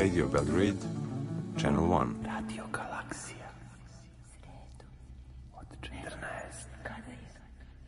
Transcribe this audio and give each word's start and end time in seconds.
Radio 0.00 0.26
Belgrade, 0.28 0.80
Channel 1.58 1.84
1. 1.84 2.24
Radio 2.24 2.64
Galaksija. 2.72 3.48
Od 5.54 5.66
14. 5.82 6.68
Kada 6.82 7.12
je? 7.12 7.28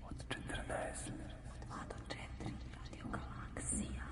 Od 0.04 0.14
14. 0.29 1.09
Od 1.48 1.61
2 1.69 1.88
do 1.88 1.96
4. 2.09 2.53
Radio 2.77 3.04
Galaksija. 3.17 4.04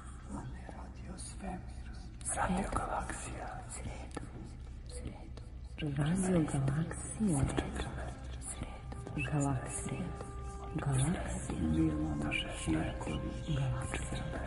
Radio 0.68 1.12
Svemir. 1.18 1.60
Radio 2.36 2.68
Galaksija. 2.78 3.48
Sredu. 3.74 4.24
Sredu. 4.88 5.42
Radio 6.02 6.40
Galaksija. 6.52 7.36
Od 7.40 7.48
14. 7.52 7.84
Sredu. 8.50 8.96
Galaksija. 9.32 10.08
Galaksija. 10.74 11.58
Bilo 11.60 12.32
16. 12.32 13.20
Galaksija. 13.56 14.40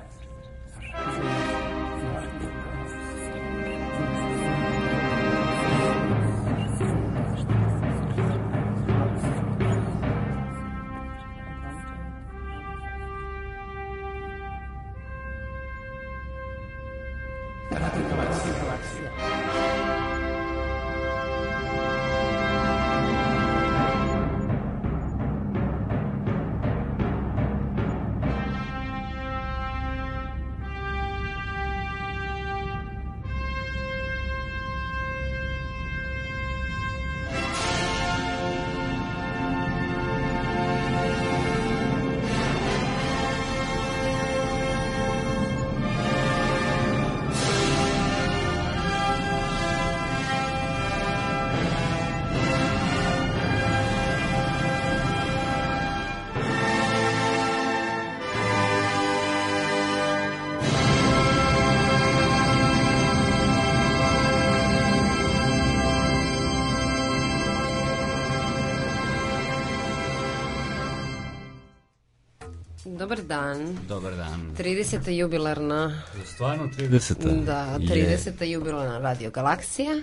Dobar 72.93 73.19
dan. 73.19 73.77
Dobar 73.87 74.15
dan. 74.15 74.55
30. 74.55 75.09
jubilarna, 75.11 76.01
Stvarno 76.25 76.69
30. 76.69 77.43
da, 77.43 77.77
30. 77.79 78.43
jubilarna 78.43 78.97
Radio 78.99 79.31
Galaksija. 79.31 80.01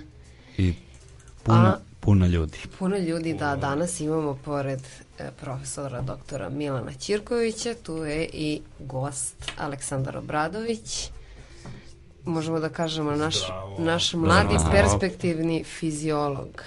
I 0.56 0.74
puno, 1.42 1.58
A- 1.58 1.78
puno 2.00 2.26
ljudi. 2.26 2.58
Puno 2.78 2.96
ljudi 2.98 3.34
da 3.34 3.56
danas 3.56 4.00
imamo 4.00 4.34
pored 4.34 4.80
e, 5.18 5.30
profesora 5.32 6.00
doktora 6.00 6.48
Milana 6.48 6.92
Ćirkovića, 6.92 7.74
tu 7.76 7.96
je 7.96 8.24
i 8.24 8.60
gost 8.80 9.34
Aleksandar 9.58 10.16
Obradović. 10.16 11.10
Možemo 12.24 12.60
da 12.60 12.68
kažemo 12.68 13.10
naš, 13.12 13.36
naš 13.78 14.12
mladi 14.14 14.58
Zdravo. 14.58 14.72
perspektivni 14.72 15.64
fiziolog. 15.64 16.62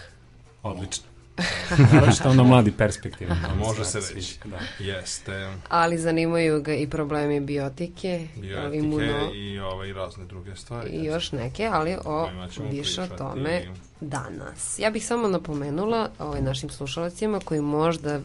Odlično. 0.63 1.03
Naročito 1.93 2.29
ono 2.29 2.43
mladi 2.43 2.71
perspektivni. 2.71 3.35
Može 3.57 3.85
se 3.85 3.99
reći. 4.15 4.39
Da. 4.45 4.59
Jeste. 4.79 5.53
Ali 5.69 5.97
zanimaju 5.97 6.61
ga 6.61 6.73
i 6.73 6.87
problemi 6.87 7.39
biotike, 7.39 8.27
Biotike 8.35 8.77
imuno 8.77 9.31
i, 9.33 9.59
ove, 9.59 9.89
i 9.89 9.93
razne 9.93 10.25
druge 10.25 10.55
stvari. 10.55 10.89
i 10.89 11.05
još 11.05 11.31
neke, 11.31 11.69
ali 11.71 11.97
o 12.05 12.29
više 12.71 13.01
o 13.01 13.07
tome 13.07 13.65
danas. 14.01 14.79
Ja 14.79 14.89
bih 14.89 15.05
samo 15.05 15.27
napomenula 15.27 16.09
ovaj, 16.19 16.41
našim 16.41 16.69
slušalacima 16.69 17.39
koji 17.39 17.61
možda 17.61 18.19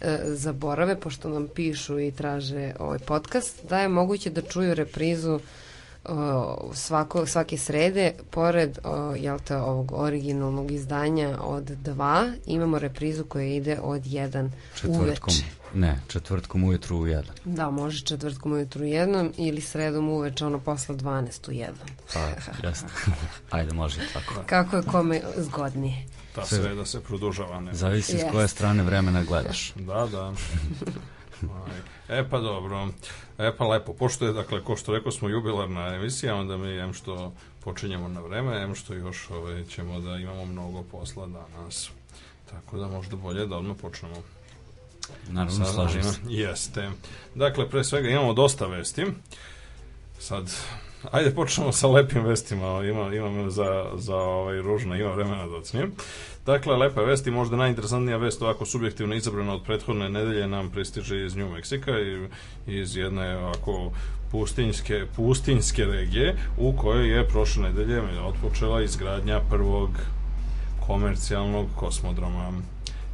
e, 0.00 0.18
zaborave, 0.24 1.00
pošto 1.00 1.28
nam 1.28 1.48
pišu 1.54 2.00
i 2.00 2.12
traže 2.12 2.72
ovaj 2.78 2.98
podcast, 2.98 3.64
da 3.68 3.78
je 3.80 3.88
moguće 3.88 4.30
da 4.30 4.42
čuju 4.42 4.74
reprizu 4.74 5.40
svako, 6.74 7.26
svake 7.26 7.58
srede, 7.58 8.12
pored 8.30 8.78
o, 8.84 9.14
jel 9.14 9.38
te, 9.38 9.56
ovog 9.56 9.92
originalnog 9.92 10.70
izdanja 10.70 11.38
od 11.40 11.64
dva, 11.64 12.32
imamo 12.46 12.78
reprizu 12.78 13.24
koja 13.24 13.44
ide 13.46 13.78
od 13.82 14.06
jedan 14.06 14.52
Četvrtkom, 14.74 15.34
uveče. 15.34 15.44
ne, 15.74 16.00
četvrtkom 16.08 16.64
ujutru 16.64 16.96
u 16.96 17.06
jedan. 17.06 17.34
Da, 17.44 17.70
može 17.70 18.04
četvrtkom 18.04 18.52
ujutru 18.52 18.84
jednom 18.84 19.32
ili 19.36 19.60
sredom 19.60 20.08
uveče, 20.08 20.46
ono 20.46 20.58
posle 20.58 20.94
12 20.94 21.48
u 21.48 21.52
jednom. 21.52 21.88
Pa, 22.14 22.20
jasno. 22.68 22.88
Ajde, 23.50 23.72
može 23.74 24.00
tako. 24.12 24.34
Kako 24.46 24.76
je 24.76 24.82
kome 24.82 25.20
zgodnije. 25.36 26.06
Ta 26.34 26.46
sreda 26.46 26.84
se 26.84 27.00
produžava. 27.00 27.60
Ne? 27.60 27.74
Zavisi 27.74 28.12
s 28.12 28.14
Jeste. 28.14 28.30
koje 28.30 28.48
strane 28.48 28.82
vremena 28.82 29.22
gledaš. 29.24 29.72
Da, 29.74 30.06
da. 30.06 30.32
E 32.08 32.28
pa 32.30 32.38
dobro, 32.38 32.88
e 33.38 33.56
pa 33.56 33.66
lepo, 33.66 33.92
pošto 33.92 34.26
je, 34.26 34.32
dakle, 34.32 34.64
ko 34.64 34.76
što 34.76 34.92
rekao 34.92 35.12
smo 35.12 35.28
jubilarna 35.28 35.94
emisija, 35.94 36.34
onda 36.34 36.56
mi 36.56 36.68
jem 36.68 36.94
što 36.94 37.32
počinjemo 37.60 38.08
na 38.08 38.20
vreme, 38.20 38.62
em 38.62 38.74
što 38.74 38.94
još 38.94 39.30
ovaj, 39.30 39.64
ćemo 39.64 40.00
da 40.00 40.16
imamo 40.16 40.44
mnogo 40.44 40.82
posla 40.82 41.26
danas. 41.26 41.90
Tako 42.50 42.78
da 42.78 42.88
možda 42.88 43.16
bolje 43.16 43.46
da 43.46 43.56
odmah 43.56 43.76
počnemo. 43.80 44.16
Naravno, 45.28 45.64
slažem 45.64 46.02
se. 46.02 46.20
Jeste. 46.28 46.90
Dakle, 47.34 47.68
pre 47.70 47.84
svega 47.84 48.08
imamo 48.08 48.32
dosta 48.32 48.66
vesti. 48.66 49.06
Sad, 50.18 50.50
ajde 51.10 51.34
počnemo 51.34 51.72
sa 51.72 51.88
lepim 51.88 52.24
vestima. 52.24 52.84
Ima, 52.84 53.14
imam 53.14 53.50
za, 53.50 53.90
za 53.96 54.16
ovaj, 54.16 54.62
ružno, 54.62 54.96
ima 54.96 55.10
vremena 55.10 55.46
da 55.46 55.56
ocnijem. 55.56 55.92
Dakle, 56.46 56.76
lepe 56.76 57.00
vesti, 57.00 57.30
možda 57.30 57.56
najinteresantnija 57.56 58.16
vest 58.16 58.42
ovako 58.42 58.66
subjektivno 58.66 59.14
izabrana 59.14 59.54
od 59.54 59.62
prethodne 59.62 60.08
nedelje 60.08 60.46
nam 60.48 60.70
pristiže 60.70 61.26
iz 61.26 61.36
New 61.36 61.48
Meksika 61.48 61.92
i 62.00 62.28
iz 62.66 62.96
jedne 62.96 63.38
ovako 63.38 63.92
pustinjske, 64.30 65.06
pustinjske 65.16 65.84
regije 65.84 66.36
u 66.58 66.72
kojoj 66.72 67.16
je 67.16 67.28
prošle 67.28 67.62
nedelje 67.62 68.02
otpočela 68.20 68.82
izgradnja 68.82 69.40
prvog 69.50 69.90
komercijalnog 70.86 71.66
kosmodroma. 71.76 72.52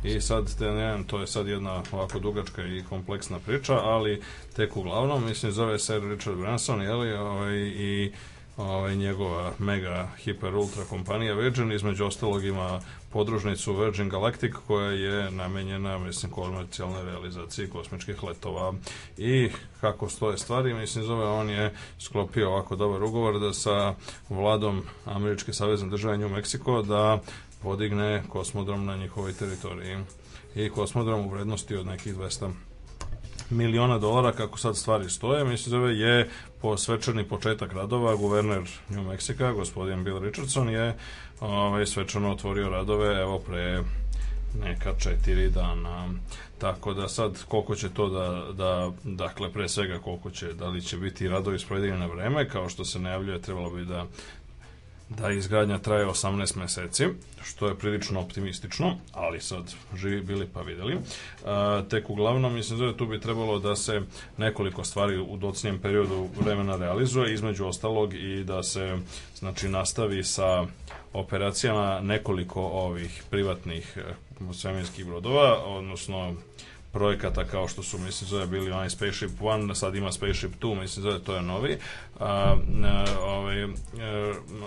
I 0.04 0.20
sad, 0.20 0.58
te, 0.58 0.70
ne, 0.70 1.04
to 1.06 1.20
je 1.20 1.26
sad 1.26 1.48
jedna 1.48 1.82
ovako 1.92 2.18
dugačka 2.18 2.62
i 2.62 2.82
kompleksna 2.88 3.38
priča, 3.38 3.74
ali 3.74 4.22
tek 4.56 4.76
uglavnom, 4.76 5.24
mislim, 5.24 5.52
zove 5.52 5.78
se 5.78 5.98
Richard 5.98 6.38
Branson, 6.38 6.82
jeli, 6.82 7.12
ovaj, 7.12 7.56
i 7.56 8.12
ovaj, 8.56 8.96
njegova 8.96 9.52
mega 9.58 10.08
hiper 10.18 10.54
ultra 10.54 10.84
kompanija 10.84 11.34
Virgin, 11.34 11.72
između 11.72 12.04
ostalog 12.04 12.44
ima 12.44 12.80
podružnicu 13.12 13.72
Virgin 13.72 14.08
Galactic 14.08 14.54
koja 14.66 14.90
je 14.90 15.30
namenjena, 15.30 15.98
mislim, 15.98 16.32
komercijalnoj 16.32 17.04
realizaciji 17.04 17.68
kosmičkih 17.68 18.22
letova. 18.22 18.74
I 19.18 19.48
kako 19.80 20.08
stoje 20.08 20.38
stvari, 20.38 20.74
mislim, 20.74 21.04
zove 21.04 21.26
on 21.26 21.50
je 21.50 21.74
sklopio 21.98 22.50
ovako 22.50 22.76
dobar 22.76 23.02
ugovor 23.02 23.40
da 23.40 23.52
sa 23.52 23.94
vladom 24.28 24.82
Američke 25.04 25.52
savezne 25.52 25.88
države 25.88 26.18
New 26.18 26.28
Mexico 26.28 26.82
da 26.86 27.20
podigne 27.64 28.22
kosmodrom 28.28 28.84
na 28.84 28.96
njihovoj 28.96 29.32
teritoriji 29.32 29.98
i 30.54 30.68
kosmodrom 30.70 31.26
u 31.26 31.30
vrednosti 31.30 31.76
od 31.76 31.86
nekih 31.86 32.16
200 32.16 32.50
miliona 33.50 33.98
dolara 33.98 34.32
kako 34.32 34.58
sad 34.58 34.76
stvari 34.76 35.10
stoje, 35.10 35.44
mislim 35.44 35.70
zove 35.70 35.98
je 35.98 36.28
po 36.60 36.76
svečani 36.76 37.24
početak 37.24 37.72
radova 37.72 38.14
guverner 38.16 38.62
New 38.88 39.04
Mexico, 39.04 39.54
gospodin 39.54 40.04
Bill 40.04 40.18
Richardson 40.18 40.68
je 40.70 40.96
ovaj, 41.40 41.86
svečano 41.86 42.32
otvorio 42.32 42.68
radove 42.68 43.20
evo 43.20 43.38
pre 43.38 43.82
neka 44.60 44.92
četiri 44.98 45.50
dana. 45.50 46.08
Tako 46.58 46.94
da 46.94 47.08
sad 47.08 47.44
koliko 47.48 47.74
će 47.74 47.88
to 47.88 48.08
da, 48.08 48.52
da 48.52 48.92
dakle 49.04 49.52
pre 49.52 49.68
svega 49.68 49.98
koliko 49.98 50.30
će, 50.30 50.52
da 50.52 50.68
li 50.68 50.82
će 50.82 50.96
biti 50.96 51.28
radovi 51.28 51.58
sprovedeni 51.58 51.98
na 51.98 52.06
vreme, 52.06 52.48
kao 52.48 52.68
što 52.68 52.84
se 52.84 52.98
najavljuje 52.98 53.42
trebalo 53.42 53.70
bi 53.70 53.84
da 53.84 54.06
da 55.08 55.30
izgradnja 55.30 55.78
traje 55.78 56.06
18 56.06 56.56
meseci, 56.56 57.06
što 57.42 57.68
je 57.68 57.78
prilično 57.78 58.20
optimistično, 58.20 58.96
ali 59.12 59.40
sad 59.40 59.74
živi 59.96 60.20
bili 60.20 60.48
pa 60.54 60.60
videli. 60.60 60.98
A, 61.44 61.82
tek 61.90 62.10
uglavnom, 62.10 62.54
mislim 62.54 62.78
da 62.78 62.96
tu 62.96 63.06
bi 63.06 63.20
trebalo 63.20 63.58
da 63.58 63.76
se 63.76 64.02
nekoliko 64.36 64.84
stvari 64.84 65.18
u 65.18 65.36
docnijem 65.36 65.78
periodu 65.78 66.28
vremena 66.40 66.76
realizuje, 66.76 67.34
između 67.34 67.66
ostalog 67.66 68.14
i 68.14 68.44
da 68.44 68.62
se 68.62 68.98
znači 69.38 69.68
nastavi 69.68 70.24
sa 70.24 70.66
operacijama 71.12 72.00
nekoliko 72.00 72.60
ovih 72.62 73.22
privatnih 73.30 73.96
eh, 73.96 74.52
svemirskih 74.52 75.06
brodova, 75.06 75.64
odnosno 75.64 76.34
projekata 76.94 77.44
kao 77.44 77.68
što 77.68 77.82
su, 77.82 77.98
mislim, 77.98 78.28
zove 78.28 78.46
bili 78.46 78.70
onaj 78.70 78.90
Spaceship 78.90 79.30
One, 79.40 79.74
sad 79.74 79.94
ima 79.94 80.12
Spaceship 80.12 80.52
Two, 80.60 80.80
mislim, 80.80 81.02
zove 81.02 81.18
to 81.18 81.34
je 81.34 81.42
novi, 81.42 81.78
a, 82.20 82.56
ovaj, 83.20 83.62
e, 83.62 83.68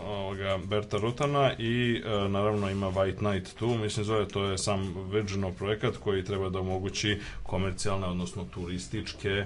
ovoga 0.06 0.59
Berta 0.65 0.97
Rutana 0.97 1.51
i 1.57 2.01
a, 2.06 2.27
naravno 2.27 2.69
ima 2.69 2.88
White 2.88 3.18
Knight 3.18 3.56
tu, 3.59 3.68
mislim, 3.68 4.06
zove 4.06 4.27
to 4.27 4.44
je 4.44 4.57
sam 4.57 5.09
Virginov 5.12 5.53
projekat 5.53 5.97
koji 5.97 6.24
treba 6.24 6.50
da 6.50 6.59
omogući 6.59 7.19
komercijalne, 7.44 8.07
odnosno 8.07 8.45
turističke 8.53 9.45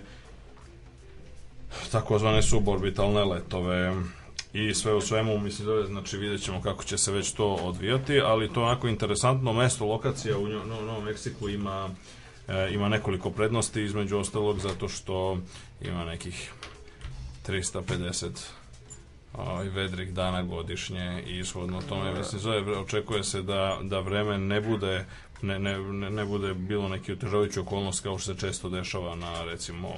takozvane 1.92 2.42
suborbitalne 2.42 3.24
letove. 3.24 3.94
I 4.54 4.74
sve 4.74 4.94
u 4.94 5.02
svemu, 5.02 5.40
mislim 5.40 5.68
da 5.68 5.86
znači 5.86 6.18
vidjet 6.18 6.42
ćemo 6.42 6.62
kako 6.62 6.84
će 6.84 6.98
se 6.98 7.12
već 7.12 7.32
to 7.32 7.54
odvijati, 7.54 8.20
ali 8.20 8.54
to 8.54 8.60
je 8.60 8.66
onako 8.66 8.88
interesantno 8.88 9.54
mesto, 9.54 9.86
lokacija 9.86 10.38
u 10.38 10.48
Novom 10.48 11.04
Meksiku 11.04 11.50
ima 11.50 11.90
e, 11.90 12.21
ima 12.74 12.90
nekoliko 12.90 13.30
prednosti, 13.30 13.82
između 13.82 14.18
ostalog 14.18 14.60
zato 14.60 14.90
što 14.90 15.38
ima 15.82 16.06
nekih 16.06 16.52
350 17.48 18.30
ovaj, 19.34 19.70
vedrih 19.70 20.14
dana 20.14 20.44
godišnje 20.44 21.24
i 21.28 21.40
ishodno 21.40 21.82
tome, 21.82 22.14
mislim, 22.14 22.42
zove, 22.42 22.78
očekuje 22.78 23.24
se 23.24 23.42
da, 23.42 23.80
da 23.84 24.00
vreme 24.00 24.38
ne 24.38 24.62
bude 24.62 25.06
ne, 25.42 25.60
ne, 25.60 25.80
ne, 26.10 26.26
bude 26.26 26.54
bilo 26.54 26.90
neki 26.90 27.14
otežavajući 27.14 27.60
okolnost 27.60 28.04
kao 28.04 28.18
što 28.18 28.34
se 28.34 28.40
često 28.40 28.70
dešava 28.70 29.16
na 29.16 29.44
recimo 29.44 29.96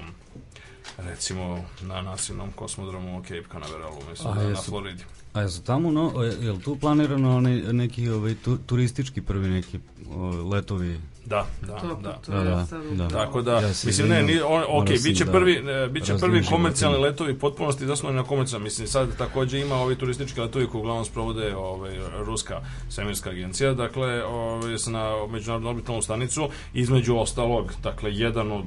recimo 0.97 1.65
na 1.81 2.01
nasilnom 2.01 2.51
kosmodromu 2.51 3.21
Cape 3.21 3.43
Canaveralu, 3.51 3.97
mislim, 4.09 4.31
A 4.31 4.35
da, 4.35 4.43
na 4.43 4.49
jesu- 4.49 4.69
Floridi. 4.69 5.03
A 5.33 5.41
je 5.41 5.47
za 5.47 5.61
tamo, 5.63 5.91
no, 5.91 6.23
je 6.41 6.51
li 6.51 6.61
tu 6.61 6.75
planirano 6.75 7.39
ne, 7.39 7.73
neki 7.73 8.09
ovaj, 8.09 8.35
tu, 8.35 8.57
turistički 8.57 9.21
prvi 9.21 9.49
neki 9.49 9.79
ovaj, 10.15 10.37
letovi? 10.37 10.99
Da, 11.25 11.47
da, 11.61 11.79
To, 11.79 11.95
da. 12.01 12.13
to 12.25 12.31
Da, 12.31 12.43
da, 12.43 12.65
da. 12.95 13.07
Tako 13.07 13.41
da, 13.41 13.53
Ja 13.53 13.67
mislim, 13.67 14.09
ne, 14.09 14.23
ni, 14.23 14.41
on, 14.41 14.63
ok, 14.67 14.87
sam 14.87 15.03
biće 15.03 15.25
da 15.25 15.31
prvi, 15.31 15.53
e, 15.53 15.87
biće 15.87 16.17
prvi 16.19 16.45
komercijalni 16.45 16.97
letovi 16.97 17.39
potpunosti 17.39 17.85
zasnovani 17.85 18.21
na 18.21 18.27
komercijalnom. 18.27 18.63
Mislim, 18.63 18.87
sad 18.87 19.17
takođe 19.17 19.59
ima 19.59 19.75
ovi 19.75 19.95
turistički 19.95 20.41
letovi 20.41 20.67
koji 20.67 20.79
uglavnom 20.79 21.05
sprovode 21.05 21.55
ovaj, 21.55 21.91
ruska 22.25 22.61
svemirska 22.89 23.29
agencija, 23.29 23.73
dakle, 23.73 24.25
ovaj, 24.25 24.75
na 24.87 25.27
međunarodnu 25.31 25.69
orbitalnu 25.69 26.01
stanicu, 26.01 26.49
između 26.73 27.15
ostalog, 27.15 27.73
dakle, 27.83 28.13
jedan 28.13 28.51
od 28.51 28.65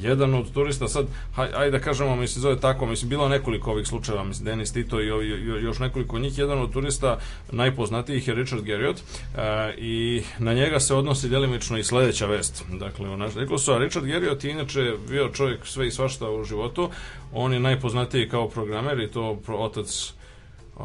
jedan 0.00 0.34
od 0.34 0.52
turista, 0.52 0.88
sad, 0.88 1.06
haj, 1.34 1.48
ajde 1.54 1.78
da 1.78 1.84
kažemo, 1.84 2.16
mislim, 2.16 2.42
zove 2.42 2.60
tako, 2.60 2.86
mislim, 2.86 3.08
bilo 3.08 3.28
nekoliko 3.28 3.70
ovih 3.70 3.86
slučajeva, 3.86 4.24
mislim, 4.24 4.44
Denis 4.44 4.72
Tito 4.72 5.00
i, 5.00 5.10
ovi- 5.10 5.62
još 5.62 5.78
nekoliko 5.78 6.18
njih, 6.18 6.38
jedan 6.38 6.58
od 6.58 6.72
turista 6.72 7.18
najpoznatijih 7.52 8.28
je 8.28 8.34
Richard 8.34 8.62
Garriott 8.64 8.98
e, 9.00 9.74
i 9.78 10.22
na 10.38 10.54
njega 10.54 10.80
se 10.80 10.94
odnosi 10.94 11.28
delimično 11.28 11.78
i 11.78 11.84
sledeća 11.84 12.26
vest. 12.26 12.64
Dakle, 12.72 13.08
u 13.08 13.16
naš 13.16 13.34
Nikolasu, 13.34 13.72
a 13.72 13.78
Richard 13.78 14.06
Garriott 14.06 14.44
je 14.44 14.50
inače 14.50 14.92
bio 15.08 15.28
čovjek 15.28 15.66
sve 15.66 15.86
i 15.86 15.90
svašta 15.90 16.30
u 16.30 16.44
životu, 16.44 16.90
on 17.32 17.52
je 17.52 17.60
najpoznatiji 17.60 18.28
kao 18.28 18.48
programer 18.48 19.00
i 19.00 19.10
to 19.10 19.38
otac 19.48 20.12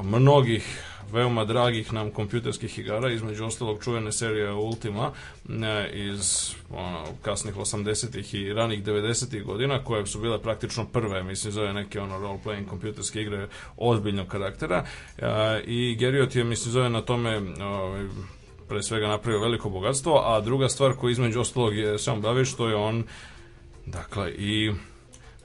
mnogih 0.03 0.83
veoma 1.11 1.45
dragih 1.45 1.93
nam 1.93 2.11
kompjuterskih 2.11 2.79
igara, 2.79 3.11
između 3.11 3.45
ostalog 3.45 3.83
čuvene 3.83 4.11
serije 4.11 4.51
Ultima 4.51 5.11
e, 5.49 5.89
iz 5.93 6.51
ono, 6.71 7.05
kasnih 7.21 7.55
80-ih 7.55 8.33
i 8.33 8.53
ranih 8.53 8.83
90-ih 8.83 9.43
godina, 9.43 9.83
koje 9.83 10.05
su 10.05 10.19
bile 10.19 10.41
praktično 10.41 10.85
prve, 10.85 11.23
mislim, 11.23 11.53
zove 11.53 11.73
neke 11.73 12.01
ono 12.01 12.19
role-playing 12.19 12.65
kompjuterske 12.65 13.21
igre 13.21 13.47
ozbiljnog 13.77 14.27
karaktera. 14.27 14.85
E, 15.17 15.61
I 15.65 15.95
Geriot 15.95 16.35
je, 16.35 16.43
mislim, 16.43 16.71
zove 16.71 16.89
na 16.89 17.01
tome 17.01 17.41
ovaj, 17.61 18.05
pre 18.67 18.83
svega 18.83 19.07
napravio 19.07 19.41
veliko 19.41 19.69
bogatstvo, 19.69 20.21
a 20.25 20.41
druga 20.41 20.69
stvar 20.69 20.93
koja 20.93 21.11
između 21.11 21.39
ostalog 21.39 21.75
je 21.75 21.95
on 22.11 22.21
bavi, 22.21 22.45
što 22.45 22.69
je 22.69 22.75
on 22.75 23.03
dakle 23.85 24.31
i 24.31 24.71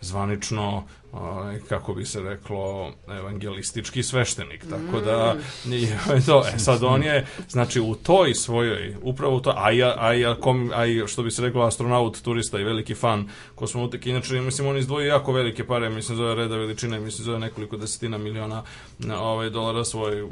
zvanično 0.00 0.84
ovaj, 1.20 1.60
kako 1.68 1.94
bi 1.94 2.04
se 2.04 2.20
reklo 2.20 2.92
evangelistički 3.08 4.02
sveštenik 4.02 4.64
tako 4.70 5.00
da 5.00 5.36
i 5.66 5.88
to 6.26 6.44
e 6.54 6.58
sad 6.58 6.84
on 6.84 7.02
je 7.02 7.26
znači 7.48 7.80
u 7.80 7.94
toj 7.94 8.34
svojoj 8.34 8.96
upravo 9.02 9.40
to 9.40 9.54
a 9.56 9.70
ja 9.70 9.94
a 9.98 10.12
ja 10.12 10.34
kom 10.34 10.70
a 10.74 10.86
i 10.86 11.02
što 11.06 11.22
bi 11.22 11.30
se 11.30 11.42
reklo 11.42 11.62
astronaut 11.62 12.22
turista 12.22 12.60
i 12.60 12.64
veliki 12.64 12.94
fan 12.94 13.28
kosmonautik 13.54 14.06
inače 14.06 14.40
mislim 14.40 14.68
on 14.68 14.78
izdvojio 14.78 15.08
jako 15.08 15.32
velike 15.32 15.66
pare 15.66 15.90
mislim 15.90 16.16
zove 16.16 16.34
reda 16.34 16.56
veličine 16.56 17.00
mislim 17.00 17.24
zove 17.24 17.38
nekoliko 17.38 17.76
desetina 17.76 18.18
miliona 18.18 18.62
na, 18.98 19.20
ovaj 19.20 19.50
dolara 19.50 19.84
svoje 19.84 20.28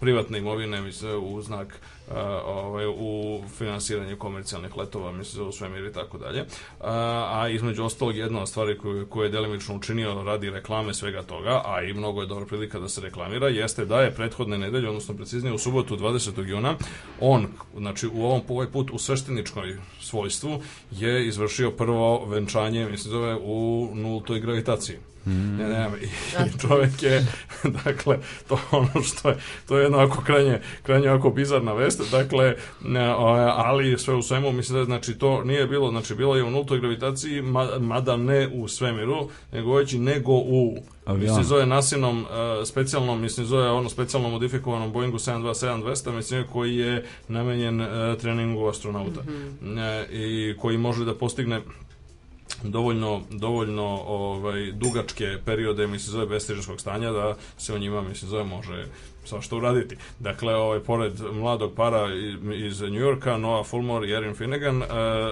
privatne 0.00 0.38
imovine 0.38 0.80
mislim 0.80 1.24
u 1.24 1.42
znak 1.42 1.80
ovaj, 2.44 2.86
u 2.86 3.42
finansiranje 3.58 4.16
komercijalnih 4.16 4.76
letova, 4.76 5.12
mislim, 5.12 5.44
za 5.44 5.52
svemir 5.52 5.84
i 5.84 5.92
tako 5.92 6.18
dalje. 6.18 6.44
A 6.80 7.48
između 7.48 7.84
ostalog, 7.84 8.16
jedna 8.16 8.42
od 8.42 8.48
stvari 8.48 8.78
koju, 8.78 9.06
koju 9.06 9.24
je 9.24 9.30
delimično 9.30 9.76
učinio 9.76 10.22
radi 10.22 10.50
reklame 10.50 10.94
svega 10.94 11.22
toga, 11.22 11.62
a 11.64 11.82
i 11.82 11.92
mnogo 11.92 12.20
je 12.20 12.26
dobra 12.26 12.46
prilika 12.46 12.78
da 12.78 12.88
se 12.88 13.00
reklamira, 13.00 13.48
jeste 13.48 13.84
da 13.84 14.00
je 14.00 14.14
prethodne 14.14 14.58
nedelje, 14.58 14.88
odnosno 14.88 15.14
preciznije 15.14 15.54
u 15.54 15.58
subotu 15.58 15.96
20. 15.96 16.48
juna, 16.48 16.74
on, 17.20 17.46
znači 17.76 18.06
u 18.06 18.24
ovom 18.24 18.40
ovaj 18.48 18.66
put 18.66 18.90
u 18.90 18.98
svešteničkoj 18.98 19.76
svojstvu, 20.12 20.60
je 20.90 21.26
izvršio 21.26 21.70
prvo 21.70 22.26
venčanje, 22.26 22.88
mislim, 22.88 23.12
zove 23.12 23.36
u 23.36 23.88
nultoj 23.94 24.40
gravitaciji. 24.40 24.96
Mm. 25.26 25.56
Ne, 25.56 25.68
ne, 25.68 25.88
i, 26.02 26.06
i 26.46 26.58
čovjek 26.62 27.02
je, 27.02 27.26
dakle, 27.84 28.18
to 28.48 28.54
je 28.54 28.60
ono 28.70 29.02
što 29.02 29.28
je, 29.28 29.36
to 29.68 29.78
je 29.78 29.82
jedno 29.82 29.98
ako 29.98 30.22
krajnje, 30.22 30.60
krajnje 30.82 31.08
ako 31.08 31.30
bizarna 31.30 31.72
vest, 31.72 32.10
dakle, 32.10 32.56
ne, 32.84 33.14
o, 33.14 33.26
ali 33.56 33.98
sve 33.98 34.14
u 34.14 34.22
svemu, 34.22 34.52
mislim 34.52 34.78
da, 34.78 34.84
znači, 34.84 35.18
to 35.18 35.44
nije 35.44 35.66
bilo, 35.66 35.90
znači, 35.90 36.14
bilo 36.14 36.36
je 36.36 36.44
u 36.44 36.50
nultoj 36.50 36.80
gravitaciji, 36.80 37.42
ma- 37.42 37.78
mada 37.78 38.16
ne 38.16 38.48
u 38.54 38.68
svemiru, 38.68 39.28
nego 39.52 39.74
veći, 39.74 39.98
nego 39.98 40.32
u 40.32 40.76
Avion. 41.04 41.26
Mislim, 41.26 41.44
zove 41.44 41.66
nasilnom, 41.66 42.20
uh, 42.20 42.28
specijalnom, 42.66 43.20
mislim, 43.20 43.46
zove 43.46 43.70
ono 43.70 43.88
specijalno 43.88 44.28
modifikovanom 44.28 44.92
Boeingu 44.92 45.18
727-200, 45.18 46.12
mislim, 46.12 46.44
koji 46.52 46.76
je 46.76 47.04
namenjen 47.28 47.80
uh, 47.80 47.86
treningu 48.20 48.66
astronauta. 48.66 49.20
E, 49.78 50.06
I 50.12 50.54
koji 50.58 50.78
može 50.78 51.04
da 51.04 51.14
postigne 51.14 51.60
dovoljno, 52.62 53.20
dovoljno 53.30 54.02
ovaj, 54.06 54.72
dugačke 54.72 55.38
periode, 55.44 55.86
mislim, 55.86 56.12
zove 56.12 56.26
bestižanskog 56.26 56.80
stanja, 56.80 57.12
da 57.12 57.36
se 57.58 57.74
o 57.74 57.78
njima, 57.78 58.02
mislim, 58.02 58.30
zove 58.30 58.44
može 58.44 58.86
svašta 59.24 59.56
uraditi. 59.56 59.96
Dakle, 60.18 60.54
ovaj, 60.54 60.80
pored 60.80 61.12
mladog 61.32 61.74
para 61.74 62.08
iz 62.54 62.80
New 62.80 63.00
Yorka, 63.00 63.36
Noah 63.36 63.66
Fulmore 63.66 64.08
i 64.08 64.12
Erin 64.12 64.34
Finnegan, 64.34 64.82
e, 64.82 64.86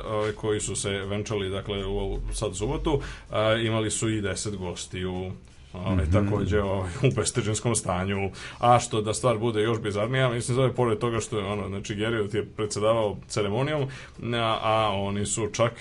ovaj, 0.07 0.33
koji 0.33 0.61
su 0.61 0.77
se 0.77 0.91
venčali, 0.91 1.51
dakle, 1.51 1.87
u 1.87 2.19
sad 2.33 2.57
subotu, 2.57 3.01
e, 3.33 3.67
imali 3.67 3.91
su 3.91 4.09
i 4.09 4.21
deset 4.21 4.57
gostiju 4.57 5.33
Ovaj, 5.73 6.07
takođe 6.13 6.63
ovaj, 6.63 6.91
u 7.03 7.15
bestižanskom 7.17 7.75
stanju. 7.75 8.31
A 8.59 8.79
što 8.79 9.01
da 9.01 9.15
stvar 9.15 9.39
bude 9.39 9.63
još 9.63 9.81
bizarnija 9.81 10.29
mislim 10.29 10.55
zove 10.55 10.75
pored 10.75 10.99
toga 10.99 11.21
što 11.21 11.39
je 11.39 11.45
ono 11.45 11.69
znači 11.69 11.95
Geriot 11.95 12.35
je 12.35 12.47
predsedavao 12.47 13.17
ceremonijom 13.29 13.89
a, 14.35 14.59
a 14.63 14.91
oni 14.95 15.27
su 15.27 15.49
čak 15.53 15.73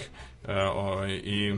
e, 0.47 0.61
ovaj, 0.61 1.11
i 1.11 1.55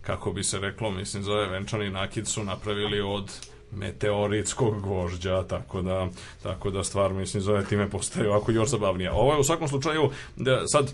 kako 0.00 0.32
bi 0.32 0.44
se 0.44 0.58
reklo, 0.58 0.90
mislim, 0.90 1.22
zove 1.22 1.46
venčani 1.46 1.90
nakid 1.90 2.26
su 2.26 2.44
napravili 2.44 3.00
od 3.00 3.53
meteoritskog 3.70 4.82
gvožđa, 4.82 5.42
tako 5.42 5.82
da, 5.82 6.08
tako 6.42 6.70
da 6.70 6.84
stvar, 6.84 7.12
mislim, 7.12 7.42
zove 7.42 7.64
time 7.64 7.90
postaje 7.90 8.28
ovako 8.28 8.52
još 8.52 8.68
zabavnija. 8.68 9.12
Ovo 9.12 9.32
je 9.32 9.38
u 9.38 9.44
svakom 9.44 9.68
slučaju, 9.68 10.10
da, 10.36 10.66
sad, 10.66 10.92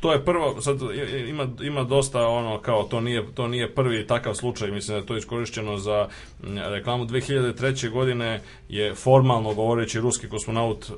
to, 0.00 0.12
je 0.12 0.24
prvo, 0.24 0.60
sad 0.60 0.80
ima, 1.28 1.48
ima 1.60 1.82
dosta 1.82 2.26
ono, 2.28 2.60
kao, 2.60 2.82
to 2.82 3.00
nije, 3.00 3.26
to 3.34 3.48
nije 3.48 3.74
prvi 3.74 4.06
takav 4.06 4.34
slučaj, 4.34 4.70
mislim 4.70 4.94
da 4.94 5.00
je 5.00 5.06
to 5.06 5.16
iskorišćeno 5.16 5.78
za 5.78 6.08
reklamu 6.44 7.06
2003. 7.06 7.90
godine 7.90 8.40
je 8.68 8.94
formalno 8.94 9.54
govoreći 9.54 10.00
ruski 10.00 10.28
kosmonaut 10.28 10.90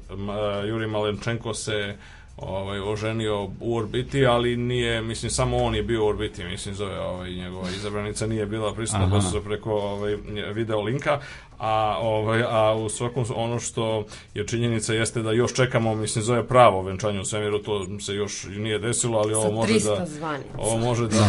Juri 0.68 0.86
Malenčenko 0.86 1.54
se 1.54 1.96
ovaj, 2.36 2.80
oženio 2.80 3.48
u 3.60 3.76
orbiti, 3.76 4.26
ali 4.26 4.56
nije, 4.56 5.02
mislim, 5.02 5.30
samo 5.30 5.56
on 5.56 5.74
je 5.74 5.82
bio 5.82 6.04
u 6.04 6.08
orbiti, 6.08 6.44
mislim, 6.44 6.74
zove, 6.74 7.00
ovaj, 7.00 7.30
njegova 7.30 7.68
izabranica 7.70 8.26
nije 8.26 8.46
bila 8.46 8.74
prisutna, 8.74 9.10
pa 9.10 9.20
su 9.20 9.30
se 9.30 9.44
preko 9.44 9.72
ovaj, 9.72 10.16
video 10.54 10.82
linka, 10.82 11.20
a, 11.58 11.98
ovaj, 12.00 12.42
a 12.42 12.74
u 12.74 12.88
svakom 12.88 13.24
ono 13.34 13.60
što 13.60 14.04
je 14.34 14.46
činjenica 14.46 14.94
jeste 14.94 15.22
da 15.22 15.32
još 15.32 15.54
čekamo, 15.54 15.94
mislim, 15.94 16.24
zove 16.24 16.48
pravo 16.48 16.82
venčanje 16.82 17.20
u 17.20 17.24
svemiru, 17.24 17.58
to 17.58 17.86
se 18.00 18.14
još 18.14 18.44
nije 18.44 18.78
desilo, 18.78 19.18
ali 19.18 19.34
ovo 19.34 19.50
može 19.52 19.72
300 19.72 19.98
da... 19.98 20.06
zvanica. 20.06 20.48
Ovo 20.58 20.78
može 20.78 21.02
da, 21.08 21.28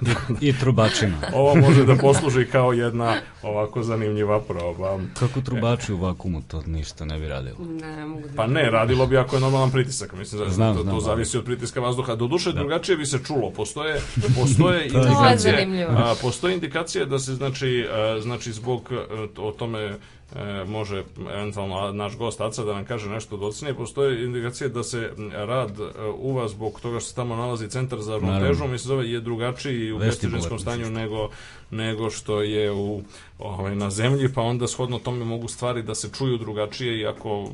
da 0.00 0.12
I 0.46 0.58
trubačima. 0.58 1.16
ovo 1.34 1.54
može 1.54 1.84
da 1.84 1.94
posluži 1.96 2.46
kao 2.46 2.72
jedna 2.72 3.14
ovako 3.42 3.82
zanimljiva 3.82 4.40
proba. 4.40 4.98
Kako 5.18 5.40
trubači 5.40 5.92
u 5.92 5.96
vakumu, 5.96 6.42
to 6.48 6.62
ništa 6.66 7.04
ne 7.04 7.18
bi 7.18 7.28
radilo. 7.28 7.56
Ne, 7.60 7.96
ne 7.96 8.06
mogu 8.06 8.28
da... 8.28 8.34
Pa 8.36 8.46
ne, 8.46 8.70
radilo 8.70 9.06
bi 9.06 9.18
ako 9.18 9.36
je 9.36 9.40
normalan 9.40 9.70
pritisak, 9.70 10.12
mislim 10.12 10.44
da 10.44 10.50
Znam, 10.50 10.76
to, 10.76 10.82
znam, 10.82 10.92
to 10.92 10.96
ali- 10.96 11.04
zavisi 11.04 11.38
od 11.38 11.44
pritiska 11.44 11.80
vazduha. 11.80 12.14
Doduše 12.14 12.52
drugačije 12.52 12.96
bi 12.96 13.06
se 13.06 13.18
čulo. 13.26 13.50
Postoje 13.50 14.00
postoje 14.40 14.88
To 14.92 14.98
je 14.98 15.04
indikacije. 15.04 15.52
zanimljivo. 15.52 15.90
a, 15.92 16.14
postoje 16.22 16.54
indikacije 16.54 17.06
da 17.06 17.18
se 17.18 17.34
znači 17.34 17.86
a, 17.92 18.20
znači 18.20 18.52
zbog 18.52 18.88
a, 18.92 19.26
o 19.38 19.52
tome 19.52 19.80
e, 19.80 20.64
može 20.66 21.02
eventualno 21.34 21.92
naš 21.92 22.16
gost 22.16 22.40
Aca 22.40 22.64
da 22.64 22.74
nam 22.74 22.84
kaže 22.84 23.10
nešto 23.10 23.36
docnije. 23.36 23.74
Postoje 23.74 24.24
indikacije 24.24 24.68
da 24.68 24.82
se 24.82 25.10
rad 25.32 25.80
e, 25.80 25.84
uva 26.18 26.48
zbog 26.48 26.80
toga 26.80 27.00
što 27.00 27.08
se 27.08 27.14
tamo 27.14 27.36
nalazi 27.36 27.68
centar 27.68 28.00
za 28.02 28.12
ravnotežu, 28.12 28.66
mislim 28.66 28.88
zove 28.88 29.10
je 29.10 29.20
drugačiji 29.20 29.92
u 29.92 29.96
Vestibular, 29.96 30.40
bestižinskom 30.40 30.58
stanju 30.58 30.90
nego, 30.90 31.28
nego 31.70 32.10
što 32.10 32.42
je 32.42 32.72
u, 32.72 33.02
ovaj, 33.38 33.74
na 33.74 33.90
zemlji, 33.90 34.32
pa 34.34 34.42
onda 34.42 34.68
shodno 34.68 34.98
tome 34.98 35.24
mogu 35.24 35.48
stvari 35.48 35.82
da 35.82 35.94
se 35.94 36.10
čuju 36.18 36.38
drugačije, 36.38 36.98
iako 37.00 37.48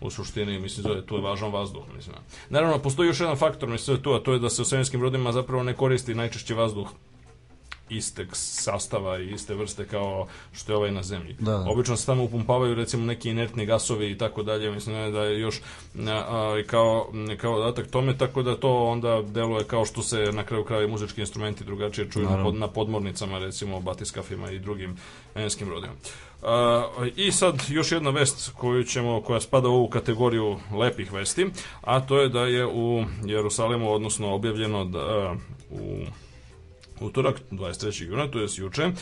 u 0.00 0.10
suštini, 0.10 0.58
mislim, 0.58 0.82
zove, 0.82 1.06
tu 1.06 1.14
je 1.14 1.22
važan 1.22 1.52
vazduh, 1.52 1.82
mislim. 1.96 2.16
Naravno, 2.50 2.78
postoji 2.78 3.06
još 3.06 3.20
jedan 3.20 3.36
faktor, 3.36 3.68
mislim, 3.68 4.02
tu, 4.02 4.12
a 4.12 4.20
to 4.20 4.32
je 4.32 4.38
da 4.38 4.50
se 4.50 4.62
u 4.62 4.64
svemirskim 4.64 5.00
brodima 5.00 5.32
zapravo 5.32 5.62
ne 5.62 5.74
koristi 5.74 6.14
najčešće 6.14 6.54
vazduh 6.54 6.88
isteg 7.96 8.28
sastava 8.32 9.18
i 9.18 9.30
iste 9.30 9.54
vrste 9.54 9.86
kao 9.86 10.26
što 10.52 10.72
je 10.72 10.76
ovaj 10.76 10.90
na 10.90 11.02
zemlji. 11.02 11.36
Da, 11.38 11.52
da. 11.52 11.70
Obično 11.70 11.96
se 11.96 12.06
tamo 12.06 12.24
upumpavaju 12.24 12.74
recimo 12.74 13.06
neki 13.06 13.30
inertni 13.30 13.66
gasovi 13.66 14.10
i 14.10 14.18
tako 14.18 14.42
dalje, 14.42 14.70
mislim 14.70 15.12
da 15.12 15.22
je 15.22 15.40
još 15.40 15.60
a, 15.98 16.10
a, 16.10 16.62
kao, 16.66 17.12
kao 17.40 17.58
dodatak 17.58 17.90
tome, 17.90 18.18
tako 18.18 18.42
da 18.42 18.56
to 18.56 18.84
onda 18.84 19.22
deluje 19.22 19.64
kao 19.64 19.84
što 19.84 20.02
se 20.02 20.32
na 20.32 20.44
kraju 20.44 20.64
krajeva 20.64 20.88
i 20.88 20.90
muzički 20.90 21.20
instrumenti 21.20 21.64
drugačije 21.64 22.10
čuju 22.10 22.30
na, 22.30 22.44
pod, 22.44 22.54
na 22.54 22.68
podmornicama, 22.68 23.38
recimo 23.38 23.80
batiskafima 23.80 24.50
i 24.50 24.58
drugim 24.58 24.96
engleskim 25.34 25.68
rodima. 25.68 25.92
A, 26.42 26.88
I 27.16 27.32
sad 27.32 27.62
još 27.68 27.92
jedna 27.92 28.10
vest 28.10 28.50
koju 28.56 28.84
ćemo, 28.84 29.22
koja 29.22 29.40
spada 29.40 29.68
u 29.68 29.74
ovu 29.74 29.88
kategoriju 29.88 30.58
lepih 30.78 31.12
vesti, 31.12 31.46
a 31.80 32.00
to 32.00 32.20
je 32.20 32.28
da 32.28 32.40
je 32.40 32.66
u 32.66 33.04
Jerusalimu, 33.24 33.92
odnosno 33.92 34.34
objavljeno 34.34 34.84
da 34.84 35.34
u 35.70 36.04
utorak, 37.02 37.36
23. 37.50 38.04
juna, 38.04 38.28
to 38.30 38.40
je 38.40 38.48
juče, 38.56 38.92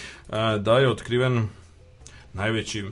da 0.59 0.79
je 0.79 0.91
otkriven 0.91 1.49
najveći 2.33 2.85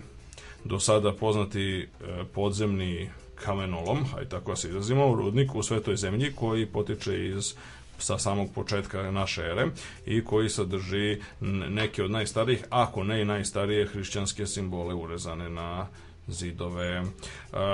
do 0.65 0.81
sada 0.81 1.12
poznati 1.12 1.79
e, 1.79 1.87
podzemni 2.35 3.11
kamenolom, 3.35 4.05
aj 4.19 4.29
tako 4.29 4.57
se 4.57 4.69
izrazimo, 4.69 5.15
rudnik 5.15 5.55
u 5.55 5.62
svetoj 5.62 5.97
zemlji 5.97 6.33
koji 6.35 6.67
potiče 6.67 7.27
iz 7.27 7.55
sa 7.99 8.19
samog 8.19 8.49
početka 8.55 9.11
naše 9.11 9.43
ere 9.43 9.67
i 10.07 10.25
koji 10.25 10.49
sadrži 10.49 11.21
neke 11.69 12.05
od 12.05 12.11
najstarijih, 12.11 12.65
ako 12.71 13.05
ne 13.05 13.23
i 13.23 13.25
najstarije 13.25 13.87
hrišćanske 13.87 14.47
simbole 14.47 14.95
urezane 14.95 15.50
na 15.50 15.87
zidove. 16.29 16.87
E, 16.87 17.05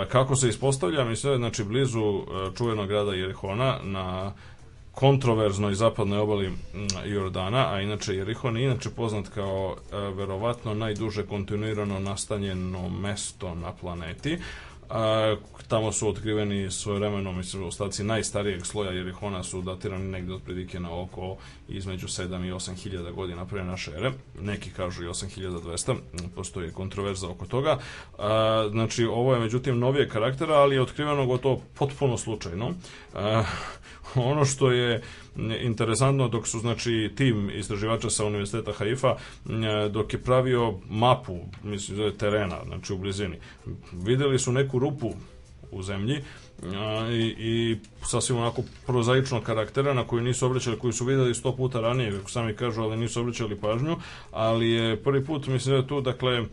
kako 0.09 0.37
se 0.37 0.49
ispostavlja, 0.49 1.05
mislim 1.05 1.33
da 1.33 1.39
znači 1.39 1.65
blizu 1.65 2.01
e, 2.01 2.23
čuvenog 2.57 2.89
grada 2.89 3.13
Jerihona 3.13 3.79
na 3.83 4.33
kontroverznoj 4.95 5.75
zapadnoj 5.75 6.19
obali 6.19 6.49
mm, 6.49 6.57
Jordana, 7.05 7.75
a 7.75 7.81
inače 7.81 8.15
Jerihon 8.15 8.57
je 8.57 8.65
inače 8.65 8.91
poznat 8.91 9.29
kao 9.29 9.77
e, 9.77 9.97
verovatno 9.97 10.75
najduže 10.75 11.27
kontinuirano 11.27 11.99
nastanjeno 11.99 12.89
mesto 12.89 13.55
na 13.55 13.73
planeti. 13.73 14.39
A, 14.91 15.37
tamo 15.69 15.93
su 15.93 16.09
otkriveni 16.09 16.71
svojevremeno, 16.71 17.33
mislim, 17.33 17.67
ostaci 17.67 18.05
najstarijeg 18.05 18.67
sloja 18.67 18.91
Jerihona 18.91 19.43
su 19.43 19.63
datirani 19.63 20.11
negde 20.11 20.35
otprilike 20.35 20.81
na 20.81 21.01
oko 21.01 21.37
između 21.69 22.07
7 22.07 22.49
i 22.49 22.53
8 22.53 22.75
hiljada 22.75 23.11
godina 23.11 23.47
pre 23.47 23.65
naše 23.65 23.91
ere. 23.91 24.13
Neki 24.41 24.71
kažu 24.71 25.05
i 25.05 25.07
8200, 25.07 25.97
postoji 26.35 26.73
kontroverza 26.73 27.29
oko 27.29 27.47
toga. 27.47 27.79
Znači, 28.71 29.05
ovo 29.05 29.35
je 29.35 29.41
međutim 29.41 29.79
novije 29.79 30.09
karaktera, 30.09 30.55
ali 30.55 30.75
je 30.75 30.83
otkriveno 30.83 31.27
gotovo 31.27 31.63
potpuno 31.75 32.19
slučajno. 32.19 32.75
Ono 34.15 34.45
što 34.45 34.71
je 34.71 35.03
interesantno 35.61 36.29
dok 36.29 36.49
su 36.49 36.59
znači 36.59 37.13
tim 37.17 37.51
istraživača 37.51 38.11
sa 38.11 38.25
univerziteta 38.25 38.73
Haifa 38.73 39.17
dok 39.91 40.13
je 40.13 40.23
pravio 40.23 40.75
mapu 40.91 41.39
mislim 41.63 41.97
zove 41.97 42.15
terena 42.15 42.59
znači 42.67 42.93
u 42.93 42.99
blizini 42.99 43.37
videli 43.93 44.39
su 44.39 44.53
neku 44.53 44.79
rupu 44.79 45.13
u 45.71 45.83
zemlji 45.83 46.23
i, 47.11 47.35
i 47.39 47.79
sasvim 48.03 48.39
onako 48.39 48.63
prozaičnog 48.87 49.43
karaktera 49.43 49.95
na 49.95 50.07
koju 50.07 50.23
nisu 50.23 50.47
obraćali, 50.47 50.79
koju 50.79 50.93
su 50.93 51.05
videli 51.05 51.35
sto 51.35 51.57
puta 51.57 51.81
ranije, 51.81 52.13
kako 52.13 52.31
sami 52.31 52.55
kažu, 52.55 52.83
ali 52.83 52.97
nisu 52.97 53.21
obraćali 53.21 53.61
pažnju, 53.61 53.97
ali 54.31 54.71
je 54.71 55.03
prvi 55.03 55.25
put, 55.25 55.47
mislim 55.47 55.73
da 55.73 55.77
je 55.83 55.89
tu, 55.89 56.01
dakle, 56.01 56.45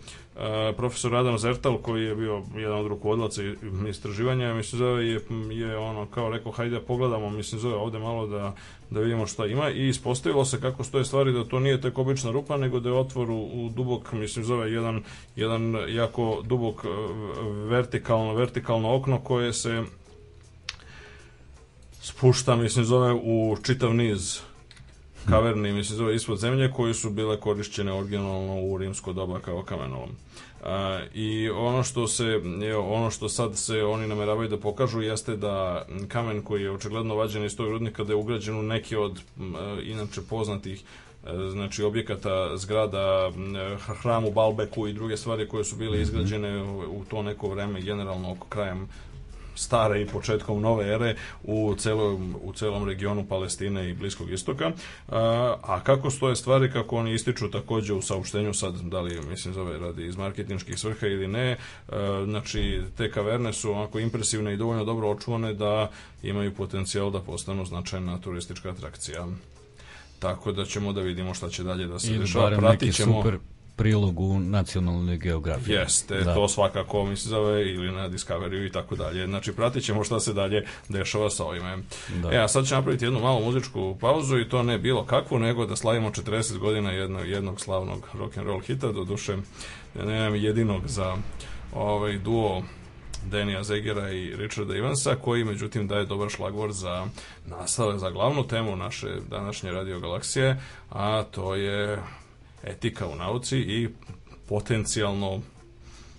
profesor 0.78 1.16
Adam 1.16 1.38
Zertal, 1.38 1.78
koji 1.78 2.04
je 2.06 2.16
bio 2.16 2.44
jedan 2.56 2.80
od 2.80 2.88
rukovodlaca 2.88 3.44
i- 3.44 3.56
istraživanja, 3.90 4.54
mislim 4.54 4.80
zove 4.80 5.08
je, 5.08 5.20
je 5.50 5.78
ono, 5.78 6.06
kao 6.06 6.30
rekao, 6.30 6.52
hajde 6.52 6.76
da 6.76 6.82
pogledamo, 6.82 7.30
mislim 7.30 7.62
zove 7.62 7.76
ovde 7.76 8.00
malo 8.00 8.28
da, 8.28 8.56
da 8.90 9.00
vidimo 9.00 9.28
šta 9.28 9.46
ima 9.46 9.70
i 9.70 9.88
ispostavilo 9.88 10.46
se 10.46 10.62
kako 10.62 10.84
stoje 10.84 11.06
stvari 11.06 11.34
da 11.34 11.44
to 11.44 11.60
nije 11.60 11.82
tek 11.82 11.98
obična 11.98 12.32
rupa, 12.32 12.58
nego 12.58 12.80
da 12.80 12.90
je 12.90 12.96
otvor 12.96 13.32
u, 13.32 13.40
u 13.54 13.70
dubok, 13.76 14.12
mislim 14.12 14.46
zove 14.46 14.72
jedan, 14.72 15.04
jedan 15.36 15.76
jako 15.90 16.42
dubok 16.46 16.86
e, 16.86 16.88
vertikalno, 17.68 18.34
vertikalno 18.34 18.96
okno 18.96 19.20
koje 19.20 19.54
se 19.54 19.84
spušta, 22.02 22.56
mislim, 22.56 22.86
zove 22.86 23.14
u 23.14 23.58
čitav 23.64 23.94
niz 23.94 24.42
kaverni, 25.30 25.74
mislim, 25.74 25.98
zove 25.98 26.16
ispod 26.16 26.38
zemlje, 26.38 26.72
koji 26.72 26.94
su 26.94 27.10
bile 27.10 27.40
korišćene 27.40 27.94
originalno 27.94 28.62
u 28.62 28.78
rimsko 28.78 29.14
doba 29.14 29.40
kao 29.40 29.64
kamenolom. 29.64 30.10
A, 30.64 31.00
I 31.14 31.50
ono 31.50 31.84
što 31.84 32.08
se 32.08 32.42
ono 32.88 33.12
što 33.12 33.30
sad 33.30 33.58
se 33.58 33.84
oni 33.84 34.08
nameravaju 34.08 34.50
da 34.50 34.58
pokažu 34.58 35.02
jeste 35.02 35.36
da 35.36 35.86
kamen 36.08 36.42
koji 36.42 36.64
je 36.64 36.72
očigledno 36.72 37.16
vađen 37.16 37.46
iz 37.46 37.58
tog 37.58 37.70
rudnika 37.70 38.04
da 38.04 38.14
je 38.14 38.18
ugrađen 38.18 38.60
u 38.60 38.64
neki 38.64 38.96
od 38.96 39.18
e, 39.18 39.22
inače 39.84 40.22
poznatih 40.30 40.84
e, 41.26 41.30
znači 41.52 41.84
objekata 41.84 42.58
zgrada 42.58 43.32
e, 43.32 43.78
hramu 44.02 44.32
Balbeku 44.32 44.88
i 44.88 44.94
druge 44.94 45.18
stvari 45.18 45.48
koje 45.48 45.64
su 45.64 45.76
bile 45.76 46.02
izgrađene 46.02 46.64
u, 46.64 46.80
u 46.80 47.06
to 47.10 47.24
neko 47.24 47.50
vreme 47.50 47.82
generalno 47.82 48.32
oko 48.32 48.48
krajem 48.48 48.88
stare 49.56 50.02
i 50.02 50.08
početkom 50.08 50.62
nove 50.62 50.88
ere 50.88 51.16
u 51.44 51.76
celom, 51.78 52.36
u 52.44 52.54
celom 52.54 52.88
regionu 52.88 53.26
Palestine 53.28 53.90
i 53.90 53.94
Bliskog 53.94 54.32
istoka. 54.32 54.72
A, 55.08 55.56
a 55.62 55.80
kako 55.84 56.10
stoje 56.10 56.36
stvari, 56.36 56.72
kako 56.72 56.98
oni 56.98 57.14
ističu 57.14 57.52
takođe 57.52 57.94
u 57.94 58.02
saopštenju 58.02 58.54
sad, 58.54 58.76
da 58.76 59.02
li 59.02 59.22
mislim 59.30 59.54
zove 59.54 59.80
radi 59.80 60.06
iz 60.06 60.18
marketinških 60.18 60.80
svrha 60.80 61.08
ili 61.08 61.28
ne, 61.28 61.58
a, 61.88 62.24
znači 62.26 62.82
te 62.98 63.12
kaverne 63.12 63.54
su 63.54 63.72
onako 63.72 64.00
impresivne 64.00 64.54
i 64.54 64.58
dovoljno 64.58 64.86
dobro 64.86 65.10
očuvane 65.10 65.54
da 65.54 65.92
imaju 66.24 66.56
potencijal 66.56 67.12
da 67.12 67.20
postanu 67.20 67.66
značajna 67.66 68.20
turistička 68.22 68.70
atrakcija. 68.70 69.28
Tako 70.20 70.52
da 70.52 70.66
ćemo 70.66 70.94
da 70.94 71.02
vidimo 71.02 71.34
šta 71.34 71.50
će 71.50 71.64
dalje 71.64 71.88
da 71.88 72.00
se 72.00 72.18
dešava. 72.18 72.58
Pratit 72.58 72.96
ćemo... 72.96 73.22
super 73.22 73.38
prilog 73.82 74.20
u 74.20 74.40
nacionalnoj 74.40 75.18
geografiji. 75.18 75.74
Jeste, 75.74 76.22
Da. 76.22 76.34
to 76.34 76.48
svakako 76.48 77.06
mi 77.06 77.18
se 77.18 77.30
zove 77.30 77.74
ili 77.74 77.92
na 77.92 78.10
Discovery 78.10 78.68
i 78.68 78.72
tako 78.72 78.96
dalje. 78.96 79.28
Znači, 79.28 79.54
pratit 79.54 79.84
ćemo 79.84 80.04
šta 80.04 80.20
se 80.20 80.34
dalje 80.34 80.66
dešava 80.90 81.30
sa 81.30 81.46
ovime. 81.46 81.78
Da. 82.22 82.32
E, 82.32 82.38
a 82.38 82.48
sad 82.48 82.68
ćemo 82.68 82.78
napraviti 82.78 83.06
jednu 83.06 83.20
malu 83.20 83.46
muzičku 83.46 83.98
pauzu 84.02 84.40
i 84.40 84.50
to 84.50 84.64
ne 84.64 84.78
bilo 84.78 85.06
kakvu, 85.06 85.40
nego 85.40 85.66
da 85.66 85.76
slavimo 85.76 86.10
40 86.10 86.58
godina 86.58 86.92
jednog, 86.92 87.28
jednog 87.28 87.62
slavnog 87.62 88.08
rock 88.14 88.38
and 88.38 88.48
roll 88.48 88.60
hita, 88.60 88.92
do 88.92 89.04
duše 89.04 89.38
nemam 89.96 90.36
jedinog 90.36 90.88
za 90.88 91.18
ovaj 91.74 92.18
duo 92.18 92.64
Denija 93.26 93.64
Zegera 93.64 94.12
i 94.12 94.36
Richarda 94.36 94.78
Evansa, 94.78 95.16
koji 95.16 95.44
međutim 95.44 95.88
daje 95.88 96.06
dobar 96.06 96.30
šlagvor 96.30 96.72
za 96.72 97.06
nastave, 97.46 98.00
za 98.00 98.10
glavnu 98.10 98.48
temu 98.48 98.76
naše 98.76 99.08
današnje 99.30 99.72
radio 99.72 100.00
galaksije, 100.00 100.62
a 100.90 101.24
to 101.24 101.56
je 101.56 101.98
etika 102.64 103.08
u 103.08 103.16
nauci 103.16 103.58
i 103.58 103.90
potencijalno 104.50 105.42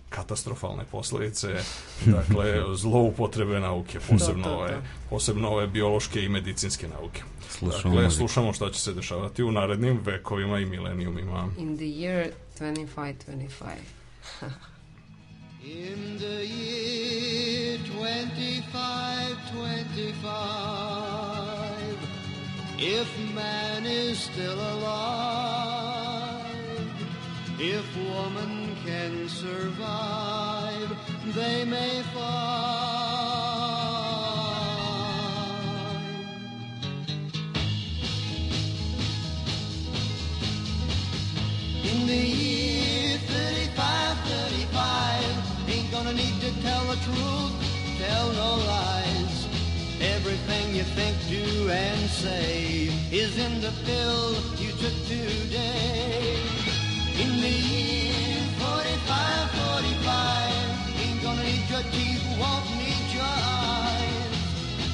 katastrofalne 0.08 0.84
posledice, 0.90 1.48
dakle, 2.16 2.76
zloupotrebe 2.76 3.60
nauke, 3.60 4.00
posebno, 4.10 4.44
To, 4.44 4.50
to, 4.50 4.56
to. 4.56 4.60
ove, 4.62 4.82
posebno 5.10 5.48
ove 5.48 5.66
biološke 5.66 6.22
i 6.24 6.28
medicinske 6.28 6.88
nauke. 6.88 7.22
Slušamo 7.50 7.94
dakle, 7.94 8.10
slušamo 8.10 8.52
šta 8.52 8.70
će 8.70 8.80
se 8.80 8.92
dešavati 8.92 9.42
u 9.42 9.52
narednim 9.52 10.00
vekovima 10.04 10.58
i 10.58 10.66
milenijumima. 10.66 11.48
In 11.58 11.76
the 11.76 11.84
year 11.84 12.30
2525. 12.58 13.76
In 15.64 16.18
the 16.18 16.44
year 16.44 17.78
2525, 20.92 21.98
if 22.78 23.08
man 23.34 23.86
is 23.86 24.18
still 24.18 24.58
alive, 24.60 26.01
if 27.62 27.96
woman 27.96 28.74
can 28.84 29.28
survive, 29.28 30.90
they 31.32 31.64
may 31.64 32.02
find. 32.12 32.42
In 41.84 42.06
the 42.08 42.16
year 42.16 43.18
35, 43.18 44.18
35, 44.18 45.68
ain't 45.68 45.92
gonna 45.92 46.12
need 46.14 46.40
to 46.40 46.50
tell 46.62 46.84
the 46.86 46.96
truth, 46.96 47.52
tell 47.98 48.32
no 48.32 48.56
lies. 48.66 49.46
Everything 50.00 50.74
you 50.74 50.82
think, 50.82 51.16
do, 51.28 51.70
and 51.70 52.10
say 52.10 52.90
is 53.12 53.38
in 53.38 53.60
the 53.60 53.72
pill 53.84 54.34
you 54.58 54.72
took 54.72 55.06
today. 55.06 56.41
Teeth 61.90 62.24
won't 62.40 62.66
need 62.78 63.06
your 63.14 63.34
eyes. 63.66 64.36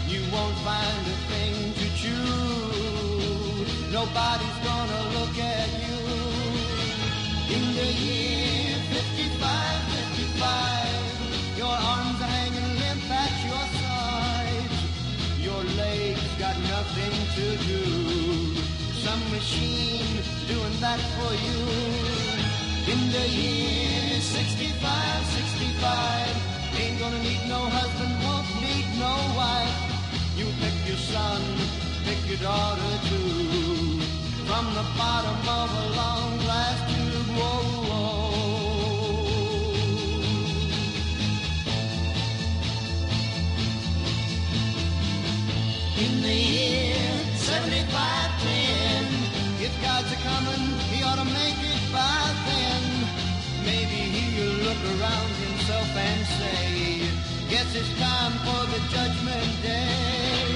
You 0.08 0.20
won't 0.32 0.58
find 0.68 1.02
a 1.14 1.18
thing 1.30 1.54
to 1.80 1.86
chew. 2.00 3.28
Nobody's 3.92 4.58
gonna 4.68 5.02
look 5.16 5.36
at 5.38 5.68
you. 5.84 5.98
In 7.56 7.64
the 7.78 7.88
year 8.06 8.74
55, 8.92 9.82
55, 9.96 11.58
your 11.58 11.76
arms 11.94 12.18
are 12.24 12.32
hanging 12.38 12.70
limp 12.82 13.10
at 13.24 13.34
your 13.48 13.64
sides. 13.82 14.76
Your 15.48 15.62
legs 15.82 16.28
got 16.38 16.56
nothing 16.74 17.14
to 17.38 17.46
do. 17.72 17.84
Some 19.04 19.22
machine 19.30 20.22
doing 20.46 20.76
that 20.80 21.00
for 21.16 21.32
you. 21.46 21.60
In 22.92 23.00
the 23.12 23.26
year 23.28 24.20
65, 24.20 25.26
65, 25.26 26.57
gonna 26.98 27.22
need 27.22 27.40
no 27.48 27.60
husband, 27.70 28.10
won't 28.24 28.48
need 28.60 28.86
no 28.98 29.14
wife. 29.38 29.70
You 30.36 30.46
pick 30.60 30.74
your 30.86 30.96
son, 30.96 31.40
pick 32.04 32.18
your 32.26 32.38
daughter 32.38 32.92
too. 33.08 34.00
From 34.48 34.66
the 34.74 34.84
bottom 34.98 35.38
of 35.60 35.68
a 35.82 35.86
long 35.94 36.38
glass 36.38 36.78
tube, 36.90 37.30
whoa, 37.38 37.62
whoa. 37.88 38.18
In 46.04 46.22
the 46.22 46.34
year 46.34 46.98
75, 47.36 48.42
10, 48.42 49.06
if 49.66 49.72
God's 49.82 50.10
a 50.10 50.16
coming, 50.16 50.64
he 50.90 51.02
ought 51.04 51.18
to 51.22 51.28
make 51.30 51.60
it 51.62 51.82
by 51.92 52.34
then. 52.50 52.82
Maybe 53.64 53.98
he'll 54.14 54.58
look 54.66 54.82
around 54.98 55.30
himself 55.46 55.88
and 55.96 56.26
say, 56.26 56.77
Guess 57.50 57.74
it's 57.76 57.98
time 57.98 58.32
for 58.44 58.62
the 58.72 58.80
judgment 58.92 59.62
day. 59.62 60.48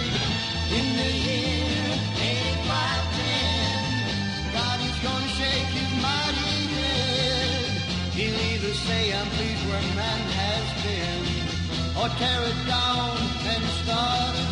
In 0.76 0.87
the 1.00 1.12
year 1.25 1.88
85, 2.20 3.16
10, 3.16 4.52
God 4.52 4.78
is 4.80 4.99
gonna 5.00 5.28
shake 5.40 5.72
his 5.72 5.92
mighty 6.04 6.56
head. 6.76 7.64
He'll 8.12 8.40
either 8.52 8.75
say, 8.75 9.14
I'm 9.14 9.26
pleased 9.37 9.64
where 9.68 9.80
man 9.96 10.20
has 10.37 10.66
been, 10.84 11.22
or 11.96 12.08
tear 12.20 12.42
it 12.52 12.61
down 12.68 13.16
and 13.52 13.64
start 13.80 14.51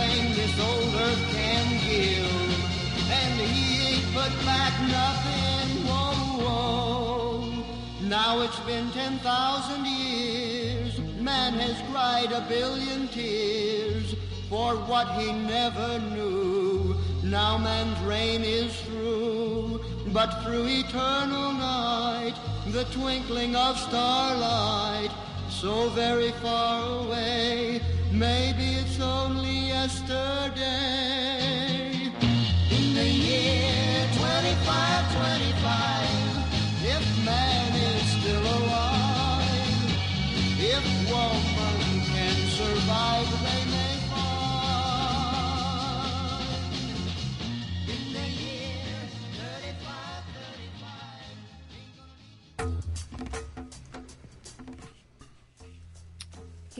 everything 0.00 0.34
this 0.34 0.60
old 0.60 0.94
earth 0.94 1.32
can 1.32 1.66
give, 1.88 3.10
and 3.10 3.40
he 3.40 3.94
ain't 3.94 4.14
put 4.14 4.32
back 4.44 4.72
nothing. 4.88 5.86
Whoa, 5.86 6.44
whoa. 6.44 7.64
Now 8.02 8.40
it's 8.40 8.58
been 8.60 8.90
10,000 8.90 9.86
years. 9.86 10.98
Man 11.20 11.54
has 11.54 11.76
cried 11.90 12.32
a 12.32 12.40
billion 12.48 13.08
tears 13.08 14.14
for 14.48 14.74
what 14.74 15.08
he 15.20 15.32
never 15.32 15.98
knew. 16.14 16.96
Now 17.22 17.58
man's 17.58 18.00
reign 18.00 18.42
is 18.42 18.74
through, 18.82 19.84
but 20.12 20.42
through 20.42 20.66
eternal 20.66 21.52
night, 21.52 22.34
the 22.68 22.84
twinkling 22.84 23.54
of 23.54 23.78
starlight, 23.78 25.09
so 25.60 25.90
very 25.90 26.30
far 26.42 27.04
away, 27.04 27.82
maybe 28.10 28.76
it's 28.80 28.98
only 28.98 29.68
yesterday. 29.68 30.56
In 32.70 32.94
the 32.94 33.04
year 33.04 34.08
25, 34.16 35.12
25, 35.16 36.08
if 36.96 37.04
man 37.26 37.74
is 37.76 38.02
still 38.16 38.40
alive, 38.40 39.84
if 40.58 40.84
woman 41.12 41.78
can 42.08 42.36
survive, 42.56 43.59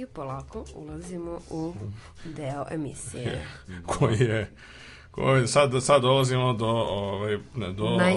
I 0.00 0.06
polako 0.06 0.64
ulazimo 0.74 1.38
u 1.50 1.74
deo 2.26 2.64
emisije. 2.70 3.46
koji 3.86 4.18
je 4.18 4.50
koji 5.10 5.46
sad, 5.46 5.72
sad 5.80 6.02
dolazimo 6.02 6.52
do, 6.52 6.66
ovaj, 6.66 7.38
ne, 7.54 7.72
do 7.72 7.84
onih, 7.84 8.16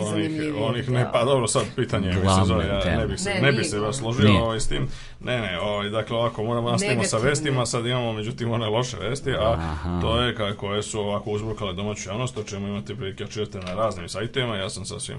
onih 0.60 0.90
ne, 0.90 1.10
pa 1.14 1.24
dobro, 1.26 1.48
sad 1.48 1.64
pitanje, 1.76 2.08
mislim, 2.08 2.24
Glavne 2.24 2.46
zove, 2.46 2.68
ja 2.68 2.98
ne 2.98 3.08
bih 3.08 3.20
se, 3.20 3.30
Ne, 3.30 3.42
ne, 3.42 3.52
bih 3.52 3.68
se 3.68 3.80
vas 3.80 3.98
složio 3.98 4.28
Nije. 4.28 4.42
ovaj, 4.42 4.60
s 4.60 4.68
tim, 4.68 4.88
ne, 5.20 5.38
ne, 5.38 5.60
ovaj, 5.60 5.90
dakle, 5.90 6.18
ovako, 6.18 6.44
moramo 6.44 6.72
nastavimo 6.72 7.04
sa 7.04 7.18
vestima, 7.18 7.66
sad 7.66 7.86
imamo, 7.86 8.14
međutim, 8.14 8.52
one 8.52 8.68
loše 8.68 8.98
vesti, 9.00 9.32
a 9.32 9.52
Aha. 9.52 10.02
to 10.02 10.22
je 10.22 10.36
ka- 10.36 10.56
koje 10.56 10.84
su 10.84 11.00
ovako 11.00 11.32
uzburkale 11.32 11.74
domaću 11.74 12.10
javnost, 12.10 12.38
o 12.38 12.44
čemu 12.44 12.68
imate 12.68 12.96
prilike 12.96 13.28
čitati 13.28 13.58
na 13.58 13.74
raznim 13.76 14.10
sajtovima, 14.10 14.56
ja 14.56 14.70
sam 14.70 14.86
sasvim 14.86 15.18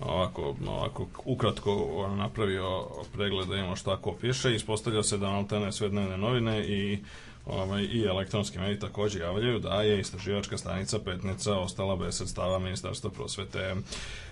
ovako, 0.00 0.54
ovako 0.66 1.06
ukratko 1.24 1.74
ono, 1.96 2.16
napravio 2.16 2.86
pregled 3.12 3.48
da 3.48 3.56
imamo 3.56 3.76
šta 3.76 3.96
ko 3.96 4.14
piše, 4.20 4.54
ispostavlja 4.54 5.02
se 5.02 5.18
da 5.18 5.30
maltene 5.30 5.72
sve 5.72 5.88
dnevne 5.88 6.18
novine 6.18 6.66
i 6.68 6.98
ovaj, 7.46 7.82
i 7.82 8.04
elektronski 8.04 8.58
mediji 8.58 8.78
takođe 8.78 9.18
javljaju 9.18 9.58
da 9.58 9.82
je 9.82 10.00
istraživačka 10.00 10.58
stanica 10.58 10.98
Petnica 10.98 11.58
ostala 11.58 11.96
bez 11.96 12.16
sredstava 12.16 12.58
Ministarstva 12.58 13.10
prosvete. 13.10 13.74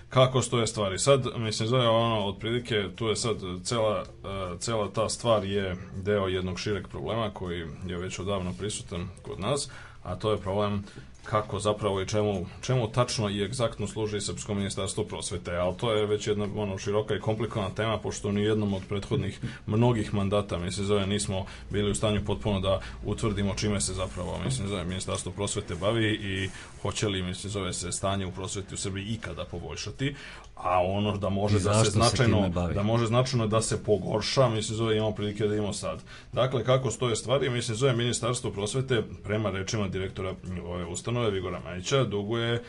Kako 0.09 0.41
stoje 0.41 0.67
stvari? 0.67 0.99
Sad, 0.99 1.25
mislim, 1.37 1.67
zove 1.67 1.87
ono, 1.87 2.25
otprilike, 2.25 2.83
tu 2.95 3.07
je 3.07 3.15
sad 3.15 3.37
cela, 3.63 4.05
eh, 4.23 4.59
cela 4.59 4.89
ta 4.91 5.09
stvar 5.09 5.43
je 5.43 5.75
deo 5.95 6.27
jednog 6.27 6.59
šireg 6.59 6.87
problema 6.87 7.29
koji 7.33 7.67
je 7.85 7.97
već 7.97 8.19
odavno 8.19 8.53
prisutan 8.53 9.09
kod 9.21 9.39
nas, 9.39 9.69
a 10.03 10.15
to 10.15 10.31
je 10.31 10.37
problem 10.37 10.83
kako 11.29 11.59
zapravo 11.59 12.01
i 12.01 12.07
čemu, 12.07 12.45
čemu 12.61 12.87
tačno 12.87 13.29
i 13.29 13.43
egzaktno 13.43 13.87
služi 13.87 14.21
Srpsko 14.21 14.53
ministarstvo 14.53 15.03
prosvete, 15.03 15.55
ali 15.55 15.77
to 15.77 15.91
je 15.93 16.05
već 16.05 16.27
jedna 16.27 16.47
ono, 16.55 16.77
široka 16.77 17.15
i 17.15 17.19
komplikovana 17.19 17.75
tema, 17.75 17.97
pošto 17.97 18.31
ni 18.31 18.43
jednom 18.43 18.73
od 18.73 18.81
prethodnih 18.89 19.39
mnogih 19.67 20.13
mandata, 20.13 20.57
mislim, 20.57 20.85
zove, 20.85 21.07
nismo 21.07 21.45
bili 21.69 21.91
u 21.91 21.95
stanju 21.95 22.21
potpuno 22.25 22.59
da 22.59 22.79
utvrdimo 23.05 23.55
čime 23.55 23.81
se 23.81 23.93
zapravo, 23.93 24.39
mislim, 24.45 24.67
zove, 24.67 24.83
ministarstvo 24.83 25.31
prosvete 25.31 25.75
bavi 25.75 26.13
i 26.13 26.49
hoće 26.81 27.07
li, 27.07 27.23
mislim, 27.23 27.51
zove 27.51 27.73
se 27.73 27.91
stanje 27.91 28.25
u 28.25 28.31
prosveti 28.31 28.73
u 28.73 28.77
Srbiji 28.77 29.05
ikada 29.05 29.45
poboljšati, 29.45 30.15
a 30.55 30.83
ono 30.83 31.17
da 31.17 31.29
može 31.29 31.59
da 31.59 31.73
se 31.73 31.85
se 31.85 31.91
značajno, 31.91 32.49
bavi? 32.49 32.73
da 32.73 32.83
može 32.83 33.05
značajno 33.05 33.47
da 33.47 33.61
se 33.61 33.83
pogorša, 33.83 34.49
mislim, 34.49 34.77
zove, 34.77 34.97
imamo 34.97 35.11
prilike 35.11 35.47
da 35.47 35.55
imamo 35.55 35.73
sad. 35.73 35.99
Dakle, 36.33 36.63
kako 36.63 36.91
stoje 36.91 37.15
stvari, 37.15 37.49
mislim, 37.49 37.77
zove, 37.77 37.95
ministarstvo 37.95 38.51
prosvete, 38.51 39.03
prema 39.23 39.49
rečima 39.49 39.87
direktora 39.87 40.33
ove 40.65 40.85
ustanove, 40.85 41.31
Vigora 41.31 41.59
Majića, 41.59 42.03
duguje 42.03 42.63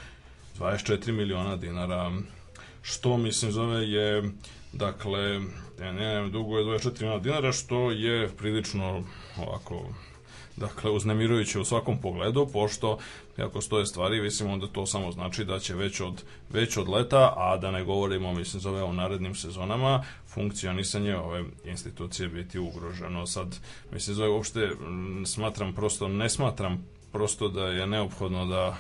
24 0.59 1.13
miliona 1.13 1.57
dinara, 1.57 2.13
što, 2.83 3.17
mislim, 3.17 3.53
zove, 3.53 3.89
je, 3.89 4.31
dakle, 4.73 5.41
ne, 5.79 5.93
ne, 5.93 6.29
duguje 6.29 6.65
24 6.65 7.01
miliona 7.01 7.23
dinara, 7.23 7.53
što 7.53 7.91
je 7.91 8.29
prilično, 8.29 9.05
ovako, 9.39 9.83
dakle, 10.57 10.91
uznemirujuće 10.91 11.61
u 11.61 11.65
svakom 11.65 11.99
pogledu, 11.99 12.47
pošto 12.53 12.99
kako 13.41 13.61
stoje 13.61 13.87
stvari, 13.87 14.21
mislim, 14.21 14.51
onda 14.51 14.67
to 14.67 14.87
samo 14.87 15.13
znači 15.13 15.45
da 15.45 15.59
će 15.59 15.75
već 15.75 16.01
od, 16.01 16.23
već 16.51 16.77
od 16.77 16.89
leta, 16.89 17.33
a 17.37 17.57
da 17.57 17.71
ne 17.71 17.85
govorimo, 17.85 18.33
mislim, 18.33 18.61
zove 18.61 18.83
o 18.83 18.93
narednim 18.93 19.35
sezonama, 19.35 20.05
funkcionisanje 20.27 21.17
ove 21.17 21.45
institucije 21.65 22.29
biti 22.29 22.59
ugroženo. 22.59 23.27
Sad, 23.27 23.57
mislim, 23.93 24.17
zove 24.17 24.29
uopšte, 24.29 24.67
mm, 24.67 25.27
smatram 25.27 25.75
prosto, 25.75 26.09
ne 26.09 26.29
smatram 26.29 26.87
prosto 27.13 27.49
da 27.49 27.67
je 27.67 27.87
neophodno 27.87 28.47
da 28.47 28.77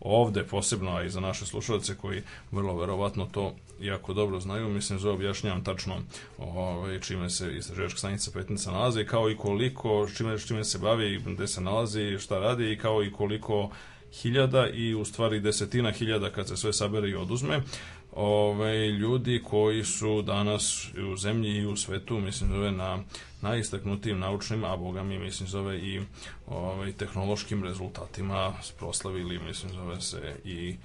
ovde 0.00 0.44
posebno, 0.44 0.96
a 0.96 1.02
i 1.02 1.10
za 1.10 1.20
naše 1.20 1.46
slušalce 1.46 1.94
koji 1.94 2.22
vrlo 2.52 2.76
verovatno 2.76 3.26
to 3.32 3.54
jako 3.80 4.14
dobro 4.14 4.40
znaju, 4.40 4.68
mislim, 4.68 4.98
zove 4.98 5.14
objašnjavam 5.14 5.64
tačno 5.64 5.96
ovaj, 6.38 7.00
čime 7.00 7.30
se 7.30 7.56
istraživačka 7.56 7.98
stanica 7.98 8.30
Petnica 8.34 8.70
nalazi, 8.70 9.04
kao 9.04 9.30
i 9.30 9.36
koliko, 9.36 10.08
čime, 10.16 10.38
čime 10.38 10.64
se 10.64 10.78
bavi, 10.78 11.22
gde 11.26 11.46
se 11.46 11.60
nalazi, 11.60 12.18
šta 12.18 12.38
radi 12.38 12.72
i 12.72 12.78
kao 12.78 13.04
i 13.04 13.12
koliko 13.12 13.70
hiljada 14.12 14.68
i 14.68 14.94
u 14.94 15.04
stvari 15.04 15.40
desetina 15.40 15.90
hiljada 15.90 16.30
kad 16.30 16.48
se 16.48 16.56
sve 16.56 16.72
sabere 16.72 17.10
i 17.10 17.14
oduzme 17.14 17.62
ove, 18.16 18.88
ljudi 18.88 19.42
koji 19.44 19.84
su 19.84 20.22
danas 20.22 20.88
u 21.12 21.16
zemlji 21.16 21.50
i 21.50 21.66
u 21.66 21.76
svetu, 21.76 22.20
mislim 22.20 22.50
zove 22.50 22.72
na 22.72 22.98
najistaknutijim 23.40 24.18
naučnim, 24.18 24.64
a 24.64 24.76
boga 24.76 25.02
mi 25.02 25.18
mislim 25.18 25.48
zove 25.48 25.78
i 25.78 26.00
ovaj, 26.46 26.92
tehnološkim 26.92 27.64
rezultatima 27.64 28.52
proslavili, 28.78 29.38
mislim 29.38 29.72
zove 29.72 30.00
se 30.00 30.36
i 30.44 30.76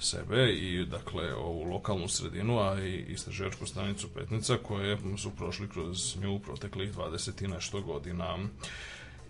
sebe 0.00 0.52
i 0.52 0.86
dakle 0.86 1.34
ovu 1.34 1.64
lokalnu 1.64 2.08
sredinu, 2.08 2.58
a 2.58 2.80
i 2.80 3.04
istraživačku 3.08 3.66
stanicu 3.66 4.08
Petnica 4.08 4.56
koje 4.62 4.98
su 5.18 5.30
prošli 5.30 5.68
kroz 5.68 6.16
nju 6.16 6.38
proteklih 6.38 6.94
20 6.94 7.44
i 7.44 7.48
nešto 7.48 7.80
godina. 7.80 8.38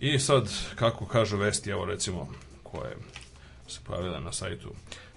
I 0.01 0.19
sad, 0.19 0.51
kako 0.75 1.07
kažu 1.07 1.37
vesti, 1.37 1.71
evo 1.71 1.85
recimo, 1.85 2.29
koje 2.75 2.97
se 3.67 3.81
pojavile 3.85 4.21
na 4.21 4.33
sajtu 4.33 4.71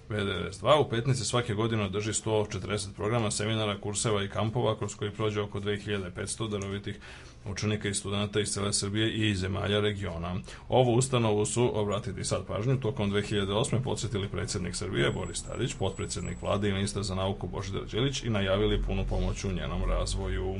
VDRS2, 0.09 0.85
u 0.85 0.89
Petnici 0.89 1.25
svake 1.25 1.53
godine 1.53 1.83
održi 1.83 2.11
140 2.11 2.93
programa, 2.95 3.31
seminara, 3.31 3.77
kurseva 3.81 4.23
i 4.23 4.29
kampova 4.29 4.77
kroz 4.77 4.95
koji 4.95 5.11
prođe 5.11 5.41
oko 5.41 5.59
2500 5.59 6.49
darovitih 6.49 6.99
učenika 7.45 7.89
i 7.89 7.93
studenta 7.93 8.39
iz 8.39 8.49
cele 8.49 8.73
Srbije 8.73 9.13
i 9.13 9.35
zemalja 9.35 9.79
regiona. 9.79 10.35
Ovu 10.69 10.93
ustanovu 10.93 11.45
su, 11.45 11.79
obratiti 11.79 12.23
sad 12.23 12.45
pažnju, 12.47 12.79
tokom 12.79 13.11
2008. 13.11 13.83
podsjetili 13.83 14.27
predsjednik 14.27 14.75
Srbije 14.75 15.11
Boris 15.11 15.43
Tadić, 15.43 15.73
potpredsjednik 15.73 16.41
vlade 16.41 16.69
i 16.69 16.73
ministar 16.73 17.03
za 17.03 17.15
nauku 17.15 17.47
Božidar 17.47 17.85
Đelić 17.91 18.23
i 18.23 18.29
najavili 18.29 18.81
punu 18.81 19.05
pomoć 19.09 19.43
u 19.43 19.51
njenom 19.51 19.83
razvoju. 19.89 20.55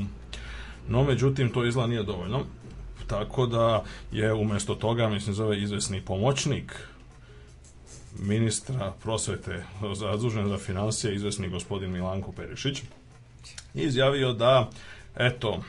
No, 0.90 1.04
međutim, 1.04 1.50
to 1.50 1.66
izgleda 1.66 1.88
nije 1.88 2.04
dovoljno, 2.04 2.46
tako 3.08 3.46
da 3.46 3.84
je 4.12 4.34
umesto 4.34 4.76
toga, 4.76 5.10
mislim, 5.10 5.36
zove 5.36 5.62
izvesni 5.62 6.02
pomoćnik 6.02 6.88
ministra 8.20 8.94
prosvete 9.04 9.64
zadužen 9.96 10.50
za 10.50 10.58
financije, 10.58 11.16
izvesni 11.16 11.50
gospodin 11.50 11.92
Milanko 11.92 12.32
Perišić, 12.32 12.82
izjavio 13.74 14.34
da, 14.34 14.70
eto, 15.16 15.64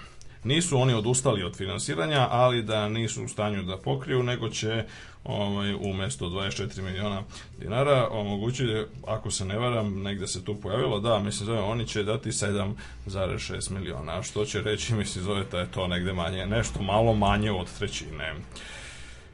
nisu 0.45 0.79
oni 0.81 0.95
odustali 0.95 1.43
od 1.43 1.57
finansiranja, 1.57 2.29
ali 2.31 2.63
da 2.63 2.89
nisu 2.89 3.25
u 3.25 3.29
stanju 3.29 3.63
da 3.63 3.77
pokriju, 3.77 4.23
nego 4.23 4.49
će 4.49 4.85
ovaj, 5.25 5.75
umesto 5.75 6.27
24 6.27 6.83
miliona 6.83 7.23
dinara 7.61 8.09
omogućiti, 8.11 8.85
ako 9.07 9.31
se 9.31 9.45
ne 9.45 9.59
varam, 9.59 10.03
negde 10.03 10.27
se 10.27 10.45
tu 10.45 10.55
pojavilo, 10.55 11.01
da, 11.01 11.19
mislim, 11.19 11.47
zove, 11.47 11.61
oni 11.61 11.87
će 11.87 12.03
dati 12.03 12.31
7,6 12.31 13.71
miliona, 13.71 14.23
što 14.23 14.45
će 14.45 14.63
reći, 14.63 14.95
mislim, 14.95 15.25
zove, 15.25 15.45
da 15.53 15.59
je 15.59 15.71
to 15.71 15.87
negde 15.87 16.13
manje, 16.13 16.47
nešto 16.47 16.83
malo 16.83 17.15
manje 17.15 17.53
od 17.53 17.79
trećine. 17.79 18.35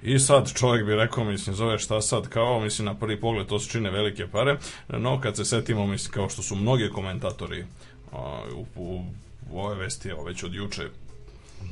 I 0.02 0.18
sad 0.18 0.52
čovjek 0.54 0.86
bi 0.86 0.94
rekao, 0.94 1.24
mislim, 1.24 1.56
zove 1.56 1.78
šta 1.78 2.00
sad 2.00 2.28
kao, 2.28 2.60
mislim, 2.60 2.86
na 2.86 2.94
prvi 2.94 3.20
pogled 3.20 3.46
to 3.46 3.58
se 3.58 3.70
čine 3.70 3.90
velike 3.90 4.26
pare, 4.26 4.56
no 4.88 5.20
kad 5.20 5.36
se 5.36 5.44
setimo, 5.44 5.86
mislim, 5.86 6.12
kao 6.12 6.28
što 6.28 6.42
su 6.42 6.56
mnogi 6.56 6.90
komentatori 6.94 7.64
a, 8.12 8.42
u, 8.54 8.66
u, 8.76 9.04
u 9.50 9.60
ove 9.60 9.74
vesti, 9.74 10.08
evo, 10.08 10.24
već 10.24 10.42
od 10.42 10.54
juče 10.54 10.88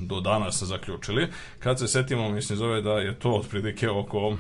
do 0.01 0.21
danas 0.21 0.63
zaključili, 0.63 1.29
kad 1.59 1.79
se 1.79 1.89
setimo, 1.89 2.29
mislim, 2.29 2.59
zove 2.59 2.81
da 2.81 2.93
je 2.93 3.19
to 3.19 3.31
otprilike 3.31 3.91
oko 3.91 4.37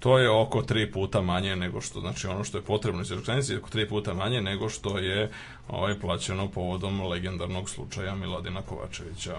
to 0.00 0.18
je 0.18 0.30
oko 0.30 0.62
tri 0.62 0.92
puta 0.92 1.20
manje 1.22 1.56
nego 1.56 1.80
što, 1.80 2.00
znači 2.00 2.26
ono 2.26 2.44
što 2.44 2.58
je 2.58 2.64
potrebno 2.64 3.00
iz 3.00 3.12
oko 3.58 3.70
tri 3.70 3.88
puta 3.88 4.14
manje 4.14 4.40
nego 4.40 4.68
što 4.68 4.98
je 4.98 5.30
ovaj, 5.72 6.00
plaćeno 6.00 6.48
povodom 6.48 7.06
legendarnog 7.06 7.70
slučaja 7.70 8.14
Miladina 8.14 8.62
Kovačevića. 8.62 9.36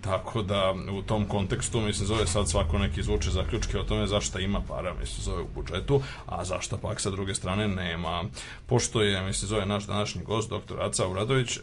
Tako 0.00 0.42
da 0.42 0.74
u 0.98 1.02
tom 1.02 1.24
kontekstu, 1.24 1.80
mislim, 1.80 2.06
zove 2.06 2.26
sad 2.26 2.50
svako 2.50 2.78
neki 2.78 3.00
izvuče 3.00 3.30
zaključke 3.30 3.78
o 3.78 3.82
tome 3.82 4.06
zašto 4.06 4.38
ima 4.38 4.60
para, 4.68 4.94
mislim, 5.00 5.22
zove 5.22 5.42
u 5.42 5.48
budžetu, 5.54 6.02
a 6.26 6.44
zašto 6.44 6.76
pak 6.76 7.00
sa 7.00 7.10
druge 7.10 7.34
strane 7.34 7.68
nema. 7.68 8.24
Pošto 8.66 9.02
je, 9.02 9.22
mislim, 9.22 9.48
zove 9.48 9.66
naš 9.66 9.86
današnji 9.86 10.22
gost, 10.22 10.50
doktor 10.50 10.82
Aca 10.82 11.08
Uradović, 11.08 11.56
e, 11.56 11.60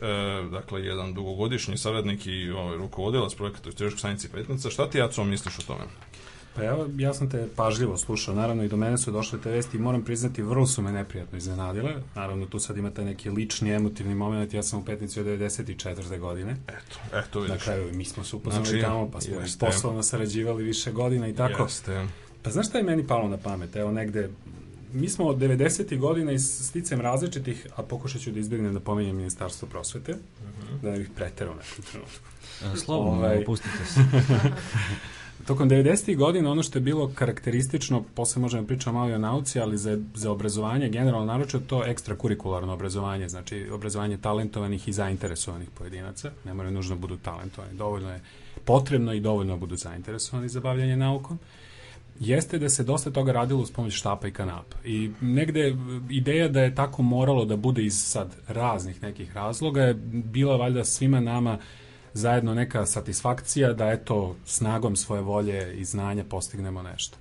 dakle, 0.52 0.86
jedan 0.86 1.14
dugogodišnji 1.14 1.78
saradnik 1.78 2.28
i 2.28 2.52
ovaj, 2.52 2.78
rukovodilac 2.78 3.34
projekata 3.34 3.70
Istorijskog 3.70 4.00
stanici 4.00 4.32
Petnica, 4.32 4.70
šta 4.70 4.90
ti, 4.90 5.02
Aco, 5.02 5.24
misliš 5.24 5.60
o 5.60 5.62
tome? 5.62 5.84
Pa 6.60 6.66
evo, 6.66 6.90
ja 6.98 7.14
sam 7.14 7.30
te 7.30 7.48
pažljivo 7.56 7.98
slušao, 7.98 8.36
naravno 8.36 8.64
i 8.64 8.68
do 8.68 8.78
mene 8.78 8.98
su 8.98 9.12
došle 9.12 9.40
te 9.42 9.52
vesti 9.52 9.78
i 9.78 9.82
moram 9.82 10.02
priznati, 10.04 10.42
vrlo 10.42 10.68
su 10.68 10.82
me 10.82 10.92
neprijatno 10.92 11.38
iznenadile. 11.38 11.96
Naravno, 12.16 12.46
tu 12.46 12.60
sad 12.60 12.78
imate 12.78 13.06
neki 13.06 13.30
lični, 13.30 13.72
emotivni 13.72 14.16
moment, 14.16 14.54
ja 14.54 14.64
sam 14.64 14.80
u 14.80 14.86
petnici 14.86 15.20
od 15.20 15.26
94. 15.26 16.20
godine. 16.20 16.56
Eto, 16.68 17.18
eto 17.18 17.40
vidiš. 17.40 17.52
Na 17.52 17.64
kraju, 17.64 17.94
mi 17.94 18.06
smo 18.06 18.24
se 18.24 18.36
upoznali 18.36 18.66
Znači, 18.66 18.82
tamo, 18.82 19.12
pa 19.12 19.22
smo 19.22 19.40
jeste. 19.40 19.66
poslovno 19.66 20.04
sarađivali 20.04 20.64
više 20.64 20.92
godina 20.92 21.28
i 21.28 21.36
tako. 21.36 21.64
Jeste. 21.64 22.06
Pa 22.44 22.50
znaš 22.50 22.68
šta 22.68 22.78
je 22.78 22.84
meni 22.84 23.08
palo 23.08 23.28
na 23.28 23.38
pamet? 23.38 23.76
Evo 23.76 23.92
negde, 23.92 24.30
mi 24.94 25.10
smo 25.10 25.26
od 25.26 25.38
90. 25.38 25.98
godina 26.00 26.32
i 26.32 26.40
sticam 26.40 27.02
različitih, 27.02 27.68
a 27.76 27.84
pokušat 27.84 28.22
ću 28.22 28.32
da 28.32 28.40
izbjegnem 28.40 28.74
da 28.74 28.80
pominjem 28.80 29.16
Ministarstvo 29.16 29.68
prosvete, 29.68 30.16
da 30.82 30.92
ne 30.92 30.98
bih 31.00 31.10
preterao 31.16 31.54
nekom 31.56 31.86
trenutku. 31.92 32.26
E, 32.66 32.78
Slobodno, 32.78 33.20
Ovaj- 33.20 33.42
opustite 33.42 33.86
se. 33.86 34.00
Tokom 35.50 35.70
90. 35.70 36.16
godina 36.16 36.52
ono 36.52 36.64
što 36.64 36.78
je 36.78 36.82
bilo 36.82 37.12
karakteristično, 37.16 38.04
posle 38.16 38.42
možemo 38.42 38.68
pričati 38.68 38.94
malo 38.94 39.10
i 39.10 39.14
o 39.14 39.18
nauci, 39.18 39.60
ali 39.60 39.78
za, 39.78 39.98
za 40.16 40.32
obrazovanje, 40.32 40.90
generalno 40.90 41.26
naročito 41.26 41.60
to 41.60 41.86
ekstrakurikularno 41.86 42.74
obrazovanje, 42.74 43.30
znači 43.30 43.70
obrazovanje 43.72 44.18
talentovanih 44.18 44.88
i 44.88 44.94
zainteresovanih 44.94 45.70
pojedinaca, 45.70 46.32
ne 46.46 46.54
moraju 46.54 46.76
nužno 46.76 46.96
budu 46.96 47.18
talentovani, 47.18 47.78
dovoljno 47.78 48.12
je 48.12 48.22
potrebno 48.66 49.14
i 49.14 49.20
dovoljno 49.20 49.58
budu 49.58 49.76
zainteresovani 49.76 50.50
za 50.50 50.60
bavljanje 50.60 50.98
naukom, 50.98 51.40
jeste 52.20 52.60
da 52.60 52.70
se 52.70 52.84
dosta 52.84 53.12
toga 53.12 53.32
radilo 53.32 53.62
uz 53.62 53.72
pomoć 53.72 53.94
štapa 53.94 54.28
i 54.28 54.32
kanapa. 54.32 54.78
I 54.86 55.12
negde 55.22 55.76
ideja 56.10 56.48
da 56.48 56.62
je 56.62 56.76
tako 56.76 57.02
moralo 57.02 57.46
da 57.46 57.56
bude 57.56 57.84
iz 57.84 58.04
sad 58.04 58.36
raznih 58.48 59.04
nekih 59.04 59.36
razloga 59.36 59.82
je 59.82 59.94
bila 60.12 60.56
valjda 60.56 60.86
svima 60.86 61.20
nama 61.20 61.58
zajedno 62.14 62.54
neka 62.54 62.86
satisfakcija 62.86 63.74
da 63.74 63.92
eto 63.92 64.36
snagom 64.46 64.96
svoje 64.96 65.22
volje 65.22 65.74
i 65.78 65.86
znanja 65.86 66.24
postignemo 66.24 66.82
nešto. 66.82 67.18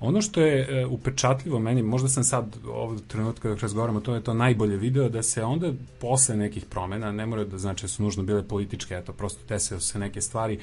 Ono 0.00 0.22
što 0.22 0.40
je 0.40 0.80
e, 0.80 0.86
upečatljivo 0.86 1.58
meni, 1.58 1.82
možda 1.82 2.08
sam 2.08 2.24
sad 2.24 2.56
ovog 2.66 3.00
trenutka 3.08 3.48
dok 3.48 3.60
razgovaram 3.60 3.96
o 3.96 4.00
tome, 4.00 4.18
je 4.18 4.24
to 4.24 4.34
najbolje 4.34 4.76
video, 4.76 5.08
da 5.08 5.22
se 5.22 5.44
onda 5.44 5.72
posle 6.00 6.36
nekih 6.36 6.64
promena, 6.64 7.12
ne 7.12 7.26
mora 7.26 7.44
da 7.44 7.58
znači 7.58 7.84
da 7.84 7.88
su 7.88 8.02
nužno 8.02 8.22
bile 8.22 8.48
političke, 8.48 8.94
eto, 8.94 9.12
prosto 9.12 9.58
su 9.58 9.80
se 9.80 9.98
neke 9.98 10.20
stvari 10.20 10.58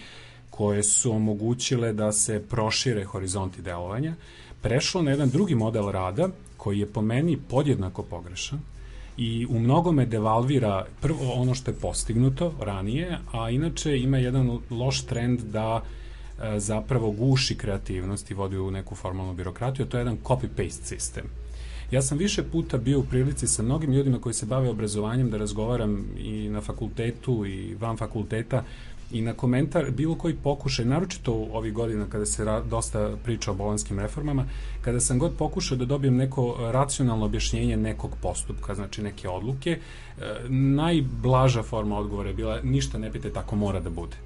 koje 0.49 0.83
su 0.83 1.11
omogućile 1.11 1.93
da 1.93 2.11
se 2.11 2.43
prošire 2.49 3.03
horizonti 3.03 3.61
delovanja, 3.61 4.15
prešlo 4.61 5.01
na 5.01 5.11
jedan 5.11 5.29
drugi 5.29 5.55
model 5.55 5.91
rada, 5.91 6.29
koji 6.57 6.79
je 6.79 6.93
po 6.93 7.01
meni 7.01 7.37
podjednako 7.49 8.03
pogrešan, 8.03 8.59
i 9.17 9.47
u 9.49 9.59
mnogome 9.59 10.05
devalvira 10.05 10.85
prvo 11.01 11.33
ono 11.33 11.55
što 11.55 11.71
je 11.71 11.75
postignuto 11.75 12.53
ranije, 12.59 13.17
a 13.31 13.49
inače 13.49 13.97
ima 13.97 14.17
jedan 14.17 14.59
loš 14.69 15.05
trend 15.05 15.39
da 15.39 15.81
e, 15.81 16.59
zapravo 16.59 17.11
guši 17.11 17.55
kreativnost 17.55 18.31
i 18.31 18.33
vodi 18.33 18.57
u 18.57 18.71
neku 18.71 18.95
formalnu 18.95 19.33
birokratiju, 19.33 19.85
to 19.85 19.97
je 19.97 20.01
jedan 20.01 20.17
copy-paste 20.23 20.83
sistem. 20.83 21.23
Ja 21.91 22.01
sam 22.01 22.17
više 22.17 22.43
puta 22.43 22.77
bio 22.77 22.99
u 22.99 23.03
prilici 23.03 23.47
sa 23.47 23.63
mnogim 23.63 23.93
ljudima 23.93 24.19
koji 24.19 24.33
se 24.33 24.45
bave 24.45 24.69
obrazovanjem 24.69 25.29
da 25.29 25.37
razgovaram 25.37 26.05
i 26.17 26.49
na 26.49 26.61
fakultetu 26.61 27.45
i 27.45 27.75
van 27.75 27.97
fakulteta 27.97 28.63
i 29.11 29.21
na 29.21 29.33
komentar 29.33 29.91
bilo 29.91 30.15
koji 30.15 30.35
pokušaj, 30.35 30.85
naročito 30.85 31.33
ovih 31.33 31.73
godina 31.73 32.05
kada 32.09 32.25
se 32.25 32.45
ra, 32.45 32.61
dosta 32.61 33.11
priča 33.23 33.51
o 33.51 33.53
bolonskim 33.53 33.99
reformama, 33.99 34.45
kada 34.81 34.99
sam 34.99 35.19
god 35.19 35.37
pokušao 35.37 35.77
da 35.77 35.85
dobijem 35.85 36.15
neko 36.15 36.55
racionalno 36.71 37.25
objašnjenje 37.25 37.77
nekog 37.77 38.11
postupka, 38.21 38.75
znači 38.75 39.01
neke 39.01 39.29
odluke, 39.29 39.71
e, 39.71 39.79
najblaža 40.49 41.63
forma 41.63 41.97
odgovora 41.97 42.29
je 42.29 42.35
bila 42.35 42.61
ništa 42.61 42.97
ne 42.97 43.11
pite, 43.11 43.33
tako 43.33 43.55
mora 43.55 43.79
da 43.79 43.89
bude. 43.89 44.17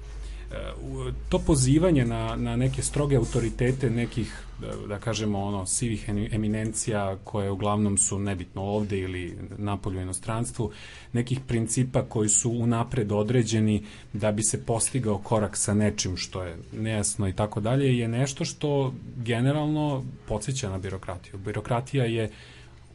To 1.28 1.38
pozivanje 1.38 2.04
na, 2.04 2.36
na 2.36 2.56
neke 2.56 2.82
stroge 2.82 3.16
autoritete 3.16 3.90
nekih, 3.90 4.42
da- 4.60 4.86
da 4.86 4.98
kažemo, 4.98 5.40
ono, 5.40 5.66
sivih 5.66 6.08
eminencija 6.32 7.16
koje 7.24 7.50
uglavnom 7.50 7.98
su 7.98 8.18
nebitno 8.18 8.62
ovde 8.62 8.98
ili 8.98 9.38
napolju 9.58 10.00
inostranstvu, 10.00 10.70
nekih 11.12 11.40
principa 11.48 12.02
koji 12.02 12.28
su 12.28 12.50
unapred 12.50 13.12
određeni 13.12 13.82
da 14.12 14.32
bi 14.32 14.42
se 14.42 14.64
postigao 14.64 15.18
korak 15.18 15.56
sa 15.56 15.74
nečim 15.74 16.16
što 16.16 16.42
je 16.42 16.56
nejasno 16.72 17.28
i 17.28 17.32
tako 17.32 17.60
dalje, 17.60 17.98
je 17.98 18.08
nešto 18.08 18.44
što 18.44 18.94
generalno 19.16 20.04
podsjeća 20.28 20.70
na 20.70 20.78
birokratiju. 20.78 21.38
Birokratija 21.38 22.04
je 22.04 22.30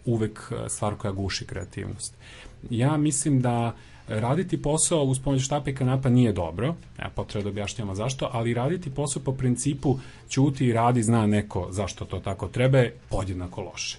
uvek 0.05 0.51
e, 0.51 0.69
stvar 0.69 0.95
koja 0.95 1.11
guši 1.11 1.45
kreativnost. 1.45 2.13
Ja 2.69 2.97
mislim 2.97 3.41
da 3.41 3.75
raditi 4.07 4.61
posao 4.61 5.03
uz 5.03 5.19
pomoć 5.19 5.41
štapa 5.41 5.69
i 5.69 5.75
kanapa 5.75 6.09
nije 6.09 6.33
dobro, 6.33 6.75
ja 6.99 7.09
potreba 7.15 7.43
da 7.43 7.49
objašnjamo 7.49 7.95
zašto, 7.95 8.29
ali 8.31 8.53
raditi 8.53 8.89
posao 8.89 9.23
po 9.23 9.31
principu 9.31 9.99
ćuti 10.29 10.65
i 10.65 10.73
radi, 10.73 11.03
zna 11.03 11.27
neko 11.27 11.67
zašto 11.71 12.05
to 12.05 12.19
tako 12.19 12.47
treba, 12.47 12.77
je 12.77 12.95
podjednako 13.09 13.61
loše. 13.61 13.97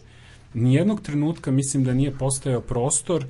Nijednog 0.54 1.00
trenutka 1.00 1.50
mislim 1.50 1.84
da 1.84 1.94
nije 1.94 2.18
postojao 2.18 2.60
prostor 2.60 3.24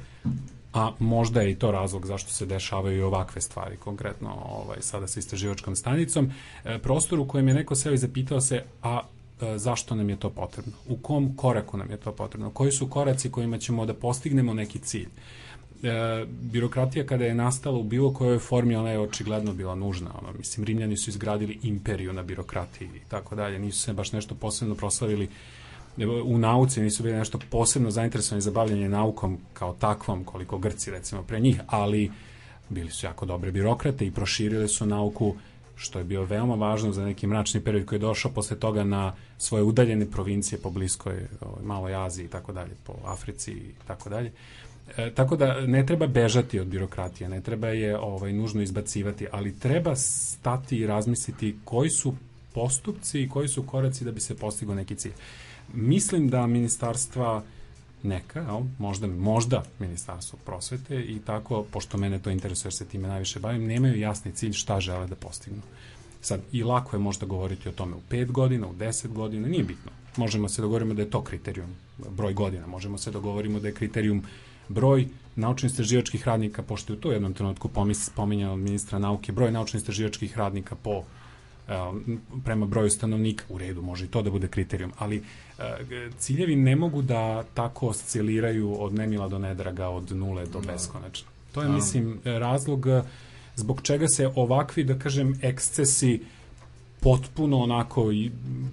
a 0.72 0.92
možda 0.98 1.40
je 1.40 1.50
i 1.50 1.54
to 1.54 1.70
razlog 1.70 2.06
zašto 2.06 2.30
se 2.30 2.46
dešavaju 2.46 2.98
i 2.98 3.02
ovakve 3.02 3.40
stvari, 3.40 3.76
konkretno 3.76 4.30
ovaj, 4.50 4.76
sada 4.80 5.06
sa 5.06 5.20
istraživačkom 5.20 5.76
stanicom, 5.76 6.30
e, 6.64 6.78
prostor 6.78 7.20
u 7.20 7.28
kojem 7.28 7.48
je 7.48 7.54
neko 7.54 7.74
seo 7.74 7.96
zapitao 7.96 8.40
se, 8.40 8.62
a 8.82 9.00
e, 9.40 9.58
zašto 9.58 9.94
nam 9.94 10.10
je 10.10 10.16
to 10.16 10.30
potrebno? 10.30 10.72
U 10.88 10.96
kom 10.96 11.36
koraku 11.36 11.76
nam 11.76 11.90
je 11.90 11.96
to 11.96 12.12
potrebno? 12.12 12.50
Koji 12.50 12.72
su 12.72 12.88
koraci 12.88 13.30
kojima 13.30 13.58
ćemo 13.58 13.86
da 13.86 13.94
postignemo 13.94 14.54
neki 14.54 14.78
cilj? 14.78 15.08
E, 15.82 16.24
birokratija 16.28 17.06
kada 17.06 17.24
je 17.24 17.34
nastala 17.34 17.78
u 17.78 17.82
bilo 17.82 18.12
kojoj 18.12 18.38
formi, 18.38 18.76
ona 18.76 18.90
je 18.90 18.98
očigledno 18.98 19.52
bila 19.52 19.74
nužna. 19.74 20.10
Ono, 20.22 20.32
mislim, 20.38 20.64
Rimljani 20.64 20.96
su 20.96 21.10
izgradili 21.10 21.58
imperiju 21.62 22.12
na 22.12 22.22
birokratiji 22.22 22.88
i 22.88 23.08
tako 23.08 23.34
dalje. 23.34 23.58
Nisu 23.58 23.80
se 23.80 23.92
baš 23.92 24.12
nešto 24.12 24.34
posebno 24.34 24.74
proslavili 24.74 25.28
u 26.24 26.38
nauci, 26.38 26.80
nisu 26.80 27.02
bili 27.02 27.16
nešto 27.16 27.38
posebno 27.50 27.90
zainteresovani 27.90 28.42
za 28.42 28.50
bavljanje 28.50 28.88
naukom 28.88 29.38
kao 29.52 29.74
takvom, 29.78 30.24
koliko 30.24 30.58
Grci 30.58 30.90
recimo 30.90 31.22
pre 31.22 31.40
njih, 31.40 31.60
ali 31.66 32.10
bili 32.68 32.90
su 32.90 33.06
jako 33.06 33.26
dobre 33.26 33.52
birokrate 33.52 34.06
i 34.06 34.10
proširili 34.10 34.68
su 34.68 34.86
nauku 34.86 35.34
što 35.78 35.98
je 35.98 36.04
bio 36.04 36.24
veoma 36.24 36.54
važno 36.54 36.92
za 36.92 37.04
neki 37.04 37.26
mračni 37.26 37.60
period 37.60 37.86
koji 37.86 37.96
je 37.96 38.00
došao 38.00 38.32
posle 38.32 38.56
toga 38.56 38.84
na 38.84 39.14
svoje 39.38 39.62
udaljene 39.62 40.10
provincije 40.10 40.58
po 40.58 40.70
bliskoj 40.70 41.26
ovaj, 41.40 41.64
maloj 41.64 41.94
Aziji 41.94 42.24
i 42.24 42.28
tako 42.28 42.52
dalje, 42.52 42.74
po 42.84 42.94
Africi 43.04 43.52
i 43.52 43.72
tako 43.86 44.10
dalje. 44.10 44.32
E, 44.96 45.10
tako 45.14 45.36
da 45.36 45.60
ne 45.66 45.86
treba 45.86 46.06
bežati 46.06 46.60
od 46.60 46.66
birokratije, 46.66 47.28
ne 47.28 47.40
treba 47.40 47.68
je 47.68 47.98
ovaj 47.98 48.32
nužno 48.32 48.62
izbacivati, 48.62 49.26
ali 49.32 49.58
treba 49.58 49.96
stati 49.96 50.76
i 50.76 50.86
razmisliti 50.86 51.56
koji 51.64 51.90
su 51.90 52.14
postupci 52.54 53.22
i 53.22 53.28
koji 53.28 53.48
su 53.48 53.62
koraci 53.62 54.04
da 54.04 54.12
bi 54.12 54.20
se 54.20 54.36
postigao 54.36 54.74
neki 54.74 54.94
cilj. 54.94 55.12
Mislim 55.74 56.28
da 56.28 56.46
ministarstva 56.46 57.42
neka, 58.02 58.40
jel, 58.40 58.60
možda, 58.78 59.06
možda 59.06 59.62
ministarstvo 59.78 60.38
prosvete 60.44 61.02
i 61.02 61.18
tako, 61.18 61.64
pošto 61.70 61.98
mene 61.98 62.18
to 62.18 62.30
interesuje 62.30 62.68
jer 62.68 62.74
se 62.74 62.86
time 62.86 63.08
najviše 63.08 63.40
bavim, 63.40 63.66
nemaju 63.66 63.98
jasni 63.98 64.32
cilj 64.32 64.52
šta 64.52 64.80
žele 64.80 65.06
da 65.06 65.14
postignu. 65.14 65.62
Sad, 66.20 66.40
i 66.52 66.62
lako 66.64 66.96
je 66.96 67.00
možda 67.00 67.26
govoriti 67.26 67.68
o 67.68 67.72
tome 67.72 67.96
u 67.96 68.00
5 68.10 68.30
godina, 68.30 68.66
u 68.66 68.74
10 68.74 69.08
godina, 69.08 69.48
nije 69.48 69.64
bitno. 69.64 69.92
Možemo 70.16 70.48
se 70.48 70.62
dogovorimo 70.62 70.94
da 70.94 71.02
je 71.02 71.10
to 71.10 71.22
kriterijum, 71.22 71.70
broj 72.10 72.32
godina. 72.32 72.66
Možemo 72.66 72.98
se 72.98 73.10
dogovorimo 73.10 73.60
da 73.60 73.68
je 73.68 73.74
kriterijum 73.74 74.22
broj 74.68 75.08
naučno-istraživačkih 75.36 76.26
radnika, 76.26 76.62
pošto 76.62 76.92
je 76.92 76.96
u 76.96 77.00
to 77.00 77.12
jednom 77.12 77.34
trenutku 77.34 77.70
pominjao 78.14 78.56
ministra 78.56 78.98
nauke, 78.98 79.32
broj 79.32 79.52
naučno-istraživačkih 79.52 80.36
radnika 80.36 80.74
po 80.74 81.02
prema 82.44 82.66
broju 82.66 82.90
stanovnika, 82.90 83.44
u 83.48 83.58
redu, 83.58 83.82
može 83.82 84.04
i 84.04 84.08
to 84.08 84.22
da 84.22 84.30
bude 84.30 84.48
kriterijum, 84.48 84.92
ali 84.98 85.22
ciljevi 86.18 86.56
ne 86.56 86.76
mogu 86.76 87.02
da 87.02 87.42
tako 87.54 87.86
osciliraju 87.86 88.82
od 88.82 88.94
nemila 88.94 89.28
do 89.28 89.38
nedraga, 89.38 89.88
od 89.88 90.12
nule 90.12 90.46
do 90.46 90.60
da. 90.60 90.72
beskonačno. 90.72 91.28
To 91.52 91.62
je, 91.62 91.68
mislim, 91.68 92.20
razlog 92.24 92.86
zbog 93.56 93.82
čega 93.82 94.08
se 94.08 94.30
ovakvi, 94.34 94.84
da 94.84 94.98
kažem, 94.98 95.38
ekscesi 95.42 96.20
potpuno 97.00 97.58
onako 97.58 98.12
i 98.12 98.30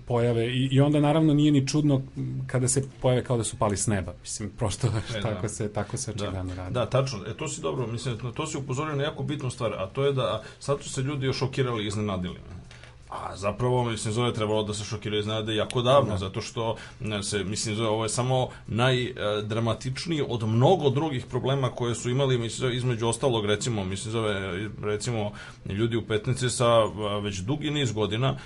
pojave 0.08 0.48
i, 0.48 0.68
i 0.72 0.82
onda 0.82 1.00
naravno 1.00 1.34
nije 1.34 1.52
ni 1.52 1.68
čudno 1.68 2.02
kada 2.48 2.68
se 2.68 2.84
pojave 3.02 3.24
kao 3.24 3.38
da 3.38 3.44
su 3.44 3.58
pali 3.58 3.78
s 3.78 3.88
neba. 3.88 4.14
Mislim, 4.22 4.50
prosto 4.58 4.88
e, 4.88 5.22
tako, 5.22 5.42
da. 5.42 5.50
se, 5.50 5.74
tako 5.74 5.98
se 5.98 6.12
očigledno 6.12 6.56
da. 6.56 6.62
radi. 6.62 6.74
Da, 6.74 6.86
tačno. 6.86 7.20
E, 7.28 7.34
to 7.34 7.48
si 7.48 7.62
dobro, 7.62 7.88
mislim, 7.88 8.18
to 8.36 8.48
si 8.48 8.58
upozorio 8.58 8.96
na 8.96 9.04
jako 9.04 9.24
bitnu 9.24 9.50
stvar, 9.50 9.74
a 9.74 9.88
to 9.88 10.06
je 10.06 10.14
da 10.14 10.44
sad 10.60 10.84
su 10.84 10.90
se 10.90 11.02
ljudi 11.02 11.26
još 11.26 11.38
šokirali 11.38 11.84
i 11.84 11.88
iznenadili. 11.88 12.40
A 13.24 13.36
zapravo, 13.38 13.84
mislim, 13.84 14.14
zove 14.14 14.34
trebalo 14.34 14.64
da 14.64 14.74
se 14.74 14.84
šokiraju 14.84 15.20
iznenade 15.20 15.56
jako 15.56 15.82
davno, 15.82 16.12
da. 16.12 16.18
zato 16.18 16.42
što 16.42 16.76
se, 17.24 17.44
mislim, 17.44 17.76
zove, 17.76 17.90
ovo 17.90 18.04
je 18.04 18.10
samo 18.10 18.48
najdramatičniji 18.68 20.24
od 20.28 20.48
mnogo 20.48 20.90
drugih 20.90 21.26
problema 21.26 21.70
koje 21.70 21.96
su 21.96 22.10
imali, 22.10 22.38
mislim, 22.38 22.60
zove, 22.60 22.76
između 22.76 23.08
ostalog, 23.08 23.46
recimo, 23.46 23.84
mislim, 23.84 24.12
zove, 24.12 24.70
recimo, 24.82 25.32
ljudi 25.66 25.98
u 25.98 26.06
Petnici 26.08 26.50
sa 26.50 26.84
već 27.24 27.38
dugi 27.38 27.72
niz 27.72 27.92
godina 27.92 28.38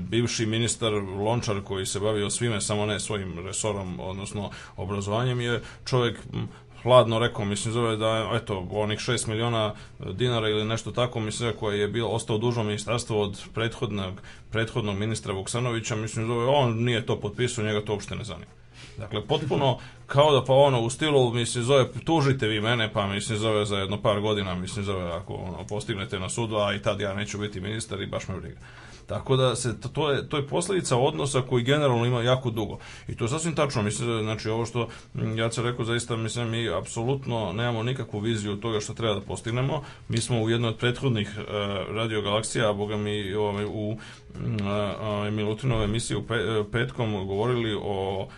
bivši 0.00 0.46
ministar 0.46 0.92
Lončar 0.94 1.60
koji 1.64 1.86
se 1.86 2.00
bavio 2.00 2.30
svime, 2.30 2.60
samo 2.60 2.86
ne 2.86 3.00
svojim 3.00 3.46
resorom, 3.46 4.00
odnosno 4.00 4.50
obrazovanjem, 4.76 5.40
je 5.40 5.62
čovjek 5.84 6.18
hladno 6.82 7.18
rekao, 7.18 7.44
mislim 7.44 7.74
zove 7.74 7.96
da 7.96 8.30
eto 8.34 8.66
onih 8.70 8.98
6 8.98 9.28
miliona 9.28 9.74
dinara 10.12 10.48
ili 10.48 10.64
nešto 10.64 10.90
tako, 10.90 11.20
mislim 11.20 11.52
koje 11.60 11.78
je 11.78 11.88
bilo 11.88 12.08
ostao 12.08 12.38
dužno 12.38 12.62
ministarstvo 12.62 13.22
od 13.22 13.42
prethodnog 13.54 14.22
prethodnog 14.50 14.98
ministra 14.98 15.32
Vuksanovića, 15.32 15.96
mislim 15.96 16.26
zove 16.26 16.46
on 16.46 16.84
nije 16.84 17.06
to 17.06 17.20
potpisao, 17.20 17.64
njega 17.64 17.84
to 17.84 17.92
uopšte 17.92 18.16
ne 18.16 18.24
zanima. 18.24 18.50
Dakle, 18.98 19.26
potpuno 19.26 19.78
kao 20.06 20.32
da 20.32 20.44
pa 20.44 20.54
ono 20.54 20.80
u 20.80 20.90
stilu, 20.90 21.32
mislim, 21.34 21.64
zove, 21.64 21.88
tužite 22.04 22.48
vi 22.48 22.60
mene, 22.60 22.92
pa 22.92 23.06
mislim, 23.06 23.38
zove 23.38 23.64
za 23.64 23.78
jedno 23.78 24.02
par 24.02 24.20
godina, 24.20 24.54
mislim, 24.54 24.84
zove 24.84 25.12
ako 25.12 25.34
ono, 25.34 25.66
postignete 25.68 26.18
na 26.18 26.28
sudu, 26.28 26.56
a 26.56 26.74
i 26.74 26.82
tad 26.82 27.00
ja 27.00 27.14
neću 27.14 27.38
biti 27.38 27.60
ministar 27.60 28.02
i 28.02 28.06
baš 28.06 28.28
me 28.28 28.40
briga. 28.40 28.58
Tako 29.12 29.36
da 29.36 29.56
se 29.56 29.80
to 29.92 30.10
je 30.10 30.28
to 30.28 30.36
je 30.36 30.46
posledica 30.46 30.96
odnosa 30.96 31.42
koji 31.42 31.64
generalno 31.64 32.06
ima 32.06 32.22
jako 32.22 32.50
dugo. 32.50 32.78
I 33.08 33.16
to 33.16 33.24
je 33.24 33.28
sasvim 33.28 33.54
tačno, 33.54 33.82
mislim 33.82 34.08
da 34.08 34.22
znači 34.22 34.48
ovo 34.48 34.66
što 34.66 34.88
ja 35.36 35.52
se 35.52 35.62
rekao 35.62 35.84
zaista 35.84 36.16
mislim 36.16 36.50
mi 36.50 36.68
apsolutno 36.68 37.52
nemamo 37.52 37.82
nikakvu 37.82 38.20
viziju 38.20 38.56
toga 38.56 38.80
što 38.80 38.94
treba 38.94 39.14
da 39.14 39.20
postignemo. 39.20 39.82
Mi 40.08 40.18
smo 40.18 40.42
u 40.42 40.50
jednoj 40.50 40.68
od 40.68 40.76
prethodnih 40.76 41.28
uh, 41.36 41.44
radio 41.94 42.22
galaksija, 42.22 42.70
a 42.70 42.72
boga 42.72 42.96
mi 42.96 43.34
ovaj, 43.34 43.64
u 43.64 43.90
uh, 43.90 43.98
Milutinove 45.32 45.84
emisiji 45.84 46.16
u 46.16 46.22
pe, 46.22 46.34
uh, 46.34 46.66
petkom 46.72 47.26
govorili 47.26 47.78
o 47.82 48.28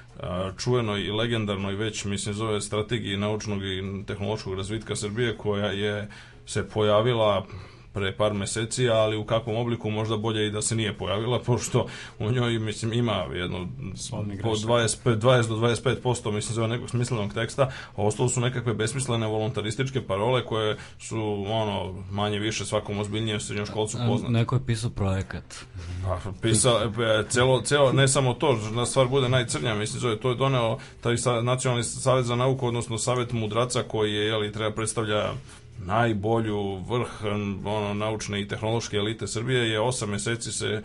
čuvenoj 0.59 1.01
i 1.01 1.11
legendarnoj 1.11 1.75
već 1.75 2.05
mislim 2.05 2.35
zove 2.35 2.61
strategiji 2.61 3.17
naučnog 3.17 3.65
i 3.65 4.05
tehnološkog 4.07 4.55
razvitka 4.55 4.97
Srbije 4.97 5.37
koja 5.37 5.67
je 5.67 6.09
se 6.47 6.69
pojavila 6.69 7.47
pre 7.94 8.16
par 8.16 8.35
meseci, 8.35 8.88
ali 8.88 9.16
u 9.16 9.24
kakvom 9.24 9.57
obliku 9.57 9.90
možda 9.90 10.16
bolje 10.16 10.46
i 10.46 10.50
da 10.50 10.62
se 10.62 10.76
nije 10.76 10.98
pojavila, 10.98 11.38
pošto 11.46 11.87
u 12.18 12.30
njoj, 12.30 12.59
mislim, 12.59 12.92
ima 12.92 13.12
jedno 13.12 13.68
po 14.42 14.50
25, 14.50 15.18
20 15.18 15.48
do 15.48 15.57
25% 15.57 16.30
mislim, 16.30 16.54
zove 16.54 16.68
nekog 16.68 16.90
smislenog 16.90 17.35
teksta, 17.35 17.62
a 17.96 18.02
ostalo 18.02 18.28
su 18.28 18.40
nekakve 18.40 18.74
besmislene 18.74 19.26
voluntarističke 19.26 20.07
parole 20.07 20.44
koje 20.44 20.76
su, 20.98 21.44
ono, 21.48 22.04
manje 22.11 22.38
više 22.38 22.64
svakom 22.64 22.98
ozbiljnijem 22.98 23.40
srednjoškolcu 23.40 23.98
poznate. 24.09 24.33
Neko 24.33 24.57
je 24.57 24.66
pisao 24.66 24.90
projekat. 24.90 25.44
Pa, 26.04 26.18
pisao, 26.42 26.80
e, 26.85 27.24
celo, 27.28 27.62
celo, 27.62 27.92
ne 27.92 28.09
samo 28.09 28.35
to, 28.35 28.59
na 28.72 28.87
stvar 28.87 29.09
bude 29.09 29.28
najcrnja, 29.28 29.74
mislim, 29.74 30.00
zove, 30.00 30.20
to 30.20 30.30
je 30.30 30.37
doneo 30.37 30.78
taj 31.00 31.14
Nacionalni 31.42 31.85
savjet 31.85 32.26
za 32.26 32.37
nauku, 32.37 32.66
odnosno 32.66 32.98
Savet 32.98 33.33
mudraca 33.33 33.83
koji 33.83 34.14
je, 34.14 34.26
jeli, 34.26 34.52
treba 34.52 34.70
predstavlja 34.70 35.33
najbolju 35.79 36.77
vrh 36.77 37.25
ono, 37.65 37.95
naučne 37.95 38.41
i 38.41 38.49
tehnološke 38.49 38.97
elite 38.97 39.27
Srbije 39.27 39.71
je 39.71 39.81
8 39.81 40.07
meseci 40.07 40.53
se 40.53 40.83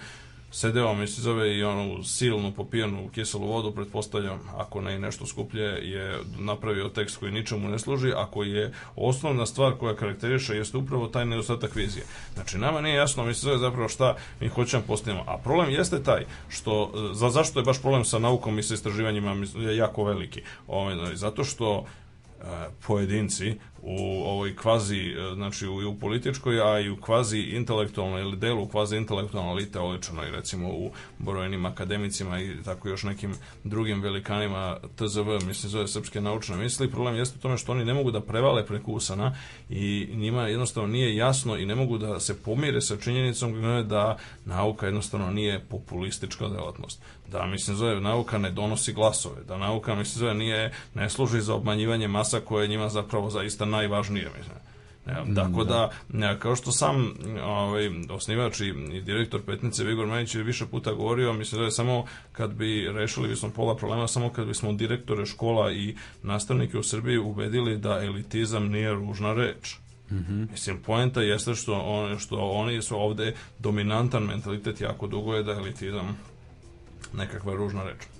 sedeo, 0.52 0.94
mi 0.94 1.08
se 1.08 1.22
zove 1.22 1.58
i 1.58 1.64
onu 1.64 2.04
silnu 2.04 2.52
popijanu 2.52 3.10
kiselu 3.10 3.48
vodu, 3.48 3.72
pretpostavljam, 3.72 4.40
ako 4.58 4.82
ne 4.82 4.96
i 4.96 5.00
nešto 5.00 5.26
skuplje, 5.26 5.64
je 5.64 6.20
napravio 6.38 6.90
tekst 6.90 7.18
koji 7.18 7.32
ničemu 7.32 7.70
ne 7.70 7.80
služi, 7.80 8.12
a 8.16 8.26
koji 8.26 8.52
je 8.52 8.74
osnovna 8.96 9.46
stvar 9.46 9.74
koja 9.74 9.96
karakteriše 9.96 10.56
jeste 10.56 10.78
upravo 10.78 11.08
taj 11.08 11.26
nedostatak 11.26 11.76
vizije. 11.76 12.06
Znači, 12.34 12.58
nama 12.58 12.82
nije 12.82 12.96
jasno, 12.96 13.26
mi 13.26 13.34
se 13.34 13.42
zove 13.42 13.58
zapravo 13.58 13.90
šta 13.90 14.16
mi 14.40 14.48
hoćemo 14.48 14.84
postavimo. 14.88 15.24
A 15.28 15.38
problem 15.38 15.70
jeste 15.70 16.04
taj, 16.04 16.26
što, 16.50 16.92
za, 17.14 17.30
zašto 17.30 17.60
je 17.60 17.66
baš 17.66 17.82
problem 17.82 18.06
sa 18.06 18.20
naukom 18.20 18.60
i 18.60 18.64
sa 18.64 18.74
istraživanjima 18.74 19.36
je 19.56 19.78
jako 19.78 20.04
veliki? 20.04 20.42
Ovaj, 20.68 21.16
zato 21.16 21.44
što 21.44 21.86
pojedinci 22.88 23.56
u 23.82 24.24
ovoj 24.26 24.56
kvazi, 24.56 24.98
e, 24.98 25.36
znači 25.36 25.68
u, 25.68 25.90
u 25.90 25.96
političkoj, 26.00 26.62
a 26.62 26.80
i 26.80 26.90
u 26.90 26.98
kvazi 26.98 27.40
intelektualnoj 27.40 28.22
ili 28.22 28.38
delu 28.38 28.68
kvazi 28.68 28.98
intelektualne 28.98 29.52
elite 29.52 29.80
oličenoj 29.80 30.32
recimo 30.32 30.70
u 30.70 30.92
brojnim 31.18 31.66
akademicima 31.66 32.42
i 32.42 32.64
tako 32.66 32.90
još 32.90 33.04
nekim 33.04 33.36
drugim 33.64 34.02
velikanima 34.02 34.78
TZV, 34.96 35.46
mislim 35.48 35.70
zove 35.70 35.88
srpske 35.88 36.22
naučne 36.22 36.58
misli. 36.58 36.92
Problem 36.92 37.16
jeste 37.16 37.38
u 37.40 37.42
tome 37.42 37.58
što 37.58 37.72
oni 37.72 37.86
ne 37.86 37.94
mogu 37.94 38.12
da 38.12 38.22
prevale 38.22 38.66
preko 38.66 38.92
usana 38.92 39.36
i 39.70 40.10
njima 40.14 40.48
jednostavno 40.48 40.90
nije 40.90 41.16
jasno 41.16 41.58
i 41.58 41.66
ne 41.66 41.76
mogu 41.76 41.98
da 41.98 42.20
se 42.20 42.44
pomire 42.44 42.82
sa 42.82 42.98
činjenicom 42.98 43.62
da 43.88 44.18
nauka 44.46 44.86
jednostavno 44.86 45.32
nije 45.32 45.60
populistička 45.60 46.48
delatnost. 46.48 47.02
Da, 47.32 47.46
mislim, 47.46 47.78
zove, 47.78 48.02
nauka 48.02 48.38
ne 48.38 48.52
donosi 48.52 48.94
glasove, 48.94 49.44
da 49.48 49.58
nauka, 49.58 49.96
mislim, 49.96 50.20
zove, 50.20 50.34
nije, 50.34 50.74
ne 50.94 51.10
služi 51.10 51.42
za 51.42 51.56
obmanjivanje 51.56 52.08
masa 52.08 52.40
koje 52.40 52.64
je 52.64 52.68
njima 52.68 52.90
zapravo 52.90 53.30
zaista 53.30 53.66
najvažnije, 53.70 54.30
mislim. 54.38 54.58
Ne, 55.06 55.36
tako 55.36 55.64
da, 55.64 55.90
ne, 56.10 56.40
kao 56.40 56.56
što 56.56 56.72
sam 56.72 57.14
ovaj, 57.44 57.90
osnivač 58.10 58.60
i, 58.60 58.74
direktor 59.02 59.42
Petnice 59.42 59.84
Vigor 59.84 60.08
Manić 60.08 60.36
je 60.36 60.44
više 60.44 60.66
puta 60.66 60.94
govorio, 60.94 61.34
mislim 61.34 61.60
da 61.60 61.66
je 61.66 61.72
samo 61.72 62.06
kad 62.32 62.54
bi 62.54 62.90
rešili 62.94 63.28
bismo 63.28 63.50
pola 63.50 63.76
problema, 63.76 64.08
samo 64.08 64.30
kad 64.30 64.48
bismo 64.48 64.74
direktore 64.74 65.26
škola 65.26 65.72
i 65.72 65.96
nastavnike 66.24 66.78
u 66.78 66.84
Srbiji 66.84 67.18
ubedili 67.18 67.78
da 67.78 68.04
elitizam 68.04 68.68
nije 68.68 68.94
ružna 68.94 69.34
reč. 69.34 69.76
Mm 70.12 70.16
-hmm. 70.16 70.52
Mislim, 70.52 70.78
poenta 70.86 71.22
jeste 71.22 71.56
što, 71.56 71.80
on, 71.80 72.20
što 72.20 72.36
oni 72.38 72.82
su 72.82 72.98
ovde 72.98 73.34
dominantan 73.60 74.24
mentalitet 74.24 74.82
jako 74.82 75.08
dugo 75.08 75.36
je 75.36 75.44
da 75.44 75.52
elitizam 75.52 76.18
nekakva 77.14 77.54
ružna 77.54 77.84
reč. 77.84 78.19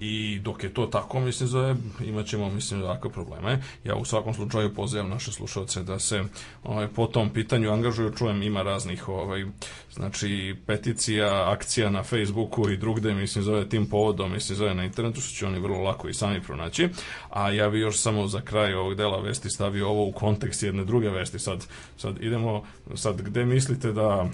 I 0.00 0.38
dok 0.38 0.64
je 0.64 0.74
to 0.74 0.86
tako, 0.86 1.20
mislim, 1.20 1.48
zove, 1.48 1.76
imat 2.04 2.26
ćemo, 2.26 2.50
mislim, 2.50 2.82
ovakve 2.82 3.10
probleme. 3.10 3.62
Ja 3.84 3.94
u 3.96 4.04
svakom 4.04 4.34
slučaju 4.34 4.74
pozivam 4.74 5.08
naše 5.08 5.32
slušalce 5.32 5.82
da 5.82 5.98
se 5.98 6.24
ovaj, 6.64 6.88
po 6.88 7.06
tom 7.06 7.30
pitanju 7.30 7.72
angažuju. 7.72 8.12
Čujem, 8.18 8.42
ima 8.42 8.62
raznih 8.62 9.08
ovaj, 9.08 9.44
znači, 9.92 10.56
peticija, 10.66 11.50
akcija 11.50 11.90
na 11.90 12.02
Facebooku 12.02 12.70
i 12.70 12.76
drugde, 12.76 13.14
mislim, 13.14 13.44
zove 13.44 13.68
tim 13.68 13.86
povodom, 13.86 14.32
mislim, 14.32 14.56
zove 14.56 14.74
na 14.74 14.84
internetu, 14.84 15.20
što 15.20 15.34
će 15.34 15.46
oni 15.46 15.58
vrlo 15.58 15.82
lako 15.82 16.08
i 16.08 16.14
sami 16.14 16.42
pronaći. 16.42 16.88
A 17.30 17.50
ja 17.50 17.70
bi 17.70 17.80
još 17.80 17.98
samo 17.98 18.26
za 18.26 18.40
kraj 18.40 18.74
ovog 18.74 18.94
dela 18.94 19.20
vesti 19.20 19.50
stavio 19.50 19.88
ovo 19.88 20.06
u 20.06 20.12
kontekst 20.12 20.62
jedne 20.62 20.84
druge 20.84 21.10
vesti. 21.10 21.38
Sad, 21.38 21.66
sad 21.96 22.22
idemo, 22.22 22.64
sad, 22.94 23.22
gde 23.22 23.44
mislite 23.44 23.92
da 23.92 24.28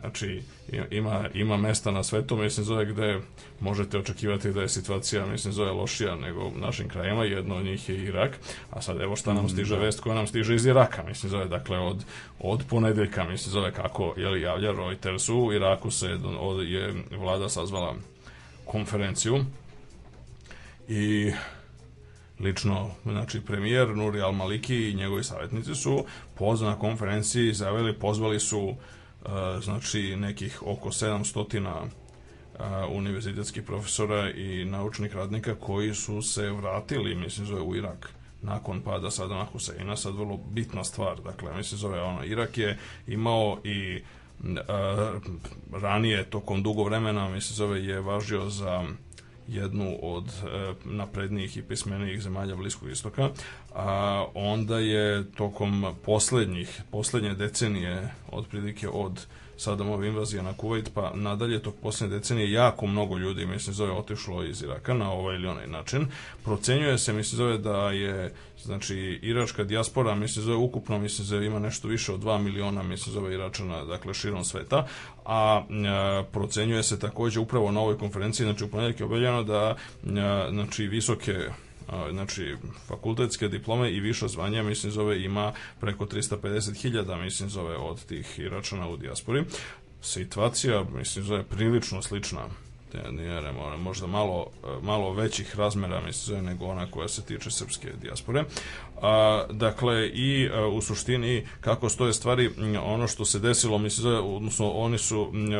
Znači, 0.00 0.42
ima, 0.90 1.28
ima 1.34 1.56
mesta 1.56 1.90
na 1.90 2.04
svetu, 2.04 2.36
mislim, 2.36 2.64
zove 2.64 2.84
gde 2.84 3.20
možete 3.60 3.98
očekivati 3.98 4.52
da 4.52 4.62
je 4.62 4.68
situacija, 4.68 5.26
mislim, 5.26 5.52
zove 5.52 5.70
lošija 5.70 6.16
nego 6.16 6.44
u 6.44 6.58
našim 6.58 6.88
krajima. 6.88 7.24
Jedno 7.24 7.56
od 7.56 7.64
njih 7.64 7.88
je 7.88 8.04
Irak, 8.04 8.38
a 8.70 8.82
sad 8.82 9.00
evo 9.00 9.16
šta 9.16 9.34
nam 9.34 9.48
stiže 9.48 9.76
vest 9.76 10.00
koja 10.00 10.14
nam 10.14 10.26
stiže 10.26 10.54
iz 10.54 10.66
Iraka, 10.66 11.02
mislim, 11.02 11.30
zove, 11.30 11.44
dakle, 11.44 11.78
od, 11.78 12.04
od 12.38 12.64
ponedeljka, 12.68 13.24
mislim, 13.24 13.52
zove 13.52 13.72
kako, 13.72 14.14
je 14.16 14.28
li 14.28 14.42
javlja 14.42 14.72
Reuters 14.72 15.28
u 15.28 15.52
Iraku 15.52 15.90
se 15.90 16.18
od, 16.38 16.68
je 16.68 16.94
vlada 17.18 17.48
sazvala 17.48 17.94
konferenciju 18.64 19.44
i 20.88 21.32
lično, 22.40 22.90
znači 23.04 23.40
premijer 23.40 23.88
Nuri 23.88 24.20
Al-Maliki 24.20 24.90
i 24.90 24.94
njegovi 24.94 25.24
savjetnici 25.24 25.74
su 25.74 26.04
pozvali 26.34 26.74
na 26.74 26.80
konferenciji 26.80 27.52
zaveli, 27.52 27.98
pozvali 27.98 28.40
su 28.40 28.68
e, 28.68 28.95
znači 29.62 30.16
nekih 30.16 30.62
oko 30.62 30.88
700 30.88 31.88
a, 32.58 32.86
univerzitetskih 32.86 33.62
profesora 33.62 34.30
i 34.30 34.64
naučnih 34.64 35.14
radnika 35.14 35.54
koji 35.54 35.94
su 35.94 36.22
se 36.22 36.50
vratili, 36.50 37.14
mislim, 37.14 37.46
zove 37.46 37.60
u 37.60 37.76
Irak 37.76 38.12
nakon 38.42 38.80
pada 38.80 39.10
Sadama 39.10 39.44
Huseina, 39.44 39.96
sad 39.96 40.14
vrlo 40.14 40.36
bitna 40.50 40.84
stvar, 40.84 41.20
dakle, 41.24 41.56
mislim, 41.56 41.78
zove 41.78 42.00
ono, 42.00 42.24
Irak 42.24 42.58
je 42.58 42.78
imao 43.06 43.58
i 43.64 44.02
ranije, 45.72 46.30
tokom 46.30 46.62
dugo 46.62 46.84
vremena, 46.84 47.28
mislim, 47.28 47.56
zove, 47.56 47.84
je 47.84 48.00
važio 48.00 48.50
za 48.50 48.84
jednu 49.48 49.98
od 50.02 50.26
e, 50.28 50.74
naprednijih 50.84 51.56
i 51.56 51.62
pismenijih 51.62 52.22
zemalja 52.22 52.56
Bliskog 52.56 52.90
istoka, 52.90 53.30
a 53.74 54.24
onda 54.34 54.78
je 54.78 55.32
tokom 55.32 55.94
poslednjih, 56.04 56.82
poslednje 56.90 57.34
decenije, 57.34 58.08
otprilike 58.32 58.88
od 58.88 59.26
Sadamove 59.56 60.08
invazije 60.08 60.42
na 60.42 60.52
Kuvajt, 60.52 60.90
pa 60.94 61.12
nadalje 61.14 61.62
tog 61.62 61.74
poslednje 61.82 62.16
decenije 62.16 62.52
jako 62.52 62.86
mnogo 62.86 63.18
ljudi, 63.18 63.46
mislim, 63.46 63.74
zove, 63.74 63.92
otišlo 63.92 64.44
iz 64.44 64.62
Iraka 64.62 64.94
na 64.94 65.12
ovaj 65.12 65.36
ili 65.36 65.48
onaj 65.48 65.66
način. 65.66 66.06
Procenjuje 66.44 66.98
se, 66.98 67.12
mislim, 67.12 67.36
zove 67.36 67.58
da 67.58 67.90
je, 67.90 68.32
znači, 68.62 68.96
iračka 69.22 69.64
dijaspora, 69.64 70.14
mislim, 70.14 70.44
zove, 70.44 70.56
ukupno, 70.56 70.98
mislim, 70.98 71.26
zove, 71.26 71.46
ima 71.46 71.58
nešto 71.58 71.88
više 71.88 72.12
od 72.12 72.20
2 72.20 72.38
miliona, 72.38 72.82
mislim, 72.82 73.14
zove, 73.14 73.34
Iračana, 73.34 73.84
dakle, 73.84 74.14
širom 74.14 74.44
sveta, 74.44 74.86
a 75.24 75.62
e, 75.68 76.24
procenjuje 76.32 76.82
se 76.82 76.98
takođe 76.98 77.40
upravo 77.40 77.70
na 77.70 77.80
ovoj 77.80 77.98
konferenciji, 77.98 78.44
znači, 78.44 78.64
u 78.64 78.68
ponedjeljak 78.68 79.00
je 79.00 79.06
objavljeno 79.06 79.42
da, 79.42 79.76
e, 80.04 80.50
znači, 80.50 80.86
visoke 80.86 81.50
znači 82.10 82.56
fakultetske 82.86 83.48
diplome 83.48 83.90
i 83.90 84.00
više 84.00 84.28
zvanja 84.28 84.62
mislim 84.62 84.92
zove 84.92 85.22
ima 85.22 85.52
preko 85.80 86.04
350.000 86.04 87.22
mislim 87.22 87.50
zove 87.50 87.76
od 87.76 88.04
tih 88.04 88.38
Iračana 88.38 88.88
u 88.88 88.96
dijaspori. 88.96 89.44
Situacija 90.02 90.84
mislim 90.94 91.24
zove 91.24 91.44
prilično 91.44 92.02
slična 92.02 92.48
nije 93.10 93.40
remo, 93.40 93.76
možda 93.76 94.06
malo, 94.06 94.46
malo 94.82 95.12
većih 95.12 95.56
razmera 95.56 96.00
mislim 96.00 96.44
nego 96.44 96.66
ona 96.66 96.90
koja 96.90 97.08
se 97.08 97.22
tiče 97.22 97.50
srpske 97.50 97.92
dijaspore. 98.02 98.44
A, 99.02 99.44
dakle 99.50 100.08
i 100.08 100.48
a, 100.52 100.66
u 100.66 100.80
suštini 100.80 101.46
kako 101.60 101.88
stoje 101.88 102.12
stvari 102.12 102.50
ono 102.82 103.08
što 103.08 103.24
se 103.24 103.38
desilo 103.38 103.78
mislim 103.78 104.14
odnosno 104.14 104.70
oni 104.70 104.98
su 104.98 105.30
m, 105.34 105.50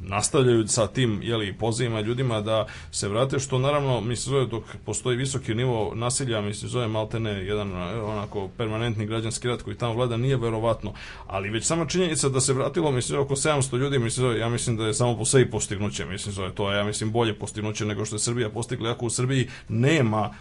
nastavljaju 0.00 0.68
sa 0.68 0.86
tim 0.86 1.20
jeli, 1.22 1.52
pozivima 1.52 2.00
ljudima 2.00 2.40
da 2.40 2.66
se 2.90 3.08
vrate, 3.08 3.38
što 3.38 3.58
naravno 3.58 4.00
mi 4.00 4.16
zove 4.16 4.46
dok 4.46 4.64
postoji 4.84 5.16
visoki 5.16 5.54
nivo 5.54 5.92
nasilja, 5.94 6.40
mi 6.40 6.52
zove 6.52 6.88
maltene 6.88 7.30
jedan 7.30 7.72
e, 7.72 8.02
onako 8.02 8.48
permanentni 8.56 9.06
građanski 9.06 9.48
rat 9.48 9.62
koji 9.62 9.76
tamo 9.76 9.94
vlada, 9.94 10.16
nije 10.16 10.36
verovatno, 10.36 10.92
ali 11.26 11.50
već 11.50 11.64
sama 11.64 11.86
činjenica 11.86 12.28
da 12.28 12.40
se 12.40 12.52
vratilo, 12.52 12.90
mislim, 12.90 13.20
oko 13.20 13.34
700 13.34 13.78
ljudi, 13.78 13.98
mislim, 13.98 14.26
zove, 14.26 14.38
ja 14.38 14.48
mislim 14.48 14.76
da 14.76 14.86
je 14.86 14.94
samo 14.94 15.16
po 15.16 15.24
sebi 15.24 15.50
postignuće, 15.50 16.04
mislim, 16.04 16.34
zove, 16.34 16.54
to 16.54 16.72
je, 16.72 16.78
ja 16.78 16.84
mislim, 16.84 17.12
bolje 17.12 17.34
postignuće 17.34 17.84
nego 17.84 18.04
što 18.04 18.16
je 18.16 18.20
Srbija 18.20 18.50
postigla, 18.50 18.90
ako 18.90 19.06
u 19.06 19.10
Srbiji 19.10 19.48
nema 19.68 20.34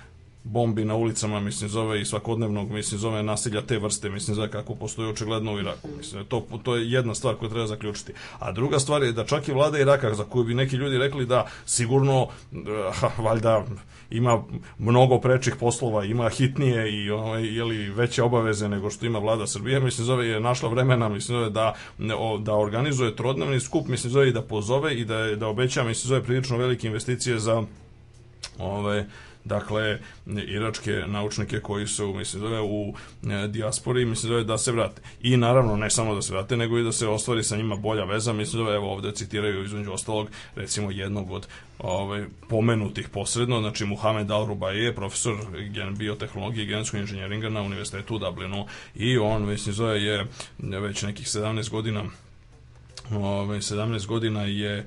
bombi 0.51 0.85
na 0.85 0.95
ulicama, 0.95 1.39
mislim, 1.39 1.69
zove 1.69 2.01
i 2.01 2.05
svakodnevnog, 2.05 2.71
mislim, 2.71 2.99
zove 2.99 3.23
nasilja 3.23 3.61
te 3.61 3.77
vrste, 3.77 4.09
mislim, 4.09 4.35
zove 4.35 4.51
kako 4.51 4.75
postoji 4.75 5.09
očigledno 5.09 5.53
u 5.53 5.59
Iraku. 5.59 5.87
Mislim, 5.97 6.25
to, 6.25 6.47
to 6.63 6.75
je 6.75 6.91
jedna 6.91 7.15
stvar 7.15 7.35
koju 7.35 7.49
treba 7.49 7.67
zaključiti. 7.67 8.13
A 8.39 8.51
druga 8.51 8.79
stvar 8.79 9.03
je 9.03 9.11
da 9.11 9.25
čak 9.25 9.47
i 9.47 9.53
vlada 9.53 9.79
Iraka, 9.79 10.13
za 10.13 10.23
koju 10.23 10.43
bi 10.43 10.53
neki 10.53 10.75
ljudi 10.75 10.97
rekli 10.97 11.25
da 11.25 11.47
sigurno, 11.65 12.27
ha, 12.93 13.09
valjda, 13.17 13.65
ima 14.09 14.43
mnogo 14.77 15.19
prečih 15.19 15.55
poslova, 15.59 16.05
ima 16.05 16.29
hitnije 16.29 17.03
i 17.03 17.09
ovaj, 17.09 17.55
jeli, 17.55 17.89
veće 17.89 18.23
obaveze 18.23 18.69
nego 18.69 18.89
što 18.89 19.05
ima 19.05 19.19
vlada 19.19 19.47
Srbije, 19.47 19.79
mislim, 19.79 20.05
zove 20.05 20.27
je 20.27 20.39
našla 20.39 20.69
vremena, 20.69 21.09
mislim, 21.09 21.37
zove 21.37 21.49
da, 21.49 21.73
da 22.39 22.55
organizuje 22.55 23.15
trodnevni 23.15 23.59
skup, 23.59 23.87
mislim, 23.87 24.11
zove 24.11 24.29
i 24.29 24.33
da 24.33 24.41
pozove 24.41 24.95
i 24.95 25.05
da, 25.05 25.35
da 25.35 25.47
obeća, 25.47 25.83
mislim, 25.83 26.07
zove 26.07 26.23
prilično 26.23 26.57
velike 26.57 26.87
investicije 26.87 27.39
za 27.39 27.63
ove, 28.59 29.05
dakle, 29.49 29.99
iračke 30.47 30.91
naučnike 31.07 31.59
koji 31.59 31.87
su, 31.87 32.13
mislim, 32.13 32.41
zove, 32.41 32.61
u 32.61 32.93
e, 33.29 33.47
dijaspori, 33.47 34.05
mislim, 34.05 34.29
zove, 34.29 34.43
da 34.43 34.57
se 34.57 34.71
vrate. 34.71 35.01
I 35.21 35.37
naravno, 35.37 35.75
ne 35.75 35.89
samo 35.89 36.15
da 36.15 36.21
se 36.21 36.33
vrate, 36.33 36.57
nego 36.57 36.77
i 36.77 36.83
da 36.83 36.91
se 36.91 37.07
ostvari 37.07 37.43
sa 37.43 37.57
njima 37.57 37.75
bolja 37.75 38.03
veza, 38.03 38.33
mislim, 38.33 38.63
zove, 38.63 38.75
evo 38.75 38.93
ovde 38.93 39.11
citiraju 39.11 39.63
između 39.63 39.91
ostalog, 39.91 40.29
recimo, 40.55 40.91
jednog 40.91 41.31
od 41.31 41.47
ove, 41.79 42.27
pomenutih 42.49 43.09
posredno, 43.09 43.61
znači 43.61 43.85
Muhammed 43.85 44.27
Al-Rubaije, 44.27 44.95
profesor 44.95 45.35
gen 45.69 45.95
biotehnologije 45.95 46.63
i 46.63 46.67
genetskog 46.67 46.99
inženjeringa 46.99 47.49
na 47.49 47.61
Univerzitetu 47.61 48.15
u 48.15 48.19
Dublinu 48.19 48.65
i 48.95 49.17
on, 49.17 49.45
mislim, 49.47 49.75
zove, 49.75 50.03
je 50.03 50.27
već 50.59 51.01
nekih 51.01 51.27
17 51.27 51.69
godina 51.69 52.03
ove, 53.11 53.57
17 53.57 54.07
godina 54.07 54.43
je, 54.43 54.85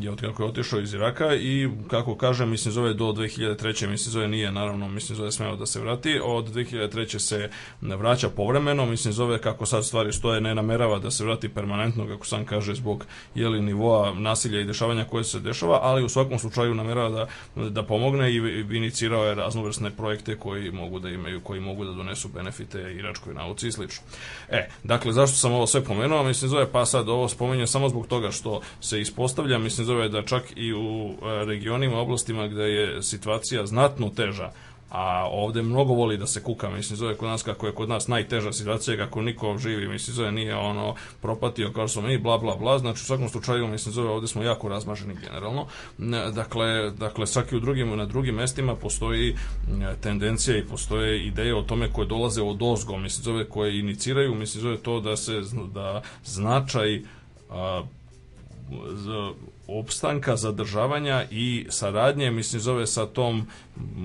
je 0.00 0.10
od 0.10 0.20
kako 0.20 0.42
je 0.42 0.48
otišao 0.48 0.80
iz 0.80 0.94
Iraka 0.94 1.34
i 1.34 1.68
kako 1.90 2.16
kažem, 2.16 2.50
mislim 2.50 2.72
zove 2.72 2.94
do 2.94 3.04
2003. 3.04 3.88
mislim 3.88 4.12
zove 4.12 4.28
nije 4.28 4.52
naravno, 4.52 4.88
mislim 4.88 5.16
zove 5.16 5.32
smeo 5.32 5.56
da 5.56 5.66
se 5.66 5.80
vrati, 5.80 6.20
od 6.24 6.54
2003. 6.54 7.18
se 7.18 7.50
vraća 7.80 8.28
povremeno, 8.28 8.86
mislim 8.86 9.12
zove 9.12 9.38
kako 9.38 9.66
sad 9.66 9.84
stvari 9.84 10.12
stoje, 10.12 10.40
ne 10.40 10.54
namerava 10.54 10.98
da 10.98 11.10
se 11.10 11.24
vrati 11.24 11.48
permanentno, 11.48 12.06
kako 12.06 12.26
sam 12.26 12.44
kaže, 12.44 12.74
zbog 12.74 13.06
jeli 13.34 13.60
nivoa 13.60 14.14
nasilja 14.14 14.60
i 14.60 14.64
dešavanja 14.64 15.04
koje 15.04 15.24
se 15.24 15.40
dešava, 15.40 15.78
ali 15.82 16.04
u 16.04 16.08
svakom 16.08 16.38
slučaju 16.38 16.74
namerava 16.74 17.26
da, 17.56 17.70
da 17.70 17.82
pomogne 17.82 18.32
i 18.32 18.36
inicirao 18.70 19.24
je 19.24 19.34
raznovrsne 19.34 19.90
projekte 19.90 20.36
koji 20.36 20.70
mogu 20.70 20.98
da 20.98 21.08
imaju, 21.08 21.40
koji 21.40 21.60
mogu 21.60 21.84
da 21.84 21.92
donesu 21.92 22.28
benefite 22.28 22.94
iračkoj 22.94 23.34
nauci 23.34 23.68
i 23.68 23.72
slično. 23.72 24.02
E, 24.48 24.68
dakle, 24.84 25.12
zašto 25.12 25.36
sam 25.36 25.52
ovo 25.52 25.66
sve 25.66 25.84
pomenuo? 25.84 26.22
Mislim 26.22 26.48
zove, 26.48 26.72
pa 26.72 26.86
sad 26.86 27.08
ovo 27.08 27.28
spominjem 27.62 27.66
samo 27.66 27.88
zbog 27.88 28.06
toga 28.06 28.30
što 28.30 28.60
se 28.80 29.00
ispostavlja, 29.00 29.58
mislim 29.58 29.86
zove 29.86 30.08
da 30.08 30.22
čak 30.22 30.52
i 30.56 30.72
u 30.72 31.10
e, 31.10 31.44
regionima, 31.44 32.00
oblastima 32.00 32.48
gde 32.48 32.62
je 32.62 33.02
situacija 33.02 33.66
znatno 33.66 34.10
teža, 34.10 34.52
a 34.92 35.28
ovde 35.30 35.62
mnogo 35.62 35.94
voli 35.94 36.18
da 36.18 36.26
se 36.26 36.42
kuka, 36.42 36.70
mislim, 36.70 36.96
zove 36.96 37.16
kod 37.16 37.28
nas 37.28 37.42
kako 37.42 37.66
je 37.66 37.72
kod 37.72 37.88
nas 37.88 38.08
najteža 38.08 38.52
situacija, 38.52 38.96
kako 38.96 39.22
niko 39.22 39.58
živi, 39.58 39.88
mislim, 39.88 40.14
zove 40.14 40.32
nije 40.32 40.56
ono 40.56 40.94
propatio 41.22 41.72
kao 41.72 41.88
što 41.88 42.00
smo 42.00 42.08
mi, 42.08 42.18
bla, 42.18 42.38
bla, 42.38 42.56
bla, 42.56 42.78
znači 42.78 43.00
u 43.00 43.04
svakom 43.04 43.28
slučaju, 43.28 43.68
mislim, 43.68 43.92
zove 43.92 44.08
ovde 44.08 44.26
smo 44.26 44.42
jako 44.42 44.68
razmaženi 44.68 45.14
generalno, 45.14 45.66
dakle, 46.34 46.90
dakle, 46.90 47.26
svaki 47.26 47.56
u 47.56 47.60
drugim, 47.60 47.96
na 47.96 48.06
drugim 48.06 48.34
mestima 48.34 48.74
postoji 48.74 49.36
tendencija 50.00 50.58
i 50.58 50.66
postoje 50.66 51.26
ideje 51.26 51.54
o 51.56 51.62
tome 51.62 51.92
koje 51.92 52.06
dolaze 52.06 52.42
od 52.42 52.62
ozgo, 52.62 52.96
mislim, 52.96 53.24
zove 53.24 53.48
koje 53.48 53.78
iniciraju, 53.78 54.34
mislim, 54.34 54.62
zove 54.62 54.76
to 54.76 55.00
da 55.00 55.16
se, 55.16 55.40
da 55.74 56.02
značaj 56.24 57.02
a, 57.52 57.82
za 58.94 59.32
opstanka, 59.66 60.36
zadržavanja 60.36 61.24
i 61.30 61.66
saradnje, 61.68 62.30
mislim, 62.30 62.60
zove 62.60 62.86
sa 62.86 63.06
tom, 63.06 63.46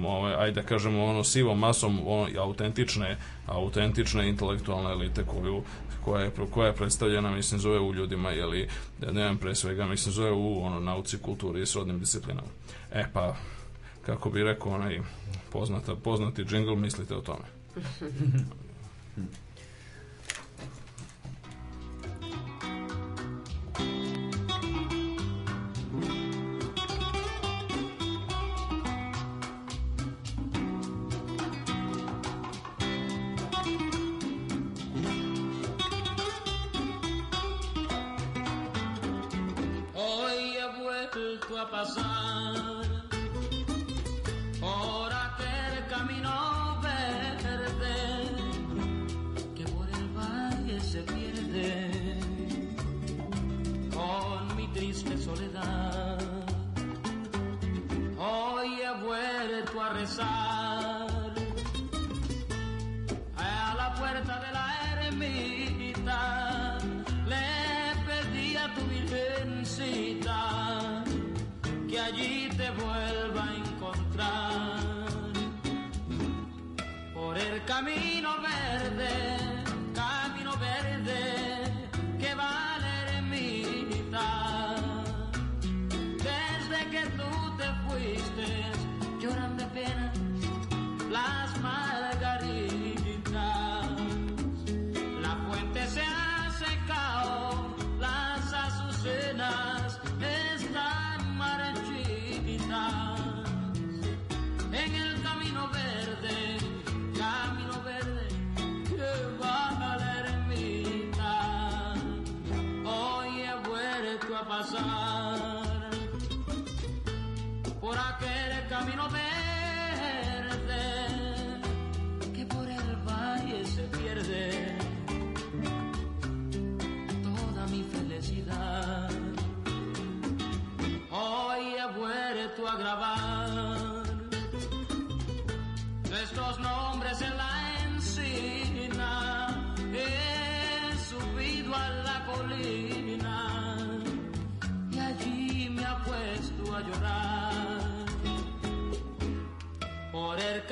ovaj, 0.05 0.35
ajde 0.35 0.61
da 0.61 0.67
kažemo, 0.67 1.05
ono, 1.05 1.23
sivom 1.23 1.59
masom 1.59 2.07
ono, 2.07 2.41
autentične, 2.41 3.17
autentične 3.45 4.29
intelektualne 4.29 4.91
elite 4.91 5.23
koju, 5.25 5.61
koja 6.05 6.23
je, 6.23 6.31
koja 6.51 6.67
je 6.67 6.75
predstavljena, 6.75 7.31
mislim, 7.31 7.59
zove 7.59 7.79
u 7.79 7.93
ljudima, 7.93 8.31
jeli, 8.31 8.67
ne 9.01 9.11
znam, 9.11 9.37
pre 9.37 9.55
svega, 9.55 9.85
mislim, 9.85 10.13
zove 10.13 10.31
u 10.31 10.63
ono, 10.63 10.79
nauci, 10.79 11.17
kulturi 11.17 11.61
i 11.61 11.65
srodnim 11.65 11.99
disciplinama. 11.99 12.47
E, 12.93 13.05
pa, 13.13 13.35
kako 14.05 14.29
bi 14.29 14.43
rekao 14.43 14.71
onaj 14.71 14.99
poznata, 15.51 15.95
poznati 15.95 16.43
džingl, 16.43 16.75
mislite 16.75 17.15
o 17.15 17.21
tome. 17.21 17.45
a 41.57 41.69
pasar 41.71 42.83
por 44.59 45.11
aquel 45.11 45.87
camino 45.89 46.79
verde 46.81 47.95
que 49.55 49.63
por 49.63 49.89
el 49.89 50.07
valle 50.09 50.79
se 50.79 51.01
pierde. 51.01 52.17
triste 54.77 55.17
soledad. 55.17 56.19
Hoy 58.19 58.81
he 58.81 59.03
vuelto 59.03 59.81
a 59.81 59.89
rezar 59.89 60.86
camino 77.77 78.41
verde, 78.41 78.96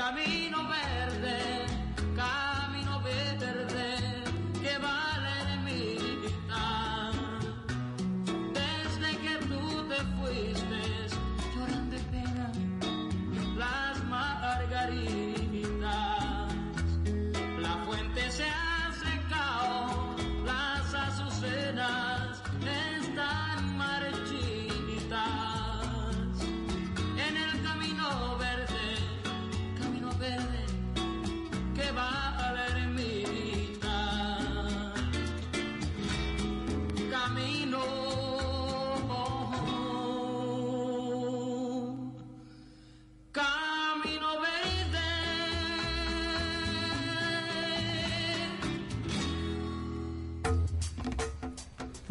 Por 0.05 0.19
el 0.19 0.44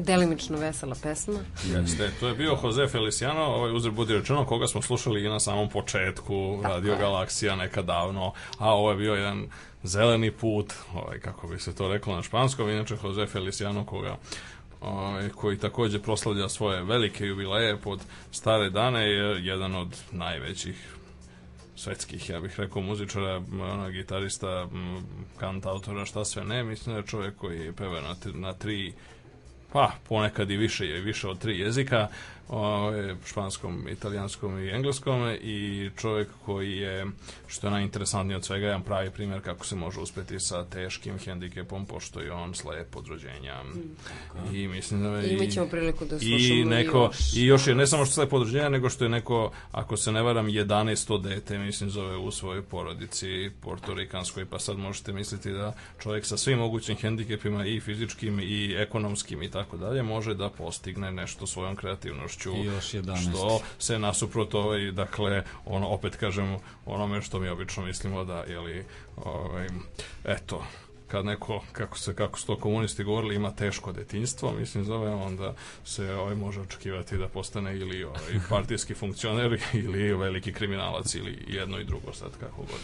Delimično 0.04 0.58
vesela 0.58 0.96
pesma. 1.02 1.38
Jeste, 1.64 2.10
to 2.20 2.28
je 2.28 2.34
bio 2.34 2.58
Jose 2.62 2.86
Feliciano, 2.86 3.44
ovaj 3.44 3.76
uzir 3.76 3.90
budi 3.90 4.14
rečeno, 4.14 4.44
koga 4.44 4.66
smo 4.66 4.82
slušali 4.82 5.24
i 5.24 5.28
na 5.28 5.40
samom 5.40 5.68
početku 5.68 6.60
Radio 6.62 6.92
je. 6.92 6.98
Galaksija 6.98 7.56
neka 7.56 7.82
davno, 7.82 8.32
a 8.58 8.74
ovo 8.74 8.90
je 8.90 8.96
bio 8.96 9.14
jedan 9.14 9.46
zeleni 9.82 10.30
put, 10.30 10.72
ovaj, 10.94 11.20
kako 11.20 11.48
bi 11.48 11.58
se 11.58 11.74
to 11.74 11.88
reklo 11.88 12.16
na 12.16 12.22
španskom, 12.22 12.70
inače 12.70 12.96
Jose 13.02 13.26
Feliciano 13.26 13.86
koga 13.86 14.16
ovaj, 14.80 15.28
koji 15.28 15.58
takođe 15.58 15.98
proslavlja 15.98 16.48
svoje 16.48 16.82
velike 16.82 17.26
jubileje 17.26 17.76
pod 17.76 18.00
stare 18.30 18.70
dane 18.70 19.10
je 19.10 19.46
jedan 19.46 19.74
od 19.74 19.96
najvećih 20.12 20.94
svetskih, 21.76 22.30
ja 22.30 22.40
bih 22.40 22.60
rekao, 22.60 22.82
muzičara, 22.82 23.42
ona, 23.60 23.90
gitarista, 23.90 24.68
kantautora, 25.36 26.04
šta 26.04 26.24
sve 26.24 26.44
ne, 26.44 26.64
mislim 26.64 26.94
da 26.94 27.00
je 27.00 27.06
čovjek 27.06 27.36
koji 27.36 27.72
peva 27.72 28.00
na, 28.00 28.14
na 28.34 28.52
tri 28.52 28.92
pa 29.74 29.92
ponekad 30.08 30.50
i 30.50 30.56
više, 30.56 30.84
više 30.84 31.28
od 31.28 31.38
tri 31.38 31.58
jezika, 31.58 32.08
o, 32.48 32.92
španskom, 33.26 33.88
italijanskom 33.88 34.58
i 34.58 34.70
engleskom 34.70 35.36
i 35.42 35.90
čovjek 35.96 36.28
koji 36.44 36.76
je, 36.76 37.06
što 37.46 37.66
je 37.66 37.70
najinteresantnije 37.70 38.36
od 38.36 38.44
svega, 38.44 38.66
jedan 38.66 38.82
pravi 38.82 39.10
primjer 39.10 39.40
kako 39.40 39.66
se 39.66 39.76
može 39.76 40.00
uspeti 40.00 40.40
sa 40.40 40.64
teškim 40.64 41.18
hendikepom, 41.18 41.86
pošto 41.86 42.20
je 42.20 42.32
on 42.32 42.54
slep 42.54 42.96
od 42.96 43.06
rođenja. 43.06 43.62
I 44.52 44.68
mislim 44.68 45.02
da 45.02 45.08
je... 45.08 45.36
Imaćemo 45.36 45.66
priliku 45.66 46.04
da 46.04 46.16
I 46.20 46.64
neko, 46.64 46.98
još. 46.98 47.36
i 47.36 47.44
još 47.46 47.66
je 47.66 47.74
ne 47.74 47.86
samo 47.86 48.04
što 48.04 48.14
slep 48.14 48.32
od 48.32 48.42
rođenja, 48.42 48.68
nego 48.68 48.90
što 48.90 49.04
je 49.04 49.08
neko, 49.08 49.52
ako 49.72 49.96
se 49.96 50.12
ne 50.12 50.22
varam, 50.22 50.46
11 50.46 51.22
dete, 51.22 51.58
mislim, 51.58 51.90
zove 51.90 52.16
u 52.16 52.30
svojoj 52.30 52.62
porodici 52.62 53.50
portorikanskoj, 53.60 54.46
pa 54.46 54.58
sad 54.58 54.78
možete 54.78 55.12
misliti 55.12 55.50
da 55.50 55.74
čovjek 56.02 56.26
sa 56.26 56.36
svim 56.36 56.58
mogućim 56.58 56.96
hendikepima 56.96 57.66
i 57.66 57.80
fizičkim 57.80 58.40
i 58.40 58.74
ekonomskim 58.78 59.42
i 59.42 59.50
tako 59.50 59.76
dalje 59.76 60.02
može 60.02 60.34
da 60.34 60.48
postigne 60.48 61.12
nešto 61.12 61.46
svojom 61.46 61.76
kreativnošću 61.76 62.33
I 62.56 62.64
još 62.64 62.92
11. 62.92 63.30
što 63.30 63.60
se 63.78 63.98
nasuprot 63.98 64.54
ovaj, 64.54 64.92
dakle, 64.92 65.44
ono, 65.64 65.88
opet 65.88 66.16
kažem, 66.16 66.56
onome 66.86 67.22
što 67.22 67.40
mi 67.40 67.48
obično 67.48 67.84
mislimo 67.84 68.24
da, 68.24 68.44
jeli, 68.48 68.84
ovaj, 69.16 69.68
eto, 70.24 70.66
kad 71.14 71.24
neko, 71.24 71.62
kako 71.72 71.98
se 71.98 72.14
kako 72.14 72.38
su 72.38 72.46
to 72.46 72.56
komunisti 72.56 73.04
govorili, 73.04 73.34
ima 73.34 73.50
teško 73.50 73.92
detinjstvo, 73.92 74.52
mislim 74.52 74.84
zove, 74.84 75.10
onda 75.10 75.54
se 75.84 76.14
ovaj 76.14 76.34
može 76.34 76.60
očekivati 76.60 77.18
da 77.18 77.28
postane 77.28 77.76
ili 77.76 78.04
ovaj 78.04 78.20
partijski 78.50 78.94
funkcioner 78.94 79.60
ili 79.72 80.14
veliki 80.14 80.52
kriminalac 80.52 81.14
ili 81.14 81.38
jedno 81.46 81.80
i 81.80 81.84
drugo 81.84 82.12
sad 82.12 82.30
kako 82.40 82.56
god. 82.56 82.80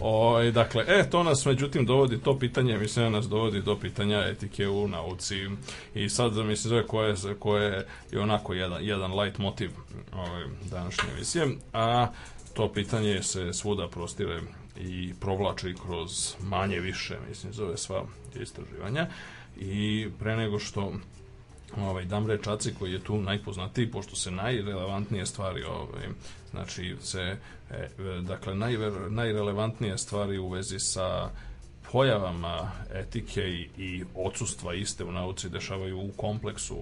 Ovaj 0.00 0.50
dakle, 0.50 0.84
e 0.88 1.10
to 1.10 1.22
nas 1.22 1.46
međutim 1.46 1.86
dovodi 1.86 2.18
to 2.18 2.38
pitanje, 2.38 2.78
mislim 2.78 3.12
nas 3.12 3.28
dovodi 3.28 3.62
do 3.62 3.78
pitanja 3.78 4.18
etike 4.18 4.68
u 4.68 4.88
nauci 4.88 5.48
i 5.94 6.08
sad 6.08 6.36
mislim 6.36 6.68
zove 6.68 6.86
koje 6.86 7.14
koje 7.38 7.86
je 8.12 8.20
onako 8.20 8.54
jedan 8.54 8.84
jedan 8.84 9.20
light 9.20 9.38
motiv 9.38 9.70
ovaj 10.12 10.44
današnje 10.70 11.08
emisije, 11.16 11.48
a 11.72 12.06
to 12.54 12.72
pitanje 12.72 13.22
se 13.22 13.52
svuda 13.52 13.88
prostire 13.88 14.40
i 14.82 15.14
provlači 15.20 15.74
kroz 15.86 16.34
manje 16.40 16.80
više, 16.80 17.18
mislim, 17.28 17.52
zove 17.52 17.76
sva 17.76 18.04
istraživanja. 18.40 19.06
I 19.56 20.08
pre 20.18 20.36
nego 20.36 20.58
što 20.58 20.92
ovaj 21.76 22.04
Damre 22.04 22.38
Čaci 22.42 22.74
koji 22.78 22.92
je 22.92 23.04
tu 23.04 23.20
najpoznatiji 23.20 23.90
pošto 23.90 24.16
se 24.16 24.30
najrelevantnije 24.30 25.26
stvari 25.26 25.62
ovaj 25.64 26.08
znači 26.50 26.96
se 27.00 27.36
e, 27.70 27.88
dakle 28.22 28.54
najver, 28.54 28.92
najrelevantnije 29.10 29.98
stvari 29.98 30.38
u 30.38 30.48
vezi 30.48 30.78
sa 30.78 31.30
pojavama 31.92 32.72
etike 32.94 33.40
i, 33.40 33.68
i 33.78 34.04
odsustva 34.14 34.74
iste 34.74 35.04
u 35.04 35.12
nauci 35.12 35.48
dešavaju 35.48 36.00
u 36.00 36.10
kompleksu 36.16 36.76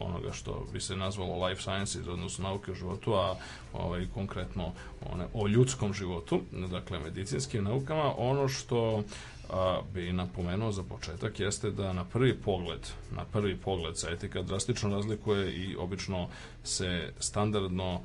onoga 0.00 0.32
što 0.32 0.66
bi 0.72 0.80
se 0.80 0.96
nazvalo 0.96 1.46
life 1.46 1.62
sciences, 1.62 2.06
odnosno 2.06 2.48
nauke 2.48 2.70
o 2.72 2.74
životu, 2.74 3.14
a 3.14 3.36
ovaj, 3.72 4.06
konkretno 4.14 4.72
one, 5.12 5.26
o 5.34 5.48
ljudskom 5.48 5.94
životu, 5.94 6.40
dakle 6.70 6.98
medicinskim 6.98 7.64
naukama, 7.64 8.14
ono 8.18 8.48
što 8.48 9.02
a, 9.50 9.80
bi 9.94 10.12
napomenuo 10.12 10.72
za 10.72 10.82
početak 10.82 11.40
jeste 11.40 11.70
da 11.70 11.92
na 11.92 12.04
prvi 12.04 12.34
pogled, 12.34 12.80
na 13.16 13.24
prvi 13.24 13.56
pogled 13.56 13.98
se 13.98 14.08
etika 14.10 14.42
drastično 14.42 14.90
razlikuje 14.90 15.52
i 15.52 15.76
obično 15.76 16.28
se 16.64 17.12
standardno 17.18 18.00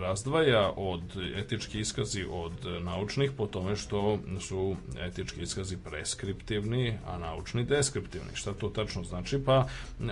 razdvaja 0.00 0.72
od 0.76 1.02
etički 1.36 1.80
iskazi 1.80 2.26
od 2.30 2.52
naučnih 2.80 3.30
po 3.36 3.46
tome 3.46 3.76
što 3.76 4.18
su 4.40 4.76
etički 5.00 5.42
iskazi 5.42 5.76
preskriptivni, 5.76 6.98
a 7.06 7.18
naučni 7.18 7.64
deskriptivni. 7.64 8.30
Šta 8.34 8.52
to 8.52 8.68
tačno 8.68 9.04
znači? 9.04 9.44
Pa, 9.44 9.66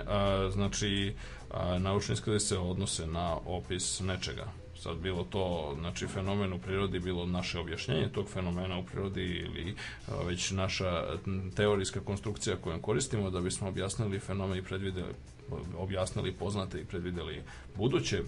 a, 0.07 0.49
znači, 0.53 1.13
a, 1.51 1.79
naučni 1.79 2.13
iskazi 2.13 2.39
se 2.39 2.57
odnose 2.57 3.07
na 3.07 3.37
opis 3.45 3.99
nečega 3.99 4.51
sad 4.79 4.97
bilo 4.97 5.23
to 5.23 5.75
znači 5.79 6.07
fenomen 6.07 6.53
u 6.53 6.59
prirodi 6.59 6.99
bilo 6.99 7.25
naše 7.25 7.59
objašnjenje 7.59 8.09
tog 8.09 8.27
fenomena 8.29 8.77
u 8.77 8.83
prirodi 8.83 9.23
ili 9.23 9.75
a, 10.07 10.23
već 10.23 10.51
naša 10.51 11.03
teorijska 11.55 11.99
konstrukcija 11.99 12.55
koju 12.55 12.81
koristimo 12.81 13.29
da 13.29 13.41
bismo 13.41 13.67
objasnili 13.67 14.19
fenomen 14.19 14.57
i 14.57 14.63
predvideli 14.63 15.13
objasnili 15.77 16.31
poznate 16.31 16.81
i 16.81 16.85
predvideli 16.85 17.41
buduće 17.77 18.23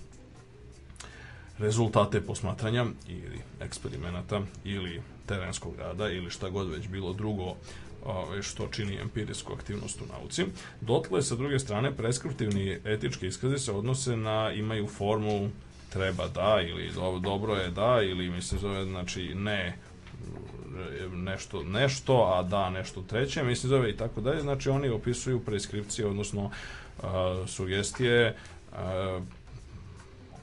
rezultate 1.62 2.22
posmatranja 2.22 2.86
ili 3.07 3.39
eksperimenata 3.59 4.41
ili 4.64 5.01
terenskog 5.26 5.76
rada 5.80 6.09
ili 6.09 6.30
šta 6.30 6.49
god 6.49 6.70
već 6.70 6.88
bilo 6.88 7.14
drugo 7.14 7.55
ovaj, 8.05 8.41
što 8.41 8.68
čini 8.68 8.97
empirijsku 9.01 9.53
aktivnost 9.53 10.01
u 10.01 10.05
nauci. 10.14 10.45
Dotle, 10.82 11.22
sa 11.22 11.36
druge 11.36 11.59
strane, 11.59 11.91
preskriptivni 11.95 12.80
etički 12.86 13.28
iskazi 13.28 13.57
se 13.57 13.72
odnose 13.72 14.18
na, 14.18 14.51
imaju 14.51 14.88
formu 14.88 15.49
treba 15.89 16.28
da 16.28 16.62
ili 16.68 16.91
do- 16.91 17.20
dobro 17.20 17.55
je 17.55 17.72
da 17.72 18.01
ili 18.03 18.30
mislim 18.30 18.59
zove 18.59 18.86
znači 18.86 19.36
ne 19.36 19.78
nešto, 21.14 21.64
nešto, 21.64 22.34
a 22.36 22.43
da 22.43 22.70
nešto 22.70 23.01
treće, 23.01 23.43
mislim 23.43 23.70
zove 23.70 23.89
i 23.89 23.97
tako 23.97 24.22
dalje, 24.22 24.41
znači 24.41 24.70
oni 24.70 24.89
opisuju 24.89 25.39
preskripcije, 25.39 26.07
odnosno 26.07 26.43
uh, 26.43 27.03
sugestije, 27.47 28.36
uh, 28.72 29.24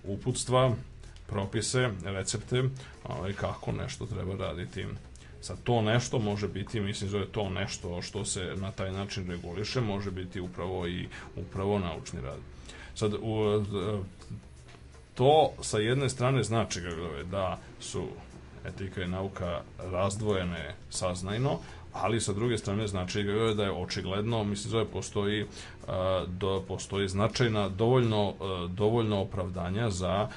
uputstva, 0.05 0.73
propise, 1.29 1.91
recepte, 2.05 2.63
ovaj, 3.05 3.33
kako 3.33 3.73
nešto 3.73 4.07
treba 4.07 4.37
raditi. 4.37 4.87
Sad 5.41 5.63
to 5.65 5.83
nešto 5.83 6.19
može 6.19 6.49
biti, 6.49 6.81
mislim 6.81 7.11
zove 7.11 7.27
to 7.27 7.51
nešto 7.51 8.03
što 8.03 8.25
se 8.25 8.55
na 8.57 8.73
taj 8.73 8.93
način 8.93 9.31
reguliše, 9.31 9.81
može 9.81 10.11
biti 10.11 10.41
upravo 10.41 10.87
i 10.87 11.09
upravo 11.37 11.79
naučni 11.79 12.21
rad. 12.21 12.39
Sad, 12.95 13.15
u, 13.15 13.65
to 15.15 15.53
sa 15.63 15.79
jedne 15.79 16.09
strane 16.09 16.43
znači 16.43 16.81
da 17.31 17.59
su 17.81 18.09
etika 18.65 19.03
i 19.03 19.09
nauka 19.09 19.61
razdvojene 19.79 20.75
saznajno, 20.91 21.59
ali 22.01 22.21
sa 22.21 22.33
druge 22.33 22.59
strane 22.59 22.87
znači 22.87 23.23
da 23.57 23.65
je 23.65 23.73
očigledno, 23.73 24.45
mislim 24.45 24.71
zove 24.71 24.85
postoji 24.85 25.47
a, 25.89 26.25
do, 26.29 26.65
postoji 26.69 27.09
značajna 27.09 27.69
dovoljno 27.69 28.35
a, 28.41 28.69
dovoljno 28.71 29.21
opravdanja 29.21 29.91
za 29.91 30.29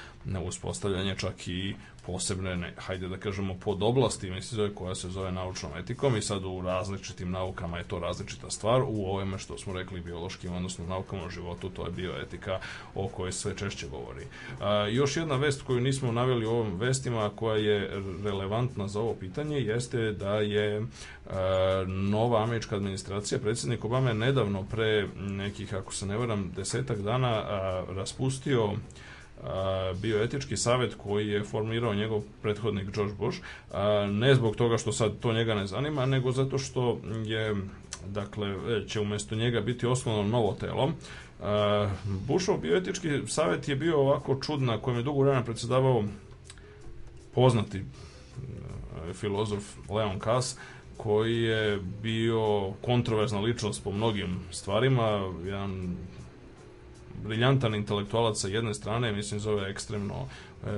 uspostavljanje 0.44 1.14
čak 1.16 1.48
i 1.48 1.74
posebne, 2.06 2.56
ne, 2.56 2.72
hajde 2.76 3.08
da 3.08 3.16
kažemo, 3.16 3.54
podoblasti, 3.54 4.30
mislim 4.30 4.56
zove, 4.56 4.74
koja 4.74 4.94
se 4.94 5.08
zove 5.08 5.32
naučnom 5.32 5.72
etikom 5.78 6.16
i 6.16 6.22
sad 6.22 6.44
u 6.44 6.60
različitim 6.60 7.30
naukama 7.30 7.78
je 7.78 7.84
to 7.84 7.98
različita 7.98 8.50
stvar, 8.50 8.82
u 8.82 9.04
ovome 9.06 9.38
što 9.38 9.58
smo 9.58 9.72
rekli 9.72 10.00
biološkim, 10.00 10.52
odnosno 10.52 10.86
naukama 10.86 11.24
o 11.24 11.30
životu, 11.30 11.70
to 11.70 11.84
je 11.86 11.92
bioetika 11.92 12.60
o 12.94 13.08
kojoj 13.08 13.32
sve 13.32 13.56
češće 13.56 13.88
govori. 13.88 14.26
A, 14.60 14.86
još 14.90 15.16
jedna 15.16 15.36
vest 15.36 15.62
koju 15.62 15.80
nismo 15.80 16.12
naveli 16.12 16.46
u 16.46 16.50
ovim 16.50 16.76
vestima, 16.78 17.30
koja 17.36 17.56
je 17.56 17.90
relevantna 18.24 18.88
za 18.88 19.00
ovo 19.00 19.14
pitanje, 19.14 19.60
jeste 19.60 20.12
da 20.12 20.34
je 20.34 20.82
a, 21.30 21.84
nova 21.88 22.42
američka 22.42 22.76
administracija, 22.76 23.40
predsjednik 23.40 23.84
Obama 23.84 24.12
nedavno 24.12 24.62
pre 24.70 25.08
nekih, 25.16 25.74
ako 25.74 25.94
se 25.94 26.06
ne 26.06 26.16
varam, 26.16 26.52
desetak 26.56 26.98
dana 26.98 27.28
a, 27.28 27.84
raspustio 27.88 28.72
bioetički 30.02 30.56
savet 30.56 30.94
koji 30.94 31.28
je 31.28 31.44
formirao 31.44 31.94
njegov 31.94 32.22
prethodnik 32.42 32.94
George 32.94 33.14
Bush, 33.18 33.38
ne 34.10 34.34
zbog 34.34 34.56
toga 34.56 34.78
što 34.78 34.92
sad 34.92 35.12
to 35.20 35.32
njega 35.32 35.54
ne 35.54 35.66
zanima, 35.66 36.06
nego 36.06 36.32
zato 36.32 36.58
što 36.58 37.00
je 37.24 37.56
dakle, 38.06 38.54
će 38.88 39.00
umesto 39.00 39.34
njega 39.34 39.60
biti 39.60 39.86
osnovno 39.86 40.22
novo 40.22 40.56
telo. 40.60 40.92
Bushov 42.04 42.58
bioetički 42.58 43.08
savet 43.26 43.68
je 43.68 43.76
bio 43.76 44.00
ovako 44.00 44.40
čudna, 44.40 44.78
kojem 44.78 44.98
je 44.98 45.02
dugo 45.02 45.20
vremena 45.20 45.44
predsedavao 45.44 46.04
poznati 47.34 47.82
filozof 49.12 49.62
Leon 49.88 50.18
Kass, 50.18 50.56
koji 50.96 51.42
je 51.42 51.80
bio 52.02 52.72
kontroverzna 52.82 53.40
ličnost 53.40 53.84
po 53.84 53.92
mnogim 53.92 54.40
stvarima, 54.50 55.32
jedan 55.46 55.96
briljantan 57.24 57.74
intelektualac 57.74 58.40
sa 58.40 58.48
jedne 58.48 58.74
strane, 58.74 59.12
mislim 59.12 59.40
zove 59.40 59.70
ekstremno 59.70 60.26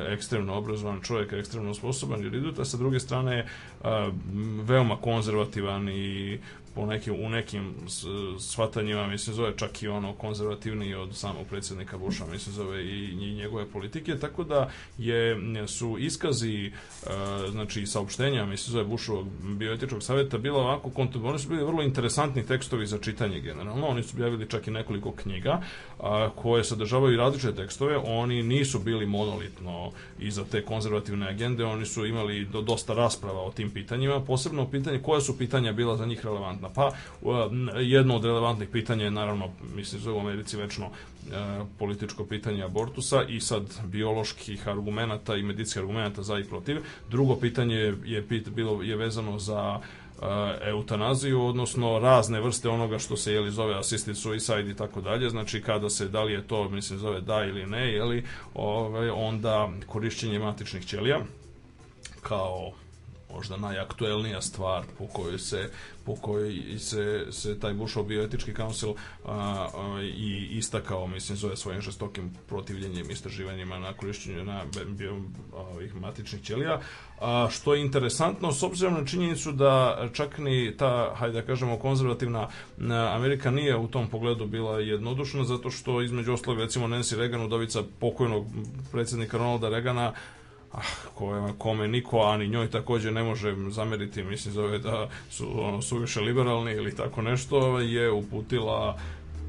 ekstremno 0.08 0.54
obrazovan 0.54 1.00
čovjek, 1.02 1.32
ekstremno 1.32 1.74
sposoban 1.74 2.22
juridut, 2.22 2.58
a 2.58 2.64
sa 2.64 2.76
druge 2.76 3.00
strane 3.00 3.46
veoma 4.64 4.96
konzervativan 4.96 5.88
i 5.88 6.38
po 6.74 6.86
nekim, 6.86 7.14
u 7.24 7.28
nekim 7.28 7.74
shvatanjima, 8.38 9.06
mislim, 9.06 9.36
zove 9.36 9.52
čak 9.56 9.82
i 9.82 9.88
ono 9.88 10.12
konzervativniji 10.12 10.94
od 10.94 11.16
samog 11.16 11.46
predsjednika 11.46 11.98
Busha, 11.98 12.24
mislim, 12.32 12.54
zove 12.54 12.84
i, 12.84 13.34
njegove 13.34 13.66
politike, 13.66 14.18
tako 14.18 14.44
da 14.44 14.70
je, 14.98 15.36
su 15.66 15.96
iskazi, 15.98 16.72
znači, 17.50 17.86
saopštenja, 17.86 18.46
mislim, 18.46 18.72
zove 18.72 18.84
Bushovog 18.84 19.26
bioetičkog 19.42 20.02
savjeta, 20.02 20.38
bila 20.38 20.60
ovako, 20.60 20.90
oni 21.24 21.38
su 21.38 21.48
bili 21.48 21.64
vrlo 21.64 21.82
interesantni 21.82 22.46
tekstovi 22.46 22.86
za 22.86 22.98
čitanje 22.98 23.40
generalno, 23.40 23.86
oni 23.86 24.02
su 24.02 24.16
objavili 24.16 24.48
čak 24.48 24.66
i 24.66 24.70
nekoliko 24.70 25.12
knjiga, 25.12 25.62
koje 26.34 26.64
sadržavaju 26.64 27.16
različite 27.16 27.54
tekstove, 27.54 27.96
oni 27.96 28.42
nisu 28.42 28.78
bili 28.78 29.06
monolitno 29.06 29.92
iza 30.18 30.44
te 30.44 30.64
konzervativne 30.64 31.28
agende, 31.28 31.64
oni 31.64 31.86
su 31.86 32.06
imali 32.06 32.44
do, 32.44 32.62
dosta 32.62 32.94
rasprava 32.94 33.40
o 33.40 33.50
tim 33.50 33.70
pitanjima, 33.70 34.20
posebno 34.20 34.70
pitanje 34.70 34.98
koja 34.98 35.20
su 35.20 35.38
pitanja 35.38 35.72
bila 35.72 35.96
za 35.96 36.06
njih 36.06 36.24
relevantna. 36.24 36.63
Pa 36.74 36.90
jedno 37.80 38.16
od 38.16 38.24
relevantnih 38.24 38.68
pitanja 38.68 39.04
je 39.04 39.10
naravno, 39.10 39.48
mislim, 39.76 40.00
zove 40.00 40.16
u 40.16 40.20
Americi 40.20 40.56
večno 40.56 40.86
e, 40.86 40.90
političko 41.78 42.24
pitanje 42.24 42.62
abortusa 42.62 43.22
i 43.28 43.40
sad 43.40 43.62
bioloških 43.84 44.68
argumenata 44.68 45.36
i 45.36 45.42
medicinskih 45.42 45.82
argumenata 45.82 46.22
za 46.22 46.38
i 46.38 46.44
protiv. 46.44 46.76
Drugo 47.10 47.36
pitanje 47.36 47.76
je, 47.76 47.96
je 48.04 48.42
bilo 48.54 48.82
je 48.82 48.96
vezano 48.96 49.38
za 49.38 49.80
eutanaziju, 50.62 51.46
odnosno 51.46 51.98
razne 51.98 52.40
vrste 52.40 52.68
onoga 52.68 52.98
što 52.98 53.16
se 53.16 53.32
jeli 53.32 53.50
zove 53.50 53.78
assisted 53.78 54.16
suicide 54.16 54.70
i 54.70 54.74
tako 54.74 55.00
dalje, 55.00 55.30
znači 55.30 55.62
kada 55.62 55.90
se, 55.90 56.08
da 56.08 56.22
li 56.22 56.32
je 56.32 56.46
to, 56.46 56.68
mislim, 56.68 56.98
zove 56.98 57.20
da 57.20 57.44
ili 57.44 57.66
ne, 57.66 57.92
jeli, 57.92 58.24
ovaj, 58.54 59.10
onda 59.10 59.72
korišćenje 59.86 60.38
matičnih 60.38 60.86
ćelija 60.86 61.20
kao 62.22 62.72
možda 63.34 63.56
najaktuelnija 63.56 64.40
stvar 64.40 64.84
po 64.98 65.06
kojoj 65.06 65.38
se 65.38 65.70
po 66.04 66.16
kojoj 66.16 66.78
se, 66.78 67.26
se 67.30 67.60
taj 67.60 67.74
Bushov 67.74 68.04
bioetički 68.04 68.52
a, 69.24 69.68
i 70.02 70.48
istakao, 70.50 71.06
mislim, 71.06 71.38
zove 71.38 71.56
svojim 71.56 71.80
žestokim 71.80 72.34
protivljenjem 72.48 73.10
istraživanjima 73.10 73.78
na 73.78 73.92
korišćenju 73.92 74.44
na 74.44 74.62
bio, 74.86 75.16
ovih 75.52 75.94
matičnih 75.94 76.42
ćelija, 76.42 76.80
a, 77.20 77.48
što 77.50 77.74
je 77.74 77.80
interesantno 77.80 78.52
s 78.52 78.62
obzirom 78.62 78.94
na 78.94 79.06
činjenicu 79.06 79.52
da 79.52 79.98
čak 80.12 80.38
ni 80.38 80.76
ta, 80.76 81.14
hajde 81.16 81.40
da 81.40 81.46
kažemo, 81.46 81.78
konzervativna 81.78 82.48
Amerika 82.88 83.50
nije 83.50 83.76
u 83.76 83.88
tom 83.88 84.08
pogledu 84.08 84.46
bila 84.46 84.80
jednodušna, 84.80 85.44
zato 85.44 85.70
što 85.70 86.02
između 86.02 86.32
ostalog, 86.32 86.60
recimo 86.60 86.86
Nancy 86.86 87.16
Reagan, 87.16 87.42
udovica 87.42 87.82
pokojnog 88.00 88.46
predsjednika 88.92 89.38
Ronalda 89.38 89.68
Reagana, 89.68 90.12
ah, 90.74 91.08
koje, 91.14 91.52
kome 91.58 91.88
niko, 91.88 92.20
a 92.20 92.36
ni 92.36 92.48
njoj 92.48 92.70
takođe 92.70 93.10
ne 93.10 93.22
može 93.22 93.54
zameriti, 93.70 94.22
mislim 94.22 94.54
zove 94.54 94.78
da 94.78 95.08
su 95.30 95.64
ono, 95.64 95.82
suviše 95.82 96.20
liberalni 96.20 96.72
ili 96.72 96.96
tako 96.96 97.22
nešto, 97.22 97.80
je 97.80 98.10
uputila 98.10 98.98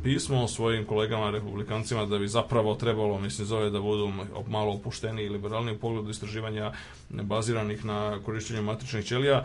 pismo 0.06 0.48
svojim 0.48 0.86
kolegama 0.86 1.30
republikancima 1.30 2.06
da 2.06 2.18
bi 2.18 2.28
zapravo 2.28 2.76
trebalo, 2.76 3.20
mislim, 3.20 3.48
zove 3.48 3.70
da 3.70 3.80
budu 3.80 4.12
malo 4.48 4.74
opušteni 4.74 5.24
i 5.24 5.30
liberalni 5.30 5.72
u 5.72 5.78
pogledu 5.78 6.10
istraživanja 6.10 6.72
baziranih 7.10 7.86
na 7.86 8.20
korišćenju 8.26 8.62
matičnih 8.62 9.06
ćelija, 9.06 9.44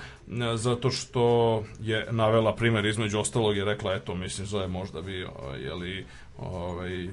zato 0.55 0.91
što 0.91 1.65
je 1.81 2.07
navela 2.11 2.55
primer 2.55 2.87
između 2.87 3.19
ostalog 3.19 3.57
je 3.57 3.65
rekla, 3.65 3.95
eto, 3.95 4.15
mislim, 4.15 4.47
zove 4.47 4.69
možda 4.69 5.03
bi, 5.03 5.27
jeli, 5.65 6.07
ovaj, 6.39 7.09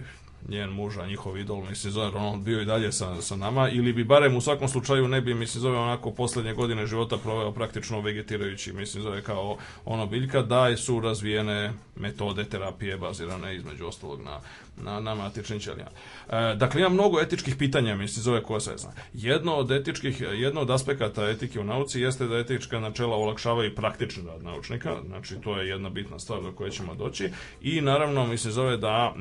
njen 0.48 0.70
muž, 0.70 0.98
a 0.98 1.06
njihov 1.06 1.38
idol, 1.38 1.66
mislim, 1.70 1.94
zove 1.94 2.12
Ronald 2.12 2.42
bio 2.44 2.62
i 2.62 2.66
dalje 2.66 2.92
sa, 2.92 3.22
sa 3.22 3.36
nama, 3.36 3.70
ili 3.70 3.94
bi 3.94 4.04
barem 4.04 4.36
u 4.36 4.42
svakom 4.42 4.68
slučaju 4.68 5.08
ne 5.08 5.22
bi, 5.22 5.34
mislim, 5.34 5.62
zove 5.62 5.78
onako 5.78 6.12
poslednje 6.12 6.54
godine 6.54 6.88
života 6.88 7.18
proveo 7.18 7.52
praktično 7.52 8.02
vegetirajući, 8.02 8.74
mislim, 8.74 9.04
zove 9.04 9.22
kao 9.22 9.58
ono 9.86 10.06
biljka, 10.06 10.42
da 10.42 10.78
su 10.78 11.00
razvijene 11.00 11.74
metode 11.96 12.44
terapije 12.44 12.98
bazirane 12.98 13.56
između 13.56 13.88
ostalog 13.88 14.22
na, 14.22 14.40
na, 14.84 15.00
na 15.00 15.16
matičnim 15.16 15.60
ćelijama. 15.60 15.92
E, 16.30 16.56
dakle, 16.56 16.82
ima 16.82 16.90
mnogo 16.90 17.22
etičkih 17.22 17.56
pitanja, 17.56 17.96
mislim, 17.96 18.24
zove 18.24 18.44
koja 18.44 18.60
se 18.60 18.74
zna. 18.78 18.92
Jedno 19.14 19.56
od 19.56 19.72
etičkih, 19.72 20.22
jedno 20.22 20.62
od 20.62 20.70
aspekata 20.70 21.30
etike 21.30 21.60
u 21.60 21.64
nauci 21.64 22.02
jeste 22.02 22.28
da 22.28 22.38
etička 22.38 22.80
načela 22.80 23.16
olakšavaju 23.16 23.76
praktični 23.76 24.24
rad 24.28 24.44
naučnika, 24.44 24.96
znači 25.08 25.36
to 25.42 25.58
je 25.58 25.70
jedna 25.70 25.90
bitna 25.90 26.20
stvar 26.20 26.42
do 26.42 26.52
koje 26.52 26.72
ćemo 26.72 26.96
doći 26.96 27.30
i 27.62 27.82
naravno, 27.82 28.28
mislim, 28.28 28.54
zove 28.54 28.78
da 28.78 29.14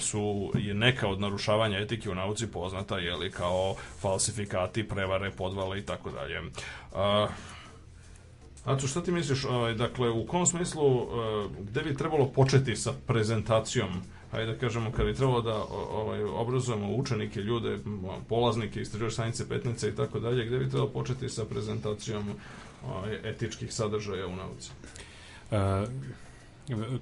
su 0.00 0.52
je 0.54 0.74
neka 0.74 1.08
od 1.08 1.20
narušavanja 1.20 1.78
etike 1.78 2.10
u 2.10 2.14
nauci 2.14 2.46
poznata 2.46 2.98
je 2.98 3.16
li 3.16 3.30
kao 3.30 3.74
falsifikati, 4.00 4.88
prevare, 4.88 5.30
podvale 5.30 5.78
i 5.78 5.82
tako 5.82 6.10
dalje. 6.10 6.40
Aco, 8.64 8.86
šta 8.86 9.02
ti 9.02 9.12
misliš, 9.12 9.44
ovaj, 9.44 9.74
dakle, 9.74 10.10
u 10.10 10.26
kom 10.26 10.46
smislu, 10.46 10.86
uh, 10.86 11.10
gde 11.60 11.82
bi 11.82 11.96
trebalo 11.96 12.26
početi 12.26 12.76
sa 12.76 12.92
prezentacijom 13.06 13.88
hajde 14.34 14.52
da 14.52 14.58
kažemo, 14.58 14.92
kad 14.92 15.06
bi 15.06 15.14
trebalo 15.14 15.42
da 15.42 15.64
ovaj, 15.92 16.24
obrazujemo 16.24 16.94
učenike, 16.96 17.40
ljude, 17.40 17.78
polaznike, 18.28 18.80
istraživač 18.80 19.12
sanice, 19.12 19.48
petnice 19.48 19.88
i 19.88 19.94
tako 19.96 20.20
dalje, 20.20 20.46
gde 20.46 20.58
bi 20.58 20.68
trebalo 20.68 20.90
početi 20.90 21.28
sa 21.28 21.44
prezentacijom 21.44 22.24
ovaj, 22.88 23.18
etičkih 23.24 23.74
sadržaja 23.74 24.26
u 24.26 24.36
nauci? 24.36 24.70
E, 25.50 25.86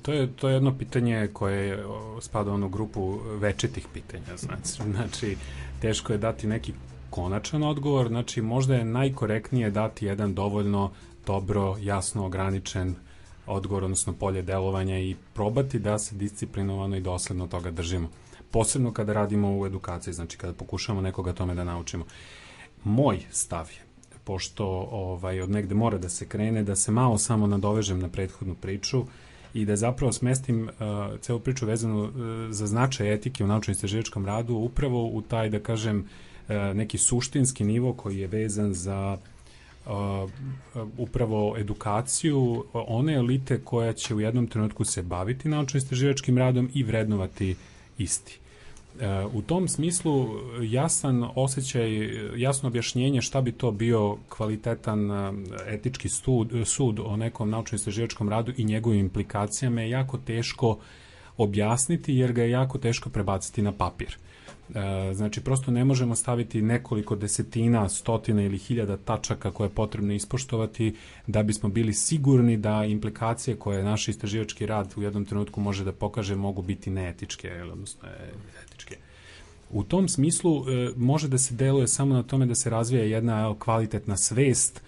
to 0.03 0.13
je 0.13 0.33
to 0.37 0.49
je 0.49 0.55
jedno 0.55 0.79
pitanje 0.79 1.29
koje 1.33 1.85
spada 2.21 2.53
u 2.53 2.69
grupu 2.69 3.21
večitih 3.39 3.87
pitanja 3.95 4.37
znači 4.37 4.91
znači 4.97 5.37
teško 5.81 6.13
je 6.13 6.19
dati 6.19 6.47
neki 6.47 6.73
konačan 7.11 7.63
odgovor 7.63 8.09
znači 8.09 8.43
možda 8.43 8.75
je 8.75 8.85
najkorektnije 8.85 9.71
dati 9.71 10.07
jedan 10.07 10.35
dovoljno 10.35 10.91
dobro 11.27 11.77
jasno 11.81 12.27
ograničen 12.27 12.95
odgovor 13.47 13.85
odnosno 13.85 14.13
polje 14.13 14.43
delovanja 14.43 14.99
i 14.99 15.17
probati 15.35 15.79
da 15.79 15.99
se 15.99 16.15
disciplinovano 16.15 16.97
i 16.97 17.01
dosledno 17.01 17.47
toga 17.47 17.71
držimo. 17.71 18.09
Posebno 18.51 18.93
kada 18.93 19.13
radimo 19.13 19.59
u 19.59 19.67
edukaciji 19.67 20.15
znači 20.15 20.39
kada 20.39 20.53
pokušamo 20.53 21.01
nekoga 21.01 21.33
tome 21.33 21.55
da 21.55 21.65
naučimo. 21.65 22.05
Moj 22.85 23.21
stav 23.31 23.71
je 23.71 23.93
pošto 24.25 24.67
ovaj 24.91 25.41
od 25.41 25.51
negde 25.51 25.75
mora 25.75 25.99
da 25.99 26.09
se 26.09 26.29
krene 26.29 26.63
da 26.63 26.77
se 26.77 26.93
malo 26.93 27.19
samo 27.19 27.47
nadovežem 27.47 27.99
na 27.99 28.09
prethodnu 28.09 28.55
priču 28.55 29.05
i 29.55 29.65
da 29.65 29.77
zapravo 29.77 30.13
smestim 30.13 30.63
uh, 30.63 31.21
celu 31.21 31.41
priču 31.41 31.67
vezanu 31.67 32.03
uh, 32.03 32.11
za 32.51 32.67
značaj 32.67 33.15
etike 33.15 33.45
u 33.45 33.47
naučno-istraživačkom 33.47 34.25
radu 34.25 34.55
upravo 34.55 35.07
u 35.07 35.23
taj, 35.23 35.51
da 35.51 35.61
kažem, 35.61 35.99
uh, 35.99 36.55
neki 36.75 36.99
suštinski 36.99 37.65
nivo 37.65 37.93
koji 37.93 38.19
je 38.19 38.27
vezan 38.27 38.75
za 38.75 39.19
uh, 39.87 40.31
upravo 40.99 41.57
edukaciju 41.59 42.65
one 42.73 43.13
elite 43.13 43.61
koja 43.65 43.93
će 43.93 44.15
u 44.15 44.21
jednom 44.21 44.47
trenutku 44.47 44.85
se 44.85 45.03
baviti 45.03 45.49
naučno-istraživačkim 45.49 46.39
radom 46.39 46.71
i 46.75 46.83
vrednovati 46.83 47.57
isti. 47.99 48.39
E, 49.01 49.25
u 49.33 49.43
tom 49.43 49.69
smislu 49.69 50.29
jasan 50.63 51.29
osjećaj, 51.35 52.11
jasno 52.37 52.69
objašnjenje 52.69 53.23
šta 53.23 53.41
bi 53.41 53.53
to 53.53 53.71
bio 53.71 54.17
kvalitetan 54.29 55.11
e, 55.11 55.33
etički 55.67 56.09
sud, 56.09 56.53
sud 56.65 57.01
o 57.01 57.17
nekom 57.17 57.51
naučno-istraživačkom 57.51 58.29
radu 58.29 58.53
i 58.57 58.65
njegovim 58.65 59.01
implikacijama 59.01 59.81
je 59.81 59.91
jako 59.91 60.19
teško 60.19 60.79
objasniti 61.37 62.15
jer 62.15 62.33
ga 62.33 62.43
je 62.43 62.51
jako 62.51 62.79
teško 62.79 63.11
prebaciti 63.11 63.63
na 63.63 63.73
papir. 63.73 64.09
E, 64.09 64.32
znači, 65.15 65.41
prosto 65.41 65.71
ne 65.71 65.85
možemo 65.85 66.17
staviti 66.17 66.63
nekoliko 66.63 67.17
desetina, 67.17 67.89
stotina 67.89 68.43
ili 68.43 68.59
hiljada 68.59 68.97
tačaka 68.97 69.51
koje 69.51 69.67
je 69.67 69.75
potrebno 69.75 70.13
ispoštovati 70.13 70.95
da 71.27 71.43
bismo 71.43 71.69
bili 71.69 71.95
sigurni 71.95 72.57
da 72.57 72.85
implikacije 72.85 73.57
koje 73.57 73.85
naš 73.85 74.09
istraživački 74.09 74.67
rad 74.67 74.93
u 74.97 75.03
jednom 75.03 75.25
trenutku 75.25 75.61
može 75.61 75.85
da 75.85 75.93
pokaže 75.93 76.37
mogu 76.37 76.63
biti 76.63 76.91
neetičke, 76.91 77.63
odnosno 77.73 78.09
e, 78.09 78.31
etičke. 78.65 78.97
U 79.71 79.83
tom 79.83 80.09
smislu 80.09 80.65
e, 80.69 80.91
može 80.97 81.29
da 81.29 81.39
se 81.39 81.55
deluje 81.55 81.89
samo 81.89 82.15
na 82.15 82.23
tome 82.23 82.47
da 82.47 82.55
se 82.55 82.71
razvija 82.71 83.05
jedna 83.05 83.55
kvalitetna 83.59 84.17
svest 84.17 84.83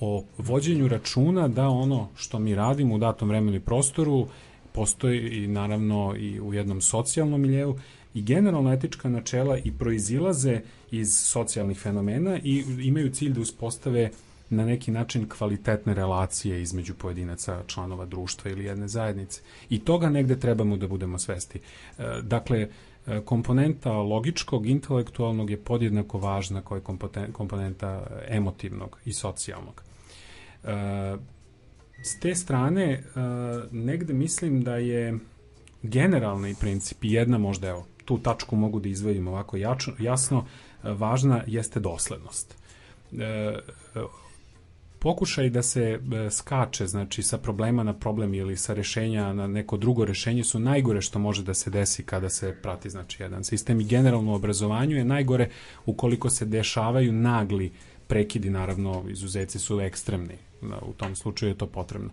o 0.00 0.24
vođenju 0.38 0.88
računa 0.88 1.48
da 1.48 1.68
ono 1.68 2.08
što 2.16 2.38
mi 2.38 2.54
radimo 2.54 2.94
u 2.94 2.98
datom 2.98 3.28
vremenu 3.28 3.56
i 3.56 3.60
prostoru 3.60 4.26
postoji 4.72 5.44
i 5.44 5.46
naravno 5.46 6.14
i 6.18 6.40
u 6.40 6.54
jednom 6.54 6.80
socijalnom 6.80 7.40
miljeu 7.40 7.74
i 8.14 8.22
generalno 8.22 8.72
etička 8.72 9.08
načela 9.08 9.58
i 9.58 9.72
proizilaze 9.72 10.60
iz 10.90 11.14
socijalnih 11.14 11.78
fenomena 11.78 12.38
i 12.44 12.64
imaju 12.82 13.10
cilj 13.10 13.32
da 13.32 13.40
uspostave 13.40 14.10
na 14.50 14.66
neki 14.66 14.90
način 14.90 15.28
kvalitetne 15.28 15.94
relacije 15.94 16.62
između 16.62 16.94
pojedinaca, 16.94 17.62
članova 17.66 18.06
društva 18.06 18.50
ili 18.50 18.64
jedne 18.64 18.88
zajednice. 18.88 19.40
I 19.70 19.78
toga 19.84 20.10
negde 20.10 20.40
trebamo 20.40 20.76
da 20.76 20.88
budemo 20.88 21.18
svesti. 21.18 21.58
E, 21.98 22.04
Dakle, 22.22 22.68
e, 23.06 23.20
komponenta 23.20 23.92
logičkog, 23.92 24.66
intelektualnog 24.66 25.50
je 25.50 25.56
podjednako 25.56 26.18
važna 26.18 26.62
kao 26.62 26.80
kompoten- 26.80 27.32
komponenta 27.32 28.06
emotivnog 28.28 28.98
i 29.04 29.12
socijalnog. 29.12 29.82
E, 30.64 31.16
S 32.02 32.20
te 32.20 32.34
strane, 32.34 33.02
negde 33.70 34.14
mislim 34.14 34.62
da 34.62 34.76
je 34.76 35.18
generalni 35.82 36.54
princip 36.60 37.04
i 37.04 37.12
jedna 37.12 37.38
možda, 37.38 37.68
evo, 37.68 37.86
tu 38.08 38.18
tačku 38.18 38.56
mogu 38.56 38.80
da 38.80 38.88
izvojim 38.88 39.28
ovako 39.28 39.56
jačno, 39.56 39.92
jasno, 39.98 40.44
e, 40.84 40.92
važna 40.92 41.42
jeste 41.46 41.80
doslednost. 41.80 42.54
E, 43.12 43.24
e, 43.24 43.58
pokušaj 44.98 45.50
da 45.50 45.62
se 45.62 45.82
e, 45.82 46.30
skače 46.30 46.86
znači 46.86 47.22
sa 47.22 47.38
problema 47.38 47.82
na 47.82 47.92
problem 47.92 48.34
ili 48.34 48.56
sa 48.56 48.74
rešenja 48.74 49.32
na 49.32 49.46
neko 49.46 49.76
drugo 49.76 50.04
rešenje 50.04 50.44
su 50.44 50.58
najgore 50.58 51.00
što 51.00 51.18
može 51.18 51.42
da 51.42 51.54
se 51.54 51.70
desi 51.70 52.02
kada 52.02 52.28
se 52.28 52.54
prati 52.62 52.90
znači 52.90 53.22
jedan 53.22 53.44
sistem 53.44 53.80
i 53.80 53.84
generalno 53.84 54.34
obrazovanju 54.34 54.96
je 54.96 55.04
najgore 55.04 55.50
ukoliko 55.86 56.30
se 56.30 56.44
dešavaju 56.44 57.12
nagli 57.12 57.72
prekidi 58.06 58.50
naravno 58.50 59.04
izuzeci 59.08 59.58
su 59.58 59.80
ekstremni 59.80 60.38
u 60.62 60.92
tom 60.92 61.16
slučaju 61.16 61.52
je 61.52 61.58
to 61.58 61.66
potrebno 61.66 62.10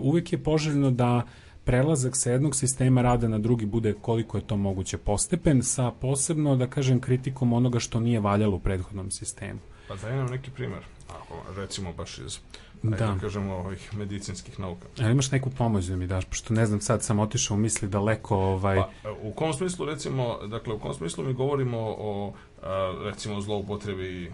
uvek 0.00 0.32
je 0.32 0.38
poželjno 0.38 0.90
da 0.90 1.22
prelazak 1.66 2.16
sa 2.16 2.30
jednog 2.30 2.56
sistema 2.56 3.02
rada 3.02 3.28
na 3.28 3.38
drugi 3.38 3.66
bude 3.66 3.94
koliko 4.00 4.38
je 4.38 4.46
to 4.46 4.56
moguće 4.56 4.98
postepen 4.98 5.62
sa 5.62 5.90
posebno 5.90 6.56
da 6.56 6.66
kažem 6.66 7.00
kritikom 7.00 7.52
onoga 7.52 7.80
što 7.80 8.00
nije 8.00 8.20
valjalo 8.20 8.56
u 8.56 8.60
prethodnom 8.60 9.10
sistemu 9.10 9.60
Pa 9.88 9.96
daj 9.96 10.16
nam 10.16 10.26
neki 10.26 10.50
primer, 10.50 10.82
ako 11.08 11.60
recimo 11.60 11.92
baš 11.92 12.18
iz, 12.18 12.38
Da. 12.82 12.96
da. 12.96 13.16
kažemo, 13.20 13.54
ovih 13.54 13.94
medicinskih 13.94 14.60
nauka. 14.60 14.86
Ali 14.98 15.12
imaš 15.12 15.30
neku 15.30 15.50
pomoć 15.50 15.84
da 15.84 15.96
mi 15.96 16.06
daš, 16.06 16.24
pošto 16.24 16.54
ne 16.54 16.66
znam, 16.66 16.80
sad 16.80 17.02
sam 17.02 17.18
otišao 17.18 17.54
u 17.54 17.60
misli 17.60 17.88
daleko, 17.88 18.36
ovaj... 18.36 18.76
Pa, 18.76 19.10
u 19.22 19.32
kom 19.32 19.52
smislu, 19.52 19.86
recimo, 19.86 20.38
dakle, 20.46 20.74
u 20.74 20.78
kom 20.78 20.94
smislu 20.94 21.24
mi 21.24 21.32
govorimo 21.32 21.78
o, 21.78 22.32
a, 22.62 22.94
recimo, 23.04 23.40
zloupotrebi 23.40 24.32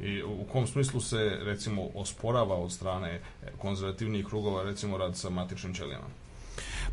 i 0.00 0.22
u 0.22 0.44
kom 0.52 0.66
smislu 0.66 1.00
se, 1.00 1.38
recimo, 1.42 1.88
osporava 1.94 2.56
od 2.56 2.72
strane 2.72 3.20
konzervativnih 3.58 4.26
krugova, 4.26 4.62
recimo, 4.62 4.98
rad 4.98 5.16
sa 5.16 5.30
matičnim 5.30 5.74
ćelijama? 5.74 6.06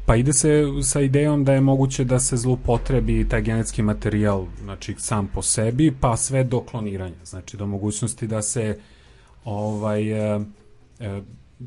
Pa 0.06 0.16
ide 0.16 0.34
se 0.34 0.64
sa 0.84 1.02
idejom 1.02 1.44
da 1.44 1.54
je 1.54 1.62
moguće 1.62 2.04
da 2.04 2.20
se 2.20 2.38
zloupotrebi 2.38 3.30
taj 3.30 3.42
genetski 3.42 3.82
materijal, 3.82 4.46
znači 4.64 4.96
sam 4.98 5.28
po 5.28 5.42
sebi, 5.42 5.96
pa 6.02 6.18
sve 6.18 6.44
do 6.44 6.60
kloniranja, 6.62 7.26
znači 7.26 7.58
do 7.58 7.68
mogućnosti 7.68 8.28
da 8.28 8.42
se 8.42 8.80
ovaj 9.46 10.12
e, 10.12 10.40
e, 11.00 11.22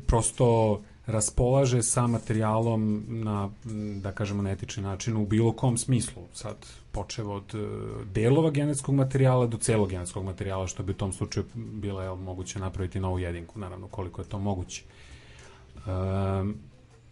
prosto 0.07 0.81
raspolaže 1.05 1.83
sa 1.83 2.07
materijalom 2.07 3.03
na, 3.07 3.49
da 4.01 4.11
kažemo, 4.11 4.41
na 4.41 4.51
etični 4.51 4.83
način 4.83 5.17
u 5.17 5.25
bilo 5.25 5.51
kom 5.51 5.77
smislu. 5.77 6.23
Sad, 6.33 6.55
počevo 6.91 7.35
od 7.35 7.55
e, 7.55 7.57
delova 8.13 8.51
genetskog 8.51 8.95
materijala 8.95 9.47
do 9.47 9.57
celog 9.57 9.89
genetskog 9.89 10.23
materijala, 10.23 10.67
što 10.67 10.83
bi 10.83 10.91
u 10.91 10.95
tom 10.95 11.13
slučaju 11.13 11.45
bilo 11.55 12.01
je 12.01 12.15
moguće 12.15 12.59
napraviti 12.59 12.99
novu 12.99 13.19
jedinku, 13.19 13.59
naravno 13.59 13.87
koliko 13.87 14.21
je 14.21 14.27
to 14.27 14.39
moguće. 14.39 14.83
Um, 15.85 16.55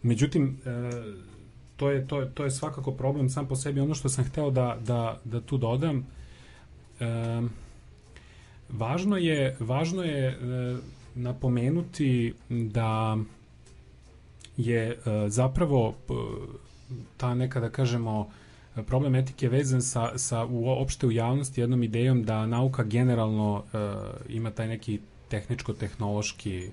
međutim, 0.02 0.60
e, 0.66 0.90
to 1.76 1.90
je, 1.90 2.06
to, 2.06 2.20
je, 2.20 2.30
to 2.34 2.44
je 2.44 2.50
svakako 2.50 2.92
problem 2.92 3.30
sam 3.30 3.46
po 3.46 3.56
sebi. 3.56 3.80
Ono 3.80 3.94
što 3.94 4.08
sam 4.08 4.24
hteo 4.24 4.50
da, 4.50 4.78
da, 4.86 5.20
da 5.24 5.40
tu 5.40 5.58
dodam, 5.58 6.06
e, 7.00 7.42
važno 8.68 9.16
je, 9.16 9.56
važno 9.60 10.02
je 10.02 10.28
e, 10.28 10.36
napomenuti 11.14 12.34
da 12.48 13.18
je 14.56 14.88
e, 14.90 14.96
zapravo 15.28 15.94
ta 17.16 17.34
neka, 17.34 17.60
da 17.60 17.70
kažemo, 17.70 18.30
problem 18.86 19.14
etike 19.14 19.48
vezan 19.48 19.82
sa, 19.82 20.18
sa 20.18 20.44
uopšte 20.44 21.06
u 21.06 21.12
javnosti 21.12 21.60
jednom 21.60 21.82
idejom 21.82 22.22
da 22.22 22.46
nauka 22.46 22.82
generalno 22.84 23.62
e, 23.72 23.78
ima 24.28 24.50
taj 24.50 24.68
neki 24.68 25.00
tehničko-tehnološki 25.28 26.70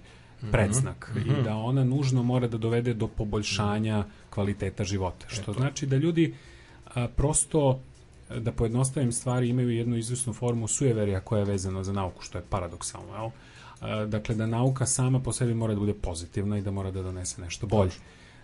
predznak 0.51 1.11
mm 1.15 1.19
-hmm. 1.19 1.39
i 1.39 1.43
da 1.43 1.55
ona 1.55 1.83
nužno 1.83 2.23
mora 2.23 2.47
da 2.47 2.57
dovede 2.57 2.93
do 2.93 3.07
poboljšanja 3.07 4.03
kvaliteta 4.29 4.83
života. 4.83 5.25
Što 5.29 5.41
Eto. 5.41 5.53
znači 5.53 5.85
da 5.85 5.97
ljudi 5.97 6.35
a, 6.93 7.07
prosto 7.07 7.79
da 8.39 8.51
pojednostavim 8.51 9.11
stvari 9.11 9.49
imaju 9.49 9.69
jednu 9.69 9.97
izvesnu 9.97 10.33
formu 10.33 10.67
sujeverja 10.67 11.19
koja 11.19 11.39
je 11.39 11.45
vezana 11.45 11.83
za 11.83 11.93
nauku, 11.93 12.21
što 12.21 12.37
je 12.37 12.43
paradoksalno, 12.49 13.15
jel? 13.15 13.29
A, 13.81 14.05
Dakle, 14.05 14.35
da 14.35 14.45
nauka 14.45 14.85
sama 14.85 15.19
po 15.19 15.33
sebi 15.33 15.53
mora 15.53 15.73
da 15.73 15.79
bude 15.79 15.93
pozitivna 15.93 16.57
i 16.57 16.61
da 16.61 16.71
mora 16.71 16.91
da 16.91 17.01
donese 17.01 17.41
nešto 17.41 17.67
bolje. 17.67 17.91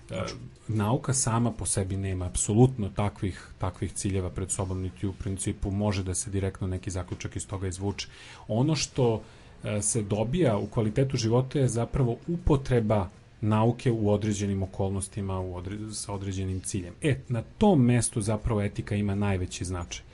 E, 0.09 0.23
Nauka 0.67 1.13
sama 1.13 1.51
po 1.51 1.65
sebi 1.65 1.97
nema 1.97 2.25
apsolutno 2.25 2.89
takvih, 2.89 3.47
takvih 3.57 3.93
ciljeva 3.93 4.29
pred 4.29 4.51
sobom, 4.51 4.81
niti 4.81 5.07
u 5.07 5.13
principu 5.13 5.71
može 5.71 6.03
da 6.03 6.15
se 6.15 6.29
direktno 6.29 6.67
neki 6.67 6.91
zaključak 6.91 7.35
iz 7.35 7.47
toga 7.47 7.67
izvuče. 7.67 8.07
Ono 8.47 8.75
što 8.75 9.15
e, 9.15 9.40
se 9.81 10.01
dobija 10.01 10.57
u 10.57 10.67
kvalitetu 10.67 11.17
života 11.17 11.59
je 11.59 11.67
zapravo 11.67 12.17
upotreba 12.27 13.09
nauke 13.41 13.91
u 13.91 14.09
određenim 14.09 14.63
okolnostima 14.63 15.39
u 15.39 15.55
odre, 15.55 15.77
sa 15.93 16.13
određenim 16.13 16.61
ciljem. 16.61 16.93
E, 17.01 17.15
na 17.29 17.43
tom 17.57 17.85
mestu 17.85 18.21
zapravo 18.21 18.61
etika 18.61 18.95
ima 18.95 19.15
najveći 19.15 19.65
značaj. 19.65 20.05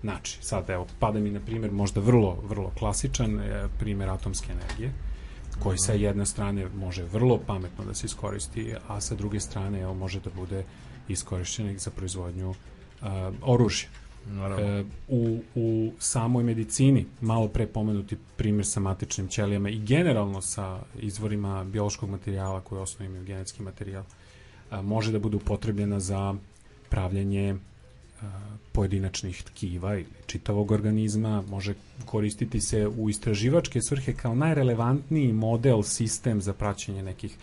Znači, 0.00 0.38
sad 0.40 0.70
evo, 0.70 0.86
pada 0.98 1.18
mi 1.18 1.30
na 1.30 1.40
primjer 1.40 1.72
možda 1.72 2.00
vrlo, 2.00 2.38
vrlo 2.48 2.72
klasičan 2.78 3.40
e, 3.40 3.68
primjer 3.78 4.10
atomske 4.10 4.52
energije, 4.52 4.92
koji 5.62 5.78
sa 5.78 5.92
jedne 5.92 6.26
strane 6.26 6.68
može 6.76 7.04
vrlo 7.04 7.38
pametno 7.46 7.84
da 7.84 7.94
se 7.94 8.06
iskoristi, 8.06 8.74
a 8.88 9.00
sa 9.00 9.14
druge 9.14 9.40
strane 9.40 9.80
evo, 9.80 9.94
može 9.94 10.20
da 10.20 10.30
bude 10.36 10.64
iskorišćen 11.08 11.78
za 11.78 11.90
proizvodnju 11.90 12.54
a, 13.02 13.32
oružja. 13.42 13.88
E, 14.58 14.84
u, 15.08 15.38
u 15.54 15.92
samoj 15.98 16.44
medicini, 16.44 17.06
malo 17.20 17.48
pre 17.48 17.66
pomenuti 17.66 18.16
primjer 18.36 18.66
sa 18.66 18.80
matičnim 18.80 19.28
ćelijama 19.28 19.70
i 19.70 19.78
generalno 19.78 20.40
sa 20.40 20.80
izvorima 21.00 21.64
biološkog 21.64 22.10
materijala 22.10 22.60
koji 22.60 22.80
osnovno 22.80 23.06
imaju 23.06 23.24
genetski 23.24 23.62
materijal, 23.62 24.04
a, 24.70 24.82
može 24.82 25.12
da 25.12 25.18
bude 25.18 25.36
upotrebljena 25.36 26.00
za 26.00 26.34
pravljanje 26.88 27.56
a, 28.22 28.26
pojedinačnih 28.72 29.42
tkiva 29.42 29.94
ili 29.94 30.06
čitavog 30.26 30.70
organizma, 30.70 31.42
može 31.42 31.74
koristiti 32.04 32.60
se 32.60 32.88
u 32.88 33.10
istraživačke 33.10 33.82
svrhe 33.82 34.12
kao 34.12 34.34
najrelevantniji 34.34 35.32
model, 35.32 35.82
sistem 35.82 36.40
za 36.40 36.52
praćenje 36.52 37.02
nekih 37.02 37.36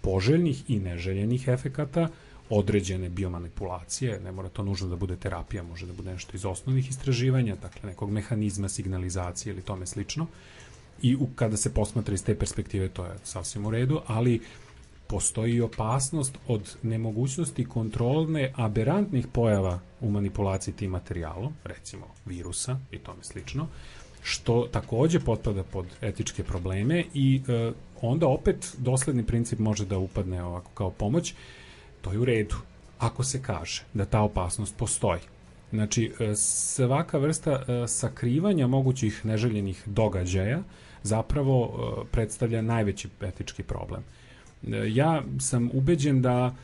poželjnih 0.00 0.70
i 0.70 0.78
neželjenih 0.78 1.48
efekata, 1.48 2.08
određene 2.50 3.08
biomanipulacije, 3.08 4.20
ne 4.20 4.32
mora 4.32 4.48
to 4.48 4.62
nužno 4.62 4.88
da 4.88 4.96
bude 4.96 5.16
terapija, 5.16 5.62
može 5.62 5.86
da 5.86 5.92
bude 5.92 6.12
nešto 6.12 6.36
iz 6.36 6.44
osnovnih 6.44 6.90
istraživanja, 6.90 7.56
dakle 7.56 7.90
nekog 7.90 8.10
mehanizma 8.10 8.68
signalizacije 8.68 9.52
ili 9.52 9.62
tome 9.62 9.86
slično. 9.86 10.26
I 11.02 11.16
u, 11.16 11.26
kada 11.34 11.56
se 11.56 11.74
posmatra 11.74 12.14
iz 12.14 12.24
te 12.24 12.38
perspektive 12.38 12.88
to 12.88 13.04
je 13.04 13.16
sasvim 13.24 13.66
u 13.66 13.70
redu, 13.70 14.00
ali 14.06 14.40
postoji 15.06 15.60
opasnost 15.60 16.38
od 16.48 16.76
nemogućnosti 16.82 17.64
kontrolne 17.64 18.52
aberantnih 18.56 19.26
pojava 19.26 19.78
u 20.00 20.10
manipulaciji 20.10 20.74
tim 20.74 20.90
materijalom, 20.90 21.52
recimo 21.64 22.06
virusa 22.26 22.78
i 22.90 22.98
tome 22.98 23.22
slično, 23.22 23.66
što 24.22 24.68
takođe 24.72 25.20
potpada 25.20 25.62
pod 25.62 25.86
etičke 26.00 26.44
probleme 26.44 27.04
i 27.14 27.42
e, 27.48 27.72
onda 28.02 28.26
opet 28.26 28.74
dosledni 28.78 29.26
princip 29.26 29.58
može 29.58 29.84
da 29.84 29.98
upadne 29.98 30.44
ovako 30.44 30.70
kao 30.74 30.90
pomoć, 30.90 31.34
to 32.04 32.12
je 32.12 32.18
u 32.18 32.24
redu, 32.24 32.56
ako 32.98 33.24
se 33.24 33.42
kaže 33.42 33.82
da 33.94 34.04
ta 34.04 34.20
opasnost 34.20 34.76
postoji. 34.76 35.20
Znači, 35.70 36.12
e, 36.20 36.34
svaka 36.36 37.18
vrsta 37.18 37.52
e, 37.52 37.88
sakrivanja 37.88 38.66
mogućih 38.66 39.26
neželjenih 39.26 39.82
događaja 39.86 40.62
zapravo 41.02 41.64
e, 41.64 42.04
predstavlja 42.12 42.62
najveći 42.62 43.08
etički 43.20 43.62
problem. 43.62 44.02
Ja 44.86 45.22
sam 45.40 45.70
ubeđen 45.72 46.22
da 46.22 46.54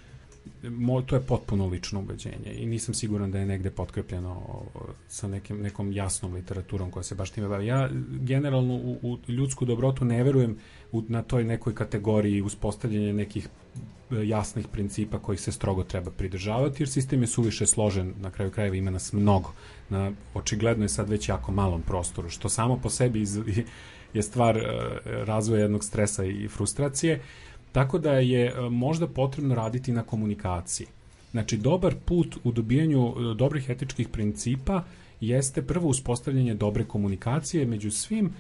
to 1.07 1.16
je 1.16 1.20
potpuno 1.20 1.66
lično 1.66 2.01
ubeđenje 2.01 2.53
i 2.53 2.66
nisam 2.66 2.95
siguran 2.95 3.30
da 3.30 3.38
je 3.38 3.47
negde 3.47 3.70
potkrepljeno 3.70 4.62
sa 5.09 5.28
nekim, 5.28 5.61
nekom 5.62 5.93
jasnom 5.93 6.34
literaturom 6.34 6.91
koja 6.91 7.03
se 7.03 7.14
baš 7.14 7.30
time 7.30 7.49
bavi. 7.49 7.66
Ja 7.66 7.91
generalno 8.11 8.74
u, 8.74 8.99
u 9.03 9.18
ljudsku 9.28 9.64
dobrotu 9.64 10.05
ne 10.05 10.22
verujem 10.24 10.57
u, 10.93 11.03
na 11.09 11.22
toj 11.22 11.45
nekoj 11.45 11.74
kategoriji 11.74 12.43
uspostavljanja 12.43 13.12
nekih 13.12 13.49
jasnih 14.24 14.66
principa 14.68 15.18
kojih 15.18 15.40
se 15.40 15.52
strogo 15.52 15.84
treba 15.84 16.11
pridržavati, 16.11 16.82
jer 16.82 16.88
sistem 16.88 17.20
je 17.20 17.26
suviše 17.26 17.66
složen, 17.66 18.14
na 18.20 18.30
kraju 18.30 18.50
krajeva 18.50 18.76
ima 18.76 18.90
nas 18.90 19.12
mnogo. 19.12 19.52
Na, 19.90 20.12
očigledno 20.34 20.84
je 20.84 20.88
sad 20.88 21.08
već 21.08 21.28
jako 21.28 21.52
malom 21.52 21.82
prostoru, 21.82 22.30
što 22.30 22.48
samo 22.48 22.76
po 22.76 22.90
sebi 22.90 23.20
iz, 23.20 23.38
je 24.14 24.22
stvar 24.22 24.56
e, 24.56 24.62
razvoja 25.04 25.62
jednog 25.62 25.84
stresa 25.84 26.24
i 26.24 26.48
frustracije, 26.48 27.20
tako 27.72 27.98
da 27.98 28.12
je 28.12 28.46
e, 28.46 28.70
možda 28.70 29.06
potrebno 29.06 29.54
raditi 29.54 29.92
na 29.92 30.02
komunikaciji. 30.02 30.86
Znači, 31.30 31.56
dobar 31.56 31.94
put 32.04 32.36
u 32.44 32.52
dobijanju 32.52 33.08
e, 33.08 33.34
dobrih 33.34 33.70
etičkih 33.70 34.08
principa 34.08 34.84
jeste 35.20 35.62
prvo 35.62 35.88
uspostavljanje 35.88 36.54
dobre 36.54 36.84
komunikacije 36.84 37.66
među 37.66 37.90
svim 37.90 38.26
e, 38.26 38.30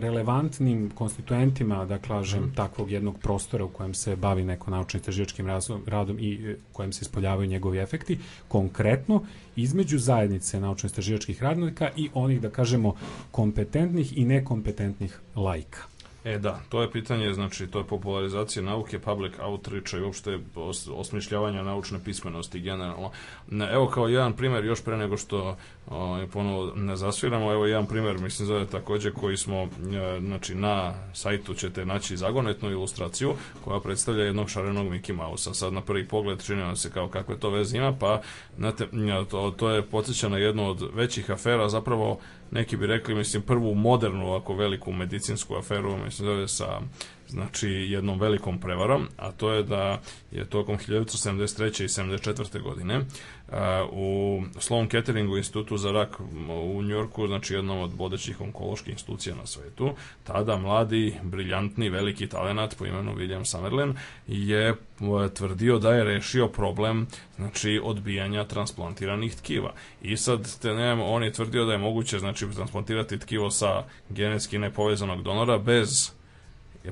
relevantnim 0.00 0.90
konstituentima, 0.94 1.84
da 1.84 1.98
kažem, 1.98 2.52
takvog 2.54 2.90
jednog 2.90 3.18
prostora 3.18 3.64
u 3.64 3.68
kojem 3.68 3.94
se 3.94 4.16
bavi 4.16 4.44
neko 4.44 4.70
naučno-istraživačkim 4.70 5.60
radom 5.86 6.18
i 6.18 6.34
e, 6.34 6.56
u 6.70 6.74
kojem 6.74 6.92
se 6.92 7.02
ispoljavaju 7.02 7.48
njegovi 7.48 7.78
efekti, 7.78 8.18
konkretno 8.48 9.24
između 9.56 9.98
zajednice 9.98 10.60
naučno-istraživačkih 10.60 11.42
radnika 11.42 11.90
i 11.96 12.10
onih, 12.14 12.40
da 12.40 12.50
kažemo, 12.50 12.94
kompetentnih 13.30 14.18
i 14.18 14.24
nekompetentnih 14.24 15.20
laika. 15.36 15.90
E 16.24 16.38
da, 16.38 16.60
to 16.68 16.82
je 16.82 16.90
pitanje, 16.90 17.32
znači 17.34 17.66
to 17.66 17.78
je 17.78 17.84
popularizacija 17.84 18.62
nauke, 18.62 18.98
public 18.98 19.32
outreach 19.38 19.94
i 19.94 20.00
uopšte 20.00 20.38
os, 20.54 20.88
osmišljavanja 20.92 21.62
naučne 21.62 21.98
pismenosti 22.04 22.60
generalno. 22.60 23.10
Ne, 23.50 23.68
Evo 23.72 23.86
kao 23.86 24.08
jedan 24.08 24.32
primer, 24.32 24.64
još 24.64 24.84
pre 24.84 24.96
nego 24.96 25.16
što 25.16 25.56
o, 25.90 26.26
ponovo 26.32 26.72
ne 26.74 26.96
zasviramo, 26.96 27.52
evo 27.52 27.66
jedan 27.66 27.86
primer, 27.86 28.18
mislim 28.18 28.46
zove 28.46 28.66
takođe 28.66 29.12
koji 29.12 29.36
smo, 29.36 29.56
e, 29.62 29.68
znači 30.20 30.54
na 30.54 30.94
sajtu 31.12 31.54
ćete 31.54 31.86
naći 31.86 32.16
zagonetnu 32.16 32.70
ilustraciju 32.70 33.34
koja 33.64 33.80
predstavlja 33.80 34.24
jednog 34.24 34.50
šarenog 34.50 34.86
Mickey 34.86 35.12
Mouse-a. 35.12 35.54
Sad 35.54 35.72
na 35.72 35.80
prvi 35.80 36.08
pogled 36.08 36.42
čini 36.44 36.62
vam 36.62 36.76
se 36.76 36.90
kao 36.90 37.08
kakve 37.08 37.38
to 37.38 37.50
veze 37.50 37.76
ima, 37.76 37.96
pa 38.00 38.20
znate, 38.56 38.86
to, 39.30 39.54
to 39.56 39.70
je 39.70 39.82
podsjeća 39.82 40.28
na 40.28 40.38
jednu 40.38 40.70
od 40.70 40.90
većih 40.94 41.30
afera, 41.30 41.68
zapravo 41.68 42.18
neki 42.50 42.76
bi 42.76 42.86
rekli, 42.86 43.14
mislim, 43.14 43.42
prvu 43.42 43.74
modernu 43.74 44.26
ovako 44.26 44.54
veliku 44.54 44.92
medicinsku 44.92 45.54
aferu, 45.56 45.96
mislim, 45.96 46.26
zove 46.26 46.48
sa 46.48 46.80
znači 47.30 47.68
jednom 47.68 48.20
velikom 48.20 48.60
prevarom, 48.60 49.08
a 49.16 49.32
to 49.32 49.52
je 49.52 49.62
da 49.62 50.00
je 50.30 50.44
tokom 50.44 50.78
1973. 50.78 51.84
i 51.84 51.88
74. 51.88 52.62
godine 52.62 53.00
u 53.92 54.42
Sloan 54.58 54.88
Ketteringu 54.88 55.36
institutu 55.36 55.76
za 55.76 55.92
rak 55.92 56.20
u 56.48 56.82
Njorku, 56.82 57.26
znači 57.26 57.54
jednom 57.54 57.80
od 57.80 57.92
vodećih 57.96 58.40
onkoloških 58.40 58.92
institucija 58.92 59.36
na 59.36 59.46
svetu, 59.46 59.94
tada 60.24 60.56
mladi, 60.56 61.14
briljantni, 61.22 61.88
veliki 61.88 62.26
talenat 62.26 62.76
po 62.78 62.86
imenu 62.86 63.14
William 63.14 63.44
Summerlin 63.44 63.94
je 64.26 64.68
e, 64.68 64.74
tvrdio 65.34 65.78
da 65.78 65.94
je 65.94 66.04
rešio 66.04 66.48
problem 66.48 67.06
znači 67.36 67.80
odbijanja 67.84 68.44
transplantiranih 68.44 69.36
tkiva. 69.36 69.72
I 70.02 70.16
sad 70.16 70.60
te 70.60 70.74
ne, 70.74 70.92
on 70.92 71.22
je 71.22 71.32
tvrdio 71.32 71.64
da 71.64 71.72
je 71.72 71.78
moguće 71.78 72.18
znači 72.18 72.46
transplantirati 72.54 73.18
tkivo 73.18 73.50
sa 73.50 73.84
genetski 74.08 74.58
nepovezanog 74.58 75.22
donora 75.22 75.58
bez 75.58 76.19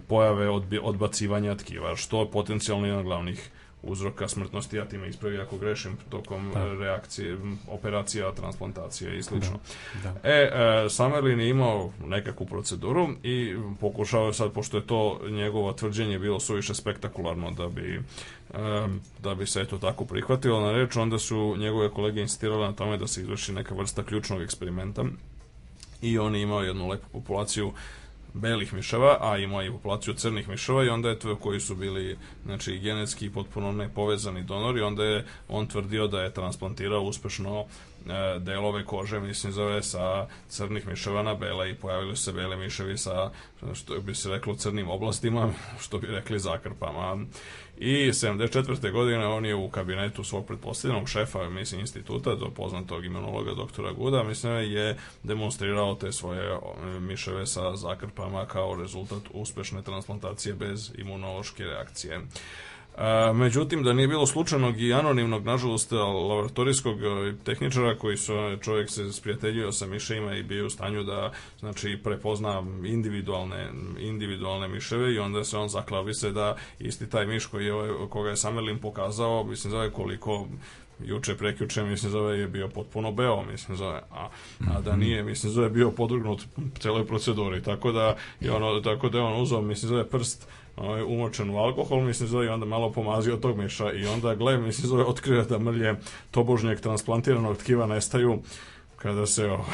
pojave 0.09 0.49
odbi, 0.49 0.79
odbacivanja 0.83 1.55
tkiva, 1.55 1.97
što 1.97 2.21
je 2.21 2.31
potencijalno 2.31 2.87
jedan 2.87 3.05
glavnih 3.05 3.51
uzroka 3.83 4.29
smrtnosti, 4.29 4.77
ja 4.77 4.85
time 4.85 5.09
ispravi 5.09 5.41
ako 5.41 5.59
grešim 5.59 5.97
tokom 6.11 6.51
Da. 6.55 6.61
da. 6.61 6.75
reakcije, 6.75 7.37
operacija, 7.69 8.33
transplantacije 8.33 9.19
i 9.19 9.23
slično. 9.23 9.59
Da. 10.03 10.15
E, 10.23 10.51
e, 10.85 10.89
Summerlin 10.91 11.41
je 11.41 11.49
imao 11.49 11.91
nekakvu 12.07 12.47
proceduru 12.47 13.09
i 13.23 13.57
pokušao 13.81 14.27
je 14.27 14.35
sad, 14.35 14.53
pošto 14.53 14.77
je 14.77 14.87
to 14.87 15.21
njegovo 15.29 15.73
tvrđenje 15.73 16.19
bilo 16.19 16.41
suviše 16.41 16.75
spektakularno 16.75 17.51
da 17.51 17.69
bi 17.69 18.03
e, 18.55 18.89
da 19.23 19.35
bi 19.35 19.47
se 19.47 19.61
eto 19.61 19.79
tako 19.79 20.05
prihvatilo 20.05 20.61
na 20.61 20.73
reč, 20.73 20.97
onda 20.97 21.19
su 21.19 21.57
njegove 21.59 21.91
kolege 21.91 22.21
insistirale 22.21 22.67
na 22.67 22.73
tome 22.73 22.97
da 22.97 23.07
se 23.07 23.21
izvrši 23.21 23.53
neka 23.53 23.75
vrsta 23.75 24.03
ključnog 24.03 24.43
eksperimenta 24.43 25.05
i 26.03 26.19
on 26.19 26.35
je 26.35 26.43
imao 26.43 26.63
jednu 26.63 26.89
lepu 26.89 27.09
populaciju 27.13 27.73
belih 28.35 28.75
miševa, 28.75 29.19
a 29.21 29.39
imao 29.39 29.61
je 29.61 29.69
i 29.69 29.71
populaciju 29.71 30.15
crnih 30.15 30.49
miševa 30.49 30.85
i 30.85 30.89
onda 30.89 31.09
je 31.09 31.19
to 31.19 31.37
koji 31.37 31.61
su 31.61 31.75
bili 31.75 32.19
znači 32.45 32.79
genetski 32.79 33.31
potpuno 33.31 33.73
nepovezani 33.73 34.43
donori, 34.43 34.81
onda 34.81 35.05
je 35.05 35.27
on 35.49 35.67
tvrdio 35.67 36.07
da 36.07 36.23
je 36.23 36.35
transplantirao 36.35 37.03
uspešno 37.03 37.65
e, 38.07 38.39
delove 38.39 38.85
kože, 38.85 39.21
mislim 39.21 39.53
zove 39.53 39.83
sa 39.83 40.27
crnih 40.49 40.87
miševa 40.87 41.23
na 41.23 41.35
bele 41.35 41.71
i 41.71 41.75
pojavili 41.75 42.17
su 42.17 42.23
se 42.23 42.33
bele 42.33 42.57
miševi 42.57 42.99
sa 42.99 43.31
što 43.75 44.01
bi 44.01 44.15
se 44.15 44.31
reklo 44.31 44.55
crnim 44.55 44.91
oblastima, 44.91 45.53
što 45.85 45.99
bi 45.99 46.07
rekli 46.07 46.39
zakrpama. 46.39 47.25
I 47.81 48.13
74. 48.13 48.93
godine 48.93 49.27
on 49.27 49.45
je 49.45 49.55
u 49.55 49.69
kabinetu 49.69 50.25
svog 50.25 50.47
pretpostavljenog 50.47 51.09
šefa, 51.09 51.49
mislim, 51.49 51.81
instituta, 51.81 52.35
do 52.35 52.51
poznatog 52.51 53.05
imunologa 53.05 53.55
doktora 53.55 53.93
Guda, 53.93 54.23
mislim, 54.23 54.73
je 54.73 54.97
demonstrirao 55.23 55.95
te 55.95 56.13
svoje 56.13 56.59
miševe 57.01 57.47
sa 57.47 57.77
zakrpama 57.77 58.47
kao 58.47 58.77
rezultat 58.77 59.23
uspešne 59.31 59.83
transplantacije 59.83 60.55
bez 60.55 60.93
imunološke 60.99 61.65
reakcije. 61.65 62.21
Međutim, 63.35 63.83
da 63.83 63.93
nije 63.93 64.09
bilo 64.09 64.27
slučajnog 64.27 64.81
i 64.81 64.93
anonimnog, 64.93 65.45
nažalost, 65.45 65.93
laboratorijskog 65.93 66.99
e, 67.03 67.35
tehničara 67.45 67.99
koji 67.99 68.17
su, 68.17 68.33
čovjek 68.63 68.91
se 68.91 69.13
sprijateljio 69.13 69.73
sa 69.73 69.87
miševima 69.87 70.35
i 70.35 70.43
bio 70.43 70.67
u 70.67 70.71
stanju 70.71 71.05
da, 71.05 71.33
znači, 71.59 71.99
prepozna 72.05 72.63
individualne, 72.85 73.71
individualne 73.99 74.69
miševe 74.69 75.15
i 75.15 75.19
onda 75.19 75.45
se 75.45 75.59
on 75.59 75.69
zaklavi 75.69 76.15
se 76.15 76.33
da 76.33 76.57
isti 76.79 77.11
taj 77.11 77.27
miš 77.27 77.47
koji 77.47 77.67
je, 77.67 77.75
ovaj- 77.75 78.09
koga 78.09 78.31
je 78.31 78.37
Samerlin 78.37 78.79
pokazao, 78.79 79.45
mislim, 79.45 79.71
zove 79.71 79.91
koliko 79.91 80.47
juče 81.05 81.37
prekjuče 81.37 81.83
mislim 81.83 82.13
zove 82.13 82.39
je 82.39 82.49
bio 82.49 82.69
potpuno 82.69 83.13
beo 83.13 83.43
mislim 83.43 83.77
zove 83.77 84.03
a, 84.11 84.29
a 84.71 84.81
da 84.81 84.97
nije 84.97 85.23
mislim 85.23 85.53
zove 85.53 85.71
bio 85.71 85.91
podvrgnut 85.91 86.43
celoj 86.79 87.07
proceduri. 87.07 87.63
Tako 87.63 87.93
da 87.93 88.17
je 88.41 88.53
ono 88.53 88.81
tako 88.81 89.09
da 89.09 89.19
je 89.19 89.25
on 89.25 89.43
uzeo 89.43 89.63
mislim 89.63 89.89
zove 89.89 90.09
prst 90.09 90.49
ovaj, 90.81 91.03
umočen 91.03 91.51
u 91.51 91.59
alkohol, 91.59 92.01
mislim 92.01 92.29
zove, 92.29 92.47
i 92.47 92.49
onda 92.49 92.67
malo 92.67 92.93
pomazio 92.93 93.37
tog 93.37 93.59
miša 93.59 93.93
i 93.93 94.07
onda 94.07 94.35
gle, 94.35 94.59
mislim 94.59 94.87
zove, 94.87 95.05
otkrio 95.05 95.45
da 95.45 95.59
mrlje 95.59 95.95
tobožnjeg 96.31 96.81
transplantiranog 96.81 97.57
tkiva 97.57 97.87
nestaju 97.87 98.39
kada 98.97 99.27
se 99.27 99.47
ovaj, 99.47 99.65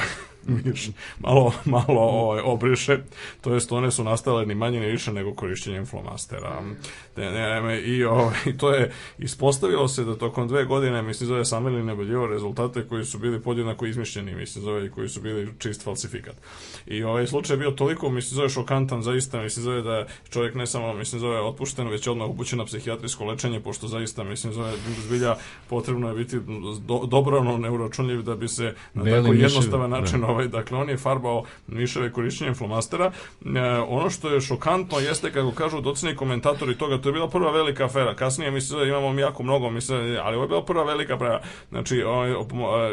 miš 0.46 0.90
malo, 1.18 1.52
malo 1.64 2.00
ovaj, 2.00 2.40
obriše, 2.44 2.98
to 3.40 3.54
jest 3.54 3.72
one 3.72 3.90
su 3.90 4.04
nastale 4.04 4.46
ni 4.46 4.54
manje 4.54 4.80
ni 4.80 4.86
više 4.86 5.12
nego 5.12 5.34
korišćenjem 5.34 5.86
flomastera. 5.86 6.62
I 7.84 8.04
ovaj, 8.04 8.34
to 8.58 8.72
je, 8.74 8.92
ispostavilo 9.18 9.88
se 9.88 10.04
da 10.04 10.18
tokom 10.18 10.48
dve 10.48 10.64
godine, 10.64 11.02
mislim, 11.02 11.28
zove 11.28 11.44
Samelin 11.44 11.86
neboljivo 11.86 12.26
rezultate 12.26 12.88
koji 12.88 13.04
su 13.04 13.18
bili 13.18 13.42
podjednako 13.42 13.86
izmišljeni, 13.86 14.34
mislim, 14.34 14.64
zove, 14.64 14.86
i 14.86 14.90
koji 14.90 15.08
su 15.08 15.20
bili 15.20 15.52
čist 15.58 15.84
falsifikat. 15.84 16.36
I 16.86 17.02
ovaj 17.02 17.26
slučaj 17.26 17.54
je 17.54 17.58
bio 17.58 17.70
toliko, 17.70 18.10
mislim, 18.10 18.36
zove 18.36 18.48
šokantan 18.48 19.02
zaista, 19.02 19.42
mislim, 19.42 19.64
zove 19.64 19.82
da 19.82 19.94
je 19.94 20.06
čovjek 20.30 20.54
ne 20.54 20.66
samo, 20.66 20.94
mislim, 20.94 21.20
zove 21.20 21.40
otpušten, 21.40 21.88
već 21.88 22.06
je 22.06 22.10
odmah 22.10 22.28
upućen 22.28 22.58
na 22.58 22.64
psihijatrijsko 22.64 23.24
lečenje, 23.24 23.60
pošto 23.60 23.88
zaista, 23.88 24.24
mislim, 24.24 24.52
zove 24.52 24.72
zbilja 25.06 25.36
potrebno 25.68 26.08
je 26.08 26.14
biti 26.14 26.40
do, 26.86 27.06
dobrano 27.06 27.58
neuročunljiv 27.58 28.22
da 28.22 28.36
bi 28.36 28.48
se 28.48 28.74
na 28.94 29.02
Beli 29.02 29.16
tako 29.16 29.32
miševi, 29.32 29.42
jednostavan 29.42 29.90
da. 29.90 30.00
način 30.00 30.24
ovaj, 30.34 30.48
dakle 30.48 30.78
on 30.78 30.88
je 30.88 30.96
farbao 30.96 31.44
miševe 31.66 32.12
korišćenjem 32.12 32.54
flomastera. 32.54 33.12
E, 33.44 33.60
ono 33.88 34.10
što 34.10 34.28
je 34.28 34.40
šokantno 34.40 34.98
jeste 34.98 35.32
kako 35.32 35.52
kažu 35.52 35.80
doceni 35.80 36.16
komentatori 36.16 36.78
toga, 36.78 36.98
to 36.98 37.08
je 37.08 37.12
bila 37.12 37.28
prva 37.28 37.52
velika 37.52 37.84
afera. 37.84 38.14
Kasnije 38.14 38.50
mislim 38.50 38.78
da 38.78 38.86
imamo 38.86 39.20
jako 39.20 39.42
mnogo, 39.42 39.70
mislim, 39.70 40.16
ali 40.22 40.36
ovo 40.36 40.44
je 40.44 40.48
bila 40.48 40.64
prva 40.64 40.84
velika 40.84 41.14
afera. 41.14 41.40
Znači, 41.70 42.02
ovaj, 42.02 42.30
e, 42.30 42.34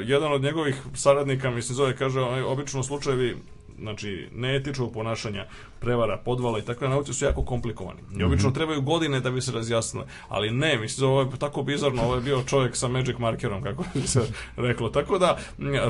jedan 0.04 0.32
od 0.34 0.42
njegovih 0.42 0.82
saradnika, 0.94 1.52
mislim, 1.52 1.76
zove, 1.76 1.96
kaže, 1.96 2.22
ovaj, 2.22 2.42
obično 2.42 2.84
slučajevi 2.84 3.38
znači 3.82 4.28
neetičnog 4.36 4.94
ponašanja, 4.94 5.46
prevara, 5.80 6.18
podvala 6.18 6.60
i 6.60 6.62
takve 6.62 6.90
nauke 6.90 7.14
su 7.14 7.26
jako 7.26 7.44
komplikovani. 7.46 8.00
I 8.18 8.24
obično 8.24 8.52
trebaju 8.52 8.82
godine 8.82 9.20
da 9.20 9.32
bi 9.32 9.42
se 9.42 9.52
razjasnile. 9.52 10.06
Ali 10.30 10.52
ne, 10.52 10.78
mislim, 10.78 11.10
ovo 11.10 11.22
je 11.22 11.28
tako 11.40 11.64
bizarno, 11.64 12.04
ovo 12.04 12.16
je 12.16 12.22
bio 12.22 12.44
čovjek 12.44 12.76
sa 12.76 12.88
magic 12.88 13.18
markerom, 13.18 13.64
kako 13.64 13.84
bi 13.94 14.08
se 14.08 14.22
reklo. 14.58 14.90
Tako 14.90 15.18
da, 15.18 15.38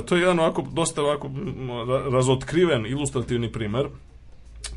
to 0.05 0.15
je 0.15 0.21
jedan 0.21 0.39
ovako, 0.39 0.65
dosta 0.73 1.01
ovako 1.01 1.31
razotkriven 2.11 2.85
ilustrativni 2.85 3.51
primer 3.51 3.87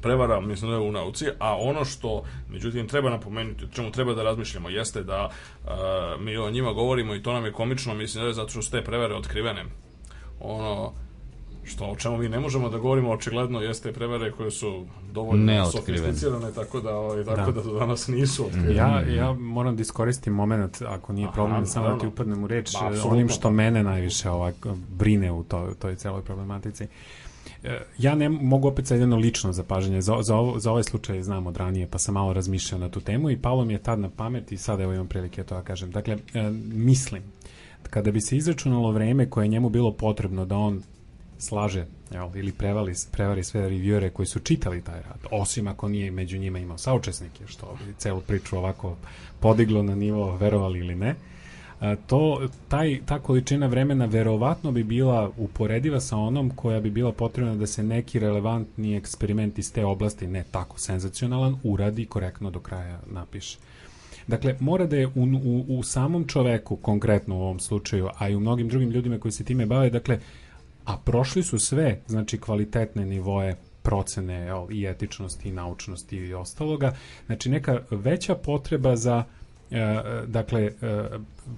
prevara, 0.03 0.41
mislim 0.41 0.71
da 0.71 0.77
je 0.77 0.83
u 0.83 0.93
nauci, 0.93 1.27
a 1.39 1.57
ono 1.57 1.85
što, 1.85 2.25
međutim, 2.51 2.89
treba 2.89 3.11
napomenuti, 3.11 3.65
čemu 3.75 3.91
treba 3.91 4.15
da 4.15 4.23
razmišljamo, 4.23 4.69
jeste 4.69 5.03
da 5.03 5.31
uh, 5.65 5.71
mi 6.21 6.37
o 6.37 6.51
njima 6.51 6.73
govorimo 6.73 7.15
i 7.15 7.23
to 7.23 7.33
nam 7.33 7.45
je 7.45 7.53
komično, 7.53 7.95
mislim 7.95 8.23
da 8.23 8.29
je 8.29 8.35
zato 8.35 8.49
što 8.51 8.63
su 8.63 8.71
te 8.71 8.85
prevare 8.85 9.15
otkrivene. 9.15 9.65
Ono, 10.41 10.93
što 11.65 11.85
o 11.85 11.97
čemu 11.97 12.19
mi 12.19 12.29
ne 12.29 12.41
možemo 12.41 12.69
da 12.69 12.79
govorimo 12.79 13.11
očigledno 13.11 13.61
jeste 13.61 13.93
prevare 13.93 14.33
koje 14.33 14.51
su 14.51 14.87
dovoljno 15.13 15.67
sofisticirane 15.71 16.53
tako 16.55 16.81
da 16.81 16.97
ovaj, 16.97 17.25
tako 17.25 17.53
da. 17.53 17.63
Da. 17.63 17.71
do 17.71 17.79
danas 17.79 18.09
nisu 18.09 18.47
otkrivene. 18.47 18.75
Ja, 18.75 19.01
ja 19.01 19.33
moram 19.33 19.77
da 19.77 19.83
iskoristim 19.83 20.33
moment, 20.33 20.83
ako 20.83 21.13
nije 21.13 21.27
Aha, 21.27 21.35
problem, 21.35 21.67
samo 21.67 21.89
da 21.89 21.99
ti 21.99 22.07
upadnem 22.07 22.45
u 22.45 22.47
reč, 22.47 22.73
Ba, 22.73 22.87
apsolutno. 22.87 23.11
onim 23.11 23.29
što 23.29 23.51
mene 23.51 23.83
najviše 23.83 24.31
ovak, 24.31 24.67
brine 24.99 25.33
u 25.33 25.43
to, 25.45 25.71
toj 25.79 25.97
celoj 25.97 26.23
problematici. 26.23 26.87
E, 27.65 27.81
Ja 27.99 28.15
ne 28.15 28.29
mogu 28.29 28.69
opet 28.69 28.87
sad 28.87 28.99
jedno 28.99 29.17
lično 29.17 29.53
zapažanje, 29.53 30.01
za, 30.01 30.17
za, 30.23 30.37
ovo, 30.37 30.59
za 30.59 30.71
ovaj 30.71 30.83
slučaj 30.83 31.23
znam 31.23 31.47
od 31.47 31.57
ranije, 31.57 31.87
pa 31.91 31.99
sam 31.99 32.15
malo 32.15 32.33
razmišljao 32.33 32.79
na 32.79 32.89
tu 32.89 33.01
temu 33.01 33.31
i 33.31 33.37
palo 33.37 33.65
mi 33.65 33.73
je 33.73 33.79
tad 33.79 33.99
na 33.99 34.11
pamet 34.17 34.53
i 34.53 34.57
sad 34.57 34.81
evo 34.81 34.93
imam 34.93 35.07
prilike 35.07 35.43
to 35.43 35.55
da 35.55 35.63
kažem. 35.63 35.91
Dakle, 35.91 36.19
e, 36.35 36.51
mislim, 36.73 37.23
kada 37.91 38.11
bi 38.11 38.21
se 38.21 38.37
izračunalo 38.37 38.91
vreme 38.91 39.31
koje 39.31 39.45
je 39.45 39.49
njemu 39.49 39.69
bilo 39.69 39.93
potrebno 39.93 40.45
da 40.45 40.57
on 40.57 40.83
slaže 41.45 41.87
jel, 42.11 42.31
ili 42.35 42.53
prevali, 42.53 42.93
prevari 43.13 43.45
sve 43.45 43.69
reviewere 43.69 44.11
koji 44.11 44.27
su 44.27 44.41
čitali 44.41 44.83
taj 44.83 45.03
rad, 45.03 45.21
osim 45.31 45.69
ako 45.69 45.89
nije 45.89 46.11
među 46.11 46.39
njima 46.39 46.59
imao 46.59 46.79
saučesnike, 46.79 47.47
što 47.47 47.77
bi 47.87 47.95
celu 47.99 48.21
priču 48.21 48.59
ovako 48.59 48.97
podiglo 49.41 49.83
na 49.83 49.95
nivo 49.95 50.37
verovali 50.37 50.79
ili 50.79 50.95
ne, 50.95 51.15
a, 51.81 51.97
to, 52.07 52.49
taj, 52.69 53.01
ta 53.07 53.19
količina 53.19 53.67
vremena 53.67 54.05
verovatno 54.05 54.73
bi 54.73 54.85
bila 54.85 55.31
uporediva 55.37 56.01
sa 56.01 56.17
onom 56.17 56.51
koja 56.51 56.81
bi 56.81 56.91
bila 56.91 57.13
potrebna 57.13 57.55
da 57.55 57.67
se 57.67 57.83
neki 57.83 58.19
relevantni 58.19 58.97
eksperiment 58.97 59.59
iz 59.59 59.73
te 59.73 59.85
oblasti, 59.85 60.27
ne 60.27 60.45
tako 60.51 60.79
senzacionalan, 60.79 61.59
uradi 61.63 62.07
korektno 62.07 62.51
do 62.51 62.61
kraja 62.61 63.01
napiše. 63.07 63.59
Dakle, 64.27 64.57
mora 64.61 64.87
da 64.87 64.97
je 64.97 65.07
u, 65.07 65.11
u, 65.45 65.65
u 65.69 65.83
samom 65.83 66.25
čoveku, 66.29 66.77
konkretno 66.77 67.37
u 67.37 67.43
ovom 67.43 67.61
slučaju, 67.61 68.09
a 68.19 68.29
i 68.29 68.35
u 68.35 68.41
mnogim 68.41 68.69
drugim 68.69 68.91
ljudima 68.91 69.19
koji 69.19 69.33
se 69.33 69.45
time 69.45 69.67
bave, 69.67 69.91
dakle, 69.91 70.19
a 70.85 70.97
prošli 70.97 71.43
su 71.43 71.59
sve, 71.59 72.01
znači, 72.07 72.39
kvalitetne 72.39 73.07
nivoe 73.07 73.55
procene 73.83 74.35
jel, 74.35 74.67
i 74.71 74.87
etičnosti 74.87 75.49
i 75.49 75.53
naučnosti 75.53 76.17
i 76.17 76.35
ostaloga, 76.35 76.95
znači 77.27 77.51
neka 77.51 77.81
veća 77.91 78.35
potreba 78.35 78.97
za 78.97 79.25
e, 79.71 80.03
dakle 80.27 80.63
e, 80.63 80.73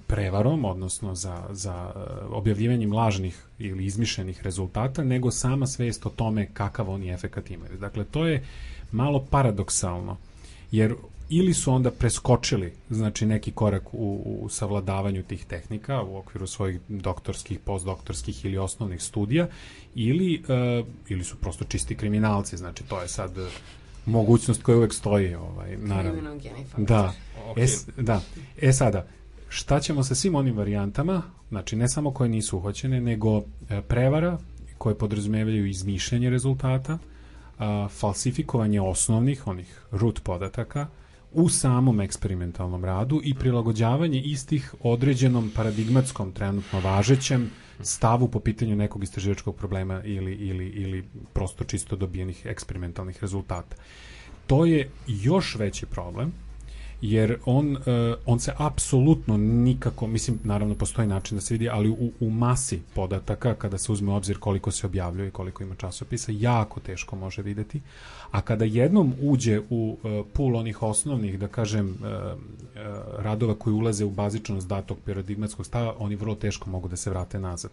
prevarom, 0.07 0.65
odnosno 0.65 1.15
za, 1.15 1.43
za 1.49 1.91
e, 1.95 1.99
objavljivanjem 2.29 2.93
lažnih 2.93 3.43
ili 3.59 3.85
izmišljenih 3.85 4.43
rezultata, 4.43 5.03
nego 5.03 5.31
sama 5.31 5.67
svest 5.67 6.05
o 6.05 6.09
tome 6.09 6.47
kakav 6.53 6.89
oni 6.89 7.09
efekat 7.09 7.51
imaju. 7.51 7.77
Dakle, 7.77 8.05
to 8.05 8.27
je 8.27 8.43
malo 8.91 9.25
paradoksalno, 9.29 10.17
jer 10.71 10.95
ili 11.29 11.53
su 11.53 11.73
onda 11.73 11.91
preskočili 11.91 12.73
znači 12.89 13.25
neki 13.25 13.51
korak 13.51 13.93
u, 13.93 14.13
u 14.41 14.49
savladavanju 14.49 15.23
tih 15.23 15.45
tehnika 15.45 16.01
u 16.03 16.17
okviru 16.17 16.47
svojih 16.47 16.79
doktorskih, 16.89 17.59
postdoktorskih 17.59 18.45
ili 18.45 18.57
osnovnih 18.57 19.01
studija 19.03 19.47
ili, 19.95 20.43
uh, 20.79 20.87
ili 21.07 21.23
su 21.23 21.35
prosto 21.37 21.65
čisti 21.65 21.95
kriminalci, 21.95 22.57
znači 22.57 22.83
to 22.83 23.01
je 23.01 23.07
sad 23.07 23.37
eh, 23.37 23.47
mogućnost 24.05 24.63
koja 24.63 24.77
uvek 24.77 24.93
stoji 24.93 25.35
ovaj, 25.35 25.77
naravno. 25.77 26.21
Da. 26.77 27.13
Ok. 27.51 27.57
E, 27.57 27.67
s- 27.67 27.87
da. 27.97 28.21
E 28.61 28.73
sada, 28.73 29.07
šta 29.49 29.79
ćemo 29.79 30.03
sa 30.03 30.15
svim 30.15 30.35
onim 30.35 30.57
varijantama, 30.57 31.21
znači 31.49 31.75
ne 31.75 31.89
samo 31.89 32.11
koje 32.11 32.29
nisu 32.29 32.57
uhoćene, 32.57 33.01
nego 33.01 33.37
e, 33.69 33.81
prevara 33.81 34.37
koje 34.77 34.95
podrazumevaju 34.97 35.65
izmišljanje 35.67 36.29
rezultata, 36.29 36.97
a, 37.59 37.87
falsifikovanje 37.91 38.81
osnovnih, 38.81 39.47
onih 39.47 39.81
root 39.91 40.19
podataka, 40.23 40.87
u 41.37 41.49
samom 41.49 42.01
eksperimentalnom 42.01 42.85
radu 42.85 43.21
i 43.23 43.33
prilagođavanje 43.33 44.21
istih 44.21 44.75
određenom 44.83 45.51
paradigmatskom 45.55 46.31
trenutno 46.31 46.79
važećem 46.79 47.51
stavu 47.79 48.27
po 48.27 48.39
pitanju 48.39 48.75
nekog 48.75 49.03
istraživačkog 49.03 49.55
problema 49.55 50.01
ili, 50.03 50.33
ili, 50.33 50.67
ili 50.67 51.05
prosto 51.33 51.63
čisto 51.63 51.95
dobijenih 51.95 52.45
eksperimentalnih 52.45 53.21
rezultata. 53.21 53.75
To 54.47 54.65
je 54.65 54.89
još 55.07 55.55
veći 55.55 55.85
problem, 55.85 56.33
jer 57.01 57.37
on, 57.45 57.71
uh, 57.71 57.81
on 58.25 58.39
se 58.39 58.53
apsolutno 58.57 59.37
nikako, 59.37 60.07
mislim, 60.07 60.39
naravno 60.43 60.75
postoji 60.75 61.07
način 61.07 61.37
da 61.37 61.41
se 61.41 61.53
vidi, 61.53 61.69
ali 61.69 61.89
u, 61.89 62.11
u 62.19 62.29
masi 62.29 62.81
podataka, 62.95 63.55
kada 63.55 63.77
se 63.77 63.91
uzme 63.91 64.11
u 64.11 64.15
obzir 64.15 64.37
koliko 64.39 64.71
se 64.71 64.85
objavljuje 64.87 65.27
i 65.27 65.31
koliko 65.31 65.63
ima 65.63 65.75
časopisa, 65.75 66.31
jako 66.35 66.79
teško 66.79 67.15
može 67.15 67.41
videti. 67.41 67.81
A 68.31 68.41
kada 68.41 68.65
jednom 68.65 69.13
uđe 69.21 69.61
u 69.69 69.97
uh, 70.03 70.25
pool 70.33 70.55
onih 70.55 70.83
osnovnih, 70.83 71.39
da 71.39 71.47
kažem, 71.47 71.89
uh, 71.89 71.97
uh, 71.97 72.41
radova 73.17 73.55
koji 73.55 73.73
ulaze 73.73 74.05
u 74.05 74.09
bazičnost 74.09 74.67
datog 74.67 74.97
paradigmatskog 75.05 75.65
stava, 75.65 75.95
oni 75.99 76.15
vrlo 76.15 76.35
teško 76.35 76.69
mogu 76.69 76.87
da 76.87 76.95
se 76.95 77.09
vrate 77.09 77.39
nazad. 77.39 77.71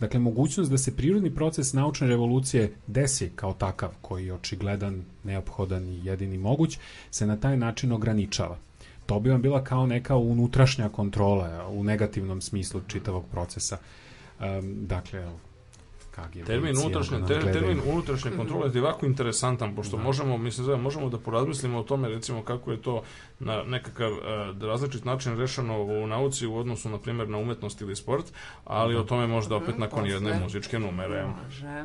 Dakle, 0.00 0.20
mogućnost 0.20 0.70
da 0.70 0.78
se 0.78 0.96
prirodni 0.96 1.34
proces 1.34 1.72
naučne 1.72 2.06
revolucije 2.06 2.72
desi 2.86 3.30
kao 3.36 3.52
takav, 3.52 3.90
koji 4.00 4.26
je 4.26 4.34
očigledan, 4.34 5.02
neophodan 5.24 5.88
i 5.88 6.00
jedini 6.04 6.38
moguć, 6.38 6.78
se 7.10 7.26
na 7.26 7.36
taj 7.36 7.56
način 7.56 7.92
ograničava. 7.92 8.58
To 9.12 9.20
bi 9.20 9.30
vam 9.30 9.42
bila 9.42 9.64
kao 9.64 9.86
neka 9.86 10.16
unutrašnja 10.16 10.88
kontrola 10.88 11.68
u 11.68 11.84
negativnom 11.84 12.40
smislu 12.40 12.80
čitavog 12.88 13.24
procesa. 13.30 13.78
Um, 14.40 14.46
dakle, 14.86 15.22
evo, 15.22 15.38
KGB, 16.10 16.46
Termin 16.46 16.76
unutrašnje, 16.78 17.18
da 17.18 17.26
ter, 17.26 17.52
termin 17.52 17.80
unutrašnje 17.86 18.30
kontrole 18.36 18.70
je 18.74 18.82
ovako 18.82 19.06
interesantan, 19.06 19.74
pošto 19.76 19.96
možemo, 19.96 20.38
mislim, 20.38 20.64
zove, 20.64 20.78
možemo 20.78 21.08
da 21.08 21.18
porazmislimo 21.18 21.78
o 21.78 21.82
tome, 21.82 22.08
recimo, 22.08 22.42
kako 22.42 22.72
je 22.72 22.82
to 22.82 23.02
na 23.40 23.62
nekakav 23.62 24.12
uh, 24.12 24.62
različit 24.62 25.04
način 25.04 25.38
rešeno 25.38 25.82
u 25.82 26.06
nauci 26.06 26.46
u 26.46 26.56
odnosu, 26.56 26.88
na 26.88 26.98
primjer, 26.98 27.28
na 27.28 27.38
umetnost 27.38 27.80
ili 27.80 27.96
sport, 27.96 28.26
ali 28.64 28.96
o 28.96 29.02
tome 29.02 29.26
možda 29.26 29.56
opet 29.56 29.78
nakon 29.78 30.06
jedne 30.06 30.30
posle. 30.30 30.44
muzičke 30.44 30.78
numere. 30.78 31.26
Može. 31.44 31.84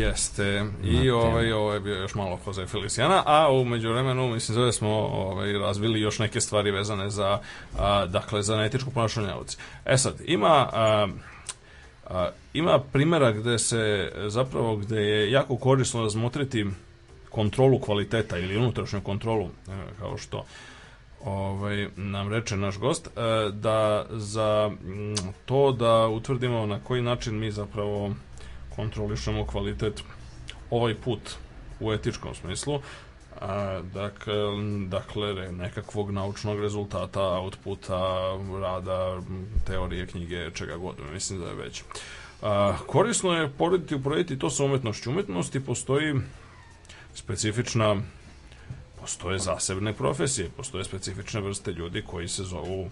Jeste. 0.00 0.64
I 0.84 1.10
ovaj, 1.10 1.52
ovaj 1.52 1.76
je 1.76 1.80
bio 1.80 1.94
još 1.94 2.14
malo 2.14 2.38
Jose 2.46 2.66
Feliciana, 2.66 3.22
a 3.26 3.52
u 3.52 3.64
međuvremenu 3.64 4.28
mislim 4.28 4.58
da 4.58 4.72
smo 4.72 4.90
ovaj, 4.98 5.52
razvili 5.52 6.00
još 6.00 6.18
neke 6.18 6.40
stvari 6.40 6.70
vezane 6.70 7.10
za, 7.10 7.38
a, 7.78 8.06
dakle, 8.06 8.42
za 8.42 8.64
etičko 8.64 8.90
ponašanje 8.90 9.26
na. 9.26 9.58
E 9.84 9.98
sad, 9.98 10.14
ima... 10.24 10.68
A, 10.72 11.08
a, 12.06 12.28
ima 12.54 12.78
primjera 12.78 13.32
gde 13.32 13.58
se 13.58 14.12
zapravo 14.26 14.76
gde 14.76 15.02
je 15.02 15.30
jako 15.30 15.56
korisno 15.56 16.02
razmotriti 16.02 16.66
kontrolu 17.30 17.78
kvaliteta 17.78 18.38
ili 18.38 18.56
unutrašnju 18.56 19.00
kontrolu 19.00 19.44
e, 19.44 19.72
kao 19.98 20.18
što 20.18 20.44
ovaj, 21.24 21.88
nam 21.96 22.28
reče 22.28 22.56
naš 22.56 22.78
gost, 22.78 23.06
e, 23.06 23.10
da 23.52 24.06
za 24.10 24.70
to 25.44 25.72
da 25.72 26.08
utvrdimo 26.08 26.66
na 26.66 26.80
koji 26.80 27.02
način 27.02 27.38
mi 27.38 27.50
zapravo 27.50 28.14
kontrolišemo 28.76 29.46
kvalitet 29.46 30.02
ovaj 30.70 30.94
put 30.94 31.20
u 31.80 31.92
etičkom 31.92 32.34
smislu 32.34 32.80
a, 33.40 33.80
dakle, 33.94 34.34
dakle 34.88 35.52
nekakvog 35.52 36.10
naučnog 36.10 36.60
rezultata 36.60 37.22
outputa, 37.22 38.20
rada 38.60 39.20
teorije, 39.66 40.06
knjige, 40.06 40.50
čega 40.50 40.76
god 40.76 40.94
mislim 41.12 41.40
da 41.40 41.46
je 41.46 41.54
već. 41.54 41.82
A, 42.42 42.76
korisno 42.86 43.32
je 43.32 43.50
porediti 43.50 43.94
uporediti 43.94 44.38
to 44.38 44.50
sa 44.50 44.64
umetnošću. 44.64 45.10
Umetnosti 45.10 45.64
postoji 45.64 46.14
specifična 47.14 47.96
postoje 49.00 49.38
zasebne 49.38 49.92
profesije 49.92 50.50
postoje 50.56 50.84
specifične 50.84 51.40
vrste 51.40 51.72
ljudi 51.72 52.02
koji 52.02 52.28
se 52.28 52.42
zovu 52.44 52.90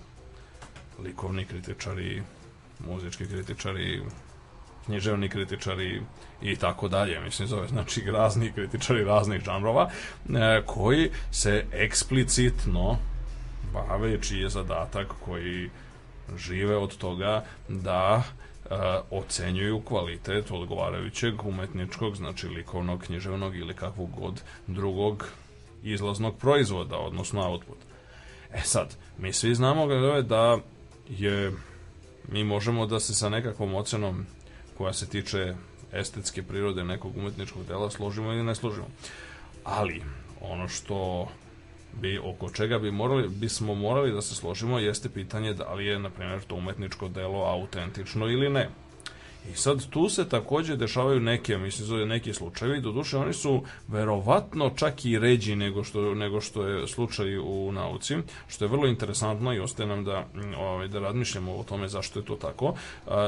likovni 1.02 1.44
kritičari 1.44 2.22
muzički 2.86 3.26
kritičari 3.26 4.02
književni 4.88 5.28
kritičari 5.28 6.02
i 6.42 6.56
tako 6.56 6.88
dalje. 6.88 7.20
Mislim, 7.20 7.48
zove 7.48 7.68
znači 7.68 8.00
razni 8.10 8.52
kritičari 8.52 9.04
raznih 9.04 9.42
žanrova 9.44 9.90
e, 10.28 10.62
koji 10.66 11.10
se 11.30 11.64
eksplicitno 11.72 12.98
bave 13.72 14.22
čiji 14.22 14.40
je 14.40 14.48
zadatak 14.48 15.08
koji 15.24 15.70
žive 16.36 16.76
od 16.76 16.96
toga 16.96 17.44
da 17.68 18.22
e, 18.22 18.74
ocenjuju 19.10 19.80
kvalitet 19.80 20.50
odgovarajućeg 20.50 21.44
umetničkog, 21.44 22.16
znači 22.16 22.48
likovnog, 22.48 23.02
književnog 23.02 23.56
ili 23.56 23.74
kakvog 23.74 24.10
god 24.20 24.42
drugog 24.66 25.28
izlaznog 25.82 26.38
proizvoda, 26.38 26.96
odnosno 26.96 27.50
output. 27.50 27.78
E 28.52 28.60
sad, 28.60 28.96
mi 29.18 29.32
svi 29.32 29.54
znamo 29.54 29.86
da 30.22 30.58
je 31.08 31.52
mi 32.28 32.44
možemo 32.44 32.86
da 32.86 33.00
se 33.00 33.14
sa 33.14 33.28
nekakvom 33.28 33.74
ocenom 33.74 34.26
koja 34.78 34.92
se 34.92 35.08
tiče 35.08 35.54
estetske 35.92 36.42
prirode 36.42 36.84
nekog 36.84 37.16
umetničkog 37.16 37.66
dela 37.66 37.90
složimo 37.90 38.32
ili 38.32 38.42
ne 38.42 38.54
složimo. 38.54 38.86
Ali, 39.64 40.02
ono 40.40 40.68
što 40.68 41.28
bi, 41.92 42.18
oko 42.18 42.50
čega 42.50 42.78
bi 42.78 42.90
morali, 42.90 43.28
bismo 43.28 43.74
morali 43.74 44.12
da 44.12 44.22
se 44.22 44.34
složimo 44.34 44.78
jeste 44.78 45.08
pitanje 45.08 45.54
da 45.54 45.74
li 45.74 45.86
je, 45.86 45.98
na 45.98 46.10
primjer, 46.10 46.42
to 46.42 46.54
umetničko 46.54 47.08
delo 47.08 47.44
autentično 47.44 48.28
ili 48.28 48.48
ne. 48.48 48.68
I 49.52 49.56
sad 49.56 49.90
tu 49.90 50.08
se 50.08 50.28
takođe 50.28 50.76
dešavaju 50.76 51.20
neke, 51.20 51.58
mislim 51.58 51.86
zove 51.86 52.06
neki 52.06 52.34
slučajevi, 52.34 52.80
doduše 52.80 53.18
oni 53.18 53.32
su 53.32 53.62
verovatno 53.88 54.70
čak 54.76 55.04
i 55.04 55.18
ređi 55.18 55.56
nego 55.56 55.84
što, 55.84 56.14
nego 56.14 56.40
što 56.40 56.66
je 56.66 56.86
slučaj 56.88 57.38
u 57.38 57.72
nauci, 57.72 58.16
što 58.48 58.64
je 58.64 58.68
vrlo 58.68 58.86
interesantno 58.86 59.54
i 59.54 59.60
ostaje 59.60 59.86
nam 59.86 60.04
da, 60.04 60.26
ovaj, 60.58 60.88
da 60.88 60.98
razmišljamo 60.98 61.56
o 61.56 61.64
tome 61.64 61.88
zašto 61.88 62.18
je 62.18 62.24
to 62.24 62.36
tako. 62.36 62.74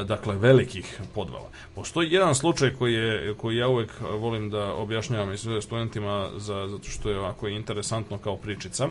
Dakle, 0.07 0.37
velikih 0.37 1.01
podvala. 1.15 1.49
Postoji 1.75 2.13
jedan 2.13 2.35
slučaj 2.35 2.75
koji, 2.75 2.95
je, 2.95 3.35
koji 3.35 3.57
ja 3.57 3.69
uvek 3.69 3.91
volim 4.01 4.51
da 4.51 4.75
objašnjavam 4.75 5.31
mislim, 5.31 5.63
studentima 5.63 6.31
za, 6.37 6.69
zato 6.69 6.89
što 6.89 7.11
je 7.11 7.19
ovako 7.19 7.49
interesantno 7.49 8.19
kao 8.19 8.37
pričica, 8.37 8.89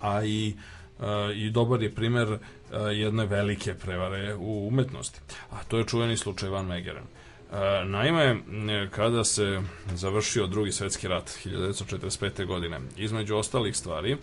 a 0.00 0.24
i 0.24 0.48
e, 0.48 0.81
i 1.34 1.50
dobar 1.50 1.82
je 1.82 1.94
primer 1.94 2.28
e, 2.32 2.38
jedne 2.78 3.26
velike 3.26 3.74
prevare 3.74 4.34
u 4.34 4.68
umetnosti. 4.68 5.20
A 5.50 5.64
to 5.68 5.78
je 5.78 5.86
čuveni 5.86 6.16
slučaj 6.16 6.48
Van 6.48 6.66
Megeren. 6.66 7.04
E, 7.52 7.84
Naime, 7.84 8.36
kada 8.90 9.24
se 9.24 9.60
završio 9.94 10.46
drugi 10.46 10.72
svetski 10.72 11.08
rat 11.08 11.24
1945. 11.44 12.46
godine, 12.46 12.80
između 12.96 13.36
ostalih 13.36 13.76
stvari 13.76 14.12
e, 14.12 14.16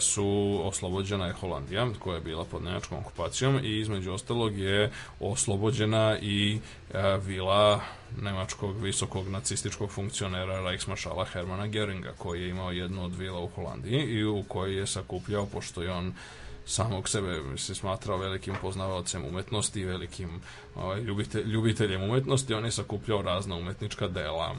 su 0.00 0.60
oslobođena 0.64 1.26
je 1.26 1.32
Holandija, 1.32 1.88
koja 1.98 2.14
je 2.14 2.20
bila 2.20 2.44
pod 2.44 2.62
nemačkom 2.64 2.98
okupacijom 2.98 3.60
i 3.64 3.80
između 3.80 4.12
ostalog 4.12 4.58
je 4.58 4.90
oslobođena 5.20 6.18
i 6.18 6.58
e, 6.94 7.18
vila 7.26 7.80
nemačkog 8.16 8.82
visokog 8.82 9.28
nacističkog 9.28 9.90
funkcionera 9.90 10.60
Reichsmaršala 10.60 11.24
Hermana 11.24 11.66
Geringa, 11.66 12.12
koji 12.18 12.42
je 12.42 12.48
imao 12.48 12.70
jednu 12.70 13.04
od 13.04 13.16
vila 13.16 13.40
u 13.40 13.48
Holandiji 13.48 14.02
i 14.02 14.24
u 14.24 14.42
kojoj 14.48 14.76
je 14.76 14.86
sakupljao, 14.86 15.46
pošto 15.46 15.82
je 15.82 15.92
on 15.92 16.12
samog 16.66 17.08
sebe 17.08 17.42
se 17.56 17.74
smatrao 17.74 18.18
velikim 18.18 18.54
poznavalcem 18.62 19.24
umetnosti 19.24 19.80
i 19.80 19.84
velikim 19.84 20.28
ovaj, 20.74 21.00
ljubite, 21.00 21.42
ljubiteljem 21.42 22.02
umetnosti, 22.02 22.54
on 22.54 22.64
je 22.64 22.70
sakupljao 22.70 23.22
razna 23.22 23.56
umetnička 23.56 24.08
dela. 24.08 24.56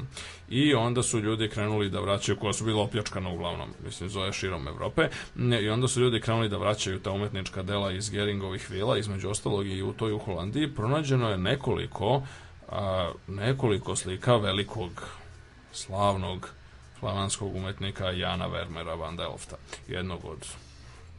I 0.50 0.74
onda 0.74 1.04
su 1.04 1.20
ljudi 1.20 1.50
krenuli 1.50 1.90
da 1.90 2.00
vraćaju, 2.00 2.38
koja 2.38 2.54
su 2.54 2.66
bila 2.66 2.84
opljačkana 2.84 3.30
uglavnom, 3.30 3.70
mislim, 3.86 4.10
zove 4.10 4.34
širom 4.34 4.68
Evrope, 4.68 5.10
i 5.62 5.70
onda 5.70 5.88
su 5.88 6.02
ljudi 6.02 6.22
krenuli 6.22 6.50
da 6.50 6.58
vraćaju 6.58 7.00
ta 7.00 7.12
umetnička 7.12 7.64
dela 7.64 7.92
iz 7.92 8.10
Geringovih 8.10 8.72
vila, 8.72 8.98
između 8.98 9.30
ostalog 9.30 9.68
i 9.68 9.82
u 9.82 9.94
toj 9.94 10.14
u 10.14 10.20
Holandiji, 10.20 10.76
pronađeno 10.76 11.30
je 11.30 11.38
nekoliko 11.38 12.22
a, 12.70 13.12
nekoliko 13.28 13.96
slika 13.96 14.36
velikog 14.36 14.92
slavnog 15.72 16.50
flamanskog 17.00 17.56
umetnika 17.56 18.12
Jana 18.12 18.48
Vermera 18.48 18.96
van 18.96 19.16
Delfta, 19.16 19.56
jednog 19.88 20.26
od 20.26 20.48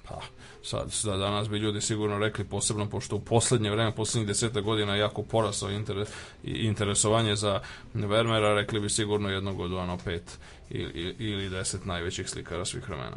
pa, 0.09 0.21
sad, 0.63 0.93
sad 0.93 1.19
danas 1.19 1.49
bi 1.49 1.59
ljudi 1.59 1.81
sigurno 1.81 2.19
rekli 2.19 2.45
posebno, 2.45 2.87
pošto 2.91 3.17
u 3.17 3.21
poslednje 3.21 3.71
vreme, 3.71 3.95
poslednjih 3.95 4.29
deseta 4.29 4.61
godina 4.61 4.97
jako 4.97 5.23
porasao 5.23 5.71
interes, 5.71 6.09
interesovanje 6.45 7.37
za 7.37 7.61
Vermeera, 7.95 8.55
rekli 8.55 8.81
bi 8.81 8.91
sigurno 8.91 9.29
jednog 9.31 9.61
od 9.61 9.73
ono 9.73 9.99
pet 9.99 10.39
ili, 10.71 11.17
ili 11.19 11.49
deset 11.49 11.85
najvećih 11.85 12.29
slikara 12.29 12.65
svih 12.65 12.89
vremena. 12.89 13.17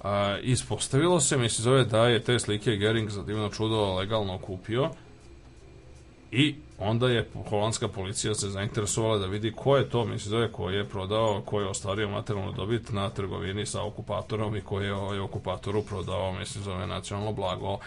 A, 0.00 0.38
ispostavilo 0.42 1.20
se, 1.20 1.36
mislim, 1.36 1.62
zove 1.62 1.84
da 1.84 2.08
je 2.08 2.22
te 2.22 2.38
slike 2.38 2.76
Gering 2.76 3.10
za 3.10 3.22
divno 3.22 3.48
čudo 3.48 3.94
legalno 3.94 4.38
kupio, 4.38 4.90
I 6.32 6.54
onda 6.78 7.08
je 7.08 7.28
holandska 7.48 7.88
policija 7.88 8.34
se 8.34 8.48
zainteresovala 8.48 9.18
da 9.18 9.26
vidi 9.26 9.52
ko 9.56 9.76
je 9.76 9.88
to, 9.88 10.04
mislim 10.04 10.30
zove, 10.30 10.52
ko 10.52 10.70
je 10.70 10.88
prodao, 10.88 11.42
ko 11.44 11.60
je 11.60 11.68
ostvario 11.68 12.08
materijalnu 12.08 12.52
dobit 12.52 12.92
na 12.92 13.10
trgovini 13.10 13.66
sa 13.66 13.82
okupatorom 13.82 14.56
i 14.56 14.60
ko 14.60 14.80
je 14.80 14.94
ovaj 14.94 15.18
okupatoru 15.18 15.82
prodao, 15.82 16.32
mislim 16.32 16.64
zove, 16.64 16.86
nacionalno 16.86 17.32
blago. 17.32 17.78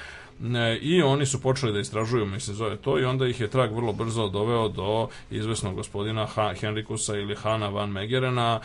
I 0.82 1.02
oni 1.02 1.26
su 1.26 1.42
počeli 1.42 1.74
da 1.74 1.80
istražuju, 1.80 2.26
mislim 2.26 2.56
zove 2.56 2.78
to, 2.78 3.00
i 3.00 3.06
onda 3.06 3.28
ih 3.28 3.42
je 3.42 3.48
trag 3.48 3.76
vrlo 3.76 3.94
brzo 3.94 4.28
doveo 4.28 4.70
do 4.70 5.08
izvesnog 5.32 5.76
gospodina 5.76 6.26
ha, 6.26 6.54
Henrikusa 6.60 7.16
ili 7.16 7.36
Hana 7.36 7.68
van 7.68 7.90
Megerena, 7.90 8.60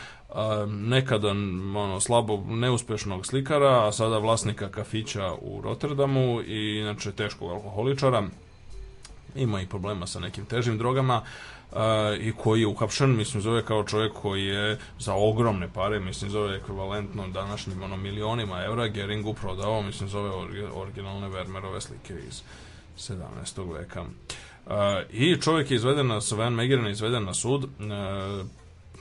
nekada 0.67 1.29
ono, 1.29 1.99
slabo 1.99 2.43
neuspešnog 2.47 3.25
slikara, 3.25 3.87
a 3.87 3.91
sada 3.91 4.17
vlasnika 4.17 4.69
kafića 4.69 5.33
u 5.41 5.61
Rotterdamu 5.61 6.41
i 6.41 6.79
inače 6.79 7.11
teškog 7.11 7.51
alkoholičara 7.51 8.23
ima 9.35 9.61
i 9.61 9.67
problema 9.67 10.07
sa 10.07 10.19
nekim 10.19 10.45
težim 10.45 10.77
drogama 10.77 11.21
uh, 11.71 11.77
i 12.19 12.33
koji 12.37 12.61
je 12.61 12.67
uhapšen, 12.67 13.15
mislim, 13.15 13.41
zove 13.41 13.65
kao 13.65 13.83
čovjek 13.83 14.13
koji 14.13 14.45
je 14.45 14.77
za 14.99 15.13
ogromne 15.13 15.69
pare, 15.73 15.99
mislim, 15.99 16.31
zove 16.31 16.55
ekvivalentno 16.55 17.27
današnjim 17.27 17.83
ono, 17.83 17.97
milionima 17.97 18.63
evra 18.63 18.87
Geringu 18.87 19.33
prodao, 19.33 19.81
mislim, 19.81 20.09
zove 20.09 20.31
originalne 20.73 21.29
Vermeerove 21.29 21.81
slike 21.81 22.13
iz 22.27 22.41
17. 22.97 23.73
veka. 23.73 24.01
Uh, 24.01 24.73
I 25.11 25.41
čovjek 25.41 25.71
je 25.71 25.75
izveden 25.75 26.07
na, 26.07 26.19
Van 26.37 26.53
Megeren 26.53 26.85
je 26.85 26.91
izveden 26.91 27.23
na 27.23 27.33
sud, 27.33 27.63
uh, 27.63 27.69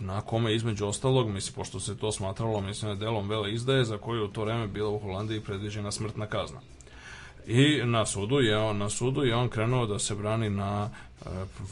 na 0.01 0.21
kome 0.21 0.55
između 0.55 0.87
ostalog, 0.87 1.29
mislim, 1.29 1.55
pošto 1.55 1.81
se 1.81 1.97
to 1.97 2.13
smatralo, 2.13 2.61
mislim, 2.61 2.95
da 2.95 3.05
delom 3.05 3.29
vele 3.29 3.53
izdaje, 3.53 3.85
za 3.85 3.99
koju 3.99 4.25
u 4.25 4.29
to 4.29 4.45
vreme 4.45 4.67
bila 4.67 4.91
u 4.91 4.99
Holandiji 4.99 5.41
predviđena 5.41 5.93
smrtna 5.93 6.27
kazna. 6.27 6.61
I 7.51 7.83
na 7.85 8.07
sudu 8.07 8.41
je 8.41 8.57
on 8.57 8.79
na 8.79 8.91
sudu 8.91 9.25
je 9.25 9.35
on 9.35 9.49
krenuo 9.49 9.87
da 9.87 9.99
se 9.99 10.15
brani 10.15 10.51
na 10.51 10.91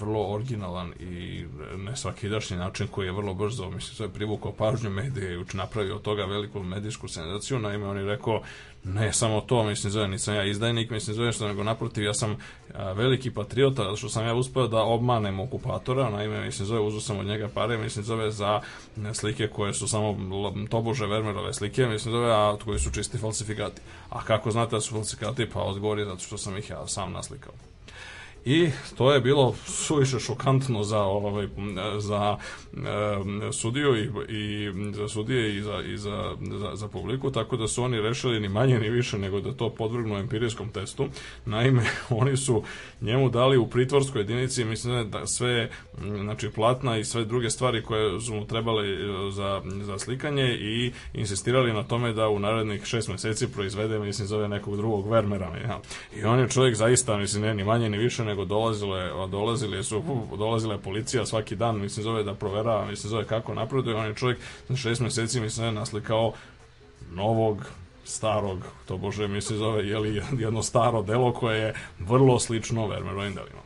vrlo 0.00 0.34
originalan 0.34 0.92
i 1.00 1.44
ne 1.76 1.96
svakidašnji 1.96 2.56
način 2.56 2.86
koji 2.88 3.06
je 3.06 3.12
vrlo 3.12 3.34
brzo, 3.34 3.70
mislim, 3.70 4.08
je 4.08 4.14
privukao 4.14 4.52
pažnju 4.52 4.90
medije 4.90 5.34
i 5.34 5.56
napravio 5.56 5.96
od 5.96 6.02
toga 6.02 6.24
veliku 6.24 6.62
medijsku 6.62 7.08
senzaciju. 7.08 7.58
Naime, 7.58 7.86
on 7.86 7.96
je 7.96 8.04
rekao, 8.04 8.42
ne 8.84 9.12
samo 9.12 9.40
to, 9.40 9.64
mislim, 9.64 9.90
zove, 9.90 10.08
nisam 10.08 10.34
ja 10.34 10.44
izdajnik, 10.44 10.90
mislim, 10.90 11.16
zove 11.16 11.32
što, 11.32 11.48
nego 11.48 11.62
naprotiv, 11.62 12.04
ja 12.04 12.14
sam 12.14 12.36
veliki 12.94 13.30
patriota, 13.30 13.96
što 13.96 14.08
sam 14.08 14.26
ja 14.26 14.34
uspeo 14.34 14.68
da 14.68 14.82
obmanem 14.82 15.40
okupatora, 15.40 16.10
naime, 16.10 16.44
mislim, 16.44 16.66
zove, 16.66 16.80
uzeo 16.80 17.00
sam 17.00 17.18
od 17.18 17.26
njega 17.26 17.48
pare, 17.54 17.78
mislim, 17.78 18.04
zove, 18.04 18.30
za 18.30 18.60
slike 19.12 19.48
koje 19.48 19.74
su 19.74 19.88
samo 19.88 20.16
tobože 20.70 21.06
Vermeerove 21.06 21.54
slike, 21.54 21.86
mislim, 21.86 22.12
zove, 22.12 22.32
a 22.32 22.56
koji 22.64 22.78
su 22.78 22.90
čisti 22.90 23.18
falsifikati. 23.18 23.80
A 24.10 24.24
kako 24.24 24.50
znate 24.50 24.76
da 24.76 24.80
su 24.80 24.94
falsifikati? 24.94 25.50
Pa 25.50 25.60
odgovor 25.60 25.98
je 25.98 26.04
zato 26.04 26.20
što 26.20 26.38
sam 26.38 26.56
ih 26.56 26.70
ja 26.70 26.86
sam 26.86 27.12
naslikao. 27.12 27.52
I 28.46 28.70
to 28.96 29.12
je 29.12 29.20
bilo 29.20 29.54
suviše 29.64 30.20
šokantno 30.20 30.82
za 30.82 31.00
ovaj 31.00 31.48
za 31.98 32.36
e, 32.72 33.52
sudiju 33.52 33.96
i, 33.96 34.10
i 34.28 34.72
za 34.92 35.08
sudije 35.08 35.56
i 35.56 35.62
za 35.62 35.82
i 35.86 35.98
za, 35.98 36.36
za, 36.58 36.70
za 36.74 36.88
publiku 36.88 37.30
tako 37.30 37.56
da 37.56 37.68
su 37.68 37.82
oni 37.82 38.00
rešili 38.00 38.40
ni 38.40 38.48
manje 38.48 38.78
ni 38.78 38.90
više 38.90 39.18
nego 39.18 39.40
da 39.40 39.52
to 39.52 39.70
podvrgnu 39.70 40.16
empirijskom 40.16 40.68
testu. 40.68 41.08
Naime, 41.46 41.82
oni 42.20 42.36
su 42.36 42.62
njemu 43.00 43.30
dali 43.30 43.58
u 43.58 43.66
pritvorskoj 43.66 44.20
jedinici 44.20 44.64
mislim 44.64 45.10
da 45.10 45.26
sve 45.26 45.70
m, 46.02 46.16
znači 46.22 46.50
platna 46.50 46.98
i 46.98 47.04
sve 47.04 47.24
druge 47.24 47.50
stvari 47.50 47.82
koje 47.82 48.20
su 48.20 48.34
mu 48.34 48.46
trebale 48.46 48.88
e, 48.88 48.96
za, 49.30 49.62
za 49.82 49.98
slikanje 49.98 50.54
i 50.60 50.92
insistirali 51.14 51.72
na 51.72 51.82
tome 51.82 52.12
da 52.12 52.28
u 52.28 52.38
narednih 52.38 52.84
šest 52.84 53.08
meseci 53.08 53.52
proizvede 53.52 53.98
mislim 53.98 54.28
zove 54.28 54.48
nekog 54.48 54.76
drugog 54.76 55.10
Vermeera. 55.10 55.56
Ja. 55.64 55.80
I 56.16 56.24
on 56.24 56.38
je 56.38 56.48
čovjek 56.48 56.76
zaista 56.76 57.16
mislim 57.16 57.42
ne 57.42 57.54
ni 57.54 57.64
manje 57.64 57.90
ni 57.90 57.98
više 57.98 58.24
nego 58.24 58.35
nego 58.36 58.44
dolazile, 58.44 59.10
dolazile 59.30 59.82
su, 59.82 60.02
dolazila 60.38 60.74
je 60.74 60.80
policija 60.80 61.26
svaki 61.26 61.56
dan, 61.56 61.80
mislim, 61.80 62.04
zove 62.04 62.22
da 62.22 62.34
proverava, 62.34 62.86
mislim, 62.86 63.10
zove 63.10 63.24
kako 63.24 63.54
napreduje, 63.54 63.96
on 63.96 64.06
je 64.06 64.14
čovjek 64.14 64.38
za 64.68 64.76
šest 64.76 65.00
meseci, 65.00 65.40
mislim, 65.40 65.66
je 65.66 65.72
naslikao 65.72 66.32
novog 67.12 67.66
starog, 68.04 68.58
to 68.86 68.96
bože 68.96 69.28
mi 69.28 69.40
se 69.40 69.56
zove, 69.56 69.88
jeli, 69.88 70.22
jedno 70.38 70.62
staro 70.62 71.02
delo 71.02 71.32
koje 71.32 71.58
je 71.58 71.74
vrlo 71.98 72.38
slično 72.38 72.86
Vermeerovim 72.86 73.34
delima. 73.34 73.65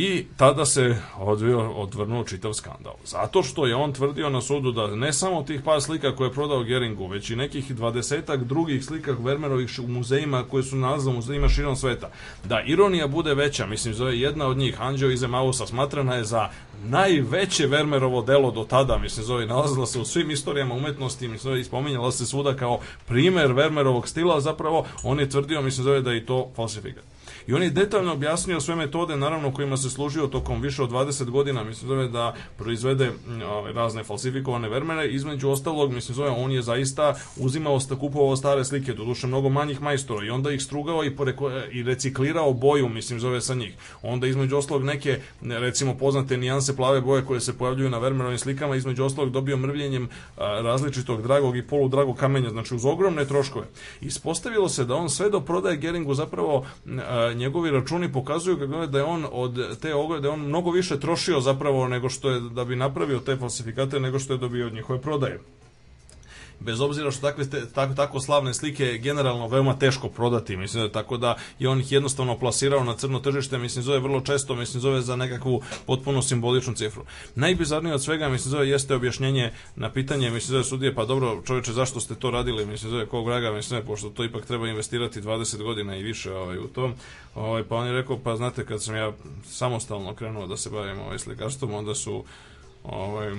I 0.00 0.24
tada 0.36 0.64
se 0.64 0.96
odvio, 1.18 1.70
odvrnuo 1.70 2.24
čitav 2.24 2.52
skandal. 2.52 2.94
Zato 3.04 3.42
što 3.42 3.66
je 3.66 3.74
on 3.74 3.92
tvrdio 3.92 4.30
na 4.30 4.40
sudu 4.40 4.72
da 4.72 4.86
ne 4.86 5.12
samo 5.12 5.42
tih 5.42 5.62
par 5.64 5.80
slika 5.80 6.16
koje 6.16 6.28
je 6.28 6.32
prodao 6.32 6.62
Geringu, 6.62 7.06
već 7.06 7.30
i 7.30 7.36
nekih 7.36 7.74
dvadesetak 7.74 8.44
drugih 8.44 8.84
slika 8.84 9.16
Vermeerovih 9.20 9.70
u 9.84 9.88
muzejima 9.88 10.44
koje 10.50 10.62
su 10.62 10.76
nalazile 10.76 11.12
u 11.12 11.16
muzejima 11.16 11.48
širom 11.48 11.76
sveta. 11.76 12.10
Da 12.44 12.62
ironija 12.62 13.06
bude 13.06 13.34
veća, 13.34 13.66
mislim, 13.66 13.94
zove 13.94 14.18
jedna 14.18 14.46
od 14.46 14.56
njih, 14.56 14.80
Anđeo 14.80 15.10
iz 15.10 15.22
Emausa, 15.22 15.66
smatrana 15.66 16.14
je 16.14 16.24
za 16.24 16.48
najveće 16.84 17.66
Vermeerovo 17.66 18.22
delo 18.22 18.50
do 18.50 18.64
tada, 18.64 18.98
mislim, 18.98 19.26
zove, 19.26 19.46
nalazila 19.46 19.86
se 19.86 20.00
u 20.00 20.04
svim 20.04 20.30
istorijama 20.30 20.74
umetnosti, 20.74 21.28
mislim, 21.28 21.50
zove, 21.50 21.60
ispominjala 21.60 22.12
se 22.12 22.26
svuda 22.26 22.56
kao 22.56 22.78
primer 23.06 23.52
Vermeerovog 23.52 24.08
stila, 24.08 24.40
zapravo 24.40 24.86
on 25.02 25.20
je 25.20 25.30
tvrdio, 25.30 25.62
mislim, 25.62 25.84
zove, 25.84 26.00
da 26.00 26.12
je 26.12 26.26
to 26.26 26.50
falsifikat. 26.56 27.04
I 27.48 27.54
on 27.54 27.62
je 27.62 27.70
detaljno 27.70 28.12
objasnio 28.12 28.60
sve 28.60 28.76
metode, 28.76 29.16
naravno, 29.16 29.52
kojima 29.52 29.76
se 29.76 29.90
služio 29.90 30.26
tokom 30.26 30.60
više 30.60 30.82
od 30.82 30.90
20 30.90 31.30
godina, 31.30 31.64
mislim 31.64 31.88
zove 31.88 32.08
da 32.08 32.34
proizvede 32.56 33.10
ove, 33.50 33.72
razne 33.72 34.04
falsifikovane 34.04 34.68
vermere, 34.68 35.08
između 35.08 35.48
ostalog, 35.48 35.92
mislim 35.92 36.14
zove, 36.14 36.30
on 36.30 36.52
je 36.52 36.62
zaista 36.62 37.14
uzimao, 37.36 37.78
kupovao 38.00 38.36
stare 38.36 38.64
slike, 38.64 38.92
doduše 38.92 39.26
mnogo 39.26 39.48
manjih 39.48 39.82
majstora 39.82 40.26
i 40.26 40.30
onda 40.30 40.50
ih 40.50 40.62
strugao 40.62 41.04
i, 41.04 41.16
poreko, 41.16 41.50
i 41.72 41.82
reciklirao 41.82 42.52
boju, 42.52 42.88
mislim 42.88 43.20
zove 43.20 43.40
sa 43.40 43.54
njih. 43.54 43.74
Onda 44.02 44.26
između 44.26 44.56
ostalog 44.56 44.84
neke, 44.84 45.20
recimo, 45.42 45.94
poznate 45.94 46.36
nijanse 46.36 46.76
plave 46.76 47.00
boje 47.00 47.24
koje 47.24 47.40
se 47.40 47.58
pojavljuju 47.58 47.90
na 47.90 47.98
vermerovim 47.98 48.38
slikama, 48.38 48.76
između 48.76 49.04
ostalog 49.04 49.30
dobio 49.30 49.56
mrvljenjem 49.56 50.08
različitog 50.36 51.22
dragog 51.22 51.56
i 51.56 51.66
poludragog 51.66 52.16
kamenja, 52.16 52.50
znači 52.50 52.74
uz 52.74 52.84
ogromne 52.84 53.24
troškove. 53.24 53.66
Ispostavilo 54.00 54.68
se 54.68 54.84
da 54.84 54.94
on 54.94 55.10
sve 55.10 55.30
do 55.30 55.40
prodaje 55.40 55.76
Geringu 55.76 56.14
zapravo 56.14 56.64
njegovi 57.38 57.70
računi 57.70 58.12
pokazuju 58.12 58.58
kako 58.58 58.86
da 58.86 58.98
je 58.98 59.04
on 59.04 59.26
od 59.32 59.78
te 59.80 59.94
ograde, 59.94 60.22
da 60.22 60.30
on 60.30 60.40
mnogo 60.40 60.70
više 60.70 61.00
trošio 61.00 61.40
zapravo 61.40 61.88
nego 61.88 62.08
što 62.08 62.30
je 62.30 62.40
da 62.40 62.64
bi 62.64 62.76
napravio 62.76 63.18
te 63.18 63.36
falsifikate 63.36 64.00
nego 64.00 64.18
što 64.18 64.32
je 64.32 64.38
dobio 64.38 64.66
od 64.66 64.74
njihove 64.74 65.00
prodaje 65.00 65.40
bez 66.60 66.80
obzira 66.80 67.10
što 67.10 67.20
takve 67.20 67.50
te, 67.50 67.66
tako, 67.74 67.94
tako 67.94 68.20
slavne 68.20 68.54
slike 68.54 68.98
generalno 68.98 69.46
veoma 69.48 69.78
teško 69.78 70.08
prodati, 70.08 70.56
mislim 70.56 70.82
da 70.82 70.92
tako 70.92 71.16
da 71.16 71.36
je 71.58 71.68
on 71.68 71.80
ih 71.80 71.92
jednostavno 71.92 72.38
plasirao 72.38 72.84
na 72.84 72.94
crno 72.94 73.20
tržište, 73.20 73.58
mislim 73.58 73.82
zove 73.82 73.98
vrlo 73.98 74.20
često, 74.20 74.54
mislim 74.54 74.80
zove 74.80 75.00
za 75.00 75.16
nekakvu 75.16 75.62
potpuno 75.86 76.22
simboličnu 76.22 76.74
cifru. 76.74 77.04
Najbizarnije 77.34 77.94
od 77.94 78.02
svega, 78.02 78.28
mislim 78.28 78.50
zove 78.50 78.68
jeste 78.68 78.94
objašnjenje 78.94 79.52
na 79.76 79.92
pitanje, 79.92 80.30
mislim 80.30 80.52
zove 80.52 80.64
sudije, 80.64 80.94
pa 80.94 81.04
dobro, 81.04 81.42
čoveče, 81.46 81.72
zašto 81.72 82.00
ste 82.00 82.14
to 82.14 82.30
radili, 82.30 82.66
mislim 82.66 82.90
zove 82.90 83.06
kog 83.06 83.26
vraga, 83.26 83.52
mislim 83.52 83.68
zove, 83.68 83.86
pošto 83.86 84.10
to 84.10 84.24
ipak 84.24 84.46
treba 84.46 84.68
investirati 84.68 85.20
20 85.20 85.62
godina 85.62 85.96
i 85.96 86.02
više 86.02 86.32
ovaj, 86.32 86.58
u 86.58 86.66
to. 86.66 86.92
Ovaj, 87.34 87.64
pa 87.64 87.76
on 87.76 87.86
je 87.86 87.92
rekao, 87.92 88.18
pa 88.18 88.36
znate, 88.36 88.64
kad 88.64 88.82
sam 88.82 88.96
ja 88.96 89.12
samostalno 89.46 90.14
krenuo 90.14 90.46
da 90.46 90.56
se 90.56 90.70
bavim 90.70 91.00
ovaj 91.00 91.18
slikarstvom, 91.18 91.74
onda 91.74 91.94
su 91.94 92.24
ovaj, 92.84 93.34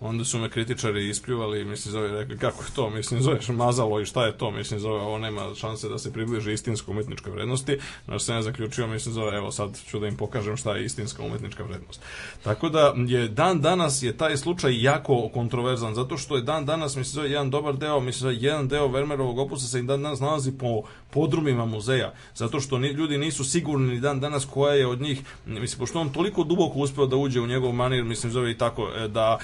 onda 0.00 0.24
su 0.24 0.38
me 0.38 0.50
kritičari 0.50 1.08
ispljuvali 1.08 1.64
mislim 1.64 1.92
zove 1.92 2.08
rekli 2.08 2.38
kako 2.38 2.62
je 2.62 2.68
to? 2.74 2.90
Mislim 2.90 3.22
zoveš 3.22 3.48
mazalo 3.48 4.00
i 4.00 4.06
šta 4.06 4.26
je 4.26 4.38
to? 4.38 4.50
Mislim 4.50 4.80
zove 4.80 5.00
ovo 5.00 5.18
nema 5.18 5.54
šanse 5.54 5.88
da 5.88 5.98
se 5.98 6.12
približi 6.12 6.52
istinskoj 6.52 6.92
umetničkoj 6.92 7.32
vrednosti. 7.32 7.78
Znači 8.04 8.24
sam 8.24 8.36
ja 8.36 8.42
zaključio 8.42 8.86
mislim 8.86 9.14
zove 9.14 9.36
evo 9.36 9.52
sad 9.52 9.78
ću 9.90 9.98
da 9.98 10.06
im 10.06 10.16
pokažem 10.16 10.56
šta 10.56 10.76
je 10.76 10.84
istinska 10.84 11.22
umetnička 11.22 11.62
vrednost. 11.62 12.00
Tako 12.44 12.68
da 12.68 12.94
je 13.06 13.28
dan 13.28 13.60
danas 13.60 14.02
je 14.02 14.16
taj 14.16 14.36
slučaj 14.36 14.82
jako 14.82 15.28
kontroverzan 15.28 15.94
zato 15.94 16.16
što 16.16 16.36
je 16.36 16.42
dan 16.42 16.66
danas 16.66 16.96
mislim 16.96 17.12
zove 17.12 17.30
jedan 17.30 17.50
dobar 17.50 17.76
deo 17.76 18.00
mislim 18.00 18.20
zove 18.20 18.36
jedan 18.40 18.68
deo 18.68 18.88
Vermeerovog 18.88 19.38
opusa 19.38 19.66
se 19.66 19.78
i 19.78 19.82
dan 19.82 20.02
danas 20.02 20.20
nalazi 20.20 20.52
po 20.58 20.82
podrumima 21.10 21.64
muzeja 21.64 22.12
zato 22.34 22.60
što 22.60 22.78
ni, 22.78 22.88
ljudi 22.88 23.18
nisu 23.18 23.44
sigurni 23.44 23.94
ni 23.94 24.00
dan 24.00 24.20
danas 24.20 24.44
koja 24.44 24.74
je 24.74 24.86
od 24.86 25.00
njih 25.00 25.20
mislim 25.46 25.78
pošto 25.78 26.00
on 26.00 26.08
toliko 26.08 26.44
duboko 26.44 26.78
uspeo 26.78 27.06
da 27.06 27.16
uđe 27.16 27.40
u 27.40 27.46
njegov 27.46 27.72
manir 27.72 28.04
mislim 28.04 28.32
zove 28.32 28.50
i 28.50 28.58
tako 28.58 28.88
e, 28.96 29.08
da 29.08 29.38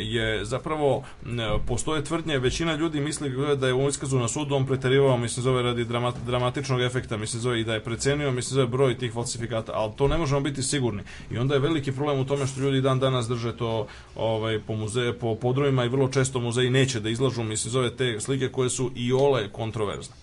je 0.00 0.44
zapravo 0.44 1.02
postoje 1.66 2.04
tvrdnje, 2.04 2.38
većina 2.38 2.74
ljudi 2.74 3.00
misli 3.00 3.56
da 3.56 3.66
je 3.66 3.74
u 3.74 3.88
iskazu 3.88 4.18
na 4.18 4.28
sudu 4.28 4.54
on 4.54 4.66
preterivao, 4.66 5.16
mislim 5.16 5.44
zove 5.44 5.62
radi 5.62 5.84
dramat, 5.84 6.14
dramatičnog 6.26 6.80
efekta, 6.80 7.16
mislim 7.16 7.42
zove 7.42 7.60
i 7.60 7.64
da 7.64 7.74
je 7.74 7.84
precenio, 7.84 8.30
mislim 8.30 8.54
zove 8.54 8.66
broj 8.66 8.98
tih 8.98 9.12
falsifikata, 9.12 9.72
ali 9.74 9.92
to 9.96 10.08
ne 10.08 10.18
možemo 10.18 10.40
biti 10.40 10.62
sigurni. 10.62 11.02
I 11.30 11.38
onda 11.38 11.54
je 11.54 11.60
veliki 11.60 11.92
problem 11.92 12.20
u 12.20 12.26
tome 12.26 12.46
što 12.46 12.60
ljudi 12.60 12.80
dan 12.80 12.98
danas 12.98 13.28
drže 13.28 13.56
to 13.56 13.86
ovaj 14.16 14.60
po 14.66 14.76
muzeje, 14.76 15.18
po 15.18 15.34
podrumima 15.34 15.84
i 15.84 15.88
vrlo 15.88 16.08
često 16.08 16.40
muzeji 16.40 16.70
neće 16.70 17.00
da 17.00 17.08
izlažu, 17.08 17.42
mislim 17.42 17.72
zove 17.72 17.96
te 17.96 18.20
slike 18.20 18.48
koje 18.48 18.70
su 18.70 18.90
i 18.94 19.12
ole 19.12 19.48
kontroverzne. 19.52 20.14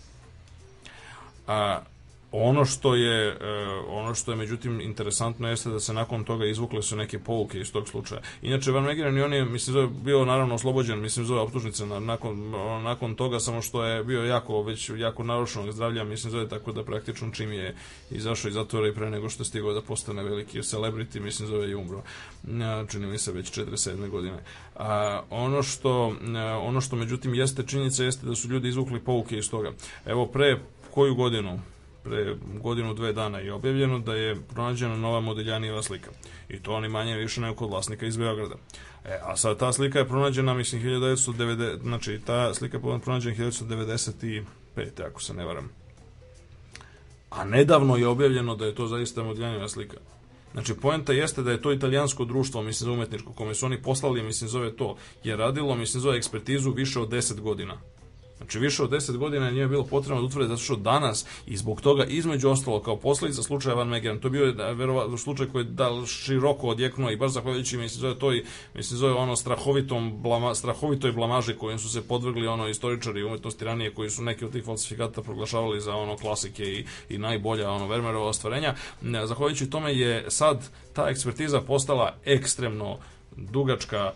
A 1.47 1.79
Ono 2.35 2.65
što 2.65 2.95
je 2.95 3.27
e, 3.27 3.35
ono 3.89 4.15
što 4.15 4.31
je 4.31 4.37
međutim 4.37 4.81
interesantno 4.81 5.49
jeste 5.49 5.69
da 5.69 5.79
se 5.79 5.93
nakon 5.93 6.23
toga 6.23 6.45
izvukle 6.45 6.81
su 6.81 6.95
neke 6.95 7.19
pouke 7.19 7.59
iz 7.59 7.71
tog 7.71 7.87
slučaja. 7.89 8.21
Inače 8.41 8.71
Van 8.71 8.83
Meegeren 8.83 9.23
on 9.23 9.33
je 9.33 9.45
mislim 9.45 9.73
zove 9.73 9.87
bio 9.87 10.25
naravno 10.25 10.55
oslobođen, 10.55 10.99
mislim 10.99 11.25
zove 11.25 11.41
optužnice 11.41 11.85
na, 11.85 11.99
nakon 11.99 12.51
nakon 12.83 13.15
toga 13.15 13.39
samo 13.39 13.61
što 13.61 13.85
je 13.85 14.03
bio 14.03 14.23
jako 14.23 14.61
već 14.61 14.89
jako 14.97 15.23
narušenog 15.23 15.71
zdravlja, 15.71 16.03
mislim 16.03 16.31
zove 16.31 16.49
tako 16.49 16.71
da 16.71 16.83
praktično 16.83 17.31
čim 17.31 17.51
je 17.51 17.75
izašao 18.11 18.49
iz 18.49 18.53
zatvora 18.53 18.87
i 18.87 18.93
pre 18.93 19.09
nego 19.09 19.29
što 19.29 19.41
je 19.41 19.47
stigao 19.47 19.73
da 19.73 19.81
postane 19.81 20.23
veliki 20.23 20.59
celebrity, 20.59 21.19
mislim 21.19 21.47
zove 21.47 21.69
i 21.69 21.75
umro. 21.75 22.01
Čini 22.91 23.07
mi 23.07 23.17
se 23.17 23.31
već 23.31 23.59
47. 23.59 24.09
godine. 24.09 24.37
A, 24.75 25.21
ono 25.29 25.63
što 25.63 26.15
ono 26.61 26.81
što 26.81 26.95
međutim 26.95 27.33
jeste 27.33 27.63
činjenica 27.67 28.03
jeste 28.03 28.25
da 28.25 28.35
su 28.35 28.47
ljudi 28.47 28.67
izvukli 28.67 28.99
pouke 28.99 29.37
iz 29.37 29.49
toga. 29.49 29.71
Evo 30.05 30.25
pre 30.25 30.59
koju 30.91 31.15
godinu 31.15 31.59
pre 32.03 32.35
godinu, 32.61 32.93
dve 32.93 33.13
dana 33.13 33.39
je 33.39 33.53
objavljeno 33.53 33.99
da 33.99 34.15
je 34.15 34.35
pronađena 34.53 34.97
nova 34.97 35.19
Modiljanijeva 35.19 35.83
slika. 35.83 36.11
I 36.49 36.59
to 36.59 36.73
oni 36.73 36.89
manje 36.89 37.17
više 37.17 37.41
nego 37.41 37.55
kod 37.55 37.69
vlasnika 37.69 38.05
iz 38.05 38.17
Beograda. 38.17 38.55
E, 39.05 39.19
a 39.23 39.37
sad 39.37 39.59
ta 39.59 39.73
slika 39.73 39.99
je 39.99 40.07
pronađena, 40.07 40.53
mislim, 40.53 40.81
1990, 40.81 41.81
znači 41.81 42.19
ta 42.25 42.53
slika 42.53 42.77
je 42.77 42.99
pronađena 43.03 43.35
1995. 43.35 44.43
ako 45.07 45.21
se 45.21 45.33
ne 45.33 45.45
varam. 45.45 45.69
A 47.29 47.43
nedavno 47.43 47.97
je 47.97 48.07
objavljeno 48.07 48.55
da 48.55 48.65
je 48.65 48.75
to 48.75 48.87
zaista 48.87 49.23
Modiljanijeva 49.23 49.69
slika. 49.69 49.97
Znači, 50.53 50.73
poenta 50.73 51.13
jeste 51.13 51.43
da 51.43 51.51
je 51.51 51.61
to 51.61 51.73
italijansko 51.73 52.25
društvo, 52.25 52.61
mislim, 52.61 52.85
za 52.85 52.91
umetničko, 52.91 53.33
kome 53.33 53.55
su 53.55 53.65
oni 53.65 53.81
poslali, 53.81 54.23
mislim, 54.23 54.49
zove 54.49 54.75
to, 54.75 54.97
je 55.23 55.37
radilo, 55.37 55.75
mislim, 55.75 56.01
zove 56.01 56.17
ekspertizu 56.17 56.71
više 56.71 56.99
od 56.99 57.09
10 57.09 57.39
godina. 57.39 57.77
Znači 58.43 58.59
više 58.59 58.83
od 58.83 58.89
10 58.89 59.17
godina 59.17 59.51
nije 59.51 59.67
bilo 59.67 59.83
potrebno 59.83 60.21
da 60.21 60.25
utvrde 60.25 60.47
zato 60.47 60.61
što 60.61 60.75
danas 60.75 61.25
i 61.45 61.57
zbog 61.57 61.81
toga 61.81 62.05
između 62.05 62.49
ostalo 62.49 62.81
kao 62.81 62.97
posledica 62.97 63.43
slučaja 63.43 63.75
Van 63.75 63.87
Meegeren, 63.87 64.19
to 64.19 64.27
je 64.27 64.31
bio 64.31 64.51
da, 64.51 64.71
verovatno 64.71 65.17
slučaj 65.17 65.47
koji 65.47 65.63
je 65.63 65.69
da 65.69 66.05
široko 66.05 66.67
odjeknuo 66.67 67.11
i 67.11 67.15
baš 67.15 67.31
zahvaljujući 67.31 67.77
mislim 67.77 68.01
zove 68.01 68.19
to 68.19 68.33
i 68.33 68.43
mislim 68.75 68.97
zove 68.97 69.13
ono 69.13 69.35
strahovitom 69.35 70.21
blama, 70.21 70.55
strahovitoj 70.55 71.11
blamaži 71.11 71.55
kojim 71.55 71.79
su 71.79 71.89
se 71.89 72.07
podvrgli 72.07 72.47
ono 72.47 72.67
istoričari 72.67 73.23
umetnosti 73.23 73.65
ranije 73.65 73.93
koji 73.93 74.09
su 74.09 74.23
neki 74.23 74.45
od 74.45 74.51
tih 74.51 74.65
falsifikata 74.65 75.21
proglašavali 75.21 75.81
za 75.81 75.95
ono 75.95 76.17
klasike 76.17 76.63
i, 76.63 76.85
i 77.09 77.17
najbolja 77.17 77.71
ono 77.71 77.87
Vermeerova 77.87 78.27
ostvarenja. 78.27 78.75
Zahvaljujući 79.25 79.69
tome 79.69 79.93
je 79.93 80.25
sad 80.29 80.69
ta 80.93 81.09
ekspertiza 81.09 81.61
postala 81.61 82.15
ekstremno 82.25 82.97
dugačka, 83.37 84.11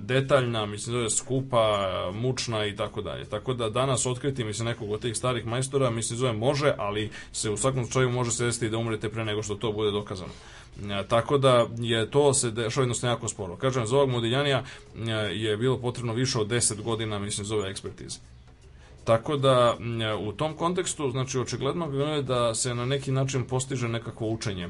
detaljna, 0.00 0.66
mislim 0.66 0.96
da 0.96 1.02
je 1.02 1.10
skupa, 1.10 1.88
mučna 2.14 2.66
i 2.66 2.76
tako 2.76 3.02
dalje. 3.02 3.24
Tako 3.24 3.54
da 3.54 3.70
danas 3.70 4.06
otkriti 4.06 4.44
mislim 4.44 4.68
nekog 4.68 4.90
od 4.90 5.00
tih 5.00 5.16
starih 5.16 5.46
majstora, 5.46 5.90
mislim 5.90 6.18
zove 6.18 6.32
može, 6.32 6.74
ali 6.78 7.10
se 7.32 7.50
u 7.50 7.56
svakom 7.56 7.84
slučaju 7.84 8.10
može 8.10 8.30
se 8.30 8.44
desiti 8.44 8.68
da 8.68 8.78
umrete 8.78 9.08
pre 9.08 9.24
nego 9.24 9.42
što 9.42 9.54
to 9.54 9.72
bude 9.72 9.90
dokazano. 9.90 10.32
E, 10.90 11.04
tako 11.08 11.38
da 11.38 11.66
je 11.78 12.10
to 12.10 12.34
se 12.34 12.50
dešava 12.50 12.82
jednostavno 12.82 13.14
jako 13.14 13.28
sporo. 13.28 13.56
Kažem, 13.56 13.86
za 13.86 13.96
ovog 13.96 14.10
Modiljanija 14.10 14.64
e, 14.96 15.10
je 15.32 15.56
bilo 15.56 15.78
potrebno 15.78 16.12
više 16.12 16.38
od 16.38 16.48
10 16.48 16.82
godina, 16.82 17.18
mislim, 17.18 17.46
zove 17.46 17.70
ekspertize. 17.70 18.18
Tako 19.04 19.36
da 19.36 19.76
u 20.20 20.32
tom 20.32 20.54
kontekstu, 20.56 21.10
znači 21.10 21.38
očigledno 21.38 21.86
je 21.86 22.22
da 22.22 22.54
se 22.54 22.74
na 22.74 22.86
neki 22.86 23.12
način 23.12 23.44
postiže 23.44 23.88
nekakvo 23.88 24.28
učenje 24.28 24.68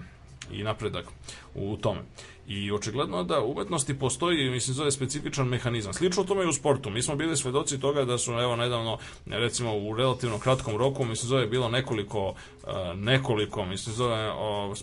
i 0.50 0.62
napredak 0.62 1.06
u 1.54 1.76
tome. 1.76 2.00
I 2.46 2.72
očigledno 2.72 3.24
da 3.24 3.44
umetnosti 3.44 3.98
postoji, 3.98 4.50
mislim, 4.50 4.74
zove 4.74 4.90
specifičan 4.90 5.48
mehanizam. 5.48 5.92
Slično 5.92 6.24
tome 6.24 6.44
i 6.44 6.48
u 6.48 6.52
sportu. 6.52 6.90
Mi 6.90 7.02
smo 7.02 7.16
bili 7.16 7.36
svedoci 7.36 7.80
toga 7.80 8.04
da 8.04 8.18
su, 8.18 8.32
evo, 8.32 8.56
nedavno, 8.56 8.98
recimo, 9.26 9.78
u 9.78 9.96
relativno 9.96 10.38
kratkom 10.38 10.76
roku, 10.76 11.04
mislim, 11.04 11.28
zove 11.28 11.46
bilo 11.46 11.68
nekoliko, 11.68 12.34
nekoliko, 12.94 13.64
mislim, 13.64 13.94
zove 13.94 14.32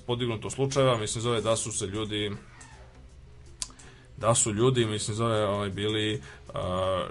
podignuto 0.08 0.50
slučajeva, 0.50 0.98
mislim, 0.98 1.22
zove 1.22 1.42
da 1.42 1.56
su 1.56 1.72
se 1.72 1.86
ljudi 1.86 2.32
da 4.20 4.36
su 4.36 4.54
ljudi, 4.54 4.86
mislim, 4.86 5.16
zove, 5.16 5.46
ovaj, 5.48 5.70
bili, 5.70 6.22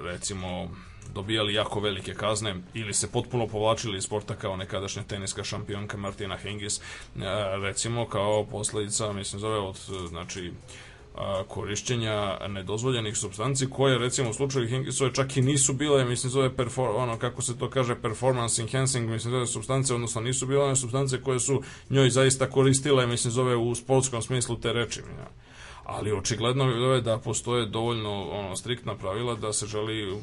recimo, 0.02 0.70
dobijali 1.14 1.54
jako 1.54 1.80
velike 1.80 2.14
kazne 2.14 2.54
ili 2.74 2.94
se 2.94 3.10
potpuno 3.10 3.46
povlačili 3.46 3.98
iz 3.98 4.04
sporta 4.04 4.34
kao 4.34 4.56
nekadašnja 4.56 5.02
teniska 5.02 5.44
šampionka 5.44 5.96
Martina 5.96 6.36
Hingis, 6.36 6.78
e, 6.78 6.82
recimo 7.62 8.08
kao 8.08 8.44
posledica, 8.44 9.12
mislim, 9.12 9.40
zove 9.40 9.58
od, 9.58 9.76
e, 9.76 10.08
znači, 10.08 10.52
korišćenja 11.48 12.38
nedozvoljenih 12.48 13.16
substanci 13.16 13.70
koje 13.70 13.98
recimo 13.98 14.30
u 14.30 14.32
slučaju 14.32 14.68
Hingisove 14.68 15.14
čak 15.14 15.36
i 15.36 15.42
nisu 15.42 15.72
bile 15.72 16.04
mislim 16.04 16.30
zove 16.30 16.56
perfor, 16.56 16.90
ono 16.96 17.18
kako 17.18 17.42
se 17.42 17.58
to 17.58 17.70
kaže 17.70 18.02
performance 18.02 18.62
enhancing 18.62 19.10
mislim 19.10 19.30
zove 19.30 19.46
substance 19.46 19.94
odnosno 19.94 20.20
nisu 20.20 20.46
bile 20.46 20.64
one 20.64 20.76
substance 20.76 21.22
koje 21.22 21.40
su 21.40 21.62
njoj 21.90 22.10
zaista 22.10 22.50
koristile 22.50 23.06
mislim 23.06 23.32
zove 23.32 23.56
u 23.56 23.74
sportskom 23.74 24.22
smislu 24.22 24.56
te 24.56 24.72
reči 24.72 25.00
ja. 25.00 25.30
Ali 25.88 26.12
očigledno 26.12 26.64
je 26.64 27.00
da 27.00 27.18
postoje 27.18 27.66
dovoljno 27.66 28.30
ono 28.30 28.56
striktna 28.56 28.94
pravila 28.94 29.34
da 29.34 29.52
se 29.52 29.66
želi 29.66 30.20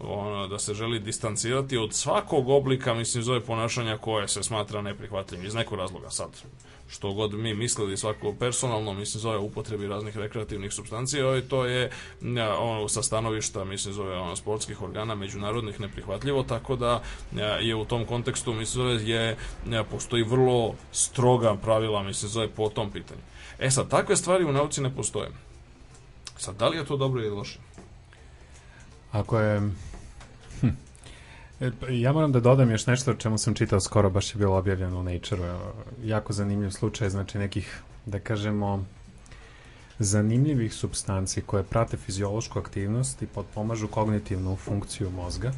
ono, 0.00 0.48
da 0.48 0.58
se 0.58 0.74
želi 0.74 0.98
distancirati 0.98 1.76
od 1.76 1.94
svakog 1.94 2.48
oblika 2.48 2.94
mislim 2.94 3.22
zove 3.22 3.40
ponašanja 3.40 3.98
koje 3.98 4.28
se 4.28 4.42
smatra 4.42 4.82
neprihvatljivim 4.82 5.46
iz 5.46 5.54
nekog 5.54 5.78
razloga 5.78 6.10
sad 6.10 6.30
što 6.88 7.12
god 7.12 7.34
mi 7.34 7.54
mislili 7.54 7.96
svako 7.96 8.34
personalno, 8.38 8.94
mislim, 8.94 9.20
zove 9.20 9.38
upotrebi 9.38 9.86
raznih 9.86 10.16
rekreativnih 10.16 10.72
substancija, 10.72 11.26
ovaj, 11.26 11.40
to 11.40 11.64
je 11.64 11.90
ono, 12.58 12.88
sa 12.88 13.02
stanovišta, 13.02 13.64
mislim, 13.64 13.94
zove 13.94 14.18
ono, 14.18 14.36
sportskih 14.36 14.82
organa 14.82 15.14
međunarodnih 15.14 15.80
neprihvatljivo, 15.80 16.42
tako 16.42 16.76
da 16.76 17.02
je 17.60 17.74
u 17.74 17.84
tom 17.84 18.04
kontekstu, 18.04 18.52
mislim, 18.52 18.84
zove, 18.84 19.08
je, 19.08 19.36
postoji 19.90 20.22
vrlo 20.22 20.74
stroga 20.92 21.56
pravila, 21.62 22.02
mislim, 22.02 22.30
zove, 22.30 22.48
po 22.48 22.68
tom 22.68 22.90
pitanju. 22.90 23.20
E 23.58 23.70
sad, 23.70 23.88
takve 23.88 24.16
stvari 24.16 24.44
u 24.44 24.52
nauci 24.52 24.80
ne 24.80 24.94
postoje. 24.94 25.30
Sad, 26.38 26.56
da 26.56 26.68
li 26.68 26.76
je 26.76 26.84
to 26.84 26.96
dobro 26.96 27.22
ili 27.22 27.30
loše? 27.30 27.58
Ako 29.12 29.38
je... 29.38 29.60
Hm. 30.60 30.68
E, 31.60 31.70
pa 31.80 31.86
Ja 31.88 32.12
moram 32.12 32.32
da 32.32 32.40
dodam 32.40 32.70
još 32.70 32.86
nešto 32.86 33.10
o 33.10 33.14
čemu 33.14 33.38
sam 33.38 33.54
čitao 33.54 33.80
skoro, 33.80 34.10
baš 34.10 34.34
je 34.34 34.38
bilo 34.38 34.56
objavljeno 34.56 35.00
u 35.00 35.02
Nature. 35.02 35.56
Jako 36.04 36.32
zanimljiv 36.32 36.70
slučaj, 36.70 37.10
znači 37.10 37.38
nekih, 37.38 37.82
da 38.06 38.20
kažemo, 38.20 38.84
zanimljivih 39.98 40.74
substanci 40.74 41.40
koje 41.40 41.62
prate 41.62 41.96
fiziološku 41.96 42.58
aktivnost 42.58 43.22
i 43.22 43.26
potpomažu 43.26 43.88
kognitivnu 43.88 44.56
funkciju 44.56 45.10
mozga. 45.10 45.52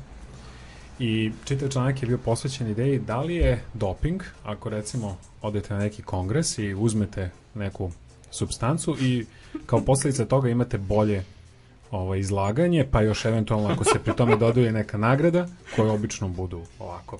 I 0.99 1.33
čitav 1.45 1.69
članak 1.69 2.03
je 2.03 2.09
bio 2.09 2.19
posvećen 2.19 2.71
ideji 2.71 2.99
da 2.99 3.21
li 3.21 3.35
je 3.35 3.63
doping, 3.75 4.23
ako 4.45 4.69
recimo 4.69 5.17
odete 5.43 5.75
na 5.75 5.81
neki 5.81 6.03
kongres 6.03 6.59
i 6.59 6.75
uzmete 6.75 7.31
neku 7.55 7.91
substancu 8.31 8.97
i 9.01 9.27
kao 9.67 9.81
posljedica 9.81 10.25
toga 10.25 10.49
imate 10.49 10.79
bolje 10.79 11.25
ovo 11.91 12.15
izlaganje, 12.15 12.87
pa 12.91 13.03
još 13.03 13.25
eventualno 13.25 13.69
ako 13.69 13.85
se 13.85 13.99
pri 14.05 14.13
tome 14.17 14.37
doduje 14.37 14.73
neka 14.73 14.99
nagrada, 14.99 15.49
koje 15.77 15.91
obično 15.91 16.29
budu 16.29 16.63
ovako 16.79 17.19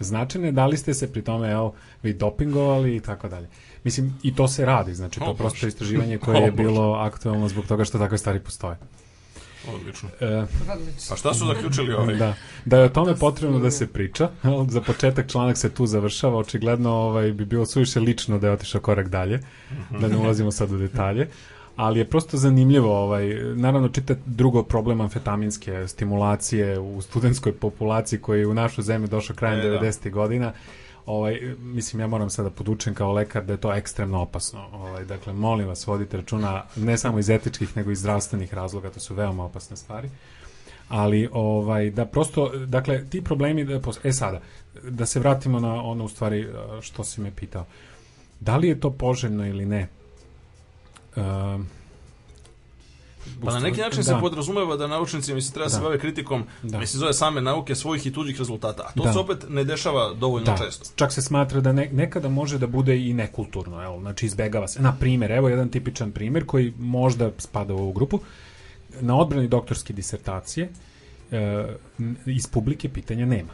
značajne, 0.00 0.52
da 0.52 0.66
li 0.66 0.76
ste 0.76 0.94
se 0.94 1.12
pri 1.12 1.22
tome 1.22 1.50
evo, 1.50 1.74
vi 2.02 2.12
dopingovali 2.12 2.96
i 2.96 3.00
tako 3.00 3.28
dalje. 3.28 3.48
Mislim, 3.84 4.18
i 4.22 4.34
to 4.34 4.48
se 4.48 4.64
radi, 4.64 4.94
znači 4.94 5.20
to 5.20 5.28
je 5.28 5.36
prosto 5.36 5.66
istraživanje 5.66 6.18
koje 6.18 6.42
je 6.42 6.50
bilo 6.62 6.92
aktualno 6.92 7.48
zbog 7.48 7.66
toga 7.66 7.84
što 7.84 7.98
takve 7.98 8.18
stvari 8.18 8.40
postoje. 8.40 8.76
Odlično. 9.74 10.08
E, 10.20 10.46
Pa 11.08 11.16
šta 11.16 11.34
su 11.34 11.46
zaključili 11.46 11.94
ovaj? 11.94 12.14
da, 12.16 12.34
da 12.64 12.78
je 12.78 12.84
o 12.84 12.88
tome 12.88 13.16
potrebno 13.16 13.58
da 13.58 13.70
se 13.70 13.86
priča. 13.86 14.30
Za 14.68 14.80
početak 14.80 15.30
članak 15.30 15.56
se 15.56 15.70
tu 15.70 15.86
završava, 15.86 16.38
očigledno 16.38 16.90
ovaj, 16.90 17.32
bi 17.32 17.44
bilo 17.44 17.66
suviše 17.66 18.00
lično 18.00 18.38
da 18.38 18.46
je 18.46 18.52
otišao 18.52 18.80
korak 18.80 19.08
dalje, 19.08 19.40
da 20.00 20.08
ne 20.08 20.16
ulazimo 20.16 20.50
sad 20.50 20.72
u 20.72 20.78
detalje. 20.78 21.28
Ali 21.76 21.98
je 21.98 22.04
prosto 22.04 22.36
zanimljivo, 22.36 23.02
ovaj, 23.02 23.28
naravno 23.54 23.88
čita 23.88 24.14
drugo 24.26 24.62
problem 24.62 25.00
amfetaminske 25.00 25.88
stimulacije 25.88 26.78
u 26.78 27.02
studentskoj 27.02 27.52
populaciji 27.52 28.18
koji 28.18 28.40
je 28.40 28.46
u 28.46 28.54
našu 28.54 28.82
zemlju 28.82 29.08
došao 29.08 29.36
krajem 29.36 29.60
E, 29.60 29.68
da. 29.68 29.78
90. 29.80 30.10
godina. 30.10 30.52
Ovaj, 31.08 31.40
mislim, 31.58 32.00
ja 32.00 32.06
moram 32.06 32.30
sada 32.30 32.50
podučen 32.50 32.94
kao 32.94 33.12
lekar 33.12 33.44
da 33.44 33.52
je 33.52 33.60
to 33.60 33.74
ekstremno 33.74 34.20
opasno. 34.20 34.68
Ovaj, 34.72 35.04
dakle, 35.04 35.32
molim 35.32 35.68
vas, 35.68 35.86
vodite 35.86 36.16
računa 36.16 36.64
ne 36.76 36.98
samo 36.98 37.18
iz 37.18 37.30
etičkih, 37.30 37.76
nego 37.76 37.90
i 37.90 37.96
zdravstvenih 37.96 38.54
razloga, 38.54 38.90
to 38.90 39.00
su 39.00 39.14
veoma 39.14 39.44
opasne 39.44 39.76
stvari. 39.76 40.10
Ali 40.88 41.28
ovaj 41.32 41.90
da 41.90 42.06
prosto 42.06 42.48
dakle 42.66 43.04
ti 43.10 43.24
problemi 43.24 43.64
da 43.64 43.80
pos- 43.80 43.98
e 44.04 44.12
sada 44.12 44.40
da 44.82 45.06
se 45.06 45.20
vratimo 45.20 45.60
na 45.60 45.82
ono 45.82 46.04
u 46.04 46.08
stvari 46.08 46.48
što 46.80 47.04
si 47.04 47.20
me 47.20 47.30
pitao. 47.30 47.64
Da 48.40 48.56
li 48.56 48.68
je 48.68 48.80
to 48.80 48.90
poželjno 48.90 49.46
ili 49.46 49.66
ne? 49.66 49.88
Um, 51.16 51.66
Pa 53.44 53.52
na 53.52 53.58
neki 53.60 53.80
način 53.80 54.04
se 54.04 54.14
podrazumeva 54.20 54.76
da 54.76 54.86
naučnici 54.86 55.34
mislim 55.34 55.52
treba 55.54 55.66
da. 55.66 55.70
se 55.70 55.76
Da. 55.76 55.82
bave 55.82 55.98
kritikom, 55.98 56.44
Da. 56.62 56.78
mislim 56.78 57.00
zove 57.00 57.12
same 57.12 57.40
nauke 57.40 57.74
svojih 57.74 58.06
i 58.06 58.12
tuđih 58.12 58.38
rezultata, 58.38 58.82
a 58.82 58.92
to 58.92 59.02
Da. 59.02 59.12
se 59.12 59.18
opet 59.18 59.44
ne 59.48 59.64
dešava 59.64 60.14
dovoljno 60.14 60.46
da, 60.46 60.64
često. 60.64 60.90
čak 60.96 61.12
se 61.12 61.22
smatra 61.22 61.60
da 61.60 61.72
ne, 61.72 61.88
nekada 61.92 62.28
može 62.28 62.58
da 62.58 62.66
bude 62.66 62.98
i 62.98 63.12
nekulturno, 63.12 63.82
evo, 63.82 64.00
znači 64.00 64.26
izbegava 64.26 64.68
se. 64.68 64.82
Na 64.82 64.96
primjer, 65.00 65.30
evo 65.32 65.48
jedan 65.48 65.68
tipičan 65.68 66.12
primjer 66.12 66.46
koji 66.46 66.72
možda 66.78 67.30
spada 67.38 67.74
u 67.74 67.78
ovu 67.78 67.92
grupu. 67.92 68.20
Na 69.00 69.16
odbrani 69.16 69.48
doktorske 69.48 69.92
disertacije 69.92 70.68
e, 71.30 71.66
iz 72.26 72.46
publike 72.46 72.88
pitanja 72.88 73.26
nema. 73.26 73.52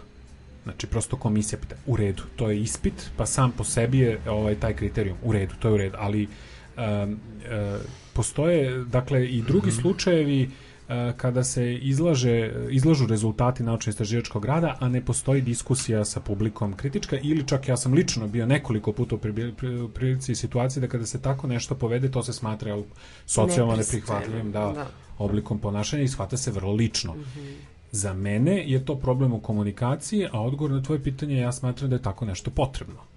Znači, 0.64 0.86
prosto 0.86 1.16
komisija 1.16 1.58
pita, 1.58 1.76
u 1.86 1.96
redu, 1.96 2.22
to 2.36 2.50
je 2.50 2.60
ispit, 2.60 3.10
pa 3.16 3.26
sam 3.26 3.52
po 3.52 3.64
sebi 3.64 3.98
je 3.98 4.20
ovaj, 4.28 4.54
taj 4.54 4.74
kriterijum, 4.74 5.16
u 5.22 5.32
redu, 5.32 5.54
to 5.60 5.68
je 5.68 5.74
u 5.74 5.76
redu, 5.76 5.96
ali 6.00 6.28
um, 6.76 6.82
e, 7.50 7.78
postoje, 8.14 8.84
dakle, 8.84 9.26
i 9.26 9.42
drugi 9.42 9.70
slučajevi 9.70 10.42
e, 10.88 11.12
kada 11.16 11.44
se 11.44 11.74
izlaže, 11.74 12.52
izlažu 12.70 13.06
rezultati 13.06 13.62
naučno-istraživačkog 13.62 14.44
rada, 14.44 14.76
a 14.80 14.88
ne 14.88 15.04
postoji 15.04 15.42
diskusija 15.42 16.04
sa 16.04 16.20
publikom 16.20 16.72
kritička 16.72 17.18
ili 17.22 17.46
čak 17.48 17.68
ja 17.68 17.76
sam 17.76 17.92
lično 17.92 18.28
bio 18.28 18.46
nekoliko 18.46 18.92
puta 18.92 19.16
u 19.16 19.18
prilici 19.88 20.32
i 20.32 20.34
situaciji 20.34 20.80
da 20.80 20.88
kada 20.88 21.06
se 21.06 21.22
tako 21.22 21.46
nešto 21.46 21.74
povede, 21.74 22.10
to 22.10 22.22
se 22.22 22.32
smatra 22.32 22.70
jel, 22.70 22.82
socijalno 23.26 23.76
neprihvatljivim 23.76 24.52
da, 24.52 24.72
da. 24.74 24.86
oblikom 25.18 25.58
ponašanja 25.58 26.02
i 26.02 26.08
shvata 26.08 26.36
se 26.36 26.50
vrlo 26.50 26.72
lično. 26.72 27.14
Za 27.92 28.14
mene 28.14 28.70
je 28.70 28.84
to 28.84 28.96
problem 28.98 29.32
u 29.32 29.40
komunikaciji, 29.40 30.26
a 30.32 30.40
odgovor 30.42 30.70
na 30.70 30.82
tvoje 30.82 31.02
pitanje 31.02 31.36
ja 31.36 31.52
smatram 31.52 31.90
da 31.90 31.96
je 31.96 32.02
tako 32.02 32.24
nešto 32.24 32.50
potrebno. 32.50 33.13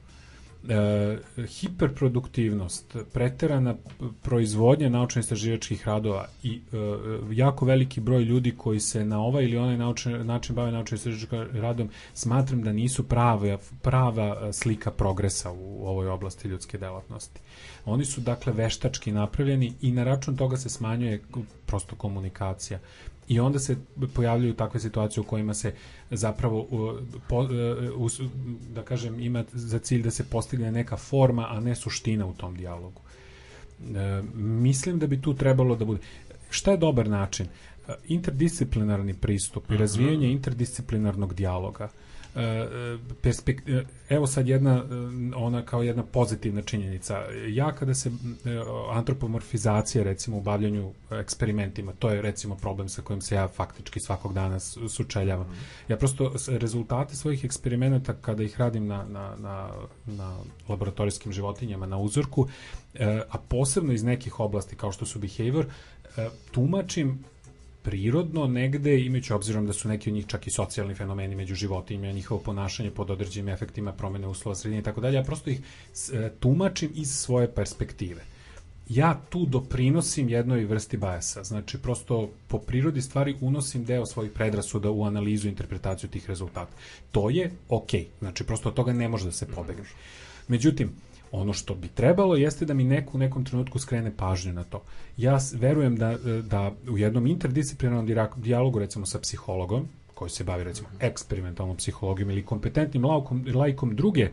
E, 0.69 1.17
hiperproduktivnost, 1.47 2.95
preterana 3.13 3.75
proizvodnja 4.21 4.89
naučno-istraživačkih 4.89 5.85
radova 5.85 6.25
i 6.43 6.51
e, 6.51 6.77
jako 7.31 7.65
veliki 7.65 8.01
broj 8.01 8.23
ljudi 8.23 8.53
koji 8.57 8.79
se 8.79 9.05
na 9.05 9.19
ovaj 9.21 9.43
ili 9.43 9.57
onaj 9.57 9.77
naučni, 9.77 10.23
način 10.23 10.55
bave 10.55 10.71
naučno-istraživačkim 10.71 11.61
radom 11.61 11.89
smatram 12.13 12.61
da 12.63 12.71
nisu 12.73 13.03
prava, 13.03 13.57
prava 13.81 14.53
slika 14.53 14.91
progresa 14.91 15.51
u 15.51 15.87
ovoj 15.87 16.07
oblasti 16.07 16.47
ljudske 16.47 16.77
delatnosti. 16.77 17.39
Oni 17.85 18.05
su 18.05 18.21
dakle 18.21 18.53
veštački 18.53 19.11
napravljeni 19.11 19.73
i 19.81 19.91
na 19.91 20.03
račun 20.03 20.37
toga 20.37 20.57
se 20.57 20.69
smanjuje 20.69 21.21
prosto 21.65 21.95
komunikacija. 21.95 22.79
I 23.27 23.39
onda 23.39 23.59
se 23.59 23.75
pojavljuju 24.13 24.53
takve 24.53 24.79
situacije 24.79 25.21
u 25.21 25.25
kojima 25.25 25.53
se 25.53 25.73
zapravo 26.11 26.59
u, 26.61 26.93
po, 27.29 27.43
e, 27.43 27.47
us- 27.91 28.21
da 28.73 28.83
kažem 28.83 29.19
ima 29.19 29.43
za 29.53 29.79
cilj 29.79 30.03
da 30.03 30.11
se 30.11 30.23
postigne 30.23 30.71
neka 30.71 30.97
forma, 30.97 31.47
a 31.49 31.59
ne 31.59 31.75
suština 31.75 32.25
u 32.25 32.33
tom 32.33 32.55
dijalogu. 32.55 33.01
E, 33.81 34.21
mislim 34.35 34.99
da 34.99 35.07
bi 35.07 35.21
tu 35.21 35.33
trebalo 35.33 35.75
da 35.75 35.85
bude. 35.85 35.99
Šta 36.49 36.71
je 36.71 36.77
dobar 36.77 37.09
način? 37.09 37.47
E, 37.87 37.93
Interdisciplinarni 38.07 39.13
pristup 39.13 39.71
i 39.71 39.77
razvijanje 39.77 40.31
interdisciplinarnog 40.31 41.33
dijaloga. 41.33 41.89
Perspek- 43.21 43.79
e, 43.79 43.85
evo 44.09 44.27
sad 44.27 44.47
jedna 44.47 44.83
ona 45.35 45.65
kao 45.65 45.83
jedna 45.83 46.03
pozitivna 46.03 46.61
činjenica. 46.61 47.21
Ja 47.47 47.71
kada 47.71 47.93
se 47.93 48.11
antropomorfizacija 48.91 50.03
recimo 50.03 50.37
u 50.37 50.41
bavljanju 50.41 50.91
eksperimentima 51.11 51.93
to 51.99 52.09
je 52.09 52.21
recimo 52.21 52.55
problem 52.55 52.89
sa 52.89 53.01
kojim 53.01 53.21
se 53.21 53.35
ja 53.35 53.47
faktički 53.47 53.99
svakog 53.99 54.33
dana 54.33 54.59
sučeljavam. 54.59 55.47
Ja 55.87 55.97
prosto 55.97 56.33
rezultate 56.47 57.15
svojih 57.15 57.45
eksperimenata 57.45 58.13
kada 58.13 58.43
ih 58.43 58.59
radim 58.59 58.87
na, 58.87 59.05
na, 59.05 59.35
na, 59.35 59.69
na 60.05 60.37
laboratorijskim 60.67 61.31
životinjama 61.31 61.85
na 61.85 61.97
uzorku 61.97 62.47
e, 62.93 63.21
a 63.29 63.37
posebno 63.37 63.93
iz 63.93 64.03
nekih 64.03 64.39
oblasti 64.39 64.75
kao 64.75 64.91
što 64.91 65.05
su 65.05 65.19
behavior 65.19 65.65
e, 66.17 66.29
tumačim 66.51 67.23
prirodno 67.87 68.47
negde, 68.47 68.99
imajući 69.01 69.33
obzirom 69.33 69.67
da 69.67 69.73
su 69.73 69.87
neki 69.87 70.09
od 70.09 70.13
njih 70.13 70.25
čak 70.27 70.47
i 70.47 70.51
socijalni 70.51 70.95
fenomeni 70.95 71.35
među 71.35 71.55
životinjama, 71.55 72.13
njihovo 72.13 72.41
ponašanje 72.41 72.91
pod 72.91 73.09
određenim 73.09 73.49
efektima 73.49 73.93
promene 73.93 74.27
uslova 74.27 74.55
sredine 74.55 74.81
i 74.81 74.83
tako 74.83 75.01
dalje, 75.01 75.15
ja 75.15 75.23
prosto 75.23 75.49
ih 75.49 75.59
e, 76.13 76.29
tumačim 76.39 76.91
iz 76.95 77.11
svoje 77.11 77.47
perspektive. 77.51 78.21
Ja 78.89 79.21
tu 79.29 79.45
doprinosim 79.45 80.29
jednoj 80.29 80.65
vrsti 80.65 80.97
bajasa, 80.97 81.43
znači 81.43 81.77
prosto 81.77 82.29
po 82.47 82.59
prirodi 82.59 83.01
stvari 83.01 83.35
unosim 83.41 83.85
deo 83.85 84.05
svojih 84.05 84.31
predrasuda 84.31 84.91
u 84.91 85.03
analizu 85.03 85.47
i 85.47 85.51
interpretaciju 85.51 86.09
tih 86.09 86.27
rezultata. 86.29 86.75
To 87.11 87.29
je 87.29 87.51
okej, 87.69 88.07
znači 88.19 88.43
prosto 88.43 88.69
od 88.69 88.75
toga 88.75 88.93
ne 88.93 89.07
može 89.07 89.25
da 89.25 89.31
se 89.31 89.47
pobegne. 89.47 89.85
Međutim, 90.47 90.91
Ono 91.31 91.53
što 91.53 91.75
bi 91.75 91.87
trebalo 91.87 92.35
jeste 92.35 92.65
da 92.65 92.73
mi 92.73 92.83
neko 92.83 93.17
u 93.17 93.19
nekom 93.19 93.45
trenutku 93.45 93.79
skrene 93.79 94.11
pažnju 94.17 94.53
na 94.53 94.63
to. 94.63 94.83
Ja 95.17 95.39
verujem 95.53 95.95
da, 95.95 96.11
e, 96.11 96.41
da 96.41 96.71
u 96.89 96.97
jednom 96.97 97.27
interdisciplinarnom 97.27 98.31
dijalogu, 98.35 98.79
recimo 98.79 99.05
sa 99.05 99.19
psihologom, 99.19 99.87
koji 100.13 100.29
se 100.29 100.43
bavi 100.43 100.63
recimo 100.63 100.89
eksperimentalnom 100.99 101.77
psihologijom 101.77 102.29
ili 102.29 102.45
kompetentnim 102.45 103.05
laukom, 103.05 103.45
laikom 103.55 103.95
druge 103.95 104.21
e, 104.23 104.31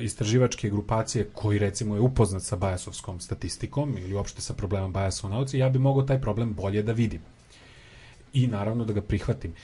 istraživačke 0.00 0.70
grupacije 0.70 1.28
koji 1.34 1.58
recimo 1.58 1.94
je 1.94 2.00
upoznat 2.00 2.42
sa 2.42 2.56
bajasovskom 2.56 3.20
statistikom 3.20 3.98
ili 3.98 4.14
uopšte 4.14 4.40
sa 4.40 4.54
problemom 4.54 4.92
bajasa 4.92 5.26
u 5.26 5.30
nauci, 5.30 5.58
ja 5.58 5.68
bi 5.68 5.78
mogao 5.78 6.02
taj 6.02 6.20
problem 6.20 6.54
bolje 6.54 6.82
da 6.82 6.92
vidim 6.92 7.20
i 8.32 8.46
naravno 8.46 8.84
da 8.84 8.92
ga 8.92 9.02
prihvatim. 9.02 9.54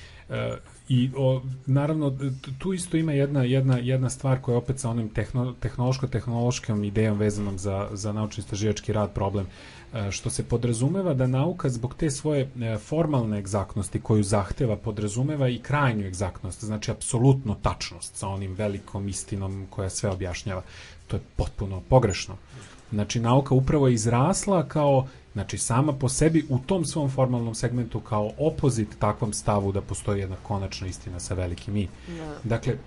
I 0.89 1.11
o, 1.17 1.43
naravno 1.67 2.17
tu 2.59 2.73
isto 2.73 2.97
ima 2.97 3.13
jedna, 3.13 3.43
jedna, 3.43 3.79
jedna 3.79 4.11
stvar 4.11 4.41
koja 4.41 4.53
je 4.53 4.59
opet 4.59 4.79
sa 4.79 4.91
onim 4.91 5.09
tehno, 5.09 5.55
tehnološko-tehnološkom 5.61 6.85
idejom 6.85 7.19
vezanom 7.19 7.59
za, 7.59 7.89
za 7.93 8.13
naučno-istraživački 8.13 8.93
rad 8.93 9.13
problem, 9.13 9.47
e, 9.95 10.11
što 10.11 10.31
se 10.31 10.45
podrazumeva 10.45 11.15
da 11.15 11.27
nauka 11.27 11.69
zbog 11.69 11.95
te 11.95 12.11
svoje 12.11 12.41
e, 12.61 12.79
formalne 12.79 13.39
egzaktnosti 13.39 14.01
koju 14.01 14.23
zahteva 14.23 14.77
podrazumeva 14.77 15.49
i 15.49 15.59
krajnju 15.59 16.07
egzaktnost, 16.07 16.65
znači 16.65 16.91
apsolutno 16.91 17.57
tačnost 17.63 18.17
sa 18.17 18.29
onim 18.29 18.55
velikom 18.55 19.09
istinom 19.09 19.67
koja 19.71 19.91
sve 19.91 20.11
objašnjava. 20.11 20.63
To 21.07 21.17
je 21.17 21.23
potpuno 21.37 21.83
pogrešno. 21.89 22.37
Znači, 22.93 23.21
nauka 23.21 23.55
upravo 23.55 23.89
je 23.89 23.95
izrasla 23.95 24.69
kao, 24.69 25.07
znači, 25.35 25.59
sama 25.59 25.93
po 25.93 26.09
sebi 26.09 26.47
u 26.49 26.59
tom 26.59 26.85
svom 26.85 27.11
formalnom 27.11 27.55
segmentu 27.55 28.01
kao 28.01 28.31
opozit 28.39 28.89
takvom 28.99 29.33
stavu 29.33 29.73
da 29.73 29.81
postoji 29.81 30.21
jedna 30.21 30.37
konačna 30.43 30.87
istina 30.87 31.21
sa 31.21 31.35
velikim 31.35 31.77
i. 31.77 31.89
Da. 32.09 32.35
Dakle, 32.45 32.73
e, 32.73 32.79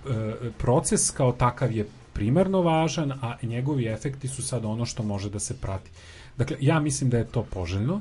proces 0.58 1.10
kao 1.10 1.32
takav 1.32 1.72
je 1.72 1.86
primarno 2.12 2.62
važan, 2.62 3.12
a 3.12 3.36
njegovi 3.42 3.86
efekti 3.86 4.28
su 4.28 4.42
sad 4.42 4.64
ono 4.64 4.86
što 4.86 5.02
može 5.02 5.30
da 5.30 5.38
se 5.38 5.56
prati. 5.56 5.90
Dakle, 6.36 6.56
ja 6.60 6.80
mislim 6.80 7.10
da 7.10 7.18
je 7.18 7.26
to 7.26 7.42
poželjno, 7.42 8.00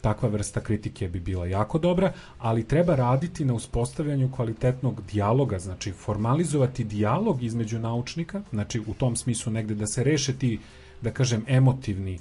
takva 0.00 0.28
vrsta 0.28 0.60
kritike 0.60 1.08
bi 1.08 1.20
bila 1.20 1.46
jako 1.46 1.78
dobra, 1.78 2.12
ali 2.38 2.64
treba 2.64 2.94
raditi 2.94 3.44
na 3.44 3.54
uspostavljanju 3.54 4.32
kvalitetnog 4.32 5.02
dijaloga, 5.12 5.58
znači 5.58 5.92
formalizovati 5.92 6.84
dijalog 6.84 7.42
između 7.42 7.78
naučnika, 7.78 8.42
znači 8.50 8.80
u 8.86 8.94
tom 8.94 9.16
smislu 9.16 9.52
negde 9.52 9.74
da 9.74 9.86
se 9.86 10.04
reše 10.04 10.32
ti, 10.32 10.58
da 11.02 11.10
kažem, 11.10 11.44
emotivni 11.48 12.18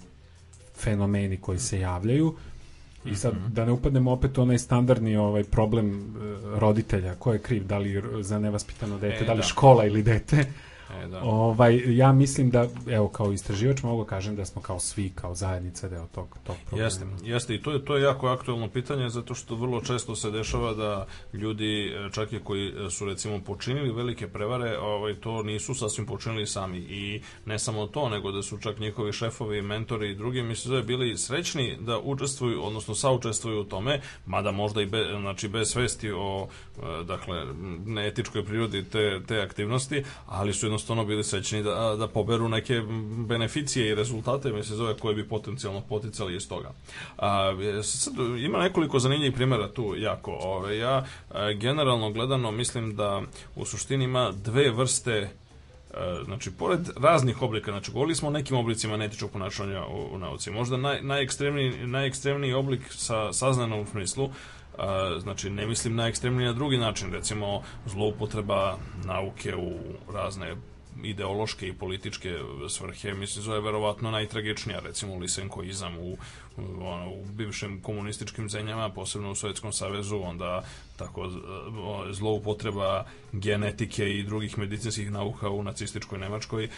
fenomeni 0.84 1.38
koji 1.38 1.60
se 1.60 1.80
javljaju, 1.80 2.36
I 3.06 3.16
sad, 3.16 3.34
da 3.50 3.66
ne 3.66 3.72
upadnemo 3.72 4.12
opet 4.12 4.38
onaj 4.38 4.58
standardni 4.58 5.16
ovaj 5.18 5.44
problem 5.44 5.88
e, 5.90 6.00
roditelja, 6.60 7.16
ko 7.16 7.34
je 7.34 7.40
kriv, 7.40 7.64
da 7.66 7.78
li 7.78 7.96
za 8.22 8.40
nevaspitano 8.40 9.00
dete, 9.00 9.24
E, 9.24 9.26
da 9.26 9.34
li 9.34 9.40
da. 9.40 9.44
škola 9.44 9.86
ili 9.86 10.04
dete. 10.04 10.46
E, 11.00 11.08
da. 11.08 11.22
Ovaj, 11.24 11.96
ja 11.98 12.12
mislim 12.12 12.50
da, 12.50 12.68
evo, 12.88 13.08
kao 13.08 13.34
istraživač 13.34 13.84
mogu 13.84 14.06
kažem 14.06 14.36
da 14.36 14.46
smo 14.46 14.62
kao 14.62 14.80
svi, 14.80 15.12
kao 15.16 15.36
zajednica 15.36 15.90
deo 15.90 16.08
tog, 16.08 16.38
tog 16.44 16.56
problema. 16.66 16.86
Jeste, 16.86 17.06
jeste 17.24 17.56
i 17.56 17.62
to 17.62 17.72
je 17.72 17.86
to 17.86 17.96
je 17.96 18.04
jako 18.04 18.28
aktuelno 18.28 18.70
pitanje 18.70 19.10
zato 19.10 19.36
što 19.36 19.56
vrlo 19.56 19.82
često 19.82 20.16
se 20.16 20.32
dešava 20.32 20.74
da 20.74 21.06
ljudi 21.34 21.88
e, 21.88 22.10
čak 22.12 22.34
i 22.34 22.40
koji 22.40 22.68
e, 22.68 22.90
su 22.90 23.06
recimo 23.06 23.40
počinili 23.40 23.92
velike 23.92 24.28
prevare, 24.28 24.78
ovaj 24.78 25.14
to 25.14 25.44
nisu 25.44 25.74
sasvim 25.74 26.06
počinili 26.06 26.48
sami 26.48 26.78
i 26.78 27.22
ne 27.46 27.60
samo 27.60 27.88
to, 27.88 28.10
nego 28.10 28.32
da 28.32 28.44
su 28.44 28.58
čak 28.58 28.80
njihovi 28.80 29.14
šefovi, 29.14 29.62
mentori 29.62 30.12
i 30.12 30.16
drugi 30.16 30.42
mislim 30.42 30.72
da 30.72 30.78
je 30.78 30.84
bili 30.84 31.18
srećni 31.18 31.78
da 31.80 32.00
učestvuju, 32.00 32.66
odnosno 32.66 32.96
saučestvuju 32.96 33.62
u 33.62 33.64
tome, 33.64 34.02
mada 34.26 34.52
možda 34.52 34.82
i 34.82 34.86
be, 34.86 35.06
znači 35.22 35.48
bez 35.48 35.72
svesti 35.72 36.12
o 36.12 36.48
dakle 37.04 37.46
neetičkoj 37.86 38.46
prirodi 38.46 38.84
te, 38.84 39.22
te 39.28 39.42
aktivnosti, 39.42 40.04
ali 40.26 40.54
su 40.54 40.66
jednostavno 40.66 40.81
bili 41.06 41.24
srećni 41.24 41.64
da, 41.64 41.96
da 42.00 42.08
poberu 42.08 42.50
neke 42.50 42.82
beneficije 43.28 43.90
i 43.90 43.96
rezultate, 43.96 44.52
mislim, 44.52 44.78
zove 44.78 44.98
koje 44.98 45.16
bi 45.16 45.28
potencijalno 45.28 45.82
poticali 45.82 46.36
iz 46.36 46.50
toga. 46.50 46.72
A, 47.18 47.56
e, 47.80 47.84
sad, 47.84 48.14
ima 48.38 48.60
nekoliko 48.60 49.00
zanimljivih 49.00 49.36
primjera 49.36 49.68
tu 49.74 49.96
jako. 49.98 50.32
Ove, 50.32 50.78
ja 50.78 51.06
e, 51.36 51.54
generalno 51.54 52.12
gledano 52.12 52.52
mislim 52.52 52.96
da 52.96 53.22
u 53.56 53.66
suštini 53.66 54.04
ima 54.04 54.32
dve 54.32 54.72
vrste 54.72 55.12
e, 55.12 55.30
znači, 56.26 56.52
pored 56.52 56.90
raznih 56.98 57.42
oblika, 57.42 57.72
znači, 57.72 57.92
govorili 57.92 58.16
smo 58.16 58.28
o 58.28 58.32
nekim 58.32 58.58
oblicima 58.58 58.98
netičkog 58.98 59.32
ponašanja 59.32 59.86
u, 59.86 60.16
u 60.16 60.18
nauci. 60.18 60.52
Možda 60.52 60.78
naj, 60.78 61.02
najekstremniji, 61.02 61.88
najekstremniji 61.88 62.54
oblik 62.54 62.82
sa 62.90 63.34
saznanom 63.34 63.86
smislu, 63.88 64.30
a, 64.78 65.20
znači, 65.20 65.50
ne 65.50 65.68
mislim 65.68 65.96
na 65.96 66.08
ekstremni 66.08 66.46
na 66.46 66.54
drugi 66.54 66.78
način, 66.78 67.14
recimo, 67.14 67.62
zloupotreba 67.86 68.78
nauke 69.06 69.56
u 69.56 69.74
razne 70.14 70.56
ideološke 71.04 71.68
i 71.68 71.74
političke 71.74 72.38
svrhe, 72.70 73.14
mislim, 73.14 73.44
zove 73.44 73.62
verovatno 73.62 74.12
najtragičnija, 74.12 74.80
recimo 74.80 75.16
lisenkoizam 75.16 75.98
u, 75.98 76.18
ono, 76.58 77.10
u 77.10 77.26
bivšim 77.26 77.82
komunističkim 77.82 78.50
zemljama, 78.50 78.90
posebno 78.90 79.32
u 79.32 79.36
Sovjetskom 79.36 79.72
savezu, 79.72 80.18
onda 80.18 80.64
tako 80.98 81.30
zloupotreba 82.12 83.06
genetike 83.32 84.10
i 84.10 84.24
drugih 84.24 84.58
medicinskih 84.58 85.12
nauka 85.12 85.50
u 85.50 85.64
nacističkoj 85.64 86.20
Nemačkoj 86.20 86.64
e, 86.64 86.70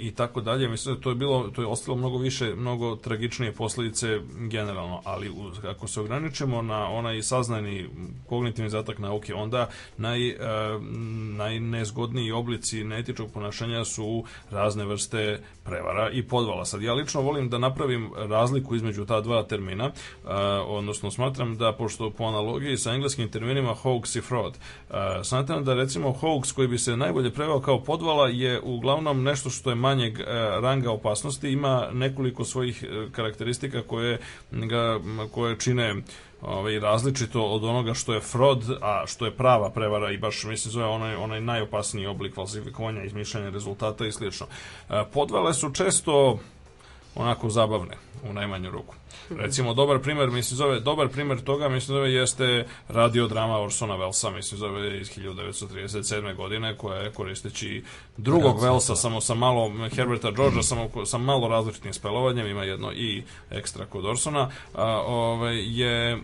i 0.00 0.10
tako 0.14 0.40
dalje. 0.40 0.68
Mislim 0.68 0.94
da 0.94 1.00
to 1.00 1.10
je 1.10 1.14
bilo, 1.14 1.50
to 1.54 1.62
je 1.62 1.66
ostalo 1.66 1.96
mnogo 1.96 2.18
više, 2.18 2.54
mnogo 2.54 2.96
tragičnije 2.96 3.52
posledice 3.52 4.20
generalno, 4.50 5.00
ali 5.04 5.30
u, 5.30 5.50
ako 5.68 5.88
se 5.88 6.00
ograničimo 6.00 6.62
na 6.62 6.90
onaj 6.90 7.22
saznani 7.22 7.88
kognitivni 8.28 8.70
zatak 8.70 8.98
nauke, 8.98 9.34
onda 9.34 9.68
naj, 9.96 10.28
e, 10.28 10.36
najnezgodniji 11.36 12.32
oblici 12.32 12.84
neetičkog 12.84 13.30
ponašanja 13.32 13.84
su 13.84 14.24
razne 14.50 14.84
vrste 14.84 15.40
prevara 15.64 16.10
i 16.10 16.22
podvala. 16.22 16.64
Sad, 16.64 16.82
ja 16.82 16.94
lično 16.94 17.20
volim 17.20 17.48
da 17.48 17.58
napravim 17.58 18.10
razliku 18.16 18.76
između 18.82 19.04
ta 19.04 19.20
dva 19.20 19.42
termina, 19.42 19.84
e, 19.84 19.90
odnosno 20.66 21.10
smatram 21.10 21.56
da, 21.56 21.72
pošto 21.72 22.10
po 22.10 22.24
analogiji 22.24 22.76
sa 22.76 22.92
engleskim 22.92 23.28
terminima 23.28 23.74
hoax 23.74 24.18
i 24.18 24.20
fraud, 24.20 24.54
e, 24.54 24.94
smatram 25.24 25.64
da 25.64 25.74
recimo 25.74 26.08
hoax 26.20 26.54
koji 26.54 26.68
bi 26.68 26.78
se 26.78 26.96
najbolje 26.96 27.30
preveo 27.30 27.60
kao 27.60 27.80
podvala 27.80 28.28
je 28.28 28.60
uglavnom 28.60 29.22
nešto 29.22 29.50
što 29.50 29.70
je 29.70 29.76
manjeg 29.76 30.20
e, 30.20 30.24
ranga 30.60 30.90
opasnosti, 30.90 31.48
ima 31.48 31.88
nekoliko 31.92 32.44
svojih 32.44 32.84
karakteristika 33.12 33.82
koje 33.82 34.18
ga, 34.50 35.00
koje 35.30 35.58
čine 35.58 35.94
ovaj, 36.42 36.78
različito 36.78 37.42
od 37.42 37.64
onoga 37.64 37.94
što 37.94 38.14
je 38.14 38.20
fraud, 38.20 38.64
a 38.80 39.04
što 39.06 39.24
je 39.24 39.36
prava 39.36 39.70
prevara 39.70 40.10
i 40.10 40.18
baš 40.18 40.44
mislim 40.44 40.72
zove 40.72 40.86
onaj, 40.86 41.14
onaj 41.14 41.40
najopasniji 41.40 42.06
oblik 42.06 42.34
falsifikovanja, 42.34 43.04
izmišljanja 43.04 43.50
rezultata 43.50 44.06
i 44.06 44.12
slično. 44.12 44.46
Podvale 45.12 45.54
su 45.54 45.70
često 45.70 46.38
onako 47.14 47.50
zabavne 47.50 47.96
u 48.30 48.32
najmanju 48.32 48.70
ruku. 48.70 48.94
Recimo, 49.30 49.74
dobar 49.74 49.98
primer, 49.98 50.30
mislim, 50.30 50.56
zove, 50.56 50.80
dobar 50.80 51.08
primer 51.08 51.40
toga, 51.40 51.68
mislim, 51.68 51.96
zove, 51.96 52.12
jeste 52.12 52.66
radiodrama 52.88 53.60
Orsona 53.60 53.94
Wellesa, 53.94 54.34
mislim, 54.34 54.58
zove, 54.58 55.00
iz 55.00 55.10
1937. 55.18 56.34
godine, 56.36 56.76
koja 56.76 56.98
je 56.98 57.12
koristeći 57.12 57.82
drugog 58.16 58.60
Wellesa, 58.60 58.96
samo 58.96 59.20
sa 59.20 59.34
malo 59.34 59.72
Herberta 59.94 60.30
Georgea, 60.30 60.62
samo 60.62 60.88
sa 61.04 61.18
malo 61.18 61.48
različitim 61.48 61.92
spelovanjem, 61.92 62.46
ima 62.46 62.64
jedno 62.64 62.92
i 62.92 63.22
ekstra 63.50 63.86
kod 63.86 64.06
Orsona, 64.06 64.50
a, 64.74 65.02
ovaj, 65.06 65.80
je 65.80 66.18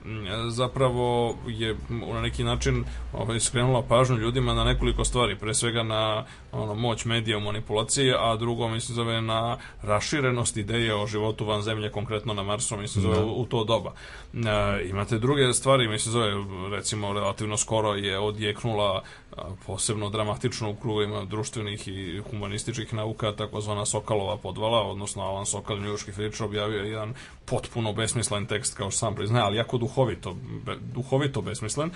zapravo 0.48 1.34
je 1.46 1.76
na 2.12 2.20
neki 2.20 2.44
način 2.44 2.84
ovaj, 3.12 3.40
skrenula 3.40 3.82
pažnju 3.82 4.16
ljudima 4.16 4.54
na 4.54 4.64
nekoliko 4.64 5.04
stvari, 5.04 5.38
pre 5.38 5.54
svega 5.54 5.82
na 5.82 6.24
ono, 6.52 6.74
moć 6.74 7.04
medija 7.04 7.38
u 7.38 7.40
manipulaciji, 7.40 8.12
a 8.18 8.36
drugo, 8.36 8.68
mislim, 8.68 8.96
zove 8.96 9.20
na 9.20 9.56
raširenost 9.82 10.56
ideje 10.56 10.94
o 10.94 11.06
životu 11.06 11.44
van 11.44 11.62
zemlje, 11.62 11.90
konkretno 11.90 12.34
na 12.34 12.42
Marsu, 12.42 12.76
mislim, 12.76 13.02
zove 13.02 13.18
u, 13.18 13.40
u 13.40 13.46
to 13.46 13.64
doba. 13.64 13.92
E, 14.34 14.88
imate 14.88 15.18
druge 15.18 15.52
stvari, 15.52 15.88
mislim, 15.88 16.12
zove, 16.12 16.32
recimo, 16.70 17.12
relativno 17.12 17.56
skoro 17.56 17.94
je 17.94 18.18
odjeknula 18.18 19.02
a, 19.27 19.27
posebno 19.66 20.10
dramatično 20.10 20.70
u 20.70 20.74
krugovima 20.74 21.24
društvenih 21.24 21.88
i 21.88 22.22
humanističkih 22.30 22.94
nauka, 22.94 23.32
takozvana 23.32 23.86
Sokalova 23.86 24.36
podvala, 24.36 24.82
odnosno 24.82 25.22
Alan 25.22 25.46
Sokal, 25.46 25.78
njuški 25.78 26.12
fizičar, 26.12 26.46
objavio 26.46 26.82
je 26.82 26.90
jedan 26.90 27.14
potpuno 27.50 27.92
besmislen 27.92 28.46
tekst, 28.46 28.76
kao 28.76 28.90
što 28.90 28.98
sam 28.98 29.14
priznaje, 29.14 29.44
ali 29.44 29.56
jako 29.56 29.78
duhovito, 29.78 30.36
be, 30.66 30.76
duhovito 30.94 31.40
besmislen, 31.42 31.90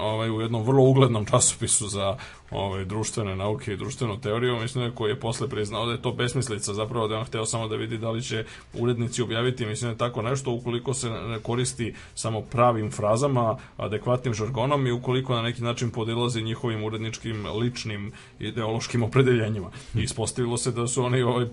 ovaj, 0.00 0.30
u 0.30 0.40
jednom 0.40 0.62
vrlo 0.62 0.82
uglednom 0.84 1.26
časopisu 1.26 1.88
za 1.88 2.16
ovaj, 2.50 2.84
društvene 2.84 3.36
nauke 3.36 3.72
i 3.72 3.76
društvenu 3.76 4.20
teoriju, 4.20 4.60
mislim 4.60 4.84
da 4.84 4.94
koji 4.94 5.10
je 5.10 5.20
posle 5.20 5.48
priznao 5.48 5.86
da 5.86 5.92
je 5.92 6.02
to 6.02 6.12
besmislica, 6.12 6.74
zapravo 6.74 7.08
da 7.08 7.14
je 7.14 7.18
on 7.18 7.26
hteo 7.26 7.46
samo 7.46 7.68
da 7.68 7.76
vidi 7.76 7.98
da 7.98 8.10
li 8.10 8.22
će 8.22 8.44
urednici 8.74 9.22
objaviti, 9.22 9.66
mislim 9.66 9.88
da 9.88 9.92
je 9.92 9.98
tako 9.98 10.22
nešto, 10.22 10.52
ukoliko 10.52 10.94
se 10.94 11.10
ne 11.10 11.38
koristi 11.38 11.94
samo 12.14 12.40
pravim 12.40 12.90
frazama, 12.90 13.56
adekvatnim 13.76 14.34
žargonom 14.34 14.86
i 14.86 14.92
ukoliko 14.92 15.34
na 15.34 15.42
neki 15.42 15.62
način 15.62 15.90
podilazi 15.90 16.42
njihovim 16.42 16.81
uredničkim 16.84 17.46
ličnim 17.46 18.12
ideološkim 18.38 19.02
opredeljenjima. 19.02 19.70
I 19.94 20.02
ispostavilo 20.02 20.56
se 20.56 20.70
da 20.70 20.86
su 20.86 21.04
oni 21.04 21.22
ovaj, 21.22 21.46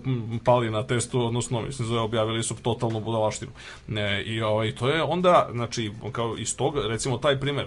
pali 0.44 0.70
na 0.70 0.86
testu, 0.86 1.20
odnosno 1.20 1.62
mislim 1.62 1.88
da 1.88 2.00
objavili 2.00 2.42
su 2.42 2.54
totalnu 2.62 3.00
budalaštinu. 3.00 3.52
E, 3.96 4.22
I 4.22 4.42
ovaj, 4.42 4.74
to 4.74 4.88
je 4.88 5.02
onda, 5.02 5.48
znači, 5.52 5.92
kao 6.12 6.36
iz 6.38 6.56
toga, 6.56 6.80
recimo 6.86 7.18
taj 7.18 7.40
primer, 7.40 7.66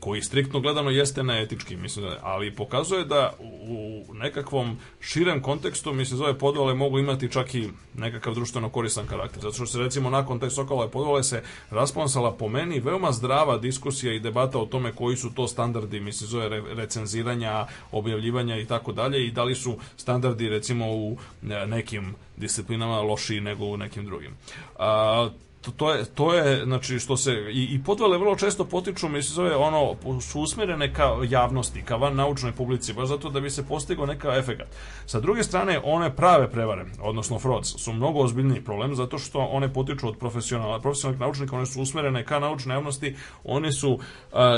koji 0.00 0.22
striktno 0.22 0.60
gledano 0.60 0.90
jeste 0.90 1.22
neetički, 1.22 1.76
mislim 1.76 2.04
da, 2.04 2.18
ali 2.22 2.54
pokazuje 2.54 3.04
da 3.04 3.32
u, 3.68 4.04
nekakvom 4.14 4.78
širem 5.00 5.42
kontekstu, 5.42 5.92
mislim, 5.92 6.18
zove 6.18 6.38
podvale 6.38 6.74
mogu 6.74 6.98
imati 6.98 7.32
čak 7.32 7.54
i 7.54 7.68
nekakav 7.94 8.34
društveno 8.34 8.68
koristan 8.68 9.06
karakter. 9.06 9.42
Zato 9.42 9.54
što 9.54 9.66
se 9.66 9.78
recimo 9.78 10.10
nakon 10.10 10.40
te 10.40 10.50
Sokolove 10.50 10.90
podvale 10.90 11.22
se 11.22 11.42
rasponsala 11.70 12.32
po 12.32 12.48
meni 12.48 12.80
veoma 12.80 13.12
zdrava 13.12 13.58
diskusija 13.58 14.14
i 14.14 14.20
debata 14.20 14.58
o 14.58 14.66
tome 14.66 14.92
koji 14.92 15.16
su 15.16 15.34
to 15.34 15.48
standardi, 15.48 16.00
mislim, 16.00 16.28
zove 16.28 16.48
re- 16.48 16.74
recenziranja, 16.74 17.66
objavljivanja 17.92 18.58
i 18.58 18.66
tako 18.66 18.92
dalje 18.92 19.26
i 19.26 19.30
da 19.30 19.44
li 19.44 19.54
su 19.54 19.76
standardi 19.96 20.48
recimo 20.48 20.86
u 20.92 21.16
e, 21.42 21.66
nekim 21.66 22.14
disciplinama 22.36 23.00
lošiji 23.00 23.40
nego 23.40 23.64
u 23.64 23.76
nekim 23.76 24.06
drugim. 24.06 24.30
A, 24.78 25.28
to, 25.62 25.70
to 25.70 25.92
je 25.92 26.04
to 26.04 26.34
je 26.34 26.64
znači 26.64 26.98
što 26.98 27.16
se 27.16 27.32
i, 27.32 27.64
i 27.64 27.82
podvale 27.84 28.18
vrlo 28.18 28.36
često 28.36 28.64
potiču 28.64 29.08
mislim 29.08 29.34
zove 29.34 29.56
ono 29.56 29.96
su 30.20 30.40
usmerene 30.40 30.94
ka 30.94 31.16
javnosti 31.28 31.82
ka 31.82 31.96
van 31.96 32.16
naučnoj 32.16 32.52
publici 32.52 32.92
baš 32.92 33.08
zato 33.08 33.30
da 33.30 33.40
bi 33.40 33.50
se 33.50 33.66
postigao 33.66 34.06
neka 34.06 34.36
efekat. 34.36 34.66
Sa 35.06 35.20
druge 35.20 35.42
strane 35.42 35.80
one 35.84 36.16
prave 36.16 36.50
prevare 36.50 36.84
odnosno 37.00 37.38
frauds 37.38 37.74
su 37.78 37.92
mnogo 37.92 38.20
ozbiljniji 38.20 38.64
problem 38.64 38.94
zato 38.94 39.18
što 39.18 39.38
one 39.38 39.72
potiču 39.72 40.08
od 40.08 40.16
profesionalnih 40.18 40.82
profesionalnih 40.82 41.20
naučnika 41.20 41.56
one 41.56 41.66
su 41.66 41.82
usmerene 41.82 42.24
ka 42.24 42.38
naučnoj 42.38 42.76
javnosti 42.76 43.16
one 43.44 43.72
su 43.72 43.92
uh, 43.92 44.00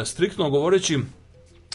striktno 0.05 0.51
govoreći 0.51 0.99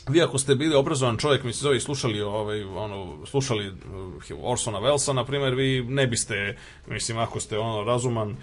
vi 0.10 0.22
ako 0.22 0.38
ste 0.38 0.56
bili 0.56 0.76
obrazovan 0.76 1.18
čovjek, 1.18 1.44
mislim 1.44 1.62
zove 1.62 1.78
i 1.78 1.80
slušali 1.80 2.22
ovaj 2.22 2.64
ono 2.64 3.26
slušali 3.26 3.70
uh, 3.70 4.52
Orsona 4.52 4.80
Wellesa 4.80 5.14
na 5.14 5.26
primjer, 5.26 5.56
vi 5.56 5.84
ne 5.84 6.08
biste 6.08 6.58
mislim 6.88 7.18
ako 7.18 7.40
ste 7.40 7.60
ono 7.60 7.84
razuman 7.84 8.32
e, 8.32 8.36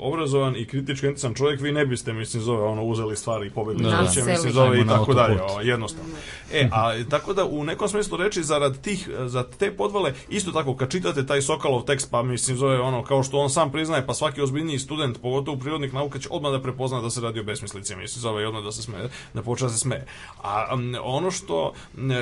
obrazovan 0.00 0.56
i 0.56 0.66
kritički 0.66 1.06
entisan 1.06 1.34
čovjek, 1.34 1.60
vi 1.60 1.72
ne 1.72 1.86
biste, 1.86 2.12
mislim, 2.12 2.42
zove, 2.42 2.62
ono, 2.62 2.84
uzeli 2.84 3.16
stvari 3.16 3.46
i 3.46 3.50
pobegli 3.50 3.84
Da, 3.84 3.90
da, 3.90 3.96
da. 3.96 4.06
kuće, 4.08 4.22
mislim, 4.24 4.52
zove, 4.52 4.80
i 4.80 4.86
tako 4.86 5.14
dalje, 5.14 5.38
jednostavno. 5.62 6.12
E, 6.52 6.68
a 6.72 7.04
tako 7.10 7.32
da 7.34 7.44
u 7.44 7.64
nekom 7.64 7.88
smislu 7.88 8.16
reči, 8.16 8.42
zarad 8.42 8.80
tih, 8.80 9.08
za 9.26 9.42
te 9.58 9.76
podvale, 9.76 10.14
isto 10.28 10.52
tako, 10.52 10.76
kad 10.76 10.90
čitate 10.90 11.26
taj 11.26 11.42
Sokalov 11.42 11.84
tekst, 11.84 12.10
pa 12.10 12.22
mislim, 12.22 12.56
zove, 12.56 12.80
ono, 12.80 13.02
kao 13.04 13.22
što 13.22 13.38
on 13.38 13.50
sam 13.50 13.72
priznaje, 13.72 14.06
pa 14.06 14.14
svaki 14.14 14.40
ozbiljniji 14.40 14.78
student, 14.78 15.18
pogotovo 15.22 15.58
prirodnih 15.58 15.94
nauka, 15.94 16.18
će 16.18 16.28
odmah 16.30 16.52
da 16.52 16.62
prepozna 16.62 17.00
da 17.00 17.10
se 17.10 17.20
radi 17.20 17.40
o 17.40 17.44
besmislici, 17.44 17.96
mislim, 17.96 18.20
zove, 18.20 18.42
i 18.42 18.46
odmah 18.46 18.64
da 18.64 18.72
se 18.72 18.82
smeje, 18.82 19.08
da 19.34 19.42
počne 19.42 19.66
da 19.66 19.72
se 19.72 19.78
smeje. 19.78 20.06
A 20.42 20.66
m, 20.72 20.94
ono 21.02 21.30
što 21.30 21.72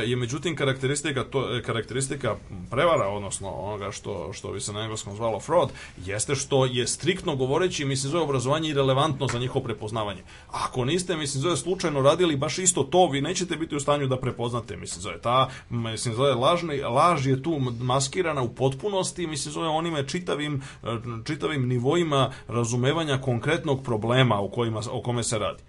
je, 0.07 0.17
međutim, 0.17 0.57
karakteristika, 0.57 1.25
to, 1.25 1.61
karakteristika 1.67 2.37
prevara, 2.71 3.09
odnosno 3.09 3.51
onoga 3.51 3.91
što, 3.91 4.33
što 4.33 4.53
bi 4.53 4.61
se 4.61 4.73
na 4.73 4.81
engleskom 4.81 5.17
zvalo 5.17 5.41
fraud, 5.41 5.69
jeste 6.05 6.35
što 6.35 6.67
je 6.67 6.87
striktno 7.05 7.37
govoreći, 7.37 7.85
mislim, 7.85 8.11
zove 8.11 8.25
obrazovanje 8.25 8.69
i 8.69 8.75
relevantno 8.75 9.27
za 9.29 9.39
njihovo 9.39 9.65
prepoznavanje. 9.65 10.23
Ako 10.51 10.85
niste, 10.85 11.17
mislim, 11.17 11.43
zove 11.43 11.57
slučajno 11.57 12.03
radili 12.03 12.37
baš 12.37 12.59
isto 12.59 12.83
to, 12.83 13.07
vi 13.07 13.21
nećete 13.21 13.57
biti 13.57 13.77
u 13.77 13.81
stanju 13.81 14.07
da 14.07 14.17
prepoznate, 14.17 14.77
mislim, 14.77 15.03
zove 15.03 15.21
ta, 15.21 15.51
mislim, 15.71 16.15
zove 16.15 16.35
lažni, 16.35 16.81
laž 16.81 17.27
je 17.27 17.43
tu 17.43 17.59
maskirana 17.81 18.43
u 18.43 18.49
potpunosti, 18.49 19.27
mislim, 19.27 19.53
zove 19.53 19.69
onime 19.69 20.09
čitavim, 20.09 20.63
eh, 20.83 20.87
čitavim 21.25 21.69
nivoima 21.69 22.33
razumevanja 22.49 23.21
konkretnog 23.21 23.85
problema 23.85 24.41
o, 24.41 24.49
kojima, 24.49 24.81
o 24.91 25.03
kome 25.03 25.23
se 25.23 25.39
radi. 25.39 25.63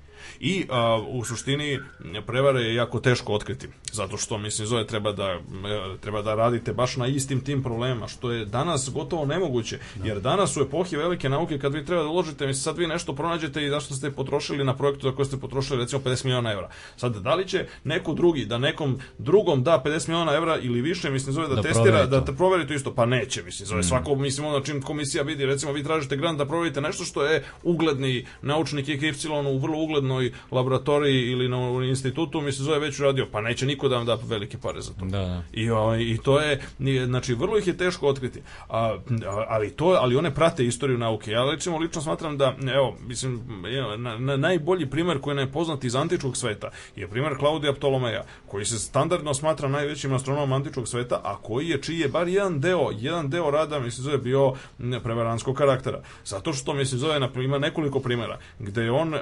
I 0.46 0.66
a, 0.70 1.02
u 1.08 1.26
suštini 1.26 1.80
prevare 2.28 2.62
je 2.62 2.76
jako 2.76 3.00
teško 3.00 3.34
otkriti, 3.34 3.68
zato 3.92 4.18
što 4.18 4.38
mislim 4.38 4.68
zove 4.68 4.88
treba 4.88 5.12
da 5.12 5.26
e, 5.26 5.40
treba 6.02 6.22
da 6.22 6.36
radite 6.36 6.74
baš 6.74 6.96
na 6.96 7.08
istim 7.08 7.42
tim 7.42 7.64
problemima, 7.64 8.08
što 8.08 8.32
je 8.32 8.46
danas 8.46 8.90
gotovo 8.94 9.26
nemoguće, 9.26 9.80
jer 10.04 10.20
danas 10.20 10.58
u 10.58 10.62
epohi 10.62 10.98
velike 10.98 11.30
nauke 11.30 11.60
kad 11.60 11.74
vi 11.74 11.86
treba 11.86 12.04
da 12.04 12.10
uložite, 12.10 12.48
mislim 12.48 12.64
sad 12.64 12.78
vi 12.78 12.88
nešto 12.88 13.16
pronađete 13.16 13.66
i 13.66 13.70
zašto 13.70 13.94
ste 13.94 14.12
potrošili 14.12 14.64
na 14.64 14.76
projektu 14.76 15.10
za 15.10 15.16
koji 15.16 15.26
ste 15.26 15.38
potrošili 15.38 15.80
recimo 15.80 16.02
50 16.02 16.26
miliona 16.26 16.52
evra. 16.52 16.70
Sad 16.98 17.16
da 17.16 17.36
li 17.36 17.48
će 17.48 17.66
neko 17.84 18.14
drugi 18.14 18.46
da 18.46 18.58
nekom 18.58 19.00
drugom 19.18 19.64
da 19.64 19.82
50 19.86 20.10
miliona 20.10 20.34
evra 20.34 20.58
ili 20.62 20.82
više, 20.82 21.10
mislim 21.10 21.34
zove 21.34 21.48
da, 21.48 21.56
Da 21.56 21.62
testira, 21.62 22.06
da 22.06 22.26
te 22.26 22.34
proveri 22.34 22.68
to 22.68 22.74
isto, 22.74 22.94
pa 22.96 23.06
neće, 23.06 23.44
mislim, 23.44 23.68
zove 23.68 23.84
svako, 23.84 24.16
mislim, 24.16 24.48
ono 24.48 24.60
čim 24.60 24.82
komisija 24.82 25.24
vidi, 25.24 25.46
recimo, 25.46 25.72
vi 25.72 25.84
tražite 25.84 26.16
grant 26.16 26.38
da 26.38 26.46
proverite 26.46 26.82
nešto 26.82 27.04
što 27.04 27.24
je 27.24 27.44
ugledni 27.64 28.26
naučnik 28.42 28.88
XY 28.88 29.56
u 29.56 29.60
vrlo 29.60 29.80
uglednoj 29.80 30.35
laboratoriji 30.52 31.32
ili 31.32 31.49
na 31.49 31.86
institutu, 31.86 32.41
mislim, 32.41 32.66
zove 32.66 32.80
već 32.80 32.99
uradio, 32.99 33.28
pa 33.32 33.41
neće 33.41 33.66
niko 33.66 33.88
da 33.88 33.98
vam 33.98 34.06
da 34.06 34.18
velike 34.24 34.57
pare 34.57 34.82
za 34.82 34.94
to. 34.94 35.06
Da, 35.06 35.20
da. 35.20 35.44
I, 35.53 35.70
ovaj, 35.70 36.02
I 36.02 36.18
to 36.24 36.40
je, 36.40 36.62
znači, 37.06 37.34
vrlo 37.34 37.57
ih 37.57 37.68
je 37.68 37.78
teško 37.78 38.07
otkriti. 38.07 38.41
A, 38.70 38.98
ali, 39.48 39.72
to, 39.72 39.86
ali 39.86 40.16
one 40.16 40.36
prate 40.36 40.66
istoriju 40.66 40.98
nauke. 40.98 41.32
Ja 41.32 41.52
recimo 41.52 41.78
lično 41.78 42.02
smatram 42.02 42.38
da, 42.38 42.56
evo, 42.76 42.95
mislim, 43.07 43.66
je, 43.66 43.98
na, 43.98 44.18
na, 44.18 44.38
najbolji 44.38 44.90
primer 44.90 45.22
koji 45.22 45.38
je 45.38 45.52
poznat 45.52 45.84
iz 45.84 45.95
antičkog 45.95 46.38
sveta 46.38 46.70
je 46.95 47.07
primer 47.07 47.38
Klaudija 47.38 47.74
Ptolomeja, 47.74 48.24
koji 48.48 48.66
se 48.66 48.80
standardno 48.80 49.34
smatra 49.34 49.68
najvećim 49.68 50.14
astronomom 50.14 50.53
antičkog 50.53 50.88
sveta, 50.88 51.22
a 51.24 51.38
koji 51.38 51.68
je, 51.68 51.82
čiji 51.82 51.99
je 51.99 52.07
bar 52.07 52.28
jedan 52.28 52.60
deo, 52.60 52.90
jedan 52.99 53.30
deo 53.30 53.52
rada, 53.52 53.80
mislim, 53.80 54.03
zove 54.03 54.18
bio 54.18 54.53
prevaranskog 55.03 55.56
karaktera. 55.56 56.02
Zato 56.26 56.53
što, 56.53 56.74
mislim, 56.74 56.99
zove, 56.99 57.20
na, 57.20 57.30
ima 57.36 57.57
nekoliko 57.57 57.99
primjera, 57.99 58.38
gde 58.60 58.84
je 58.84 58.91
on 58.91 59.14
e, 59.14 59.20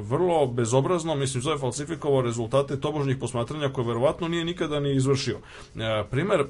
vrlo 0.00 0.37
bezobrazno, 0.46 1.14
mislim, 1.14 1.42
zove 1.42 1.58
falsifikovao 1.58 2.22
rezultate 2.22 2.80
tobožnjih 2.80 3.16
posmatranja 3.16 3.68
koje 3.68 3.86
verovatno 3.86 4.28
nije 4.28 4.44
nikada 4.44 4.80
ni 4.80 4.96
izvršio. 4.96 5.38
E, 5.76 6.04
primer, 6.10 6.44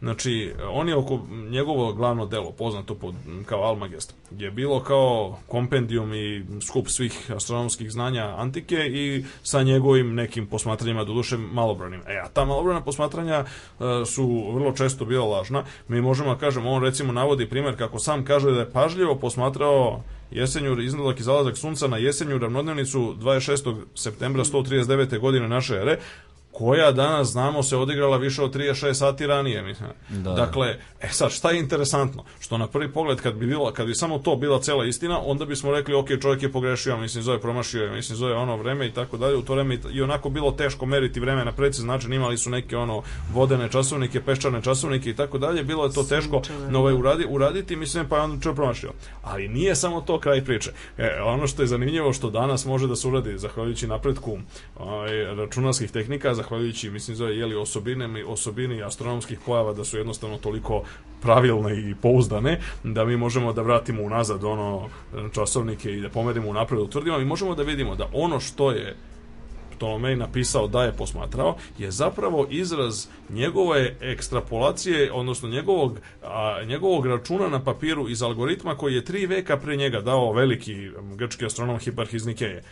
Znači, 0.00 0.52
on 0.72 0.88
je 0.88 0.96
oko 0.96 1.20
njegovo 1.50 1.92
glavno 1.92 2.26
delo, 2.26 2.52
poznato 2.52 2.94
pod, 2.94 3.14
kao 3.46 3.62
Almagest, 3.62 4.14
je 4.30 4.50
bilo 4.50 4.80
kao 4.80 5.38
kompendijum 5.46 6.14
i 6.14 6.44
skup 6.66 6.88
svih 6.88 7.30
astronomskih 7.36 7.90
znanja 7.90 8.34
antike 8.36 8.76
i 8.76 9.24
sa 9.42 9.62
njegovim 9.62 10.14
nekim 10.14 10.46
posmatranjima, 10.46 11.04
doduše 11.04 11.36
malobranim. 11.36 12.00
E, 12.06 12.20
a 12.24 12.28
ta 12.28 12.44
malobrana 12.44 12.80
posmatranja 12.80 13.44
e, 13.44 13.44
su 14.06 14.52
vrlo 14.54 14.72
često 14.72 15.04
bila 15.04 15.26
lažna. 15.26 15.64
Mi 15.88 16.00
možemo 16.00 16.34
da 16.34 16.40
kažemo, 16.40 16.70
on 16.70 16.82
recimo 16.82 17.12
navodi 17.12 17.48
primjer 17.48 17.78
kako 17.78 17.98
sam 17.98 18.24
kaže 18.24 18.50
da 18.50 18.60
je 18.60 18.70
pažljivo 18.70 19.14
posmatrao 19.14 20.02
jesenju, 20.30 20.80
iznadlak 20.82 21.20
i 21.20 21.22
zalazak 21.22 21.56
sunca 21.56 21.86
na 21.86 21.96
jesenju 21.96 22.38
ravnodnevnicu 22.38 23.14
26. 23.18 23.76
septembra 23.94 24.44
139. 24.44 25.18
godine 25.18 25.48
naše 25.48 25.74
ere, 25.74 25.98
koja 26.52 26.92
danas 26.92 27.28
znamo 27.28 27.62
se 27.62 27.76
odigrala 27.76 28.16
više 28.16 28.42
od 28.42 28.54
36 28.54 28.94
sati 28.94 29.26
ranije 29.26 29.62
mislim. 29.62 29.88
Da. 30.10 30.30
Dakle, 30.32 30.68
e 31.00 31.08
sad 31.08 31.30
šta 31.30 31.50
je 31.50 31.58
interesantno, 31.58 32.24
što 32.40 32.58
na 32.58 32.66
prvi 32.66 32.92
pogled 32.92 33.20
kad 33.20 33.34
bi 33.34 33.46
bilo, 33.46 33.72
kad 33.72 33.86
bi 33.86 33.94
samo 33.94 34.18
to 34.18 34.36
bila 34.36 34.60
cela 34.60 34.84
istina, 34.84 35.20
onda 35.20 35.44
bismo 35.44 35.72
rekli 35.72 35.94
ok, 35.94 36.08
čovjek 36.22 36.42
je 36.42 36.52
pogrešio, 36.52 36.96
mislim 36.96 37.22
zove 37.24 37.40
promašio 37.40 37.82
je, 37.84 37.90
mislim 37.90 38.16
zove 38.16 38.34
ono 38.34 38.56
vreme 38.56 38.86
i 38.86 38.90
tako 38.90 39.16
dalje. 39.16 39.36
U 39.36 39.42
to 39.42 39.54
vreme 39.54 39.78
i- 39.92 40.02
onako 40.02 40.30
bilo 40.30 40.50
teško 40.50 40.86
meriti 40.86 41.20
vreme 41.20 41.44
na 41.44 41.52
precizan 41.52 41.86
način, 41.86 42.12
imali 42.12 42.38
su 42.38 42.50
neke 42.50 42.76
ono 42.76 43.02
vodene 43.32 43.68
časovnike, 43.68 44.20
peščane 44.20 44.62
časovnike 44.62 45.10
i 45.10 45.16
tako 45.16 45.38
dalje. 45.38 45.64
Bilo 45.64 45.84
je 45.84 45.92
to 45.92 46.02
teško 46.02 46.42
no, 46.70 46.78
ovaj, 46.78 46.94
uradi, 46.94 47.26
uraditi, 47.28 47.76
mislim 47.76 48.08
pa 48.08 48.16
je 48.16 48.22
onda 48.22 48.42
čovjek 48.42 48.56
promašio. 48.56 48.92
Ali 49.22 49.48
nije 49.48 49.76
samo 49.76 50.00
to 50.00 50.20
kraj 50.20 50.44
priče. 50.44 50.70
E, 50.98 51.20
ono 51.22 51.46
što 51.46 51.62
je 51.62 51.68
zanimljivo 51.68 52.12
što 52.12 52.30
danas 52.30 52.64
može 52.64 52.86
da 52.86 52.96
se 52.96 53.08
uradi 53.08 53.38
zahvaljujući 53.38 53.86
napretku 53.86 54.38
ovaj, 54.76 55.24
računarskih 55.24 55.90
tehnika, 55.90 56.34
zahvaljujući 56.42 56.90
mislim 56.90 57.16
zove 57.16 57.36
jeli 57.36 57.54
osobine 57.54 58.24
osobini 58.24 58.82
astronomskih 58.82 59.38
pojava 59.46 59.72
da 59.72 59.84
su 59.84 59.98
jednostavno 59.98 60.38
toliko 60.38 60.82
pravilne 61.22 61.90
i 61.90 61.94
pouzdane 62.02 62.60
da 62.84 63.04
mi 63.04 63.16
možemo 63.16 63.52
da 63.52 63.62
vratimo 63.62 64.02
unazad 64.02 64.44
ono 64.44 64.88
časovnike 65.34 65.92
i 65.92 66.00
da 66.00 66.08
pomerimo 66.08 66.48
unapred 66.48 66.80
utvrdimo 66.80 67.18
i 67.18 67.24
možemo 67.24 67.54
da 67.54 67.62
vidimo 67.62 67.96
da 67.96 68.08
ono 68.12 68.40
što 68.40 68.70
je 68.70 68.96
Ptolomej 69.80 70.16
napisao 70.16 70.66
da 70.68 70.82
je 70.84 70.92
posmatrao, 70.92 71.56
je 71.78 71.90
zapravo 71.90 72.46
izraz 72.50 73.06
njegove 73.30 73.96
ekstrapolacije, 74.00 75.12
odnosno 75.12 75.48
njegovog, 75.48 75.98
a, 76.22 76.62
njegovog 76.64 77.06
računa 77.06 77.48
na 77.48 77.64
papiru 77.64 78.08
iz 78.08 78.22
algoritma 78.22 78.74
koji 78.74 78.94
je 78.94 79.04
tri 79.04 79.26
veka 79.26 79.56
pre 79.56 79.76
njega 79.76 80.00
dao 80.00 80.32
veliki 80.32 80.90
grčki 81.14 81.46
astronom 81.46 81.78
Hiparhis 81.78 82.24
Nikeje 82.24 82.62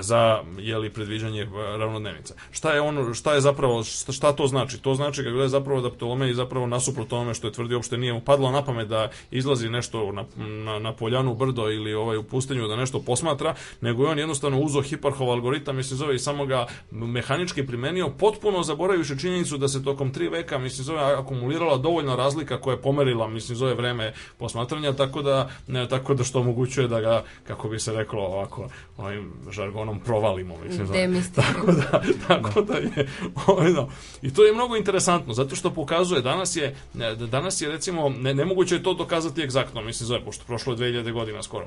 za 0.00 0.42
jeli 0.58 0.90
predviđanje 0.90 1.48
ravnodnevnica. 1.78 2.34
Šta 2.50 2.72
je 2.72 2.80
ono, 2.80 3.14
šta 3.14 3.34
je 3.34 3.40
zapravo, 3.40 3.84
šta, 3.84 4.32
to 4.32 4.46
znači? 4.46 4.82
To 4.82 4.94
znači 4.94 5.24
kako 5.24 5.36
je 5.36 5.48
zapravo 5.48 5.80
da 5.80 5.90
Ptolomej 5.90 6.34
zapravo 6.34 6.66
nasuprot 6.66 7.08
tome 7.08 7.34
što 7.34 7.46
je 7.46 7.52
tvrdio 7.52 7.76
uopšte 7.76 7.98
nije 7.98 8.12
mu 8.12 8.20
padlo 8.20 8.50
na 8.50 8.64
pamet 8.64 8.88
da 8.88 9.10
izlazi 9.30 9.68
nešto 9.68 10.12
na, 10.12 10.24
na, 10.36 10.78
na 10.78 10.92
poljanu 10.92 11.34
brdo 11.34 11.70
ili 11.70 11.94
ovaj 11.94 12.16
u 12.16 12.22
pustinju 12.22 12.68
da 12.68 12.76
nešto 12.76 13.00
posmatra, 13.00 13.54
nego 13.80 14.04
je 14.04 14.10
on 14.10 14.18
jednostavno 14.18 14.60
uzeo 14.60 14.82
Hiparhov 14.82 15.30
algoritam, 15.30 15.76
mislim 15.76 15.98
zove 15.98 16.14
i 16.14 16.18
samo 16.18 16.46
ga 16.50 16.66
mehanički 16.90 17.66
primenio, 17.66 18.08
potpuno 18.18 18.62
zaboravivši 18.62 19.18
činjenicu 19.18 19.58
da 19.58 19.68
se 19.68 19.84
tokom 19.84 20.12
tri 20.12 20.28
veka, 20.28 20.58
mislim 20.58 20.84
zove, 20.84 21.00
akumulirala 21.00 21.76
dovoljna 21.76 22.16
razlika 22.16 22.60
koja 22.60 22.74
je 22.74 22.82
pomerila, 22.82 23.28
mislim 23.28 23.56
zove 23.56 23.74
vreme 23.74 24.12
posmatranja, 24.38 24.92
tako 24.92 25.22
da, 25.22 25.50
ne, 25.66 25.88
tako 25.88 26.14
da 26.14 26.24
što 26.24 26.40
omogućuje 26.40 26.88
da 26.88 27.00
ga, 27.00 27.22
kako 27.46 27.68
bi 27.68 27.78
se 27.78 27.92
reklo 27.92 28.22
ovako, 28.22 28.68
ovim 28.96 29.32
žargonom 29.50 30.00
provalimo, 30.00 30.58
mislim 30.64 30.86
zove. 30.86 30.98
Tako 31.34 31.72
da, 31.72 32.02
tako 32.28 32.62
da 32.62 32.74
je, 32.74 33.08
ovaj, 33.46 33.72
no. 33.72 33.88
I 34.22 34.34
to 34.34 34.44
je 34.44 34.52
mnogo 34.52 34.76
interesantno, 34.76 35.34
zato 35.34 35.56
što 35.56 35.70
pokazuje, 35.70 36.22
danas 36.22 36.56
je, 36.56 36.74
danas 37.30 37.60
je 37.60 37.68
recimo, 37.68 38.08
ne, 38.08 38.34
nemoguće 38.34 38.74
je 38.74 38.82
to 38.82 38.94
dokazati 38.94 39.42
egzaktno, 39.42 39.82
mislim 39.82 40.06
zove, 40.06 40.24
pošto 40.24 40.44
prošlo 40.46 40.72
je 40.72 40.78
2000 40.78 41.12
godina 41.12 41.42
skoro 41.42 41.66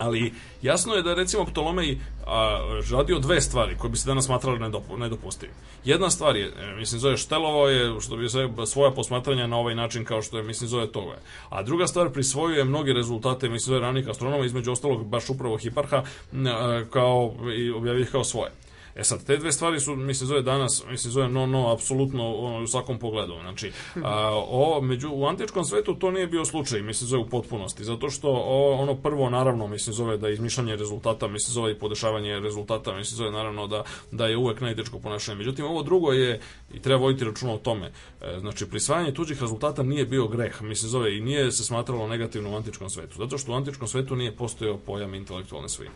Ali 0.00 0.32
jasno 0.62 0.94
je 0.94 1.02
da 1.02 1.10
je 1.10 1.16
recimo 1.16 1.44
Ptolomej 1.44 1.98
a, 2.26 2.58
radio 2.90 3.18
dve 3.18 3.40
stvari 3.40 3.76
koje 3.78 3.90
bi 3.90 3.96
se 3.96 4.08
danas 4.08 4.24
smatrali 4.26 4.58
nedopu, 4.58 4.96
nedopustivim. 4.96 5.54
Jedna 5.84 6.10
stvar 6.10 6.36
je, 6.36 6.46
e, 6.46 6.74
mislim, 6.76 7.00
zove 7.00 7.16
štelovao 7.16 7.68
je, 7.68 8.00
što 8.00 8.16
bi 8.16 8.28
se 8.28 8.48
svoja 8.66 8.90
posmatranja 8.90 9.46
na 9.46 9.56
ovaj 9.56 9.74
način 9.74 10.04
kao 10.04 10.22
što 10.22 10.36
je, 10.36 10.42
mislim, 10.42 10.68
zove 10.68 10.92
toga. 10.92 11.18
A 11.48 11.62
druga 11.62 11.86
stvar, 11.86 12.10
prisvojuje 12.10 12.64
mnoge 12.64 12.92
rezultate, 12.92 13.48
mislim, 13.48 13.66
zove 13.66 13.80
ranih 13.80 14.08
astronoma, 14.08 14.44
između 14.44 14.72
ostalog 14.72 15.06
baš 15.06 15.30
upravo 15.30 15.56
Hiparha, 15.56 16.02
a, 16.32 16.82
kao, 16.90 17.34
i 17.56 17.70
objavio 17.70 18.02
ih 18.02 18.10
kao 18.10 18.24
svoje. 18.24 18.50
E 18.94 19.04
sad, 19.04 19.24
te 19.24 19.36
dve 19.36 19.52
stvari 19.52 19.80
su, 19.80 19.96
mislim, 19.96 20.28
zove 20.28 20.42
danas, 20.42 20.84
mislim, 20.90 21.12
zove 21.12 21.28
no, 21.28 21.46
no, 21.46 21.72
apsolutno 21.72 22.34
ono, 22.34 22.64
u 22.64 22.66
svakom 22.66 22.98
pogledu. 22.98 23.34
Znači, 23.40 23.72
a, 24.04 24.44
o, 24.48 24.80
među, 24.80 25.10
u 25.12 25.26
antičkom 25.26 25.64
svetu 25.64 25.94
to 25.94 26.10
nije 26.10 26.26
bio 26.26 26.44
slučaj, 26.44 26.82
mislim, 26.82 27.08
zove 27.08 27.22
u 27.22 27.28
potpunosti, 27.28 27.84
zato 27.84 28.10
što 28.10 28.28
o, 28.30 28.72
ono 28.72 28.94
prvo, 28.94 29.30
naravno, 29.30 29.66
mislim, 29.66 29.94
zove 29.94 30.16
da 30.16 30.28
je 30.28 30.34
izmišljanje 30.34 30.76
rezultata, 30.76 31.28
mislim, 31.28 31.52
zove 31.52 31.72
i 31.72 31.78
podešavanje 31.78 32.40
rezultata, 32.40 32.96
mislim, 32.96 33.16
zove 33.16 33.30
naravno 33.30 33.66
da, 33.66 33.84
da 34.10 34.26
je 34.26 34.36
uvek 34.36 34.60
najtečko 34.60 34.98
ponašanje. 34.98 35.38
Međutim, 35.38 35.64
ovo 35.64 35.82
drugo 35.82 36.12
je, 36.12 36.40
i 36.74 36.80
treba 36.80 37.02
voditi 37.02 37.24
računa 37.24 37.52
o 37.52 37.58
tome, 37.58 37.92
e, 38.20 38.36
znači, 38.40 38.66
prisvajanje 38.66 39.14
tuđih 39.14 39.40
rezultata 39.40 39.82
nije 39.82 40.04
bio 40.04 40.28
greh, 40.28 40.62
mislim, 40.62 40.90
zove, 40.90 41.16
i 41.16 41.20
nije 41.20 41.52
se 41.52 41.64
smatralo 41.64 42.08
negativno 42.08 42.50
u 42.50 42.56
antičkom 42.56 42.90
svetu, 42.90 43.16
zato 43.18 43.38
što 43.38 43.52
u 43.52 43.54
antičkom 43.54 43.88
svetu 43.88 44.16
nije 44.16 44.36
postojao 44.36 44.78
pojam 44.78 45.14
intelektualne 45.14 45.68
svojine. 45.68 45.94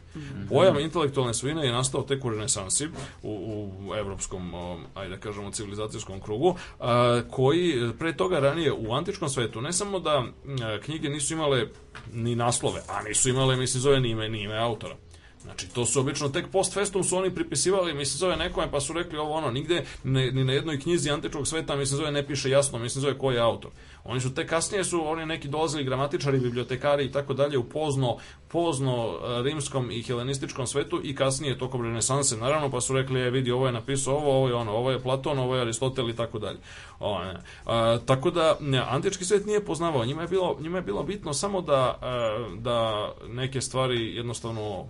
Pojam 0.49 0.79
intelektualne 0.79 1.35
svojine 1.35 1.67
je 1.67 1.73
nastao 1.73 2.03
tek 2.03 2.25
u 2.25 2.31
renesansi, 2.31 2.89
u, 3.23 3.69
u 3.89 3.95
evropskom, 3.95 4.55
ajde 4.95 5.17
da 5.17 5.21
kažemo, 5.21 5.51
civilizacijskom 5.51 6.21
krugu, 6.21 6.55
a, 6.81 7.23
koji 7.31 7.93
pre 7.99 8.17
toga 8.17 8.39
ranije 8.39 8.73
u 8.73 8.93
antičkom 8.93 9.29
svetu, 9.29 9.61
ne 9.61 9.73
samo 9.73 9.99
da 9.99 10.17
a, 10.19 10.79
knjige 10.85 11.09
nisu 11.09 11.35
imale 11.35 11.69
ni 12.13 12.35
naslove, 12.35 12.81
a 12.89 13.03
nisu 13.03 13.29
imale, 13.29 13.57
mislim, 13.57 13.81
zove 13.81 14.01
ni 14.01 14.11
ime, 14.11 14.29
ni 14.29 14.43
ime 14.43 14.59
autora. 14.59 14.97
Znači, 15.45 15.69
to 15.69 15.87
su 15.87 16.01
obično 16.01 16.29
tek 16.29 16.47
post 16.49 16.75
festum 16.75 17.05
su 17.05 17.17
oni 17.17 17.35
pripisivali, 17.35 17.95
mislim, 17.95 18.19
zove 18.19 18.37
nekome, 18.37 18.71
pa 18.71 18.81
su 18.81 18.93
rekli 18.93 19.19
ovo 19.19 19.33
ono, 19.33 19.51
nigde, 19.51 19.85
ne, 20.05 20.31
ni 20.31 20.45
na 20.45 20.53
jednoj 20.53 20.81
knjizi 20.81 21.11
antičkog 21.11 21.47
sveta, 21.47 21.77
mislim, 21.77 21.97
zove 21.97 22.13
ne 22.13 22.27
piše 22.27 22.51
jasno, 22.51 22.79
mislim, 22.79 23.03
zove 23.03 23.19
ko 23.19 23.31
je 23.31 23.41
autor. 23.41 23.71
Oni 24.05 24.21
su 24.21 24.35
tek 24.35 24.49
kasnije 24.49 24.85
su 24.85 25.09
oni 25.09 25.27
neki 25.27 25.49
dolazili 25.49 25.85
gramatičari, 25.85 26.39
bibliotekari 26.39 27.05
i 27.05 27.13
tako 27.13 27.35
dalje 27.35 27.59
u 27.59 27.65
pozno, 27.65 28.17
pozno 28.49 29.13
e, 29.13 29.43
rimskom 29.43 29.91
i 29.91 30.03
helenističkom 30.03 30.67
svetu 30.67 31.01
i 31.05 31.15
kasnije 31.15 31.59
tokom 31.59 31.83
renesanse 31.83 32.37
naravno 32.37 32.71
pa 32.71 32.81
su 32.81 32.95
rekli 32.95 33.21
je 33.21 33.31
vidi 33.31 33.51
ovo 33.51 33.67
je 33.67 33.73
napisao 33.73 34.15
ovo, 34.15 34.37
ovo 34.37 34.49
je 34.49 34.55
ono, 34.55 34.73
ovo 34.73 34.91
je 34.91 35.03
Platon, 35.03 35.39
ovo 35.39 35.55
je 35.55 35.61
Aristotel 35.61 36.11
i 36.11 36.17
tako 36.17 36.39
dalje. 36.39 36.59
O, 37.01 37.25
ne. 37.25 37.35
A, 37.67 37.99
tako 38.07 38.31
da 38.31 38.57
ne, 38.61 38.85
antički 38.89 39.25
svet 39.25 39.47
nije 39.47 39.65
poznavao, 39.65 40.05
njima 40.05 40.23
je 40.23 40.29
bilo, 40.29 40.57
njima 40.61 40.79
je 40.79 40.83
bilo 40.83 41.03
bitno 41.03 41.35
samo 41.35 41.61
da, 41.61 41.99
e, 42.03 42.57
da 42.59 43.11
neke 43.29 43.61
stvari 43.61 44.17
jednostavno 44.17 44.87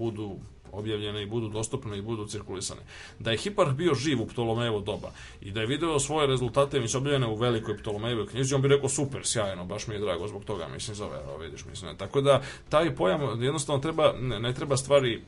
budu 0.00 0.38
objavljene 0.72 1.22
i 1.22 1.26
budu 1.26 1.48
dostupne 1.48 1.98
i 1.98 2.02
budu 2.02 2.26
cirkulisane. 2.26 2.80
Da 3.18 3.30
je 3.30 3.36
Hiparh 3.36 3.72
bio 3.72 3.94
živ 3.94 4.22
u 4.22 4.26
Ptolomejevo 4.26 4.80
doba 4.80 5.12
i 5.40 5.50
da 5.50 5.60
je 5.60 5.66
video 5.66 5.98
svoje 5.98 6.26
rezultate 6.26 6.80
mislim 6.80 7.02
objavljene 7.02 7.26
u 7.26 7.34
velikoj 7.34 7.78
Ptolomejevoj 7.78 8.26
knjizi, 8.26 8.54
on 8.54 8.62
bi 8.62 8.68
rekao 8.68 8.88
super, 8.88 9.20
sjajno, 9.24 9.64
baš 9.64 9.86
mi 9.86 9.94
je 9.94 10.00
drago 10.00 10.28
zbog 10.28 10.44
toga, 10.44 10.68
mislim 10.68 10.94
zove, 10.94 11.18
evo 11.24 11.36
vidiš, 11.36 11.64
mislim. 11.64 11.90
ne. 11.90 11.98
Tako 11.98 12.20
da 12.20 12.42
taj 12.68 12.94
pojam 12.96 13.42
jednostavno 13.42 13.82
treba 13.82 14.12
ne, 14.20 14.40
ne 14.40 14.54
treba 14.54 14.76
stvari 14.76 15.14
e, 15.14 15.20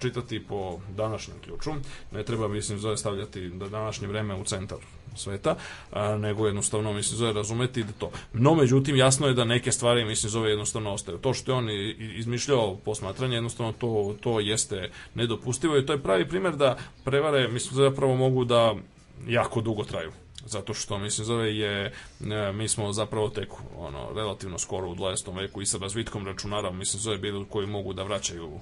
čitati 0.00 0.44
po 0.44 0.78
današnjem 0.96 1.36
ključu, 1.44 1.70
ne 2.12 2.22
treba 2.22 2.48
mislim 2.48 2.78
zove 2.78 2.96
stavljati 2.96 3.48
da 3.48 3.68
današnje 3.68 4.08
vreme 4.08 4.34
u 4.34 4.44
centar 4.44 4.78
sveta, 5.16 5.56
a, 5.92 6.16
nego 6.16 6.46
jednostavno 6.46 6.92
mislim 6.92 7.18
zove 7.18 7.32
razumeti 7.32 7.82
da 7.82 7.92
to. 7.92 8.10
No 8.32 8.54
međutim 8.54 8.96
jasno 8.96 9.26
je 9.26 9.34
da 9.34 9.44
neke 9.44 9.72
stvari 9.72 10.04
mislim 10.04 10.30
zove 10.30 10.50
jednostavno 10.50 10.92
ostaju. 10.92 11.18
To 11.18 11.34
što 11.34 11.52
je 11.52 11.56
on 11.56 11.68
izmišljao 12.18 12.76
posmatranje 12.84 13.34
jednostavno 13.34 13.72
to 13.72 14.14
to 14.20 14.40
jeste 14.40 14.90
nedopustivo 15.14 15.78
i 15.78 15.86
to 15.86 15.92
je 15.92 16.02
pravi 16.02 16.28
primjer 16.28 16.56
da 16.56 16.76
prevare 17.04 17.48
mislim 17.48 17.74
zapravo 17.74 18.16
mogu 18.16 18.44
da 18.44 18.74
jako 19.26 19.60
dugo 19.60 19.84
traju 19.84 20.12
zato 20.46 20.74
što 20.74 20.98
mislim 20.98 21.24
zove 21.24 21.56
je 21.56 21.86
e, 21.86 22.52
mi 22.52 22.68
smo 22.68 22.92
zapravo 22.92 23.28
tek 23.28 23.48
ono 23.76 24.12
relativno 24.14 24.58
skoro 24.58 24.88
u 24.88 24.94
20. 24.94 25.36
veku 25.36 25.62
i 25.62 25.66
sa 25.66 25.78
razvitkom 25.78 26.26
računara 26.26 26.70
mislim 26.70 27.00
zove 27.00 27.18
bili 27.18 27.46
koji 27.50 27.66
mogu 27.66 27.92
da 27.92 28.02
vraćaju 28.02 28.60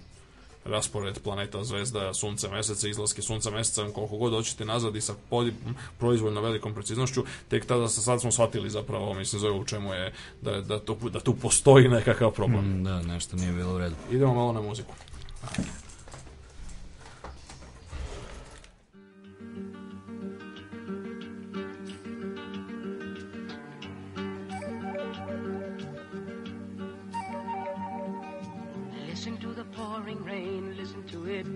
raspored 0.64 1.18
planeta, 1.18 1.64
zvezda, 1.64 2.14
sunca, 2.14 2.48
meseca, 2.48 2.88
izlaske 2.88 3.22
sunca, 3.22 3.50
meseca, 3.50 3.88
koliko 3.90 4.16
god 4.16 4.32
hoćete 4.32 4.64
nazad 4.64 4.96
i 4.96 5.00
sa 5.00 5.14
podi, 5.30 5.52
proizvoljno 5.98 6.40
velikom 6.40 6.74
preciznošću, 6.74 7.24
tek 7.48 7.66
tada 7.66 7.88
sa- 7.88 8.00
sad 8.00 8.20
smo 8.20 8.32
shvatili 8.32 8.70
zapravo, 8.70 9.14
mislim, 9.14 9.40
zove 9.40 9.52
u 9.52 9.64
čemu 9.64 9.94
je, 9.94 10.12
da, 10.42 10.60
da, 10.60 10.80
tu, 10.80 10.96
da 11.04 11.20
tu 11.20 11.34
postoji 11.34 11.88
nekakav 11.88 12.30
problem. 12.30 12.64
Mm, 12.70 12.84
Da, 12.84 13.02
nešto 13.02 13.36
nije 13.36 13.52
bilo 13.52 13.74
u 13.74 13.78
redu. 13.78 13.94
Idemo 14.10 14.34
malo 14.34 14.52
na 14.52 14.60
muziku. 14.60 14.92
Listen 29.06 29.36
to 29.38 29.48
the 29.50 29.64
pouring 29.66 30.24
rain, 30.24 30.53
it. 31.28 31.46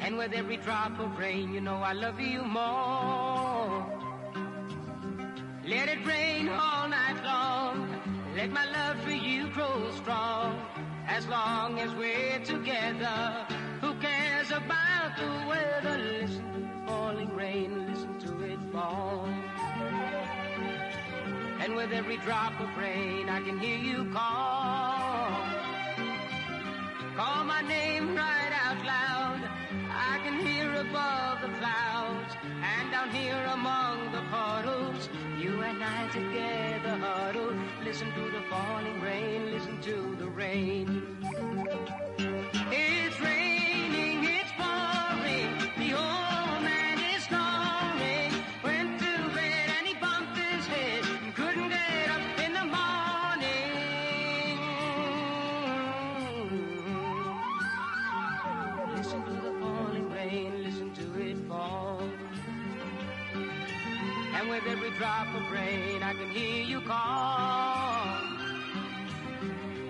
And 0.00 0.18
with 0.18 0.32
every 0.34 0.58
drop 0.58 0.98
of 1.00 1.18
rain, 1.18 1.52
you 1.52 1.60
know 1.60 1.76
I 1.76 1.92
love 1.92 2.20
you 2.20 2.42
more. 2.42 3.86
Let 5.66 5.88
it 5.88 6.04
rain 6.06 6.48
all 6.50 6.88
night 6.88 7.24
long. 7.24 7.88
Let 8.36 8.50
my 8.50 8.66
love 8.66 9.00
for 9.02 9.12
you 9.12 9.48
grow 9.48 9.90
strong. 9.92 10.60
As 11.06 11.26
long 11.26 11.78
as 11.78 11.94
we're 11.94 12.38
together, 12.40 13.46
who 13.80 13.94
cares 13.94 14.50
about 14.50 15.16
the 15.16 15.46
weather? 15.48 15.98
Listen 15.98 16.52
to 16.52 16.60
the 16.60 16.86
falling 16.86 17.34
rain, 17.34 17.86
listen 17.86 18.18
to 18.20 18.42
it 18.44 18.58
fall. 18.72 19.26
And 21.60 21.76
with 21.76 21.92
every 21.92 22.18
drop 22.18 22.60
of 22.60 22.76
rain, 22.76 23.30
I 23.30 23.40
can 23.40 23.58
hear 23.58 23.78
you 23.78 24.04
call. 24.12 25.63
Call 27.16 27.44
my 27.44 27.60
name 27.62 28.16
right 28.16 28.50
out 28.64 28.84
loud. 28.84 29.48
I 29.88 30.18
can 30.24 30.44
hear 30.44 30.68
above 30.74 31.42
the 31.42 31.48
clouds 31.60 32.34
and 32.42 32.90
down 32.90 33.10
here 33.10 33.40
among 33.52 34.10
the 34.10 34.20
puddles. 34.32 35.08
You 35.38 35.62
and 35.62 35.84
I 35.84 36.08
together 36.08 36.96
huddle. 36.96 37.54
Listen 37.84 38.12
to 38.14 38.30
the 38.32 38.42
falling 38.50 39.00
rain. 39.00 39.52
Listen 39.52 39.80
to 39.82 40.16
the 40.18 40.26
rain. 40.26 42.13
With 64.54 64.66
every 64.68 64.90
drop 64.90 65.26
of 65.34 65.50
rain, 65.50 66.00
I 66.02 66.12
can 66.12 66.30
hear 66.30 66.62
you 66.62 66.80
call. 66.82 68.06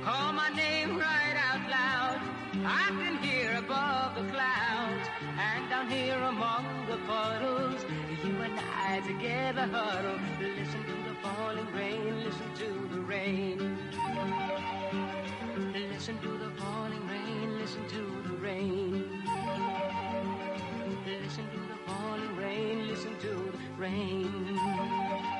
Call 0.02 0.32
my 0.32 0.48
name 0.56 0.96
right 0.96 1.36
out 1.36 1.68
loud. 1.68 2.20
I 2.64 2.88
can 2.98 3.18
hear 3.18 3.56
above 3.58 4.14
the 4.14 4.22
clouds 4.32 5.06
and 5.38 5.68
down 5.68 5.90
here 5.90 6.16
among 6.16 6.64
the 6.88 6.96
puddles. 7.06 7.84
You 8.24 8.40
and 8.40 8.58
I 8.58 9.00
together 9.06 9.66
huddle. 9.66 10.18
Listen 10.40 10.82
to 10.84 10.96
the 11.08 11.14
falling 11.22 11.70
rain, 11.74 12.24
listen 12.24 12.54
to 12.60 12.94
the 12.94 13.00
rain. 13.02 13.78
Listen 15.74 16.18
to 16.20 16.38
the 16.38 16.50
falling 16.56 17.06
rain, 17.06 17.58
listen 17.58 17.86
to 17.88 18.28
the 18.28 18.36
rain. 18.36 20.03
Listen 21.06 21.44
to 21.50 21.58
the 21.58 21.76
falling 21.86 22.36
rain, 22.36 22.86
listen 22.88 23.14
to 23.20 23.28
the 23.28 23.58
rain. 23.76 24.58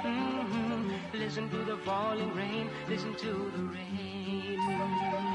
Mhm. 0.04 0.92
Listen 1.14 1.48
to 1.48 1.56
the 1.64 1.78
falling 1.78 2.34
rain, 2.34 2.68
listen 2.86 3.14
to 3.14 3.50
the 3.56 3.62
rain. 3.62 5.33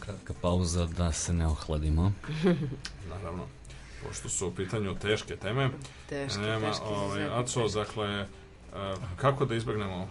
Kratka 0.00 0.34
pauza 0.40 0.86
da 0.86 1.12
se 1.12 1.32
ne 1.32 1.46
ohladimo. 1.46 2.12
Naravno, 3.10 3.46
pošto 4.02 4.28
su 4.28 4.48
u 4.48 4.54
pitanju 4.54 4.94
teške 4.94 5.36
teme, 5.36 5.70
Teške, 6.08 6.38
nema, 6.38 6.66
teške 6.66 6.84
za 6.84 6.94
ovaj. 6.94 7.24
Aco, 7.24 7.68
dakle, 7.68 8.26
E, 8.76 8.94
kako 9.16 9.44
da 9.44 9.54
izbegnemo 9.54 10.08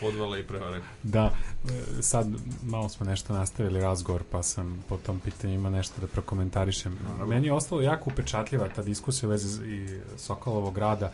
podvale 0.00 0.40
i 0.40 0.42
prevare? 0.42 0.80
Da, 1.02 1.32
e, 1.64 2.02
sad 2.02 2.26
malo 2.62 2.88
smo 2.88 3.06
nešto 3.06 3.32
nastavili 3.32 3.80
razgovor, 3.80 4.22
pa 4.30 4.42
sam 4.42 4.84
po 4.88 4.96
tom 4.96 5.20
pitanju 5.20 5.54
ima 5.54 5.70
nešto 5.70 6.00
da 6.00 6.06
prokomentarišem. 6.06 6.98
Meni 7.26 7.46
je 7.46 7.52
ostalo 7.52 7.80
jako 7.80 8.10
upečatljiva 8.10 8.68
ta 8.68 8.82
diskusija 8.82 9.28
u 9.28 9.30
vezi 9.30 9.66
i 9.66 10.00
Sokolovog 10.16 10.78
rada. 10.78 11.12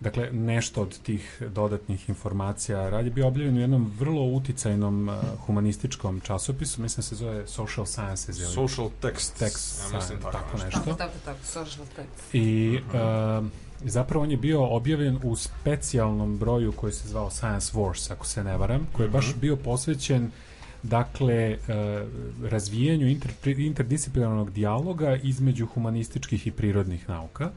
Dakle, 0.00 0.32
nešto 0.32 0.82
od 0.82 0.98
tih 1.02 1.42
dodatnih 1.48 2.08
informacija. 2.08 2.90
Rad 2.90 3.04
je 3.04 3.10
bio 3.10 3.26
objavljen 3.26 3.56
u 3.56 3.60
jednom 3.60 3.92
vrlo 3.98 4.22
uticajnom 4.22 5.08
uh, 5.08 5.14
humanističkom 5.46 6.20
časopisu, 6.20 6.82
mislim 6.82 6.96
da 6.96 7.02
se 7.02 7.14
zove 7.14 7.46
Social 7.46 7.86
Sciences. 7.86 8.38
ili 8.38 8.46
Social 8.46 8.90
text. 9.02 9.44
Text, 9.44 9.92
ja 9.92 9.96
mislim 9.96 10.18
tako, 10.18 10.32
tako 10.32 10.58
nešto. 10.64 10.80
Tako, 10.80 10.94
tako, 10.94 11.18
tako, 11.24 11.44
social 11.44 11.86
text. 11.96 12.36
I 12.36 12.78
uh, 12.78 13.46
zapravo 13.84 14.22
on 14.22 14.30
je 14.30 14.36
bio 14.36 14.64
objavljen 14.64 15.18
u 15.22 15.36
specijalnom 15.36 16.38
broju 16.38 16.72
koji 16.72 16.92
se 16.92 17.08
zvao 17.08 17.30
Science 17.30 17.72
Wars, 17.72 18.12
ako 18.12 18.26
se 18.26 18.44
ne 18.44 18.56
varam, 18.56 18.86
koji 18.92 19.06
je 19.06 19.10
baš 19.10 19.34
bio 19.40 19.56
posvećen 19.56 20.30
dakle 20.82 21.56
uh, 21.58 22.48
razvijanju 22.50 23.08
inter, 23.08 23.30
interdisciplinarnog 23.58 24.50
dijaloga 24.50 25.16
između 25.16 25.66
humanističkih 25.66 26.46
i 26.46 26.50
prirodnih 26.50 27.08
nauka. 27.08 27.50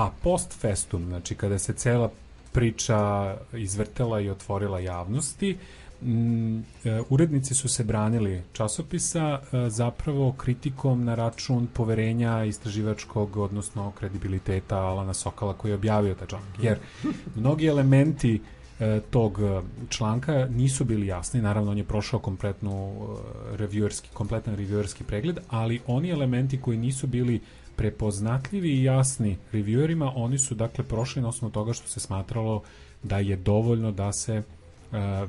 A 0.00 0.10
post 0.22 0.52
festum, 0.60 1.04
znači 1.06 1.34
kada 1.34 1.58
se 1.58 1.72
cela 1.72 2.10
priča 2.52 3.36
izvrtela 3.52 4.20
i 4.20 4.30
otvorila 4.30 4.80
javnosti, 4.80 5.56
mm, 6.02 6.58
e, 6.58 6.62
urednici 7.10 7.54
su 7.54 7.68
se 7.68 7.84
branili 7.84 8.42
časopisa 8.52 9.40
e, 9.40 9.70
zapravo 9.70 10.32
kritikom 10.32 11.04
na 11.04 11.14
račun 11.14 11.66
poverenja 11.66 12.44
istraživačkog, 12.44 13.36
odnosno 13.36 13.90
kredibiliteta 13.90 14.78
Alana 14.78 15.14
Sokala 15.14 15.54
koji 15.54 15.70
je 15.70 15.74
objavio 15.74 16.14
taj 16.14 16.26
članak. 16.26 16.48
Jer 16.62 16.78
mnogi 17.36 17.66
elementi 17.66 18.40
e, 18.80 19.00
tog 19.10 19.38
članka 19.88 20.48
nisu 20.50 20.84
bili 20.84 21.06
jasni, 21.06 21.42
naravno 21.42 21.70
on 21.70 21.78
je 21.78 21.84
prošao 21.84 22.20
kompletnu 22.20 23.08
reviewerski, 23.56 24.08
kompletan 24.12 24.56
reviewerski 24.56 25.02
pregled, 25.02 25.38
ali 25.48 25.80
oni 25.86 26.10
elementi 26.10 26.60
koji 26.60 26.78
nisu 26.78 27.06
bili 27.06 27.40
prepoznatljivi 27.80 28.68
i 28.68 28.82
jasni 28.84 29.36
reviewerima, 29.52 30.12
oni 30.14 30.38
su 30.38 30.54
dakle 30.54 30.84
prošli 30.84 31.22
na 31.22 31.28
osnovu 31.28 31.52
toga 31.52 31.72
što 31.72 31.88
se 31.88 32.00
smatralo 32.00 32.62
da 33.02 33.18
je 33.18 33.36
dovoljno 33.36 33.92
da 33.92 34.12
se 34.12 34.34
e, 34.34 34.42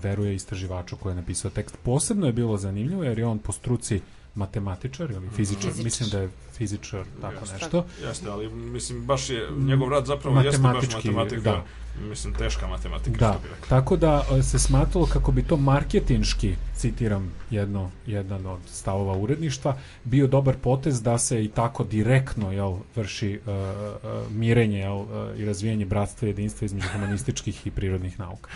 veruje 0.02 0.36
istraživaču 0.36 0.98
koji 0.98 1.12
je 1.12 1.16
napisao 1.16 1.52
tekst. 1.52 1.78
Posebno 1.84 2.26
je 2.28 2.34
bilo 2.34 2.58
zanimljivo 2.58 3.04
jer 3.04 3.20
je 3.20 3.26
on 3.26 3.40
po 3.40 3.52
struci 3.52 4.02
matematičar 4.36 5.12
ili 5.12 5.30
fizičar, 5.30 5.62
Fizičar. 5.62 5.84
mislim 5.84 6.10
da 6.10 6.20
je 6.20 6.30
fizičar, 6.54 7.04
tako 7.22 7.36
Jeste. 7.36 7.54
nešto. 7.56 7.86
Jeste, 8.04 8.30
ali 8.30 8.50
mislim 8.50 9.06
baš 9.06 9.30
je 9.30 9.48
njegov 9.58 9.90
rad 9.90 10.06
zapravo 10.06 10.42
jeste 10.42 10.62
baš 10.62 10.94
matematika. 10.94 11.42
da. 11.42 11.64
Mislim 12.02 12.34
teška 12.34 12.68
matematika 12.68 13.18
Da, 13.18 13.32
što 13.32 13.40
bi 13.40 13.48
rekli. 13.48 13.70
tako 13.70 13.98
da 13.98 14.26
e, 14.32 14.44
se 14.44 14.60
smatralo 14.60 15.06
kako 15.06 15.32
bi 15.32 15.44
to 15.44 15.58
marketinški, 15.58 16.56
citiram 16.76 17.32
jedno, 17.50 17.92
jedan 18.08 18.46
od 18.46 18.60
stavova 18.68 19.18
uredništva, 19.18 19.78
bio 20.04 20.28
dobar 20.28 20.56
potez 20.58 21.02
da 21.02 21.18
se 21.18 21.44
i 21.44 21.48
tako 21.48 21.84
direktno 21.84 22.52
jel, 22.52 22.78
vrši 22.96 23.40
uh, 23.46 23.54
uh, 23.54 24.32
mirenje 24.32 24.80
jel, 24.80 24.98
uh, 24.98 25.08
i 25.38 25.46
razvijanje 25.46 25.86
bratstva 25.86 26.26
i 26.26 26.32
jedinstva 26.32 26.66
između 26.66 26.88
humanističkih 26.94 27.68
i 27.68 27.72
prirodnih 27.72 28.20
nauka. 28.20 28.50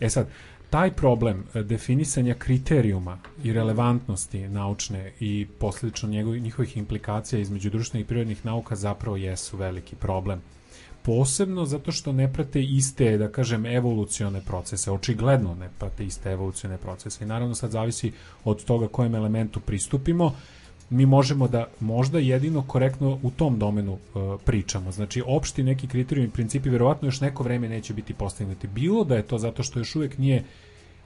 E 0.00 0.10
sad, 0.10 0.26
taj 0.72 0.90
problem 0.90 1.44
e, 1.54 1.62
definisanja 1.62 2.34
kriterijuma 2.34 3.18
i 3.44 3.52
relevantnosti 3.52 4.48
naučne 4.48 5.12
i 5.20 5.46
posljedično 5.58 6.08
njihovih 6.08 6.76
implikacija 6.76 7.40
između 7.40 7.70
društvenih 7.70 8.04
i 8.04 8.08
prirodnih 8.08 8.46
nauka 8.46 8.76
zapravo 8.76 9.16
jesu 9.16 9.56
veliki 9.56 9.96
problem. 9.96 10.40
Posebno 11.02 11.64
zato 11.64 11.92
što 11.92 12.12
ne 12.12 12.32
prate 12.32 12.62
iste, 12.62 13.18
da 13.18 13.28
kažem, 13.28 13.66
evolucione 13.66 14.40
procese, 14.40 14.90
očigledno 14.90 15.54
ne 15.54 15.68
prate 15.78 16.04
iste 16.04 16.32
evolucione 16.32 16.78
procese. 16.78 17.24
I 17.24 17.26
naravno 17.26 17.54
sad 17.54 17.70
zavisi 17.70 18.12
od 18.44 18.64
toga 18.64 18.88
kojem 18.88 19.14
elementu 19.14 19.60
pristupimo, 19.60 20.34
mi 20.92 21.06
možemo 21.06 21.48
da 21.48 21.66
možda 21.80 22.18
jedino 22.18 22.62
korektno 22.62 23.18
u 23.22 23.30
tom 23.30 23.58
domenu 23.58 23.92
uh, 23.92 24.40
pričamo. 24.44 24.92
Znači, 24.92 25.22
opšti 25.26 25.62
neki 25.62 25.86
kriterijumi 25.86 26.28
i 26.28 26.32
principi 26.32 26.70
verovatno 26.70 27.08
još 27.08 27.20
neko 27.20 27.42
vreme 27.42 27.68
neće 27.68 27.94
biti 27.94 28.14
postignuti. 28.14 28.66
Bilo 28.66 29.04
da 29.04 29.16
je 29.16 29.22
to 29.22 29.38
zato 29.38 29.62
što 29.62 29.80
još 29.80 29.96
uvek 29.96 30.18
nije 30.18 30.44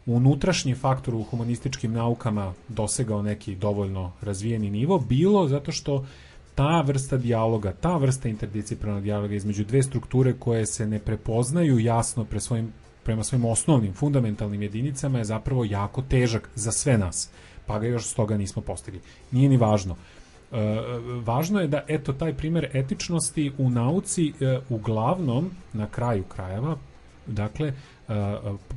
unutrašnji 0.06 0.74
faktor 0.74 1.14
u 1.14 1.22
humanističkim 1.22 1.92
naukama 1.92 2.52
dosegao 2.68 3.22
neki 3.22 3.54
dovoljno 3.54 4.12
razvijeni 4.20 4.70
nivo, 4.70 4.98
bilo 4.98 5.48
zato 5.48 5.72
što 5.72 6.06
ta 6.54 6.80
vrsta 6.80 7.16
dijaloga, 7.16 7.72
ta 7.72 7.96
vrsta 7.96 8.28
interdisciplinarnog 8.28 9.04
dijaloga 9.04 9.34
između 9.34 9.64
dve 9.64 9.82
strukture 9.82 10.32
koje 10.32 10.66
se 10.66 10.86
ne 10.86 10.98
prepoznaju 10.98 11.78
jasno 11.78 12.24
pre 12.24 12.40
svojim, 12.40 12.72
prema 13.02 13.24
svojim 13.24 13.44
osnovnim, 13.44 13.92
fundamentalnim 13.92 14.62
jedinicama 14.62 15.18
je 15.18 15.24
zapravo 15.24 15.64
jako 15.64 16.02
težak 16.02 16.50
za 16.54 16.72
sve 16.72 16.98
nas, 16.98 17.30
pa 17.66 17.78
ga 17.78 17.86
još 17.86 18.06
stoga 18.06 18.36
nismo 18.36 18.62
postigli. 18.62 19.00
Nije 19.30 19.48
ni 19.48 19.56
važno. 19.56 19.96
E, 20.52 20.56
važno 21.24 21.60
je 21.60 21.68
da 21.68 21.84
eto 21.88 22.12
taj 22.12 22.34
primer 22.34 22.70
etičnosti 22.72 23.52
u 23.58 23.70
nauci 23.70 24.32
e, 24.40 24.58
uglavnom 24.68 25.50
na 25.72 25.86
kraju 25.86 26.24
krajeva 26.24 26.76
dakle 27.26 27.68
e, 27.68 27.74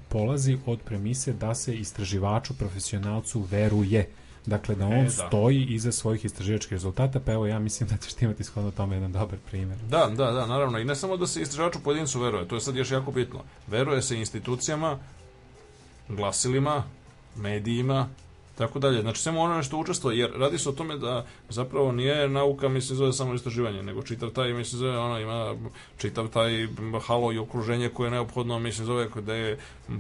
polazi 0.09 0.57
od 0.65 0.79
premise 0.79 1.33
da 1.33 1.55
se 1.55 1.75
istraživaču 1.75 2.53
profesionalcu 2.53 3.39
veruje 3.39 4.09
dakle 4.45 4.75
da 4.75 4.85
on 4.85 4.93
E, 4.93 5.03
da. 5.03 5.09
stoji 5.09 5.65
iza 5.65 5.91
svojih 5.91 6.25
istraživačkih 6.25 6.71
rezultata 6.71 7.19
pa 7.19 7.31
evo 7.33 7.47
ja 7.47 7.59
mislim 7.59 7.89
da 7.89 7.97
ćeš 7.97 8.13
ti 8.13 8.25
imati 8.25 8.43
shodno 8.43 8.71
tome 8.71 8.95
jedan 8.95 9.11
dobar 9.11 9.37
primer 9.49 9.77
Da, 9.89 10.11
da, 10.17 10.31
da, 10.31 10.45
naravno. 10.45 10.79
I 10.79 10.85
ne 10.85 10.95
samo 10.95 11.17
da 11.17 11.27
se 11.27 11.41
istraživaču 11.41 11.79
pojedincu 11.83 12.19
veruje, 12.19 12.47
to 12.47 12.55
je 12.55 12.61
sad 12.61 12.75
još 12.75 12.91
jako 12.91 13.11
bitno. 13.11 13.39
Veruje 13.67 14.01
se 14.01 14.19
institucijama, 14.19 14.99
glasilima, 16.07 16.83
medijima, 17.35 18.09
tako 18.59 18.79
dalje. 18.79 19.01
Znači, 19.01 19.21
samo 19.21 19.41
ono 19.41 19.63
što 19.63 19.77
učestvuje, 19.77 20.17
jer 20.17 20.31
radi 20.35 20.57
se 20.57 20.69
o 20.69 20.71
tome 20.71 20.97
da 20.97 21.25
zapravo 21.49 21.91
nije 21.91 22.29
nauka, 22.29 22.69
mislim, 22.69 22.97
zove 22.97 23.13
samo 23.13 23.33
istraživanje, 23.33 23.83
nego 23.83 24.03
čitav 24.03 24.29
taj, 24.29 24.53
mislim, 24.53 24.79
zove, 24.79 24.97
ono, 24.97 25.19
ima 25.19 25.55
čitav 25.97 26.27
taj 26.27 26.67
halo 27.07 27.31
i 27.33 27.37
okruženje 27.37 27.89
koje 27.89 28.07
je 28.07 28.11
neophodno, 28.11 28.59
mislim, 28.59 28.85
zove, 28.85 29.07
gde 29.15 29.33
je 29.33 29.57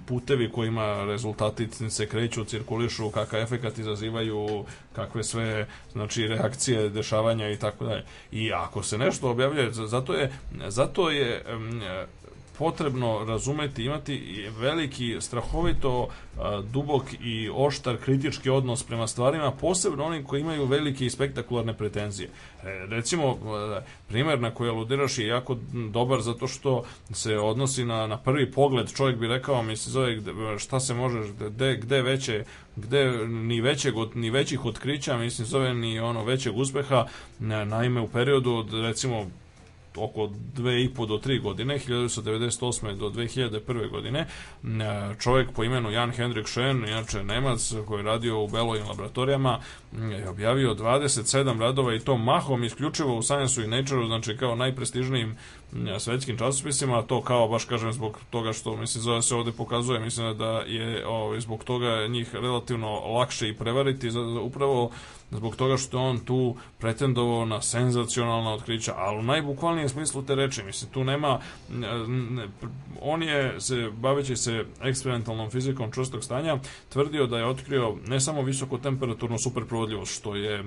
putevi 0.07 0.51
kojima 0.51 1.05
rezultati 1.05 1.89
se 1.89 2.07
kreću, 2.07 2.45
cirkulišu, 2.45 3.09
kakav 3.09 3.39
efekat 3.39 3.77
izazivaju, 3.77 4.65
kakve 4.93 5.23
sve, 5.23 5.67
znači, 5.91 6.27
reakcije, 6.27 6.89
dešavanja 6.89 7.49
i 7.49 7.57
tako 7.57 7.85
dalje. 7.85 8.03
I 8.31 8.53
ako 8.53 8.83
se 8.83 8.97
nešto 8.97 9.29
objavljuje, 9.29 9.71
zato 9.71 10.13
je, 10.13 10.31
zato 10.67 11.09
je 11.09 11.45
potrebno 12.59 13.25
razumeti, 13.25 13.83
imati 13.83 14.15
veliki, 14.51 15.17
strahovito 15.19 16.07
dubok 16.63 17.03
i 17.23 17.49
oštar 17.53 17.97
kritički 17.97 18.49
odnos 18.49 18.83
prema 18.83 19.07
stvarima, 19.07 19.51
posebno 19.51 20.03
onim 20.03 20.23
koji 20.23 20.41
imaju 20.41 20.65
velike 20.65 21.05
i 21.05 21.09
spektakularne 21.09 21.73
pretenzije. 21.73 22.29
E, 22.29 22.31
recimo, 22.89 23.37
e, 23.77 23.81
primjer 24.07 24.39
na 24.39 24.51
koji 24.51 24.69
aludiraš 24.69 25.17
je 25.17 25.27
jako 25.27 25.57
dobar 25.91 26.21
zato 26.21 26.47
što 26.47 26.83
se 27.11 27.37
odnosi 27.37 27.85
na, 27.85 28.07
na 28.07 28.17
prvi 28.17 28.51
pogled, 28.51 28.93
čovjek 28.93 29.17
bi 29.17 29.27
rekao, 29.27 29.63
misli, 29.63 29.91
zove, 29.91 30.17
šta 30.59 30.79
se 30.79 30.93
može, 30.93 31.19
gde, 31.41 31.75
gde 31.75 32.01
veće, 32.01 32.43
gde 32.75 33.05
ni 33.27 33.61
većeg, 33.61 33.97
od- 33.97 34.15
ni 34.15 34.29
većih 34.29 34.65
otkrića, 34.65 35.17
mislim, 35.17 35.47
zove 35.47 35.73
ni 35.73 35.99
ono 35.99 36.23
većeg 36.23 36.57
uspeha, 36.57 37.05
Na- 37.39 37.65
naime 37.65 38.01
u 38.01 38.07
periodu 38.07 38.53
od 38.53 38.73
recimo 38.73 39.25
oko 39.95 40.29
dve 40.55 40.83
i 40.83 40.89
po 40.93 41.05
do 41.05 41.17
tri 41.17 41.39
godine, 41.39 41.79
1998. 41.79 42.95
do 42.95 43.09
2001. 43.09 43.89
godine, 43.89 44.19
e, 44.19 44.25
čovjek 45.19 45.51
po 45.51 45.63
imenu 45.63 45.91
Jan 45.91 46.11
Hendrik 46.11 46.47
Schoen, 46.47 46.87
inače 46.87 47.23
Nemac 47.23 47.73
koji 47.87 47.99
je 47.99 48.03
radio 48.03 48.43
u 48.43 48.47
Belovim 48.47 48.87
laboratorijama, 48.87 49.59
je 49.91 50.29
objavio 50.29 50.73
27 50.73 51.59
radova 51.59 51.95
i 51.95 51.99
to 51.99 52.17
mahom 52.17 52.63
isključivo 52.63 53.17
u 53.17 53.23
Science 53.23 53.63
i 53.63 53.67
Nature, 53.67 54.05
znači 54.05 54.37
kao 54.37 54.55
najprestižnijim 54.55 55.37
m, 55.73 55.99
svetskim 55.99 56.37
časopisima, 56.37 57.01
to 57.01 57.21
kao 57.21 57.47
baš 57.47 57.65
kažem 57.65 57.93
zbog 57.93 58.19
toga 58.29 58.53
što 58.53 58.75
mislim 58.75 59.01
zove 59.01 59.21
se 59.21 59.35
ovde 59.35 59.51
pokazuje, 59.51 59.99
mislim 59.99 60.37
da 60.37 60.49
je 60.49 61.07
ovaj, 61.07 61.39
zbog 61.39 61.63
toga 61.63 62.07
njih 62.07 62.35
relativno 62.35 62.99
lakše 62.99 63.49
i 63.49 63.57
prevariti, 63.57 64.09
upravo 64.41 64.91
zbog 65.31 65.55
toga 65.55 65.77
što 65.77 65.99
on 65.99 66.19
tu 66.19 66.55
pretendovao 66.77 67.45
na 67.45 67.61
senzacionalna 67.61 68.53
otkrića, 68.53 68.93
ali 68.97 69.19
u 69.19 69.23
najbukvalnijem 69.23 69.89
smislu 69.89 70.23
te 70.23 70.35
reči, 70.35 70.63
mislim, 70.63 70.91
tu 70.91 71.03
nema, 71.03 71.39
on 73.01 73.23
je, 73.23 73.61
se, 73.61 73.89
baveći 73.93 74.35
se 74.35 74.65
eksperimentalnom 74.81 75.49
fizikom 75.49 75.91
čvrstog 75.91 76.23
stanja, 76.23 76.57
tvrdio 76.89 77.27
da 77.27 77.37
je 77.37 77.45
otkrio 77.45 77.95
ne 78.07 78.19
samo 78.19 78.41
visokotemperaturnu 78.41 79.39
superprovodljivost, 79.39 80.19
što 80.19 80.35
je 80.35 80.63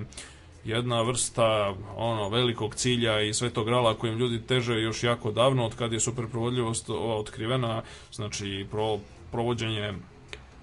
jedna 0.65 1.01
vrsta 1.01 1.73
ono 1.95 2.29
velikog 2.29 2.75
cilja 2.75 3.21
i 3.21 3.33
svetog 3.33 3.65
grala 3.65 3.93
kojim 3.93 4.17
ljudi 4.17 4.41
teže 4.41 4.73
još 4.73 5.03
jako 5.03 5.31
davno 5.31 5.65
od 5.65 5.75
kad 5.75 5.93
je 5.93 5.99
superprovodljivost 5.99 6.89
ova 6.89 7.15
otkrivena 7.15 7.81
znači 8.11 8.67
pro, 8.71 8.99
provođenje 9.31 9.93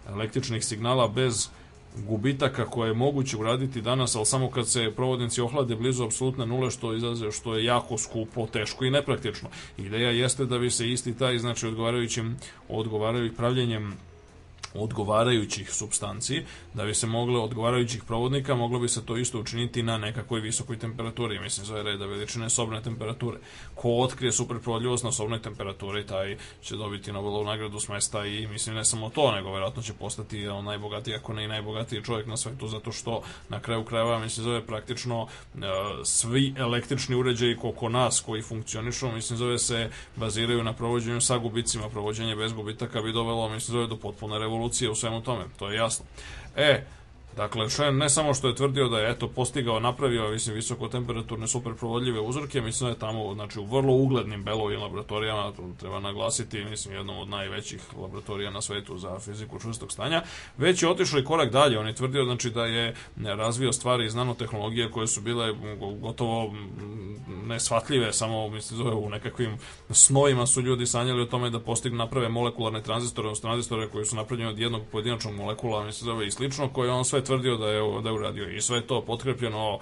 električnih 0.08 0.64
signala 0.64 1.08
bez 1.08 1.48
gubitaka 1.96 2.64
koje 2.64 2.88
je 2.88 2.94
moguće 2.94 3.36
uraditi 3.36 3.80
danas, 3.82 4.16
ali 4.16 4.26
samo 4.26 4.50
kad 4.50 4.68
se 4.68 4.92
provodnici 4.96 5.40
ohlade 5.40 5.76
blizu 5.76 6.04
apsolutne 6.04 6.46
nule, 6.46 6.70
što 6.70 6.94
izlaze, 6.94 7.30
što 7.30 7.54
je 7.54 7.64
jako 7.64 7.98
skupo, 7.98 8.46
teško 8.46 8.84
i 8.84 8.90
nepraktično. 8.90 9.48
Ideja 9.78 10.10
jeste 10.10 10.44
da 10.44 10.58
bi 10.58 10.70
se 10.70 10.90
isti 10.90 11.14
taj, 11.14 11.38
znači 11.38 11.66
odgovarajućim, 11.66 12.36
odgovarajućim 12.68 13.36
pravljenjem 13.36 13.94
odgovarajućih 14.74 15.72
substanci, 15.72 16.42
da 16.74 16.84
bi 16.84 16.94
se 16.94 17.06
moglo 17.06 17.44
odgovarajućih 17.44 18.04
provodnika, 18.04 18.54
moglo 18.54 18.78
bi 18.78 18.88
se 18.88 19.06
to 19.06 19.16
isto 19.16 19.40
učiniti 19.40 19.82
na 19.82 19.98
nekakvoj 19.98 20.40
visokoj 20.40 20.78
temperaturi, 20.78 21.40
mislim 21.40 21.66
zove 21.66 21.82
reda 21.82 22.06
veličine 22.06 22.50
sobne 22.50 22.82
temperature. 22.82 23.38
Ko 23.80 23.88
otkrije 23.88 24.32
superprovodljivost 24.32 25.04
na 25.04 25.12
sobnoj 25.12 25.42
temperaturi, 25.42 26.06
taj 26.06 26.36
će 26.62 26.76
dobiti 26.76 27.12
Nobelovu 27.12 27.44
nagradu 27.44 27.80
s 27.80 27.88
mesta 27.88 28.26
i 28.26 28.46
mislim 28.46 28.76
ne 28.76 28.84
samo 28.84 29.10
to, 29.10 29.32
nego 29.32 29.52
verovatno 29.52 29.82
će 29.82 29.92
postati 29.92 30.48
on 30.48 30.64
najbogatiji, 30.64 31.14
ako 31.14 31.32
ne 31.32 31.44
i 31.44 31.48
najbogatiji 31.48 32.04
čovjek 32.04 32.26
na 32.26 32.36
svetu, 32.36 32.68
zato 32.68 32.92
što 32.92 33.22
na 33.48 33.60
kraju 33.60 33.84
krajeva, 33.84 34.18
mislim 34.18 34.44
zove 34.44 34.66
praktično 34.66 35.26
e, 35.26 35.58
svi 36.04 36.54
električni 36.56 37.16
uređaji 37.16 37.56
koliko 37.56 37.88
nas 37.88 38.22
koji 38.26 38.42
funkcionišu, 38.42 39.12
mislim 39.12 39.36
zove 39.36 39.58
se 39.58 39.90
baziraju 40.16 40.64
na 40.64 40.72
provođenju 40.72 41.20
sa 41.20 41.38
gubicima, 41.38 41.88
provođenje 41.88 42.36
bez 42.36 42.52
gubitaka 42.52 43.02
bi 43.02 43.12
dovelo, 43.12 43.48
mislim 43.48 43.72
zove 43.72 43.86
do 43.86 43.96
potpune 43.96 44.38
revolucije 44.38 44.90
u 44.90 44.94
svemu 44.94 45.22
tome, 45.22 45.44
to 45.58 45.70
je 45.70 45.76
jasno. 45.76 46.04
E, 46.56 46.84
Dakle, 47.36 47.70
Shen 47.70 47.96
ne 47.96 48.08
samo 48.08 48.34
što 48.34 48.48
je 48.48 48.54
tvrdio 48.54 48.88
da 48.88 48.98
je 48.98 49.10
eto 49.10 49.28
postigao, 49.28 49.80
napravio 49.80 50.30
mislim 50.30 50.56
visokotemperaturne 50.56 51.48
superprovodljive 51.48 52.20
uzorke, 52.20 52.60
mislim 52.60 52.86
da 52.86 52.92
je 52.92 52.98
tamo 52.98 53.34
znači 53.34 53.60
u 53.60 53.64
vrlo 53.64 53.92
uglednim 53.92 54.44
Belovim 54.44 54.80
laboratorijama, 54.80 55.52
to 55.52 55.62
treba 55.80 56.00
naglasiti, 56.00 56.64
mislim 56.64 56.94
jednom 56.94 57.18
od 57.18 57.28
najvećih 57.28 57.80
laboratorija 57.98 58.50
na 58.50 58.60
svetu 58.60 58.98
za 58.98 59.18
fiziku 59.18 59.58
čvrstog 59.58 59.92
stanja, 59.92 60.22
već 60.58 60.82
je 60.82 60.88
otišao 60.88 61.20
i 61.20 61.24
korak 61.24 61.52
dalje, 61.52 61.78
on 61.78 61.86
je 61.86 61.94
tvrdio 61.94 62.24
znači 62.24 62.50
da 62.50 62.66
je 62.66 62.94
razvio 63.16 63.72
stvari 63.72 64.06
iz 64.06 64.14
nanotehnologije 64.14 64.90
koje 64.90 65.06
su 65.06 65.20
bile 65.20 65.54
gotovo 66.00 66.54
nesvatljive, 67.46 68.12
samo 68.12 68.48
mislim 68.48 68.78
zove 68.78 68.94
u 68.94 69.10
nekakvim 69.10 69.58
snovima 69.90 70.46
su 70.46 70.60
ljudi 70.60 70.86
sanjali 70.86 71.22
o 71.22 71.26
tome 71.26 71.50
da 71.50 71.60
postignu 71.60 71.98
naprave 71.98 72.28
molekularne 72.28 72.82
tranzistore, 72.82 73.28
odnosno 73.28 73.48
tranzistore 73.48 73.88
koji 73.88 74.04
su 74.04 74.16
napravljeni 74.16 74.50
od 74.50 74.58
jednog 74.58 74.82
pojedinačnog 74.92 75.34
molekula, 75.34 75.84
mislim 75.84 76.04
zove 76.04 76.26
i 76.26 76.30
slično, 76.30 76.68
koje 76.68 76.90
on 76.90 77.04
sve 77.04 77.24
tvrdio 77.30 77.56
da 77.56 77.68
je, 77.68 77.80
da 78.02 78.08
je 78.08 78.14
uradio 78.14 78.48
i 78.48 78.60
sve 78.60 78.80
to 78.86 79.00
potkrepljeno 79.00 79.78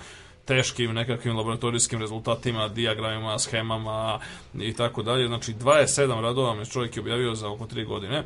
teškim 0.48 0.94
nekakvim 0.94 1.36
laboratorijskim 1.36 2.00
rezultatima, 2.00 2.68
dijagramima, 2.68 3.38
schemama 3.38 4.18
i 4.60 4.72
tako 4.72 5.02
dalje. 5.02 5.26
Znači 5.26 5.54
27 5.54 6.20
radova 6.20 6.54
mi 6.54 6.66
čovjek 6.66 6.96
je 6.96 7.00
objavio 7.00 7.34
za 7.34 7.48
oko 7.48 7.64
3 7.66 7.86
godine 7.86 8.22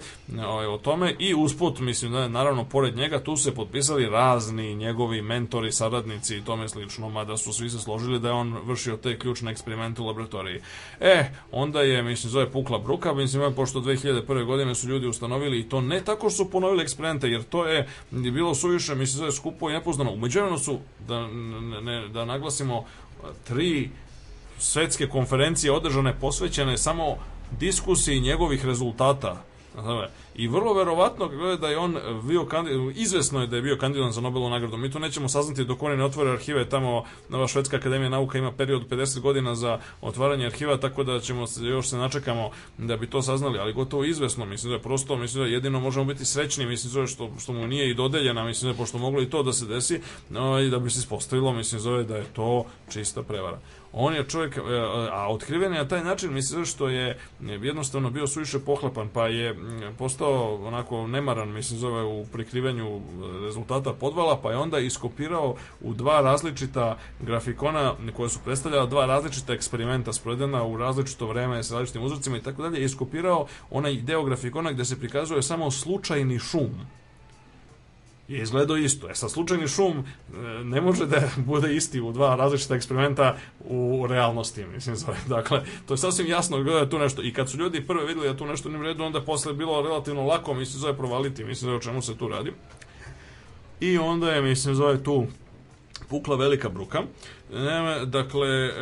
ovaj, 0.46 0.66
o 0.66 0.78
tome 0.78 1.14
i 1.18 1.34
usput, 1.34 1.80
mislim 1.80 2.12
da 2.12 2.22
je 2.22 2.28
naravno 2.28 2.64
pored 2.64 2.96
njega 2.96 3.24
tu 3.24 3.36
se 3.36 3.54
potpisali 3.54 4.08
razni 4.08 4.74
njegovi 4.74 5.22
mentori, 5.22 5.72
saradnici 5.72 6.36
i 6.36 6.44
tome 6.44 6.68
slično, 6.68 7.08
mada 7.08 7.36
su 7.36 7.52
svi 7.52 7.70
se 7.70 7.78
složili 7.78 8.20
da 8.20 8.28
je 8.28 8.34
on 8.34 8.56
vršio 8.64 8.96
te 8.96 9.18
ključne 9.18 9.52
eksperimente 9.52 10.02
u 10.02 10.06
laboratoriji. 10.06 10.60
E, 11.00 11.24
onda 11.52 11.80
je, 11.80 12.02
mislim, 12.02 12.30
zove 12.30 12.50
pukla 12.50 12.78
bruka, 12.78 13.14
mislim, 13.14 13.54
pošto 13.54 13.80
2001. 13.80 14.44
godine 14.44 14.74
su 14.74 14.88
ljudi 14.88 15.06
ustanovili 15.06 15.60
i 15.60 15.68
to 15.68 15.80
ne 15.80 16.00
tako 16.04 16.30
što 16.30 16.44
su 16.44 16.50
ponovili 16.50 16.82
eksperimente, 16.82 17.28
jer 17.28 17.42
to 17.42 17.66
je 17.66 17.88
bilo 18.10 18.54
suviše, 18.54 18.94
mislim, 18.94 19.18
zove 19.18 19.32
skupo 19.32 19.70
i 19.70 19.72
nepoznano. 19.72 20.12
Umeđujem 20.12 20.58
su, 20.58 20.78
da 21.08 21.26
ne, 21.82 22.11
da 22.12 22.24
naglasimo 22.24 22.84
tri 23.48 23.90
svetske 24.58 25.06
konferencije 25.08 25.72
održane 25.72 26.14
posvećene 26.20 26.78
samo 26.78 27.16
diskusiji 27.60 28.20
njegovih 28.20 28.66
rezultata. 28.66 29.44
I 30.34 30.48
vrlo 30.48 30.74
verovatno 30.74 31.28
da 31.60 31.68
je 31.68 31.78
on 31.78 31.96
bio 32.22 32.44
kandidat, 32.44 32.96
izvesno 32.96 33.40
je 33.40 33.46
da 33.46 33.56
je 33.56 33.62
bio 33.62 33.76
kandidat 33.76 34.12
za 34.12 34.20
Nobelovu 34.20 34.50
nagradu. 34.50 34.76
Mi 34.76 34.90
to 34.90 34.98
nećemo 34.98 35.28
saznati 35.28 35.64
dok 35.64 35.82
oni 35.82 35.96
ne 35.96 36.04
otvore 36.04 36.30
arhive. 36.30 36.68
Tamo 36.68 37.04
Nova 37.28 37.48
Švedska 37.48 37.76
akademija 37.76 38.08
nauka 38.08 38.38
ima 38.38 38.52
period 38.52 38.88
50 38.88 39.20
godina 39.20 39.54
za 39.54 39.78
otvaranje 40.00 40.46
arhiva, 40.46 40.76
tako 40.76 41.04
da 41.04 41.20
ćemo 41.20 41.46
se, 41.46 41.64
još 41.64 41.88
se 41.88 41.96
načekamo 41.96 42.50
da 42.78 42.96
bi 42.96 43.06
to 43.06 43.22
saznali, 43.22 43.58
ali 43.58 43.72
gotovo 43.72 44.04
izvesno. 44.04 44.46
Mislim 44.46 44.70
da 44.70 44.76
je 44.76 44.82
prosto, 44.82 45.16
mislim 45.16 45.44
da 45.44 45.50
jedino 45.50 45.80
možemo 45.80 46.04
biti 46.04 46.24
srećni, 46.24 46.66
mislim 46.66 46.94
da 46.94 47.06
što, 47.06 47.30
što 47.40 47.52
mu 47.52 47.66
nije 47.66 47.90
i 47.90 47.94
dodeljena, 47.94 48.44
mislim 48.44 48.68
da 48.68 48.74
je 48.74 48.78
pošto 48.78 48.98
moglo 48.98 49.22
i 49.22 49.30
to 49.30 49.42
da 49.42 49.52
se 49.52 49.66
desi, 49.66 50.00
no, 50.30 50.60
i 50.60 50.70
da 50.70 50.78
bi 50.78 50.90
se 50.90 50.98
ispostavilo, 50.98 51.52
mislim 51.52 51.80
zove 51.80 52.04
da 52.04 52.16
je 52.16 52.24
to 52.32 52.64
čista 52.92 53.22
prevara 53.22 53.58
on 53.92 54.14
je 54.14 54.28
čovjek, 54.28 54.58
a 55.12 55.32
otkriven 55.32 55.72
je 55.72 55.78
na 55.78 55.88
taj 55.88 56.04
način, 56.04 56.32
mislim 56.32 56.64
što 56.64 56.88
je 56.88 57.18
jednostavno 57.40 58.10
bio 58.10 58.26
suviše 58.26 58.58
pohlepan, 58.58 59.08
pa 59.08 59.26
je 59.26 59.56
postao 59.98 60.66
onako 60.66 61.06
nemaran, 61.06 61.52
mislim 61.52 61.78
zove 61.80 62.02
u 62.02 62.26
prikrivanju 62.32 63.00
rezultata 63.44 63.92
podvala, 63.92 64.40
pa 64.42 64.50
je 64.50 64.56
onda 64.56 64.78
iskopirao 64.78 65.56
u 65.80 65.94
dva 65.94 66.20
različita 66.20 66.98
grafikona 67.20 67.94
koje 68.16 68.28
su 68.28 68.38
predstavljala 68.44 68.86
dva 68.86 69.06
različita 69.06 69.52
eksperimenta 69.52 70.12
sprovedena 70.12 70.64
u 70.64 70.76
različito 70.76 71.26
vreme 71.26 71.62
sa 71.62 71.74
različitim 71.74 72.02
uzorcima 72.02 72.36
i 72.36 72.42
tako 72.42 72.62
dalje, 72.62 72.84
iskopirao 72.84 73.46
onaj 73.70 73.96
deo 73.96 74.24
grafikona 74.24 74.72
gde 74.72 74.84
se 74.84 74.98
prikazuje 74.98 75.42
samo 75.42 75.70
slučajni 75.70 76.38
šum 76.38 76.70
je 78.32 78.42
izgledao 78.42 78.76
isto. 78.76 79.10
E 79.10 79.14
sad, 79.14 79.30
slučajni 79.30 79.68
šum 79.68 79.98
e, 79.98 80.04
ne 80.64 80.80
može 80.80 81.06
da 81.06 81.22
bude 81.36 81.76
isti 81.76 82.00
u 82.00 82.12
dva 82.12 82.36
različita 82.36 82.74
eksperimenta 82.74 83.36
u 83.64 84.06
realnosti, 84.08 84.64
mislim, 84.64 84.96
zove. 84.96 85.16
Dakle, 85.36 85.62
to 85.86 85.94
je 85.94 85.98
sasvim 85.98 86.26
jasno 86.28 86.62
da 86.62 86.78
je 86.78 86.90
tu 86.90 86.98
nešto. 86.98 87.22
I 87.22 87.32
kad 87.32 87.50
su 87.50 87.58
ljudi 87.58 87.86
prve 87.86 88.06
videli 88.06 88.28
da 88.28 88.36
tu 88.36 88.46
nešto 88.46 88.68
nije 88.68 88.82
redu, 88.82 89.04
onda 89.04 89.20
posle 89.20 89.52
bilo 89.52 89.82
relativno 89.82 90.26
lako, 90.26 90.54
mislim, 90.54 90.80
zove 90.80 90.96
provaliti, 90.96 91.44
mislim, 91.44 91.66
zove 91.66 91.76
o 91.76 91.80
čemu 91.80 92.02
se 92.02 92.16
tu 92.16 92.28
radi. 92.28 92.52
I 93.80 93.98
onda 93.98 94.32
je, 94.32 94.42
mislim, 94.42 94.74
zove 94.74 95.02
tu 95.02 95.26
pukla 96.08 96.36
velika 96.36 96.68
bruka. 96.68 97.02
Dakle, 98.06 98.48
e, 98.48 98.72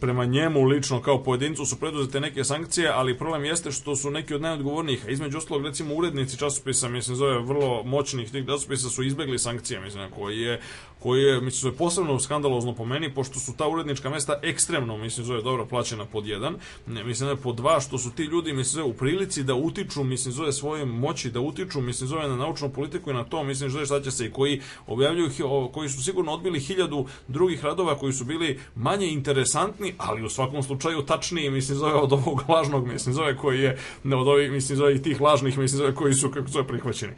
prema 0.00 0.24
njemu 0.24 0.64
lično 0.64 1.02
kao 1.02 1.22
pojedincu 1.22 1.66
su 1.66 1.80
preduzete 1.80 2.20
neke 2.20 2.44
sankcije, 2.44 2.88
ali 2.88 3.18
problem 3.18 3.44
jeste 3.44 3.70
što 3.72 3.96
su 3.96 4.10
neki 4.10 4.34
od 4.34 4.42
najodgovornijih, 4.42 5.06
a 5.06 5.10
između 5.10 5.38
ostalog 5.38 5.64
recimo 5.64 5.94
urednici 5.94 6.38
časopisa, 6.38 6.88
mislim 6.88 7.16
zove 7.16 7.38
vrlo 7.38 7.82
moćnih 7.82 8.30
tih 8.30 8.46
časopisa 8.46 8.88
su 8.88 9.02
izbegli 9.02 9.38
sankcije, 9.38 9.80
mislim, 9.80 10.10
koji 10.10 10.40
je 10.40 10.60
koji 10.98 11.22
je, 11.22 11.40
mislim, 11.40 11.60
zove 11.60 11.76
posebno 11.76 12.20
skandalozno 12.20 12.74
po 12.74 12.84
meni, 12.84 13.14
pošto 13.14 13.38
su 13.38 13.56
ta 13.56 13.68
urednička 13.68 14.10
mesta 14.10 14.40
ekstremno, 14.42 14.96
mislim, 14.96 15.26
zove 15.26 15.42
dobro 15.42 15.66
plaćena 15.66 16.04
pod 16.04 16.26
jedan, 16.26 16.56
ne, 16.86 17.04
mislim, 17.04 17.36
pod 17.42 17.56
dva, 17.56 17.80
što 17.80 17.98
su 17.98 18.10
ti 18.10 18.22
ljudi, 18.22 18.52
mislim, 18.52 18.82
zove 18.82 18.94
u 18.94 18.96
prilici 18.96 19.42
da 19.42 19.54
utiču, 19.54 20.04
mislim, 20.04 20.32
zove 20.32 20.52
svoje 20.52 20.84
moći, 20.84 21.30
da 21.30 21.40
utiču, 21.40 21.80
mislim, 21.80 22.08
zove 22.08 22.28
na 22.28 22.36
naučnu 22.36 22.70
politiku 22.70 23.10
i 23.10 23.14
na 23.14 23.24
to, 23.24 23.44
mislim, 23.44 23.70
zove 23.70 23.86
šta 23.86 24.00
će 24.02 24.10
se 24.10 24.26
i 24.26 24.30
koji 24.30 24.60
objavljuju, 24.86 25.30
koji 25.72 25.88
su 25.88 26.02
sigurno 26.02 26.32
odbili 26.32 26.60
hiljadu 26.60 27.06
drugih 27.28 27.64
radova 27.64 27.98
koji 27.98 28.07
su 28.12 28.24
bili 28.24 28.60
manje 28.76 29.06
interesantni, 29.06 29.94
ali 29.98 30.24
u 30.24 30.28
svakom 30.28 30.62
slučaju 30.62 31.02
tačniji, 31.02 31.50
mislim, 31.50 31.78
zove 31.78 31.94
od 31.94 32.12
ovog 32.12 32.42
lažnog, 32.48 32.86
mislim, 32.86 33.14
zove 33.14 33.36
koji 33.36 33.60
je, 33.60 33.78
ne 34.04 34.16
od 34.16 34.28
ovih, 34.28 34.50
mislim, 34.50 34.76
zove 34.76 35.02
tih 35.02 35.20
lažnih, 35.20 35.58
mislim, 35.58 35.78
zove 35.78 35.94
koji 35.94 36.14
su, 36.14 36.30
kako 36.30 36.48
zove, 36.48 36.66
prihvaćeni. 36.66 37.12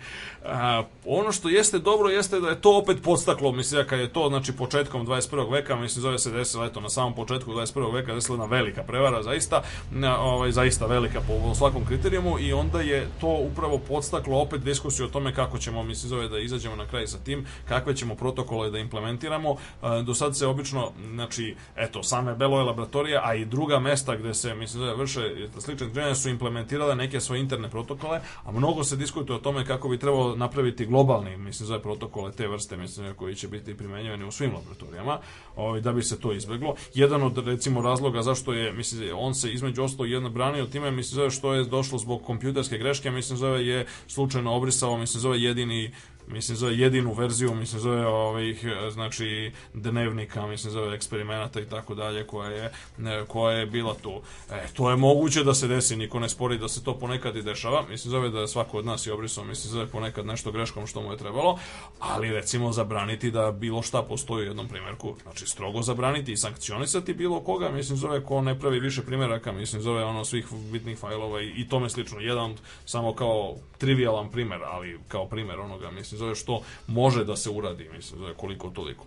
A, 0.45 0.83
ono 1.05 1.33
što 1.33 1.49
jeste 1.49 1.79
dobro 1.79 2.09
jeste 2.09 2.41
da 2.41 2.49
je 2.49 2.61
to 2.61 2.79
opet 2.79 3.03
podstaklo, 3.03 3.53
mislim, 3.53 3.83
da 3.83 3.89
kad 3.89 3.99
je 3.99 4.13
to, 4.13 4.29
znači, 4.29 4.53
početkom 4.53 5.07
21. 5.07 5.53
veka, 5.53 5.77
mislim, 5.77 6.03
zove 6.03 6.19
se 6.19 6.31
desila, 6.31 6.67
eto, 6.67 6.81
na 6.81 6.89
samom 6.89 7.15
početku 7.15 7.53
21. 7.53 7.95
veka 7.95 8.15
desila 8.15 8.35
jedna 8.35 8.57
velika 8.57 8.83
prevara, 8.83 9.23
zaista, 9.23 9.63
ovaj, 10.19 10.53
zaista 10.53 10.87
velika 10.87 11.21
po 11.21 11.55
svakom 11.55 11.85
kriterijumu 11.85 12.39
i 12.39 12.53
onda 12.53 12.81
je 12.81 13.09
to 13.21 13.29
upravo 13.29 13.79
podstaklo 13.79 14.41
opet 14.41 14.61
diskusiju 14.61 15.07
o 15.07 15.09
tome 15.09 15.35
kako 15.35 15.59
ćemo, 15.59 15.83
mislim, 15.83 16.09
zove 16.09 16.29
da 16.29 16.39
izađemo 16.39 16.77
na 16.77 16.87
kraj 16.87 17.07
sa 17.07 17.19
tim, 17.19 17.47
kakve 17.69 17.97
ćemo 17.97 18.15
protokole 18.15 18.71
da 18.71 18.79
implementiramo. 18.79 19.57
Do 20.05 20.15
sad 20.15 20.37
se 20.37 20.47
obično, 20.47 20.80
znači, 21.15 21.57
eto, 21.77 22.03
same 22.03 22.35
Beloje 22.35 22.65
laboratorije, 22.65 23.21
a 23.25 23.35
i 23.35 23.45
druga 23.45 23.79
mesta 23.79 24.17
gde 24.17 24.35
se, 24.35 24.55
mislim, 24.55 24.85
da 24.85 24.95
vrše 24.95 25.21
slične 25.59 25.87
istraživanja 25.87 26.15
su 26.15 26.29
implementirale 26.29 26.97
neke 26.97 27.21
svoje 27.21 27.41
interne 27.41 27.71
protokole, 27.71 28.21
a 28.45 28.53
mnogo 28.53 28.85
se 28.85 28.97
diskutuje 28.97 29.37
o 29.37 29.41
tome 29.41 29.67
kako 29.67 29.89
bi 29.89 29.99
trebalo 29.99 30.37
napraviti 30.37 30.87
globalni, 30.87 31.37
mislim, 31.37 31.67
zove 31.67 31.83
protokole 31.83 32.33
te 32.33 32.49
vrste, 32.49 32.77
mislim, 32.77 33.15
koji 33.15 33.35
će 33.35 33.49
biti 33.49 33.77
primenjivani 33.77 34.25
u 34.25 34.31
svim 34.31 34.55
laboratorijama, 34.55 35.19
ovaj, 35.57 35.81
da 35.81 35.93
bi 35.93 36.03
se 36.03 36.21
to 36.21 36.33
izbeglo. 36.33 36.75
Jedan 36.95 37.23
od, 37.23 37.39
recimo, 37.47 37.83
razloga 37.83 38.23
zašto 38.23 38.53
je, 38.53 38.73
mislim, 38.73 39.11
on 39.15 39.35
se 39.35 39.53
između 39.53 39.83
ostalo 39.83 40.07
jedno 40.07 40.31
branio 40.31 40.67
time, 40.67 40.91
mislim, 40.91 41.15
zove 41.17 41.31
što 41.31 41.55
je 41.55 41.65
došlo 41.65 41.99
zbog 41.99 42.23
kompjuterske 42.23 42.79
greške, 42.79 43.11
mislim, 43.11 43.39
zove 43.39 43.67
je 43.67 43.87
slučajno 44.07 44.55
obrisao, 44.55 44.97
mislim, 44.97 45.21
zove 45.21 45.43
jedini 45.43 45.93
mislim 46.33 46.57
zove 46.57 46.79
jedinu 46.79 47.13
verziju, 47.13 47.55
mislim 47.55 47.81
zove 47.81 48.07
ovih 48.07 48.65
znači 48.93 49.53
dnevnika, 49.75 50.47
mislim 50.47 50.73
zove 50.73 50.95
eksperimenata 50.95 51.61
i 51.61 51.69
tako 51.69 51.95
dalje 51.95 52.27
koja 52.27 52.51
je 52.51 52.71
koja 53.29 53.57
je 53.57 53.67
bila 53.67 53.95
tu. 53.95 54.23
E, 54.51 54.67
to 54.73 54.91
je 54.91 54.97
moguće 54.97 55.45
da 55.45 55.55
se 55.55 55.69
desi, 55.69 55.97
niko 55.97 56.19
ne 56.19 56.29
spori 56.29 56.59
da 56.59 56.69
se 56.69 56.85
to 56.85 56.99
ponekad 56.99 57.37
i 57.37 57.43
dešava. 57.43 57.83
Mislim 57.89 58.11
zove 58.11 58.29
da 58.29 58.41
je 58.41 58.49
svako 58.49 58.79
od 58.79 58.87
nas 58.87 59.07
i 59.07 59.11
obrisao, 59.11 59.45
mislim 59.45 59.73
zove 59.73 59.87
ponekad 59.87 60.27
nešto 60.27 60.53
greškom 60.53 60.87
što 60.87 61.03
mu 61.03 61.13
je 61.13 61.19
trebalo, 61.19 61.59
ali 61.99 62.33
recimo 62.33 62.73
zabraniti 62.73 63.31
da 63.31 63.53
bilo 63.53 63.83
šta 63.83 64.03
postoji 64.03 64.45
u 64.45 64.49
jednom 64.49 64.69
primjerku, 64.69 65.15
znači 65.23 65.47
strogo 65.47 65.83
zabraniti 65.83 66.33
i 66.33 66.37
sankcionisati 66.37 67.15
bilo 67.15 67.41
koga, 67.41 67.69
mislim 67.69 67.99
zove 67.99 68.25
ko 68.25 68.41
ne 68.41 68.59
pravi 68.59 68.81
više 68.81 69.03
primjeraka, 69.03 69.53
mislim 69.53 69.83
zove 69.83 70.05
ono 70.05 70.25
svih 70.25 70.47
bitnih 70.73 70.99
fajlova 70.99 71.43
i, 71.43 71.53
i 71.57 71.69
tome 71.69 71.91
slično. 71.91 72.21
Jedan 72.21 72.57
samo 72.85 73.15
kao 73.15 73.57
trivialan 73.79 74.31
primer, 74.31 74.61
ali 74.65 74.99
kao 75.09 75.27
primer 75.29 75.61
onoga, 75.61 75.91
mislim 75.91 76.19
zove 76.21 76.35
što 76.35 76.61
može 76.87 77.25
da 77.25 77.37
se 77.37 77.51
uradi, 77.51 77.89
mislim, 77.97 78.21
zove 78.21 78.35
koliko 78.35 78.71
toliko. 78.71 79.05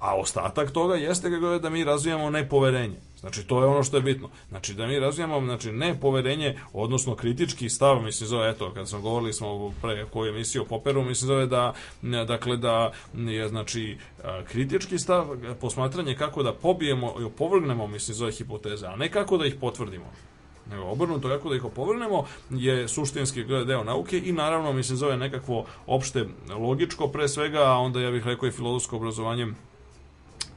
A 0.00 0.16
ostatak 0.16 0.70
toga 0.70 0.94
jeste 0.94 1.30
kako 1.30 1.46
je 1.46 1.58
da 1.58 1.70
mi 1.70 1.84
razvijamo 1.84 2.30
nepoverenje. 2.30 2.96
Znači, 3.20 3.42
to 3.46 3.60
je 3.60 3.66
ono 3.66 3.82
što 3.82 3.96
je 3.96 4.02
bitno. 4.02 4.28
Znači, 4.48 4.74
da 4.74 4.86
mi 4.86 4.98
razvijamo 4.98 5.40
znači, 5.40 5.72
nepoverenje, 5.72 6.58
odnosno 6.72 7.14
kritički 7.14 7.68
stav, 7.68 8.02
mislim, 8.02 8.28
zove, 8.28 8.50
eto, 8.50 8.70
kad 8.74 8.88
smo 8.88 9.00
govorili 9.00 9.32
smo 9.32 9.72
pre 9.82 10.04
koju 10.12 10.30
emisiju 10.30 10.62
o 10.62 10.64
Poperu, 10.64 11.04
mislim, 11.04 11.26
zove 11.26 11.46
da, 11.46 11.74
dakle, 12.02 12.56
da 12.56 12.92
je, 13.14 13.48
znači, 13.48 13.98
kritički 14.48 14.98
stav, 14.98 15.26
posmatranje 15.60 16.14
kako 16.14 16.42
da 16.42 16.52
pobijemo 16.52 17.14
i 17.20 17.24
opovrgnemo, 17.24 17.86
mislim, 17.86 18.14
zove 18.14 18.32
hipoteze, 18.32 18.86
a 18.86 18.96
ne 18.96 19.10
kako 19.10 19.38
da 19.38 19.46
ih 19.46 19.54
potvrdimo 19.60 20.12
nego 20.70 20.84
obrnuto 20.84 21.28
kako 21.28 21.48
da 21.48 21.56
ih 21.56 21.64
opovrgnemo 21.64 22.24
je 22.50 22.88
suštinski 22.88 23.44
deo 23.44 23.84
nauke 23.84 24.18
i 24.18 24.32
naravno 24.32 24.72
mislim 24.72 24.98
zove 24.98 25.16
nekakvo 25.16 25.66
opšte 25.86 26.24
logičko 26.48 27.08
pre 27.08 27.28
svega, 27.28 27.62
a 27.62 27.78
onda 27.78 28.00
ja 28.00 28.10
bih 28.10 28.26
rekao 28.26 28.48
i 28.48 28.52
filozofsko 28.52 28.96
obrazovanje 28.96 29.46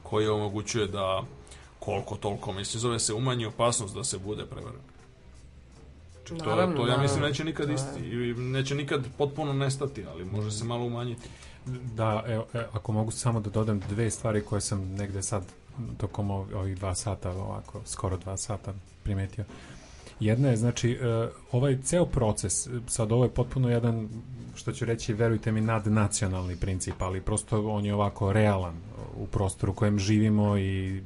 koje 0.02 0.30
omogućuje 0.30 0.86
da 0.86 1.22
koliko 1.78 2.16
toliko 2.16 2.52
mislim 2.52 2.80
zove 2.80 2.98
se 2.98 3.14
umanji 3.14 3.46
opasnost 3.46 3.94
da 3.94 4.04
se 4.04 4.18
bude 4.18 4.46
prevaren. 4.46 4.80
To, 6.28 6.34
Naravno, 6.34 6.76
to 6.76 6.86
ja 6.86 6.98
mislim 6.98 7.22
neće 7.22 7.44
nikad 7.44 7.70
isti 7.70 8.00
i 8.00 8.34
neće 8.34 8.74
nikad 8.74 9.04
potpuno 9.18 9.52
nestati, 9.52 10.04
ali 10.06 10.24
može 10.24 10.50
se 10.50 10.64
malo 10.64 10.84
umanjiti. 10.84 11.28
Da, 11.66 12.24
evo, 12.26 12.46
e, 12.54 12.66
ako 12.72 12.92
mogu 12.92 13.10
samo 13.10 13.40
da 13.40 13.50
dodam 13.50 13.80
dve 13.80 14.10
stvari 14.10 14.44
koje 14.44 14.60
sam 14.60 14.80
negde 14.94 15.22
sad 15.22 15.42
tokom 15.98 16.30
ov- 16.30 16.54
ovih 16.54 16.76
dva 16.76 16.94
sata, 16.94 17.30
ovako, 17.30 17.80
skoro 17.86 18.16
dva 18.16 18.36
sata 18.36 18.74
primetio. 19.02 19.44
Jedna 20.20 20.48
je, 20.48 20.56
znači, 20.56 20.90
e, 20.90 21.28
ovaj 21.52 21.78
ceo 21.82 22.06
proces, 22.06 22.66
e, 22.66 22.70
sad 22.86 23.12
ovo 23.12 23.24
je 23.24 23.30
potpuno 23.30 23.70
jedan, 23.70 24.08
što 24.54 24.72
ću 24.72 24.84
reći, 24.84 25.14
verujte 25.14 25.52
mi, 25.52 25.60
nadnacionalni 25.60 26.56
princip, 26.56 27.02
ali 27.02 27.20
prosto 27.20 27.68
on 27.68 27.84
je 27.84 27.94
ovako 27.94 28.32
realan 28.32 28.74
u 29.16 29.26
prostoru 29.26 29.72
u 29.72 29.74
kojem 29.74 29.98
živimo 29.98 30.58
i 30.58 31.02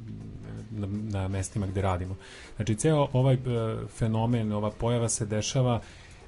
na, 0.71 0.87
na 1.19 1.27
mestima 1.27 1.67
gde 1.67 1.81
radimo. 1.81 2.15
Znači, 2.55 2.75
ceo 2.75 3.07
ovaj 3.13 3.33
e, 3.33 3.39
fenomen, 3.87 4.51
ova 4.51 4.71
pojava 4.71 5.09
se 5.09 5.25
dešava, 5.25 5.81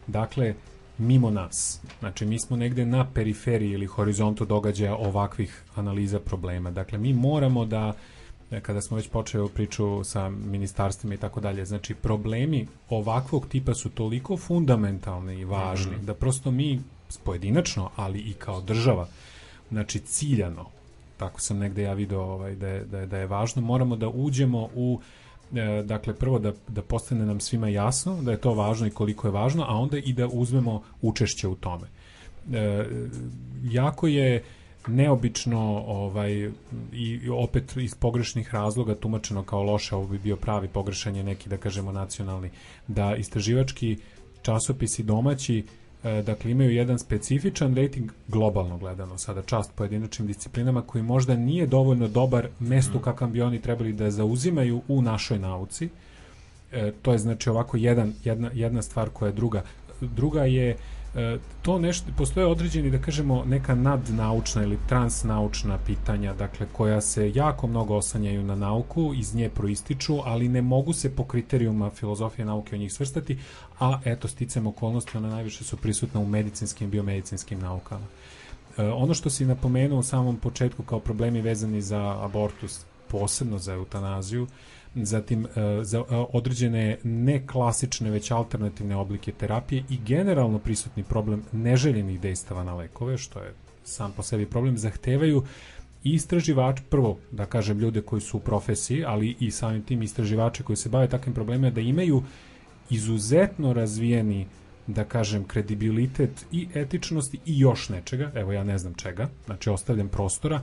dakle, 0.08 0.54
mimo 0.98 1.30
nas. 1.30 1.82
Znači, 2.00 2.26
mi 2.26 2.40
smo 2.40 2.58
negde 2.58 2.86
na 2.86 3.08
periferiji 3.14 3.72
ili 3.72 3.86
horizontu 3.86 4.46
događaja 4.46 4.96
ovakvih 4.96 5.64
analiza 5.76 6.20
problema. 6.20 6.72
Dakle, 6.72 6.98
mi 6.98 7.14
moramo 7.14 7.66
da 7.66 7.94
e, 7.94 8.17
kada 8.62 8.82
smo 8.82 8.98
već 8.98 9.10
počeli 9.10 9.42
ovu 9.42 9.50
priču 9.50 10.04
sa 10.04 10.30
ministarstvima 10.30 11.14
i 11.14 11.18
tako 11.18 11.40
dalje, 11.40 11.66
znači 11.66 11.96
problemi 11.96 12.68
ovakvog 12.90 13.48
tipa 13.48 13.74
su 13.74 13.90
toliko 13.90 14.38
fundamentalni 14.38 15.40
i 15.40 15.46
važni 15.46 15.98
da 16.02 16.14
prosto 16.14 16.52
mi 16.52 16.80
pojedinačno, 17.24 17.90
ali 17.96 18.20
i 18.20 18.34
kao 18.34 18.62
država, 18.62 19.08
znači 19.70 20.00
ciljano, 20.00 20.66
tako 21.18 21.42
sam 21.42 21.58
negde 21.58 21.82
ja 21.82 21.94
video 21.94 22.22
ovaj, 22.22 22.56
da, 22.56 22.68
je, 22.68 22.86
da, 22.86 23.00
je, 23.00 23.06
da 23.06 23.18
je 23.18 23.28
važno, 23.28 23.62
moramo 23.62 23.96
da 23.96 24.10
uđemo 24.10 24.70
u 24.76 25.00
e, 25.56 25.84
dakle 25.86 26.14
prvo 26.14 26.40
da, 26.40 26.54
da 26.68 26.82
postane 26.82 27.26
nam 27.26 27.40
svima 27.40 27.70
jasno 27.70 28.22
da 28.22 28.32
je 28.32 28.42
to 28.42 28.54
važno 28.54 28.88
i 28.88 28.92
koliko 28.92 29.28
je 29.28 29.32
važno, 29.32 29.64
a 29.68 29.76
onda 29.76 29.98
i 29.98 30.14
da 30.14 30.28
uzmemo 30.28 30.84
učešće 31.02 31.48
u 31.48 31.56
tome. 31.56 31.88
E, 32.54 32.86
jako 33.64 34.08
je 34.08 34.44
neobično 34.88 35.84
ovaj 35.88 36.32
i 36.34 36.52
i 36.94 37.30
opet 37.30 37.78
iz 37.78 37.96
pogrešnih 37.96 38.54
razloga 38.54 38.96
tumačeno 38.96 39.44
kao 39.44 39.64
loše, 39.64 39.96
ovo 39.96 40.08
bi 40.08 40.20
bio 40.20 40.36
pravi 40.36 40.68
pogrešan 40.68 41.16
je 41.16 41.24
neki 41.24 41.50
da 41.50 41.58
kažemo 41.58 41.92
nacionalni 41.92 42.50
da 42.88 43.16
istraživački 43.16 43.98
časopisi 44.42 45.04
domaći 45.04 45.64
e, 46.04 46.22
dakle 46.22 46.52
imaju 46.52 46.72
jedan 46.72 47.00
specifičan 47.00 47.76
rating 47.76 48.12
globalno 48.28 48.78
gledano 48.78 49.18
sada 49.18 49.42
čast 49.42 49.72
pojedinačnim 49.76 50.28
disciplinama 50.28 50.82
koji 50.82 51.04
možda 51.04 51.36
nije 51.36 51.68
dovoljno 51.68 52.08
dobar 52.08 52.48
mestu 52.60 53.00
kakav 53.00 53.30
bi 53.30 53.42
oni 53.42 53.62
trebali 53.62 53.94
da 53.94 54.12
zauzimaju 54.12 54.82
u 54.88 55.02
našoj 55.02 55.40
nauci. 55.40 55.90
E, 56.72 56.92
to 57.02 57.12
je 57.12 57.18
znači 57.18 57.50
ovako 57.50 57.78
jedan, 57.78 58.14
jedna, 58.24 58.52
jedna 58.54 58.82
stvar 58.82 59.10
koja 59.10 59.28
je 59.28 59.34
druga. 59.34 59.64
Druga 60.02 60.44
je 60.44 60.76
to 61.62 61.80
nešto, 61.80 62.12
postoje 62.18 62.46
određeni 62.46 62.92
da 62.92 62.98
kažemo 62.98 63.44
neka 63.46 63.76
nadnaučna 63.76 64.64
ili 64.64 64.78
transnaučna 64.88 65.78
pitanja 65.86 66.34
dakle 66.34 66.68
koja 66.72 67.02
se 67.02 67.32
jako 67.36 67.68
mnogo 67.68 67.96
osanjaju 67.96 68.44
na 68.44 68.56
nauku 68.56 69.14
iz 69.16 69.36
nje 69.36 69.50
proističu 69.50 70.18
ali 70.26 70.48
ne 70.48 70.62
mogu 70.62 70.94
se 70.94 71.16
po 71.16 71.24
kriterijuma 71.24 71.90
filozofije 71.90 72.46
nauke 72.46 72.76
o 72.76 72.78
njih 72.78 72.94
svrstati 72.94 73.38
a 73.80 74.00
eto 74.06 74.28
sticam 74.28 74.68
okolnosti 74.68 75.18
ona 75.18 75.30
najviše 75.30 75.64
su 75.64 75.78
prisutna 75.78 76.20
u 76.20 76.26
medicinskim 76.26 76.88
i 76.88 76.92
biomedicinskim 76.92 77.60
naukama. 77.60 78.06
E, 78.78 78.84
ono 78.84 79.14
što 79.14 79.30
si 79.30 79.46
napomenuo 79.46 80.00
u 80.00 80.04
samom 80.04 80.38
početku 80.38 80.84
kao 80.84 81.00
problemi 81.00 81.42
vezani 81.42 81.82
za 81.82 82.24
abortus, 82.24 82.86
posebno 83.08 83.58
za 83.58 83.74
eutanaziju, 83.74 84.48
zatim 84.96 85.46
e, 85.46 85.50
za 85.84 86.00
e, 86.00 86.04
određene 86.34 86.98
ne 87.04 87.48
klasične 87.48 88.10
već 88.10 88.32
alternativne 88.32 88.96
oblike 88.96 89.32
terapije 89.32 89.84
i 89.90 89.98
generalno 90.06 90.60
prisutni 90.60 91.04
problem 91.04 91.44
neželjenih 91.52 92.20
dejstava 92.22 92.64
na 92.64 92.76
lekove, 92.76 93.18
što 93.18 93.40
je 93.40 93.54
sam 93.84 94.12
po 94.12 94.24
sebi 94.24 94.46
problem, 94.46 94.78
zahtevaju 94.78 95.44
istraživač, 96.04 96.80
prvo 96.90 97.18
da 97.32 97.46
kažem 97.46 97.80
ljude 97.80 98.02
koji 98.02 98.22
su 98.22 98.38
u 98.38 98.40
profesiji, 98.40 99.04
ali 99.06 99.36
i 99.40 99.52
samim 99.52 99.84
tim 99.84 100.02
istraživači 100.02 100.64
koji 100.64 100.78
se 100.78 100.90
bave 100.90 101.08
takvim 101.08 101.34
problemima 101.34 101.70
da 101.70 101.82
imaju 101.82 102.24
izuzetno 102.90 103.74
razvijeni 103.74 104.48
da 104.88 105.04
kažem 105.04 105.44
kredibilitet 105.44 106.46
i 106.52 106.68
etičnosti 106.74 107.40
i 107.46 107.60
još 107.60 107.90
nečega, 107.90 108.32
evo 108.36 108.54
ja 108.54 108.64
ne 108.64 108.78
znam 108.78 108.94
čega, 108.94 109.30
znači 109.46 109.70
ostavljam 109.70 110.08
prostora 110.10 110.62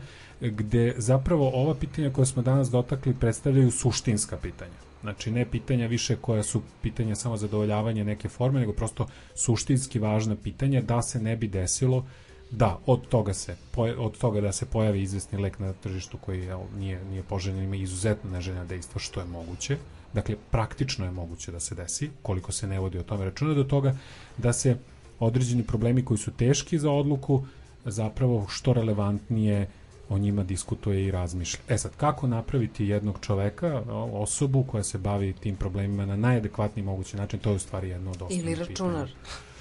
gde 0.51 0.95
zapravo 0.97 1.51
ova 1.55 1.75
pitanja 1.75 2.11
koja 2.11 2.27
smo 2.27 2.43
danas 2.43 2.71
dotakli 2.71 3.15
predstavljaju 3.15 3.71
suštinska 3.71 4.37
pitanja. 4.37 4.85
Znači 5.01 5.31
ne 5.31 5.45
pitanja 5.51 5.87
više 5.87 6.16
koja 6.16 6.43
su 6.43 6.62
pitanja 6.83 7.15
samo 7.15 7.37
zadovoljavanja 7.37 8.05
neke 8.05 8.29
forme, 8.29 8.61
nego 8.61 8.73
prosto 8.73 9.07
suštinski 9.35 9.99
važna 9.99 10.37
pitanja 10.37 10.81
da 10.81 11.03
se 11.03 11.21
ne 11.21 11.37
bi 11.37 11.49
desilo 11.49 12.05
da 12.51 12.79
od 12.87 13.09
toga 13.09 13.35
se 13.35 13.57
od 13.77 14.19
toga 14.19 14.41
da 14.41 14.53
se 14.53 14.66
pojavi 14.66 15.03
izvesni 15.03 15.39
lek 15.39 15.59
na 15.59 15.73
tržištu 15.73 16.19
koji 16.19 16.45
jel, 16.45 16.61
nije 16.79 17.05
nije 17.05 17.23
poželjen 17.23 17.65
ima 17.65 17.77
izuzetno 17.77 18.31
neželjena 18.31 18.65
dejstva 18.65 19.01
što 19.01 19.21
je 19.21 19.27
moguće 19.27 19.77
dakle 20.12 20.37
praktično 20.51 21.05
je 21.05 21.11
moguće 21.11 21.53
da 21.53 21.61
se 21.61 21.75
desi 21.75 22.11
koliko 22.23 22.53
se 22.53 22.66
ne 22.66 22.81
vodi 22.81 22.99
o 22.99 23.03
tome 23.03 23.25
računa 23.25 23.55
do 23.55 23.65
toga 23.65 23.97
da 24.37 24.53
se 24.53 24.77
određeni 25.19 25.62
problemi 25.62 26.05
koji 26.05 26.19
su 26.19 26.31
teški 26.31 26.79
za 26.79 26.91
odluku 26.91 27.45
zapravo 27.85 28.47
što 28.49 28.73
relevantnije 28.73 29.69
o 30.15 30.19
njima 30.19 30.43
diskutuje 30.43 31.05
i 31.05 31.11
razmišlja. 31.11 31.61
E 31.69 31.78
sad, 31.78 31.97
kako 31.97 32.27
napraviti 32.27 32.86
jednog 32.86 33.19
čoveka, 33.20 33.82
osobu 34.12 34.65
koja 34.70 34.82
se 34.82 34.99
bavi 34.99 35.32
tim 35.32 35.57
problemima 35.57 36.07
na 36.07 36.16
najadekvatniji 36.16 36.85
mogući 36.85 37.16
način, 37.16 37.41
to 37.41 37.51
je 37.51 37.57
u 37.57 37.59
stvari 37.59 37.89
jedno 37.89 38.11
od 38.11 38.23
osnovnih 38.23 38.45
Ili 38.45 38.55
računar. 38.55 39.11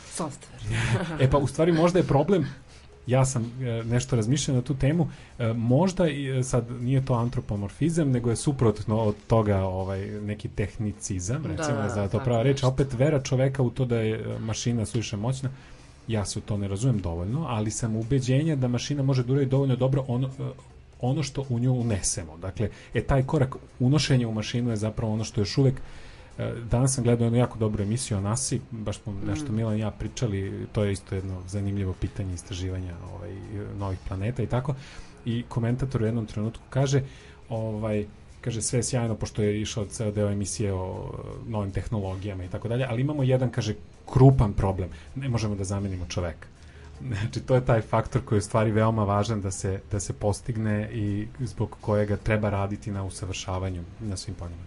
Softver. 0.05 0.61
E 1.23 1.29
pa 1.29 1.37
u 1.37 1.47
stvari 1.47 1.71
možda 1.71 1.99
je 1.99 2.07
problem 2.07 2.47
ja 3.07 3.25
sam 3.25 3.43
e, 3.61 3.83
nešto 3.83 4.15
razmišljao 4.15 4.55
na 4.55 4.61
tu 4.61 4.75
temu 4.75 5.09
e, 5.39 5.53
možda 5.53 6.07
i 6.09 6.39
e, 6.39 6.43
sad 6.43 6.71
nije 6.81 7.05
to 7.05 7.13
antropomorfizam 7.13 8.11
nego 8.11 8.29
je 8.29 8.35
suprotno 8.35 8.99
od 8.99 9.15
toga 9.27 9.57
ovaj 9.57 10.07
neki 10.07 10.49
tehnicizam 10.49 11.43
Da, 11.43 11.49
recimo 11.49 11.77
da, 11.77 11.87
da, 11.87 11.95
da, 11.95 12.07
to 12.07 12.19
prava 12.19 12.43
reč 12.43 12.63
opet 12.63 12.93
vera 12.93 13.21
čoveka 13.21 13.63
u 13.63 13.69
to 13.69 13.85
da 13.85 13.97
je 13.97 14.37
mašina 14.39 14.85
suviše 14.85 15.17
moćna 15.17 15.49
ja 16.07 16.25
se 16.25 16.39
u 16.39 16.41
to 16.41 16.57
ne 16.57 16.67
razumem 16.67 17.01
dovoljno 17.01 17.45
ali 17.49 17.71
sam 17.71 17.95
ubeđenja 17.95 18.55
da 18.55 18.67
mašina 18.67 19.03
može 19.03 19.23
da 19.23 19.33
uradi 19.33 19.49
dovoljno 19.49 19.75
dobro 19.75 20.05
ono 20.07 20.29
ono 21.01 21.23
što 21.23 21.45
u 21.49 21.59
nju 21.59 21.73
unesemo. 21.73 22.37
Dakle, 22.37 22.69
e 22.93 23.03
taj 23.03 23.23
korak 23.23 23.55
unošenja 23.79 24.27
u 24.27 24.33
mašinu 24.33 24.69
je 24.69 24.75
zapravo 24.75 25.13
ono 25.13 25.23
što 25.23 25.41
još 25.41 25.57
uvek 25.57 25.81
E, 26.37 26.53
Danas 26.71 26.95
sam 26.95 27.03
gledao 27.03 27.25
jednu 27.25 27.39
jako 27.39 27.59
dobru 27.59 27.83
emisiju 27.83 28.17
o 28.17 28.21
NASA, 28.21 28.55
baš 28.71 28.99
smo 28.99 29.13
nešto 29.27 29.51
Milan 29.51 29.77
i 29.77 29.79
ja 29.79 29.91
pričali, 29.91 30.67
to 30.71 30.83
je 30.83 30.91
isto 30.91 31.15
jedno 31.15 31.41
zanimljivo 31.47 31.93
pitanje 31.93 32.33
istraživanja 32.33 32.93
ovaj, 33.13 33.35
novih 33.79 33.99
planeta 34.07 34.43
i 34.43 34.47
tako. 34.47 34.75
I 35.25 35.43
komentator 35.49 36.01
u 36.01 36.05
jednom 36.05 36.25
trenutku 36.25 36.63
kaže, 36.69 37.03
ovaj, 37.49 38.05
kaže 38.41 38.61
sve 38.61 38.79
je 38.79 38.83
sjajno 38.83 39.15
pošto 39.15 39.43
je 39.43 39.61
išao 39.61 39.85
ceo 39.85 40.11
deo 40.11 40.29
emisije 40.29 40.73
o 40.73 41.11
novim 41.47 41.71
tehnologijama 41.71 42.43
i 42.43 42.47
tako 42.47 42.67
dalje, 42.67 42.85
ali 42.89 43.01
imamo 43.01 43.23
jedan, 43.23 43.51
kaže, 43.51 43.75
krupan 44.05 44.53
problem. 44.53 44.89
Ne 45.15 45.29
možemo 45.29 45.55
da 45.55 45.63
zamenimo 45.63 46.05
čoveka. 46.05 46.47
Znači, 47.07 47.39
to 47.39 47.55
je 47.55 47.65
taj 47.65 47.81
faktor 47.81 48.21
koji 48.25 48.37
je 48.37 48.41
stvari 48.41 48.71
veoma 48.71 49.03
važan 49.03 49.41
da 49.41 49.51
se, 49.51 49.79
da 49.91 49.99
se 49.99 50.13
postigne 50.13 50.89
i 50.91 51.27
zbog 51.39 51.77
kojega 51.81 52.17
treba 52.17 52.49
raditi 52.49 52.91
na 52.91 53.03
usavršavanju 53.03 53.83
na 53.99 54.17
svim 54.17 54.35
poljima. 54.35 54.63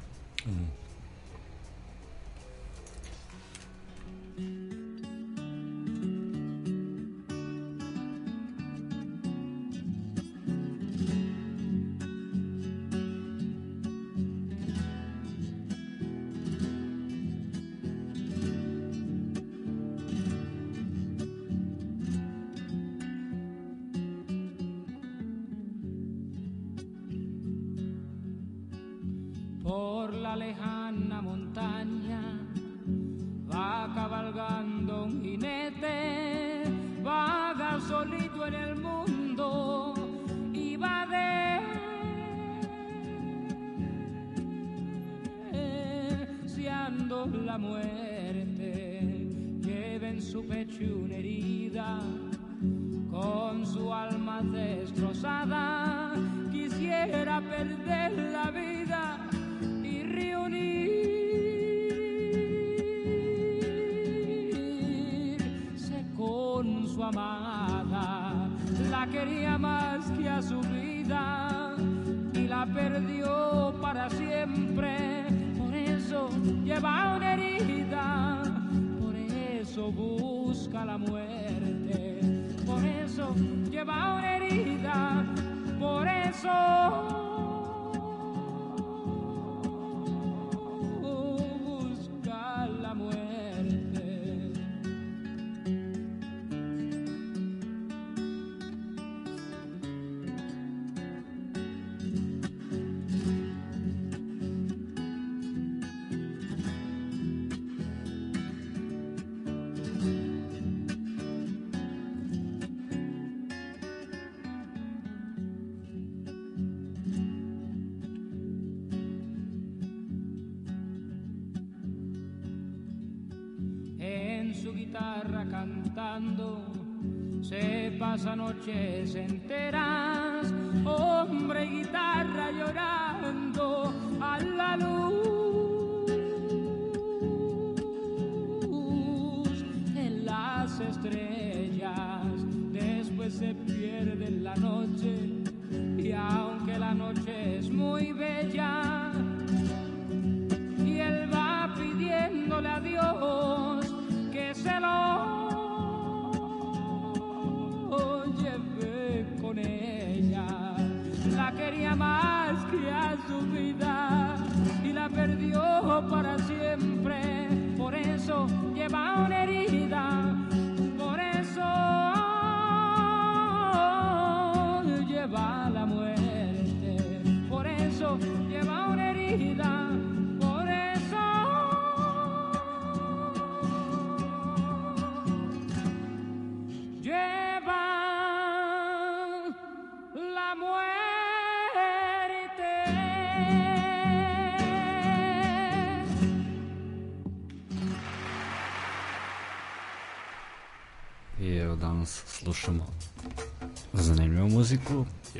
la 0.46 0.85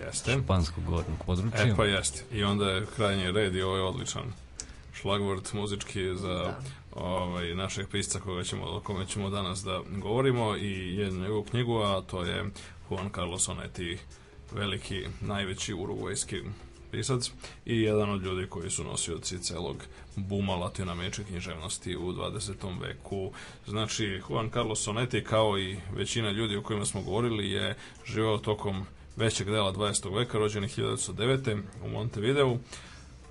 Jeste. 0.07 0.39
španskog 0.45 0.85
govornog 0.85 1.25
područja. 1.27 1.63
E 1.63 1.75
pa 1.77 1.85
jeste. 1.85 2.23
I 2.33 2.45
onda 2.45 2.71
je 2.71 2.87
krajnji 2.97 3.33
red 3.33 3.55
i 3.55 3.63
ovo 3.63 3.77
je 3.77 3.83
odličan 3.83 4.33
šlagvort 4.95 5.53
muzički 5.53 6.17
za 6.17 6.55
ovaj, 6.95 7.55
našeg 7.55 7.89
pisca 7.89 8.21
koga 8.21 8.45
ćemo, 8.45 8.65
o 8.65 8.81
kome 8.81 9.07
ćemo 9.07 9.31
danas 9.31 9.63
da 9.63 9.81
govorimo 9.89 10.57
i 10.57 10.97
jednu 10.97 11.21
njegovu 11.21 11.45
knjigu, 11.45 11.79
a 11.79 12.03
to 12.03 12.23
je 12.23 12.45
Juan 12.91 13.11
Carlos 13.15 13.49
Onetti, 13.49 13.99
veliki, 14.53 15.07
najveći 15.21 15.75
urugvajski 15.75 16.43
pisac 16.91 17.31
i 17.65 17.83
jedan 17.83 18.11
od 18.11 18.23
ljudi 18.23 18.47
koji 18.47 18.71
su 18.71 18.85
nosioci 18.85 19.39
celog 19.39 19.77
buma 20.17 20.55
latinoameričke 20.55 21.25
književnosti 21.25 21.97
u 21.97 22.13
20. 22.13 22.81
veku. 22.81 23.33
Znači, 23.67 24.21
Juan 24.31 24.51
Carlos 24.51 24.89
Onetti, 24.89 25.25
kao 25.25 25.59
i 25.59 25.77
većina 25.95 26.31
ljudi 26.31 26.57
o 26.57 26.63
kojima 26.63 26.85
smo 26.85 27.03
govorili, 27.03 27.51
je 27.51 27.77
živao 28.05 28.39
tokom 28.39 28.87
većeg 29.17 29.51
dela 29.51 29.73
20. 29.73 30.17
veka, 30.17 30.39
rođen 30.39 30.63
je 30.63 30.69
1909. 30.69 31.63
u 31.85 31.89
Montevideu, 31.89 32.59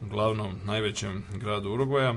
glavnom 0.01 0.55
najvećem 0.65 1.23
gradu 1.33 1.71
Urugvaja 1.71 2.15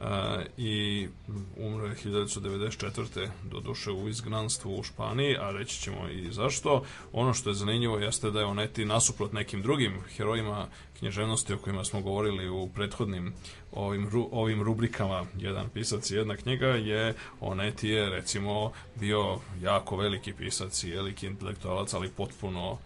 a, 0.00 0.42
i 0.56 1.08
umro 1.56 1.86
je 1.86 1.94
1994. 1.94 3.28
do 3.44 3.60
duše 3.60 3.90
u 3.90 4.08
izgnanstvu 4.08 4.78
u 4.78 4.82
Španiji, 4.82 5.36
a 5.40 5.50
reći 5.50 5.80
ćemo 5.80 6.08
i 6.08 6.32
zašto. 6.32 6.84
Ono 7.12 7.34
što 7.34 7.50
je 7.50 7.54
zanimljivo 7.54 7.98
jeste 7.98 8.30
da 8.30 8.40
je 8.40 8.46
Oneti 8.46 8.84
nasuprot 8.84 9.32
nekim 9.32 9.62
drugim 9.62 10.00
herojima 10.16 10.66
književnosti 10.98 11.52
o 11.52 11.58
kojima 11.58 11.84
smo 11.84 12.00
govorili 12.00 12.48
u 12.48 12.68
prethodnim 12.74 13.32
ovim, 13.72 14.10
ovim 14.30 14.62
rubrikama 14.62 15.26
jedan 15.36 15.68
pisac 15.68 16.10
i 16.10 16.16
jedna 16.16 16.36
knjiga 16.36 16.66
je 16.66 17.14
Oneti 17.40 17.88
je 17.88 18.10
recimo 18.10 18.72
bio 18.94 19.38
jako 19.62 19.96
veliki 19.96 20.32
pisac 20.32 20.84
i 20.84 20.90
veliki 20.90 21.26
intelektualac, 21.26 21.94
ali 21.94 22.08
potpuno 22.08 22.78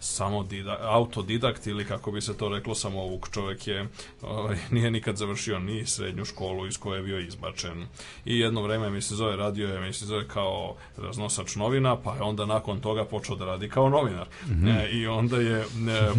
samo 0.00 0.42
dida, 0.42 0.78
autodidakt 0.80 1.66
ili 1.66 1.84
kako 1.84 2.10
bi 2.10 2.20
se 2.20 2.36
to 2.36 2.48
reklo 2.48 2.74
samouk. 2.74 3.30
Čovjek 3.32 3.66
je 3.66 3.88
ovaj, 4.22 4.56
nije 4.70 4.90
nikad 4.90 5.16
završio 5.16 5.58
ni 5.58 5.86
srednju 5.86 6.24
školu 6.24 6.66
iz 6.66 6.78
koje 6.78 6.98
je 6.98 7.02
bio 7.02 7.18
izbačen. 7.18 7.86
I 8.24 8.38
jedno 8.38 8.62
vreme 8.62 8.90
mi 8.90 9.02
se 9.02 9.14
zove 9.14 9.36
radio 9.36 9.68
je 9.68 9.80
mi 9.80 9.92
se 9.92 10.06
zove 10.06 10.28
kao 10.28 10.74
raznosač 10.96 11.56
novina 11.56 11.96
pa 11.96 12.14
je 12.14 12.22
onda 12.22 12.46
nakon 12.46 12.80
toga 12.80 13.04
počeo 13.04 13.36
da 13.36 13.44
radi 13.44 13.68
kao 13.68 13.88
novinar. 13.88 14.26
E, 14.66 14.88
i 14.92 15.06
onda 15.06 15.36
je 15.36 15.60
e, 15.60 15.64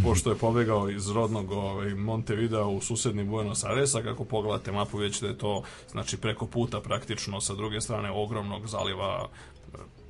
pošto 0.03 0.29
je 0.29 0.37
pobegao 0.37 0.89
iz 0.89 1.09
rodnog 1.09 1.51
ovaj, 1.51 1.93
Montevidea 1.95 2.65
u 2.65 2.81
susedni 2.81 3.23
Buenos 3.23 3.63
Airesa 3.63 4.01
kako 4.01 4.23
pogledate 4.23 4.71
mapu 4.71 4.97
već 4.97 5.21
da 5.21 5.27
je 5.27 5.37
to 5.37 5.63
znači 5.91 6.17
preko 6.17 6.45
puta 6.45 6.79
praktično 6.79 7.41
sa 7.41 7.53
druge 7.53 7.81
strane 7.81 8.11
ogromnog 8.11 8.67
zaliva 8.67 9.29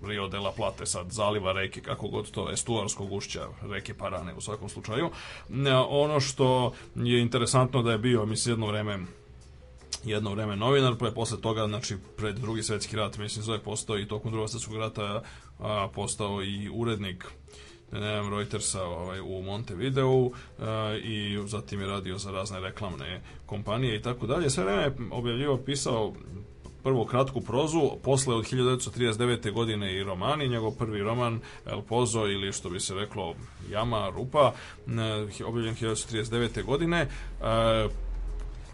Rio 0.07 0.27
de 0.27 0.39
la 0.39 0.51
Plate, 0.51 0.85
sad 0.85 1.11
zaliva 1.11 1.51
reke, 1.51 1.81
kako 1.81 2.07
god 2.07 2.31
to, 2.31 2.51
estuarskog 2.51 3.11
ušća 3.11 3.47
reke 3.61 3.93
Parane 3.93 4.33
u 4.33 4.41
svakom 4.41 4.69
slučaju. 4.69 5.09
Ne, 5.49 5.77
Ono 5.77 6.19
što 6.19 6.73
je 6.95 7.21
interesantno 7.21 7.81
da 7.81 7.91
je 7.91 7.97
bio, 7.97 8.25
mislim, 8.25 8.51
jedno 8.51 8.67
vreme 8.67 8.99
jedno 10.03 10.31
vreme 10.31 10.55
novinar, 10.55 10.95
pa 10.99 11.05
je 11.05 11.13
posle 11.13 11.41
toga, 11.41 11.67
znači, 11.67 11.95
pred 12.17 12.35
drugi 12.35 12.63
svetski 12.63 12.95
rat, 12.95 13.17
mislim, 13.17 13.43
zove 13.43 13.59
postao 13.59 13.99
i 13.99 14.07
tokom 14.07 14.31
drugog 14.31 14.49
svetskog 14.49 14.77
rata 14.77 15.23
a, 15.59 15.87
postao 15.95 16.43
i 16.43 16.69
urednik 16.73 17.25
ne 17.91 18.29
Reutersa 18.29 18.83
ovaj, 18.83 19.19
u 19.19 19.41
Montevideu 19.41 20.31
a, 20.59 20.97
i 21.03 21.39
zatim 21.45 21.81
je 21.81 21.87
radio 21.87 22.17
za 22.17 22.31
razne 22.31 22.59
reklamne 22.59 23.21
kompanije 23.45 23.95
i 23.95 24.01
tako 24.01 24.27
dalje. 24.27 24.49
Sve 24.49 24.63
vreme 24.63 24.81
je 24.81 24.95
objavljivo, 25.11 25.57
pisao 25.57 26.13
prvo 26.83 27.05
kratku 27.05 27.41
prozu, 27.41 27.91
posle 28.03 28.35
od 28.35 28.45
1939. 28.45 29.51
godine 29.51 29.95
i 29.95 30.03
romani, 30.03 30.47
njegov 30.47 30.71
prvi 30.71 30.99
roman 30.99 31.39
El 31.65 31.81
Pozo 31.81 32.27
ili 32.27 32.53
što 32.53 32.69
bi 32.69 32.79
se 32.79 32.95
reklo 32.95 33.35
Jama, 33.69 34.09
Rupa, 34.09 34.53
e, 34.87 35.43
objavljen 35.43 35.75
1939. 35.75 36.63
godine. 36.63 36.97
E, 37.01 37.07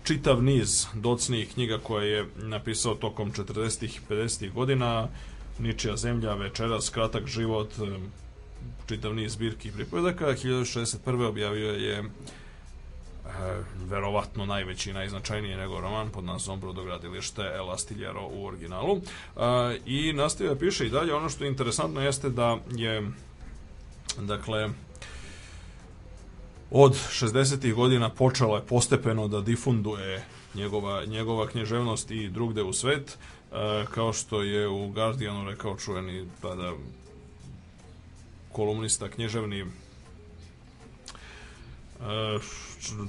čitav 0.04 0.44
niz 0.44 0.88
docnijih 0.94 1.54
knjiga 1.54 1.78
koje 1.78 2.12
je 2.12 2.26
napisao 2.36 2.96
tokom 2.96 3.32
40. 3.32 3.86
i 3.86 4.00
50. 4.10 4.54
godina, 4.54 5.08
Ničija 5.60 5.98
zemlja, 5.98 6.34
Večeras, 6.34 6.90
Kratak 6.90 7.28
život, 7.28 7.70
e, 7.80 8.00
čitav 8.88 9.16
niz 9.16 9.32
zbirki 9.32 9.72
pripovedaka. 9.72 10.26
1961. 10.26 11.28
objavio 11.28 11.72
je 11.72 12.04
verovatno 13.90 14.46
najveći 14.46 14.90
i 14.90 14.94
najznačajniji 14.94 15.56
nego 15.56 15.82
roman 15.82 16.10
pod 16.10 16.24
nazivom 16.24 16.60
Brodogradilište 16.60 17.42
El 17.42 17.72
Astillero 17.72 18.28
u 18.32 18.46
originalu. 18.46 18.98
E, 18.98 19.02
I 19.86 20.14
nastavio 20.14 20.56
piše 20.56 20.88
i 20.88 20.90
dalje. 20.90 21.14
Ono 21.14 21.30
što 21.30 21.44
je 21.44 21.50
interesantno 21.50 22.02
jeste 22.02 22.30
da 22.30 22.58
je 22.72 23.12
dakle 24.18 24.70
od 26.72 26.92
60. 26.94 27.74
godina 27.74 28.10
počela 28.10 28.58
je 28.58 28.66
postepeno 28.66 29.28
da 29.28 29.42
difunduje 29.42 30.26
njegova, 30.56 31.06
njegova 31.06 31.48
književnost 31.48 32.12
i 32.12 32.30
drugde 32.30 32.64
u 32.64 32.74
svet, 32.74 33.18
e, 33.52 33.86
kao 33.94 34.14
što 34.14 34.42
je 34.42 34.68
u 34.68 34.88
Guardianu 34.88 35.50
rekao 35.50 35.78
čuveni 35.78 36.28
tada 36.42 36.74
kolumnista 38.52 39.10
književni 39.10 39.60
e, 39.60 39.66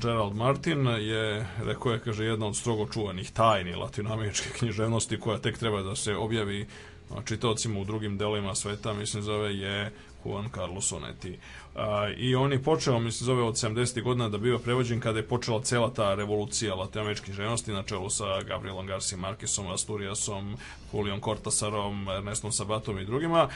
Gerald 0.02 0.36
Martin 0.36 0.86
je, 0.86 1.46
rekao 1.64 1.92
je, 1.92 2.00
kaže, 2.00 2.24
jedna 2.24 2.46
od 2.46 2.56
strogo 2.56 2.86
čuvanih 2.92 3.30
tajni 3.30 3.74
latinoameričke 3.74 4.48
književnosti 4.58 5.20
koja 5.20 5.38
tek 5.38 5.58
treba 5.58 5.82
da 5.82 5.96
se 5.96 6.16
objavi 6.16 6.66
a, 7.10 7.22
čitaocima 7.24 7.80
u 7.80 7.84
drugim 7.84 8.18
delovima 8.18 8.54
sveta, 8.54 8.92
mislim 8.92 9.22
zove 9.22 9.56
je 9.56 9.92
Juan 10.24 10.50
Carlos 10.54 10.92
Onetti. 10.92 11.38
I 12.16 12.34
on 12.34 12.52
je 12.52 12.62
počeo, 12.62 12.98
mislim 12.98 13.26
zove 13.26 13.42
od 13.42 13.54
70. 13.54 14.02
godina 14.02 14.28
da 14.28 14.38
biva 14.38 14.58
prevođen 14.58 15.00
kada 15.00 15.18
je 15.18 15.26
počela 15.26 15.62
cela 15.62 15.90
ta 15.90 16.14
revolucija 16.14 16.74
latinoameričke 16.74 17.24
književnosti 17.24 17.72
na 17.72 17.82
čelu 17.82 18.10
sa 18.10 18.42
Gabrielom 18.42 18.86
Garcia 18.86 19.18
Marquesom, 19.18 19.72
Asturiasom, 19.74 20.56
Julian 20.92 21.20
Cortasarom, 21.20 22.08
Ernestom 22.08 22.52
Sabatom 22.52 22.98
i 22.98 23.04
drugima, 23.04 23.48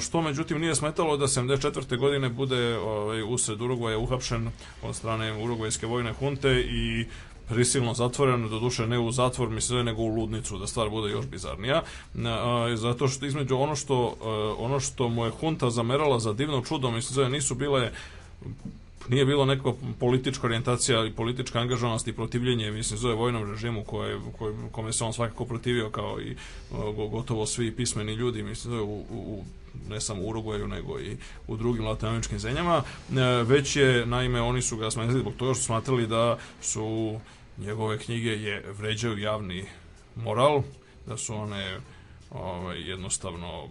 što 0.00 0.22
međutim 0.22 0.60
nije 0.60 0.74
smetalo 0.74 1.16
da 1.16 1.26
74. 1.26 1.98
godine 1.98 2.28
bude 2.28 2.78
ovaj, 2.78 3.22
usred 3.22 3.60
Urugvaja 3.60 3.98
uhapšen 3.98 4.50
od 4.82 4.96
strane 4.96 5.44
Urugvajske 5.44 5.86
vojne 5.86 6.12
hunte 6.12 6.60
i 6.60 7.06
prisilno 7.48 7.94
zatvoren, 7.94 8.48
do 8.48 8.58
duše 8.58 8.86
ne 8.86 8.98
u 8.98 9.12
zatvor, 9.12 9.48
mislim 9.50 9.84
nego 9.84 10.02
u 10.02 10.14
ludnicu, 10.14 10.58
da 10.58 10.66
stvar 10.66 10.90
bude 10.90 11.12
još 11.12 11.26
bizarnija. 11.26 11.82
Zato 12.74 13.08
što 13.08 13.26
između 13.26 13.56
ono 13.56 13.76
što, 13.76 14.14
a, 14.24 14.54
ono 14.58 14.80
što 14.80 15.08
mu 15.08 15.24
je 15.24 15.30
hunta 15.30 15.70
zamerala 15.70 16.18
za 16.18 16.32
divno 16.32 16.62
čudo, 16.62 16.90
mislim 16.90 17.32
nisu 17.32 17.54
bile 17.54 17.90
nije 19.08 19.24
bilo 19.24 19.44
neka 19.44 19.72
politička 20.00 20.46
orijentacija 20.46 21.06
i 21.06 21.12
politička 21.12 21.60
angažovanost 21.60 22.08
i 22.08 22.12
protivljenje, 22.12 22.70
mislim, 22.70 22.98
zove 22.98 23.14
vojnom 23.14 23.50
režimu 23.50 23.84
koje, 23.84 24.20
koje, 24.38 24.54
kome 24.72 24.92
se 24.92 25.04
on 25.04 25.12
svakako 25.12 25.44
protivio 25.44 25.90
kao 25.90 26.20
i 26.20 26.36
gotovo 27.10 27.46
svi 27.46 27.76
pismeni 27.76 28.12
ljudi, 28.12 28.42
mislim, 28.42 28.70
zove 28.70 28.82
u, 28.82 29.04
u 29.10 29.44
ne 29.88 30.00
samo 30.00 30.22
u 30.22 30.32
Uruguayu, 30.32 30.66
nego 30.66 31.00
i 31.00 31.16
u 31.46 31.56
drugim 31.56 31.84
latinoameričkim 31.84 32.38
zemljama, 32.38 32.82
e, 32.82 33.20
već 33.42 33.76
je, 33.76 34.06
naime, 34.06 34.40
oni 34.40 34.62
su 34.62 34.76
ga 34.76 34.90
smenili 34.90 35.20
zbog 35.20 35.34
toga 35.36 35.54
što 35.54 35.62
smatrali 35.62 36.06
da 36.06 36.38
su 36.60 37.18
njegove 37.58 37.98
knjige 37.98 38.30
je 38.30 38.64
vređaju 38.78 39.18
javni 39.18 39.64
moral, 40.16 40.62
da 41.06 41.16
su 41.16 41.34
one 41.34 41.80
ovaj, 42.30 42.80
jednostavno 42.90 43.68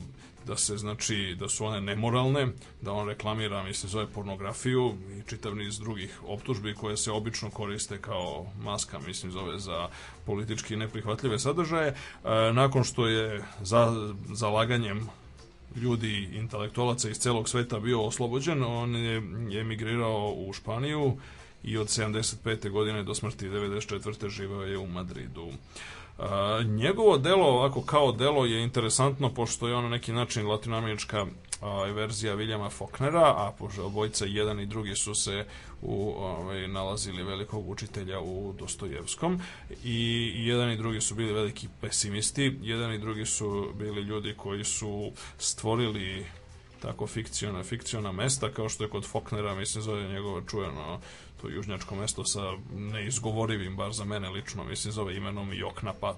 da 0.48 0.57
se 0.57 0.78
znači 0.78 1.36
da 1.40 1.49
su 1.49 1.66
one 1.66 1.82
nemoralne, 1.82 2.48
da 2.82 2.91
on 2.91 3.07
reklamira 3.07 3.64
mislim 3.64 3.90
zove 3.90 4.07
pornografiju 4.07 4.94
i 5.20 5.30
čitav 5.30 5.56
niz 5.56 5.80
drugih 5.80 6.20
optužbi 6.28 6.74
koje 6.74 6.98
se 6.98 7.12
obično 7.12 7.49
koriste 7.49 8.02
kao 8.02 8.45
maska 8.64 8.99
mislim 8.99 9.32
zove 9.32 9.60
za 9.60 9.90
politički 10.26 10.76
neprihvatljive 10.76 11.40
sadržaje. 11.40 11.88
E, 11.88 11.95
nakon 12.53 12.84
što 12.84 13.07
je 13.07 13.44
za 13.62 14.12
zalaganjem 14.34 15.07
ljudi 15.76 16.30
intelektualaca 16.34 17.10
iz 17.10 17.18
celog 17.18 17.49
sveta 17.49 17.80
bio 17.80 18.02
oslobođen, 18.02 18.64
on 18.64 18.95
je 18.95 19.62
emigrirao 19.62 20.34
u 20.38 20.53
Španiju 20.53 21.18
i 21.66 21.78
od 21.78 21.88
75. 21.88 22.70
godine 22.70 23.04
do 23.04 23.16
smrti 23.16 23.50
94. 23.50 24.30
živeo 24.30 24.62
je 24.62 24.78
u 24.78 24.88
Madridu. 24.88 25.52
A, 26.18 26.62
njegovo 26.66 27.18
delo, 27.18 27.48
ovako 27.48 27.82
kao 27.82 28.12
delo, 28.12 28.46
je 28.46 28.64
interesantno 28.64 29.34
pošto 29.34 29.68
je 29.68 29.76
ono 29.76 29.90
neki 29.90 30.14
način 30.14 30.48
latinoamerička 30.48 31.26
a, 31.62 31.84
verzija 31.84 32.34
Viljama 32.34 32.70
Faulknera, 32.70 33.26
a 33.26 33.52
pošto 33.60 33.86
obojica 33.86 34.26
jedan 34.26 34.60
i 34.60 34.66
drugi 34.66 34.96
su 34.96 35.16
se 35.16 35.46
u, 35.82 36.14
ovaj, 36.18 36.68
nalazili 36.68 37.24
velikog 37.24 37.70
učitelja 37.70 38.20
u 38.20 38.54
Dostojevskom 38.60 39.42
i 39.84 40.32
jedan 40.36 40.72
i 40.72 40.78
drugi 40.78 41.02
su 41.02 41.16
bili 41.16 41.34
veliki 41.34 41.68
pesimisti, 41.82 42.58
jedan 42.62 42.94
i 42.94 43.00
drugi 43.00 43.26
su 43.26 43.72
bili 43.76 44.02
ljudi 44.02 44.34
koji 44.38 44.64
su 44.64 45.12
stvorili 45.38 46.26
tako 46.82 47.08
fikciona, 47.08 47.64
fikciona 47.64 48.12
mesta, 48.12 48.50
kao 48.50 48.70
što 48.70 48.84
je 48.84 48.90
kod 48.90 49.06
Faulknera, 49.06 49.56
mislim, 49.56 49.84
zove 49.84 50.08
njegovo 50.08 50.42
čujeno 50.42 51.00
to 51.41 51.49
južnjačko 51.49 51.95
mesto 51.95 52.26
sa 52.26 52.41
neizgovorivim, 52.74 53.76
bar 53.76 53.94
za 53.94 54.06
mene 54.06 54.30
lično, 54.30 54.64
mislim, 54.64 54.94
zove 54.94 55.16
imenom 55.16 55.53
Joknapa 55.53 56.16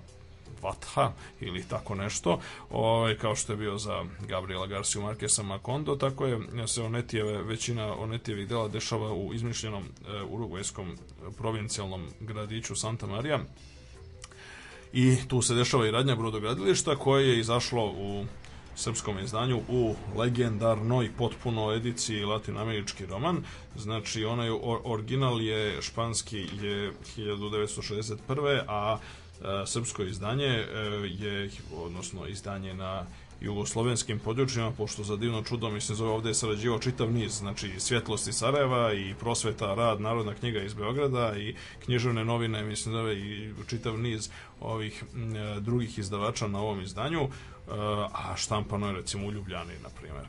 Vatha 0.62 1.12
ili 1.42 1.64
tako 1.64 1.96
nešto, 1.96 2.40
ovaj, 2.70 3.18
kao 3.18 3.36
što 3.36 3.54
je 3.54 3.58
bio 3.58 3.78
za 3.78 4.06
Gabriela 4.28 4.68
Garcia 4.68 5.02
Marquesa 5.02 5.44
Macondo, 5.44 5.96
tako 5.96 6.26
je 6.26 6.40
se 6.68 6.82
Onetijeve, 6.82 7.44
većina 7.44 7.96
Onetijevih 7.96 8.48
dela 8.48 8.68
dešava 8.68 9.14
u 9.14 9.34
izmišljenom 9.34 9.84
e, 9.84 10.24
urugvajskom 10.30 10.98
provincijalnom 11.38 12.08
gradiću 12.20 12.76
Santa 12.76 13.08
Maria. 13.08 13.40
I 14.94 15.18
tu 15.28 15.42
se 15.42 15.56
dešava 15.56 15.88
i 15.88 15.92
radnja 15.92 16.16
brodogradilišta 16.16 16.96
koje 16.96 17.28
je 17.28 17.40
izašlo 17.40 17.86
u 17.86 18.26
srpskom 18.78 19.20
izdanju 19.20 19.62
u 19.70 19.96
legendarnoj 20.16 21.12
potpuno 21.18 21.74
ediciji 21.74 22.26
latinoamerički 22.26 23.06
roman. 23.06 23.44
Znači, 23.76 24.26
onaj 24.26 24.50
original 24.84 25.42
je 25.42 25.82
španski 25.82 26.40
je 26.62 26.94
1961. 27.18 28.62
a 28.68 28.98
e, 28.98 29.66
srpsko 29.66 30.04
izdanje 30.04 30.46
e, 30.46 30.66
je, 31.20 31.50
odnosno 31.76 32.28
izdanje 32.28 32.74
na 32.74 33.06
jugoslovenskim 33.42 34.20
područjima, 34.20 34.72
pošto 34.72 35.04
za 35.04 35.16
divno 35.16 35.44
čudo 35.44 35.70
mi 35.70 35.82
se 35.82 35.96
zove 35.96 36.12
ovde 36.12 36.30
je 36.30 36.34
sarađivao 36.34 36.80
čitav 36.80 37.12
niz, 37.12 37.38
znači 37.38 37.80
Svjetlosti 37.80 38.34
Sarajeva 38.34 38.94
i 38.94 39.14
Prosveta 39.20 39.74
rad, 39.74 40.02
Narodna 40.02 40.34
knjiga 40.34 40.62
iz 40.62 40.74
Beograda 40.74 41.38
i 41.38 41.56
književne 41.86 42.26
novine, 42.26 42.64
mislim 42.64 42.96
da 42.96 43.12
i 43.12 43.54
čitav 43.68 44.00
niz 44.00 44.30
ovih 44.62 45.04
e, 45.04 45.60
drugih 45.60 46.00
izdavača 46.00 46.48
na 46.48 46.60
ovom 46.60 46.82
izdanju 46.82 47.30
a 48.14 48.36
štampano 48.36 48.88
je 48.88 48.94
recimo 48.94 49.28
u 49.28 49.32
Ljubljani, 49.32 49.74
na 49.84 49.90
primjer. 49.90 50.26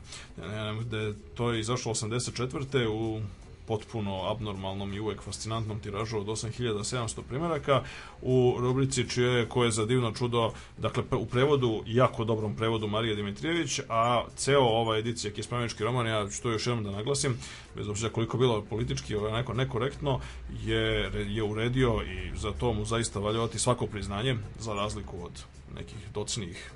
Gde 0.81 1.13
to 1.35 1.51
je 1.51 1.59
izašlo 1.59 1.93
84. 1.93 2.87
u 2.87 3.21
potpuno 3.69 4.31
abnormalnom 4.31 4.93
i 4.93 4.99
uvek 4.99 5.21
fascinantnom 5.21 5.79
tiražu 5.79 6.17
od 6.17 6.25
8700 6.25 7.21
primjeraka 7.29 7.83
u 8.21 8.55
rubrici 8.59 9.09
čije 9.09 9.45
koje 9.49 9.67
je 9.67 9.71
za 9.71 9.85
divno 9.85 10.11
čudo, 10.11 10.51
dakle 10.77 11.03
u 11.11 11.25
prevodu, 11.25 11.83
jako 11.85 12.25
dobrom 12.25 12.55
prevodu 12.55 12.87
Marija 12.87 13.15
Dimitrijević, 13.15 13.79
a 13.89 14.23
ceo 14.35 14.61
ova 14.61 14.97
edicija 14.97 15.33
Kispanički 15.33 15.83
roman, 15.83 16.07
ja 16.07 16.29
ću 16.29 16.41
to 16.41 16.51
još 16.51 16.67
jednom 16.67 16.83
da 16.83 16.91
naglasim, 16.91 17.37
bez 17.75 17.87
obzira 17.87 18.13
koliko 18.13 18.37
bilo 18.37 18.61
politički 18.61 19.15
ovaj, 19.15 19.31
neko 19.31 19.53
nekorektno, 19.53 20.19
je, 20.65 21.11
je 21.27 21.43
uredio 21.43 22.01
i 22.01 22.37
za 22.37 22.51
to 22.51 22.73
mu 22.73 22.85
zaista 22.85 23.19
valjavati 23.19 23.59
svako 23.59 23.87
priznanje, 23.87 24.37
za 24.59 24.73
razliku 24.73 25.23
od 25.23 25.43
nekih 25.75 26.09
docnih 26.13 26.71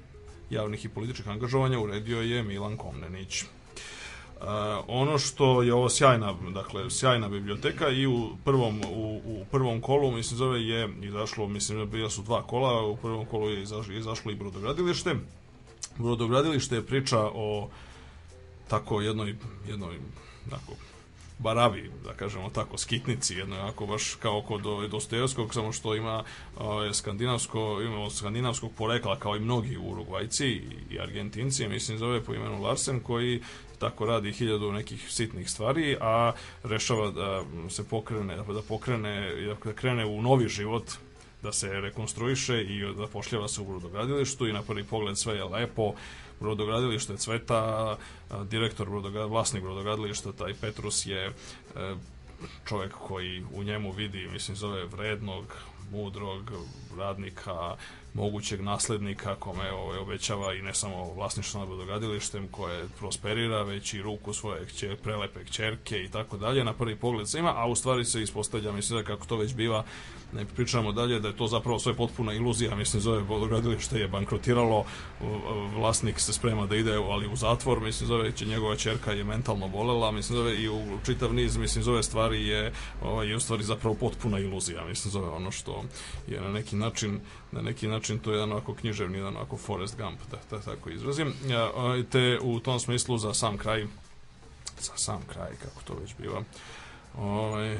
javnih 0.49 0.85
i 0.85 0.89
političkih 0.89 1.27
angažovanja 1.27 1.79
uredio 1.79 2.21
je 2.21 2.43
Milan 2.43 2.77
Komnenić. 2.77 3.43
Uh, 3.43 4.49
ono 4.87 5.17
što 5.17 5.61
je 5.61 5.73
ovo 5.73 5.89
sjajna, 5.89 6.33
dakle 6.53 6.89
sjajna 6.89 7.29
biblioteka 7.29 7.89
i 7.89 8.07
u 8.07 8.29
prvom 8.45 8.81
u, 8.91 9.21
u 9.25 9.45
prvom 9.51 9.81
kolu 9.81 10.11
mislim 10.11 10.37
zove 10.37 10.67
je 10.67 10.89
izašlo, 11.01 11.47
mislim 11.47 11.89
bila 11.89 12.09
su 12.09 12.21
dva 12.21 12.43
kola, 12.43 12.87
u 12.87 12.97
prvom 12.97 13.25
kolu 13.25 13.49
je 13.49 13.61
izašlo, 13.61 13.93
izašlo 13.93 14.31
i 14.31 14.35
brodogradilište. 14.35 15.15
Brodogradilište 15.97 16.75
je 16.75 16.85
priča 16.85 17.19
o 17.19 17.69
tako 18.67 19.01
jednoj 19.01 19.35
jednoj 19.67 19.99
tako 20.49 20.73
baravi, 21.39 21.91
da 22.03 22.13
kažemo 22.13 22.49
tako, 22.49 22.77
skitnici, 22.77 23.35
jedno 23.35 23.55
jako 23.55 23.85
baš 23.85 24.15
kao 24.15 24.41
kod 24.41 24.65
ovaj, 24.65 24.87
Dostojevskog, 24.87 25.53
samo 25.53 25.71
što 25.71 25.95
ima 25.95 26.23
ovaj, 26.57 26.93
skandinavsko, 26.93 27.81
ima 27.81 28.09
skandinavskog 28.09 28.71
porekla 28.77 29.19
kao 29.19 29.35
i 29.35 29.39
mnogi 29.39 29.77
Urugvajci 29.77 30.47
i, 30.47 30.63
i 30.89 30.99
Argentinci, 30.99 31.67
mislim 31.67 31.97
zove 31.97 32.21
po 32.21 32.33
imenu 32.33 32.61
Larsen, 32.61 32.99
koji 32.99 33.41
tako 33.79 34.05
radi 34.05 34.31
hiljadu 34.31 34.71
nekih 34.71 35.11
sitnih 35.11 35.49
stvari, 35.49 35.97
a 36.01 36.31
rešava 36.63 37.11
da 37.11 37.43
se 37.69 37.83
pokrene, 37.83 38.35
da 38.35 38.61
pokrene, 38.67 39.31
da 39.63 39.73
krene 39.73 40.05
u 40.05 40.21
novi 40.21 40.47
život, 40.47 40.83
da 41.43 41.51
se 41.51 41.81
rekonstruiše 41.81 42.61
i 42.61 42.93
da 42.97 43.07
pošljava 43.07 43.47
se 43.47 43.61
u 43.61 43.65
brodogradilištu 43.65 44.47
i 44.47 44.53
na 44.53 44.61
prvi 44.61 44.83
pogled 44.83 45.17
sve 45.17 45.35
je 45.35 45.43
lepo, 45.43 45.93
brodogradilište 46.43 47.17
Cveta, 47.17 47.97
direktor 48.49 48.89
brodogradilišta, 48.89 49.33
vlasnik 49.33 49.63
brodogradilišta, 49.63 50.31
taj 50.31 50.53
Petrus 50.53 51.05
je 51.05 51.25
e, 51.27 51.31
čovjek 52.67 52.93
koji 52.93 53.43
u 53.53 53.63
njemu 53.63 53.91
vidi, 53.91 54.27
mislim, 54.27 54.57
zove 54.57 54.85
vrednog, 54.85 55.45
mudrog 55.91 56.51
radnika, 56.97 57.75
mogućeg 58.13 58.61
naslednika 58.61 59.35
kome 59.35 59.71
ovaj, 59.71 59.97
obećava 59.97 60.53
i 60.53 60.61
ne 60.61 60.73
samo 60.73 61.13
vlasništvo 61.13 61.59
nad 61.59 61.69
brodogradilištem 61.69 62.47
koje 62.47 62.87
prosperira, 62.99 63.63
već 63.63 63.93
i 63.93 64.01
ruku 64.01 64.33
svoje 64.33 64.65
kćer, 64.65 64.97
prelepe 64.97 65.43
kćerke 65.43 66.03
i 66.03 66.09
tako 66.09 66.37
dalje, 66.37 66.63
na 66.63 66.73
prvi 66.73 66.95
pogled 66.95 67.29
se 67.29 67.39
ima, 67.39 67.53
a 67.55 67.67
u 67.67 67.75
stvari 67.75 68.05
se 68.05 68.21
ispostavlja, 68.21 68.71
mislim 68.71 68.99
da 68.99 69.05
kako 69.05 69.25
to 69.25 69.37
već 69.37 69.53
biva, 69.53 69.83
ne 70.35 70.45
pričamo 70.45 70.91
dalje, 70.91 71.19
da 71.19 71.27
je 71.27 71.37
to 71.37 71.47
zapravo 71.47 71.79
sve 71.79 71.93
potpuna 71.93 72.33
iluzija, 72.33 72.75
mislim 72.75 73.01
zove 73.01 73.23
brodogradilište 73.23 73.99
je 73.99 74.07
bankrotiralo, 74.07 74.85
vlasnik 75.75 76.19
se 76.19 76.33
sprema 76.33 76.65
da 76.65 76.75
ide, 76.75 76.95
ali 76.95 77.27
u 77.27 77.35
zatvor, 77.35 77.81
mislim 77.81 78.07
zove 78.07 78.31
će 78.31 78.45
njegova 78.45 78.75
ćerka 78.75 79.11
je 79.11 79.23
mentalno 79.23 79.67
bolela, 79.67 80.11
mislim 80.11 80.37
zove 80.37 80.55
i 80.55 80.69
u 80.69 80.81
čitav 81.05 81.33
niz, 81.33 81.57
mislim 81.57 81.83
zove 81.83 82.03
stvari 82.03 82.47
je, 82.47 82.73
ovaj, 83.01 83.27
je 83.27 83.35
u 83.35 83.39
stvari 83.39 83.63
zapravo 83.63 83.95
potpuna 83.95 84.39
iluzija, 84.39 84.85
mislim 84.85 85.11
zove 85.11 85.29
ono 85.29 85.51
što 85.51 85.83
je 86.27 86.41
na 86.41 86.49
neki 86.49 86.75
način 86.75 87.19
na 87.53 87.61
neki 87.61 87.87
način 87.87 88.19
to 88.19 88.31
je 88.31 88.35
jedan 88.35 88.51
ovako 88.51 88.73
književni, 88.73 89.17
jedan 89.17 89.35
ovako 89.35 89.57
Forrest 89.57 89.97
Gump, 89.97 90.19
da, 90.31 90.37
da 90.49 90.63
tako 90.63 90.89
izrazim. 90.89 91.33
Ja, 91.47 91.71
te 92.11 92.39
u 92.41 92.59
tom 92.59 92.79
smislu 92.79 93.17
za 93.17 93.33
sam 93.33 93.57
kraj, 93.57 93.87
za 94.79 94.91
sam 94.95 95.21
kraj, 95.33 95.51
kako 95.63 95.81
to 95.83 95.93
već 96.01 96.15
biva, 96.19 96.43
ovaj, 97.17 97.79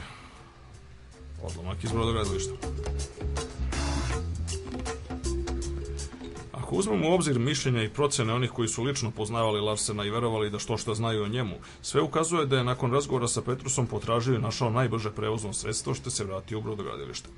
odlomak 1.43 1.83
iz 1.83 1.91
brodogradilišta. 1.91 2.53
Ako 6.51 6.75
uzmemo 6.75 7.09
u 7.09 7.13
obzir 7.13 7.39
mišljenja 7.39 7.83
i 7.83 7.89
procene 7.89 8.33
onih 8.33 8.51
koji 8.51 8.67
su 8.67 8.83
lično 8.83 9.11
poznavali 9.11 9.61
Larsena 9.61 10.05
i 10.05 10.09
verovali 10.09 10.49
da 10.49 10.59
što 10.59 10.77
šta 10.77 10.93
znaju 10.93 11.23
o 11.23 11.27
njemu, 11.27 11.55
sve 11.81 12.01
ukazuje 12.01 12.45
da 12.45 12.57
je 12.57 12.63
nakon 12.63 12.91
razgovora 12.91 13.27
sa 13.27 13.41
Petrusom 13.41 13.87
potražio 13.87 14.35
i 14.35 14.41
našao 14.41 14.69
najbrže 14.69 15.11
prevozno 15.11 15.53
sredstvo 15.53 15.93
što 15.93 16.09
se 16.09 16.23
vratio 16.23 16.57
u 16.57 16.61
brodogradilište. 16.61 17.29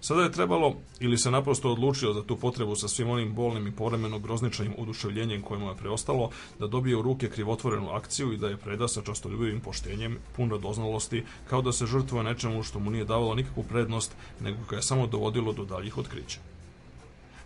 Sada 0.00 0.22
je 0.22 0.32
trebalo, 0.32 0.76
ili 1.00 1.18
se 1.18 1.30
naprosto 1.30 1.72
odlučio 1.72 2.12
za 2.12 2.22
tu 2.22 2.36
potrebu 2.36 2.76
sa 2.76 2.88
svim 2.88 3.10
onim 3.10 3.34
bolnim 3.34 3.66
i 3.66 3.72
povremeno 3.72 4.18
grozničanim 4.18 4.74
uduševljenjem 4.78 5.42
koje 5.42 5.60
mu 5.60 5.68
je 5.68 5.76
preostalo, 5.76 6.30
da 6.58 6.66
dobije 6.66 6.96
u 6.96 7.02
ruke 7.02 7.30
krivotvorenu 7.30 7.90
akciju 7.90 8.32
i 8.32 8.36
da 8.36 8.48
je 8.48 8.56
preda 8.56 8.88
sa 8.88 9.02
častoljubivim 9.02 9.60
poštenjem, 9.60 10.18
pun 10.36 10.50
radoznalosti, 10.50 11.24
kao 11.50 11.62
da 11.62 11.72
se 11.72 11.86
žrtvuje 11.86 12.24
nečemu 12.24 12.62
što 12.62 12.78
mu 12.78 12.90
nije 12.90 13.04
davalo 13.04 13.34
nikakvu 13.34 13.62
prednost, 13.62 14.16
nego 14.40 14.58
ga 14.70 14.76
je 14.76 14.82
samo 14.82 15.06
dovodilo 15.06 15.52
do 15.52 15.64
daljih 15.64 15.98
otkrića. 15.98 16.38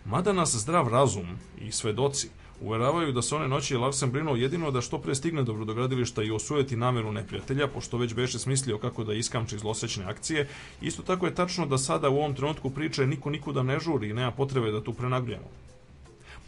Mada 0.05 0.33
nas 0.33 0.55
zdrav 0.55 0.87
razum 0.87 1.27
i 1.61 1.71
svedoci 1.71 2.29
uveravaju 2.61 3.11
da 3.11 3.21
se 3.21 3.35
one 3.35 3.47
noći 3.47 3.75
Larsen 3.75 4.11
brinuo 4.11 4.35
jedino 4.35 4.71
da 4.71 4.81
što 4.81 4.99
pre 4.99 5.15
stigne 5.15 5.43
do 5.43 5.53
brodogradilišta 5.53 6.23
i 6.23 6.31
osujeti 6.31 6.77
nameru 6.77 7.11
neprijatelja, 7.11 7.67
pošto 7.67 7.97
već 7.97 8.13
beše 8.13 8.39
smislio 8.39 8.77
kako 8.77 9.03
da 9.03 9.13
iskamči 9.13 9.57
zlosećne 9.57 10.05
akcije, 10.05 10.47
isto 10.81 11.03
tako 11.03 11.25
je 11.25 11.35
tačno 11.35 11.65
da 11.65 11.77
sada 11.77 12.09
u 12.09 12.17
ovom 12.17 12.35
trenutku 12.35 12.69
priče 12.69 13.07
niko 13.07 13.29
nikuda 13.29 13.63
ne 13.63 13.79
žuri 13.79 14.09
i 14.09 14.13
nema 14.13 14.31
potrebe 14.31 14.71
da 14.71 14.83
tu 14.83 14.93
prenagljujemo. 14.93 15.70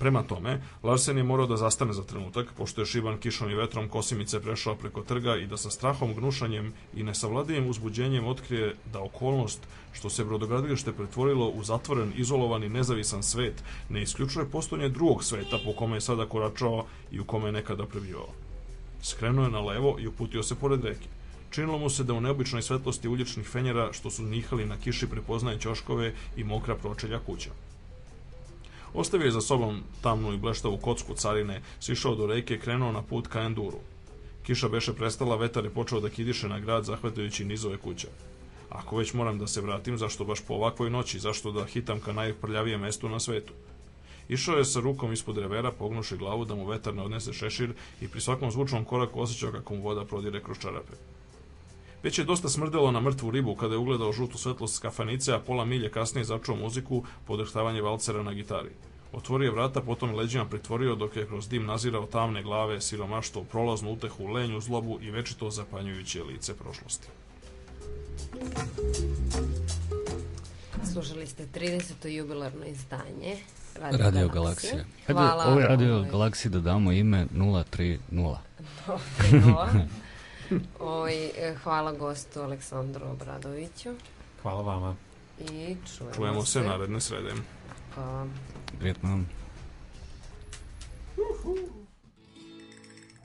Prema 0.03 0.23
tome, 0.23 0.61
Larsen 0.84 1.17
je 1.17 1.23
morao 1.23 1.47
da 1.47 1.57
zastane 1.57 1.93
za 1.93 2.03
trenutak, 2.03 2.47
pošto 2.57 2.81
je 2.81 2.85
šiban 2.85 3.17
kišom 3.17 3.51
i 3.51 3.55
vetrom 3.55 3.88
kosimice 3.89 4.41
prešao 4.41 4.75
preko 4.75 5.01
trga 5.01 5.35
i 5.35 5.47
da 5.47 5.57
sa 5.57 5.69
strahom, 5.69 6.13
gnušanjem 6.13 6.73
i 6.95 7.03
nesavladivim 7.03 7.69
uzbuđenjem 7.69 8.27
otkrije 8.27 8.75
da 8.93 8.99
okolnost 8.99 9.67
što 9.93 10.09
se 10.09 10.25
brodogradilište 10.25 10.93
pretvorilo 10.93 11.47
u 11.47 11.63
zatvoren, 11.63 12.11
izolovani, 12.15 12.69
nezavisan 12.69 13.23
svet, 13.23 13.63
ne 13.89 14.01
isključuje 14.01 14.45
postojanje 14.45 14.89
drugog 14.89 15.23
sveta 15.23 15.59
po 15.65 15.73
kome 15.73 15.97
je 15.97 16.01
sada 16.01 16.25
koračao 16.25 16.85
i 17.11 17.19
u 17.19 17.25
kome 17.25 17.47
je 17.47 17.51
nekada 17.51 17.85
prebivao. 17.85 18.27
Skrenuo 19.01 19.45
je 19.45 19.51
na 19.51 19.61
levo 19.61 19.97
i 19.99 20.07
uputio 20.07 20.43
se 20.43 20.55
pored 20.55 20.84
reke. 20.84 21.07
Činilo 21.49 21.77
mu 21.77 21.89
se 21.89 22.03
da 22.03 22.13
u 22.13 22.21
neobičnoj 22.21 22.61
svetlosti 22.61 23.07
ulječnih 23.07 23.47
fenjera 23.47 23.93
što 23.93 24.11
su 24.11 24.23
nihali 24.23 24.65
na 24.65 24.77
kiši 24.77 25.07
prepoznaje 25.07 25.59
ćoškove 25.59 26.13
i 26.35 26.43
mokra 26.43 26.75
pročelja 26.75 27.19
kuća. 27.19 27.51
Ostavio 28.93 29.25
je 29.25 29.31
za 29.31 29.41
sobom 29.41 29.81
tamnu 30.01 30.33
i 30.33 30.37
bleštavu 30.37 30.77
kocku 30.77 31.13
carine, 31.13 31.61
sišao 31.79 32.15
do 32.15 32.27
reke, 32.27 32.59
krenuo 32.59 32.91
na 32.91 33.01
put 33.01 33.27
ka 33.27 33.41
Enduru. 33.41 33.79
Kiša 34.43 34.69
beše 34.69 34.93
prestala, 34.93 35.35
vetar 35.35 35.63
je 35.63 35.69
počeo 35.69 35.99
da 35.99 36.09
kidiše 36.09 36.47
na 36.47 36.59
grad, 36.59 36.85
zahvatajući 36.85 37.45
nizove 37.45 37.77
kuća. 37.77 38.07
Ako 38.69 38.97
već 38.97 39.13
moram 39.13 39.39
da 39.39 39.47
se 39.47 39.61
vratim, 39.61 39.97
zašto 39.97 40.25
baš 40.25 40.41
po 40.47 40.53
ovakvoj 40.53 40.89
noći, 40.89 41.19
zašto 41.19 41.51
da 41.51 41.65
hitam 41.65 41.99
ka 41.99 42.13
najprljavijem 42.13 42.81
mestu 42.81 43.09
na 43.09 43.19
svetu? 43.19 43.53
Išao 44.29 44.57
je 44.57 44.65
sa 44.65 44.79
rukom 44.79 45.13
ispod 45.13 45.37
revera, 45.37 45.71
pognuši 45.71 46.17
glavu 46.17 46.45
da 46.45 46.55
mu 46.55 46.65
vetar 46.65 46.95
ne 46.95 47.03
odnese 47.03 47.33
šešir 47.33 47.73
i 48.01 48.07
pri 48.07 48.21
svakom 48.21 48.51
zvučnom 48.51 48.85
koraku 48.85 49.21
osjećao 49.21 49.51
kako 49.51 49.75
mu 49.75 49.81
voda 49.81 50.05
prodire 50.05 50.43
kroz 50.43 50.57
čarape. 50.59 50.93
Već 52.03 52.19
je 52.19 52.25
dosta 52.25 52.49
smrdelo 52.49 52.91
na 52.91 53.01
mrtvu 53.01 53.31
ribu 53.31 53.55
kada 53.55 53.73
je 53.73 53.77
ugledao 53.77 54.11
žutu 54.11 54.38
svetlost 54.38 54.81
kafanice, 54.81 55.34
a 55.34 55.39
pola 55.39 55.65
milje 55.65 55.91
kasnije 55.91 56.23
začuo 56.25 56.55
muziku, 56.55 57.03
podrhtavanje 57.25 57.81
valcera 57.81 58.23
na 58.23 58.34
gitari. 58.34 58.69
Otvorio 59.13 59.51
vrata, 59.51 59.81
potom 59.81 60.15
leđima 60.15 60.45
pritvorio 60.45 60.95
dok 60.95 61.15
je 61.15 61.27
kroz 61.27 61.49
dim 61.49 61.65
nazirao 61.65 62.05
tamne 62.05 62.43
glave, 62.43 62.81
siromaštvo, 62.81 63.43
prolaznu 63.43 63.91
utehu, 63.91 64.27
lenju, 64.27 64.61
zlobu 64.61 64.99
i 65.01 65.11
večito 65.11 65.49
zapanjujuće 65.49 66.23
lice 66.23 66.53
prošlosti. 66.57 67.07
Slušali 70.93 71.27
ste 71.27 71.47
30. 71.53 72.07
jubilarno 72.07 72.65
izdanje 72.65 73.38
Radio, 73.75 73.97
Radio 73.97 74.27
Galaksije. 74.27 74.71
Galaksija. 74.73 75.15
Hvala. 75.15 75.43
Hajde, 75.43 75.51
ovoj 75.51 75.63
Radio 75.63 75.95
ovaj, 75.95 76.09
Galaksiji 76.09 76.51
da 76.51 76.59
damo 76.59 76.91
ime 76.91 77.27
030. 77.34 77.97
Hvala. 78.11 78.39
Oj, 80.79 81.13
e, 81.27 81.55
hvala 81.63 81.91
gostu 81.91 82.41
Aleksandru 82.41 83.05
Obradoviću 83.07 83.89
Hvala 84.41 84.61
vama. 84.61 84.95
i 85.39 85.77
čujemo, 85.87 86.15
Čujemo 86.15 86.45
se 86.45 86.61
naredne 86.61 87.01
srede. 87.01 87.31
Prijetno 88.79 89.09
vam. 89.09 89.29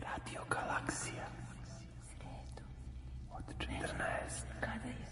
Radio 0.01 0.41
Galaksija. 0.51 1.27
Od 3.33 3.45
14. 3.59 3.89
Kada 4.61 4.89
je? 4.89 5.09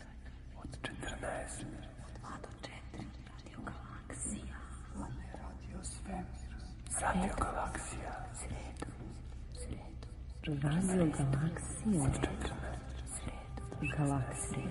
Od 0.59 0.69
14. 0.83 1.65
Od 2.07 2.13
2 2.23 2.41
do 2.43 2.49
4. 2.93 3.05
Radio 3.29 3.59
Galaksija. 3.65 4.57
Radio 4.95 5.85
Svemir. 5.85 6.25
Radio 7.03 7.35
Galaksija. 7.39 8.27
Sredu. 8.35 8.93
Sredu. 9.55 10.09
Radio 10.63 11.05
Galaksija. 11.07 11.76
Od 11.87 11.93
14. 11.93 12.51
Sredu. 13.15 13.97
Galaksija. 13.97 14.71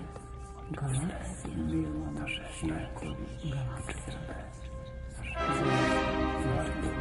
Galaksija. 0.70 1.56
Do 2.12 2.26
16. 2.26 3.16
Galaksija. 3.42 4.18
Radio 5.36 5.76
Galaksija. 6.44 6.95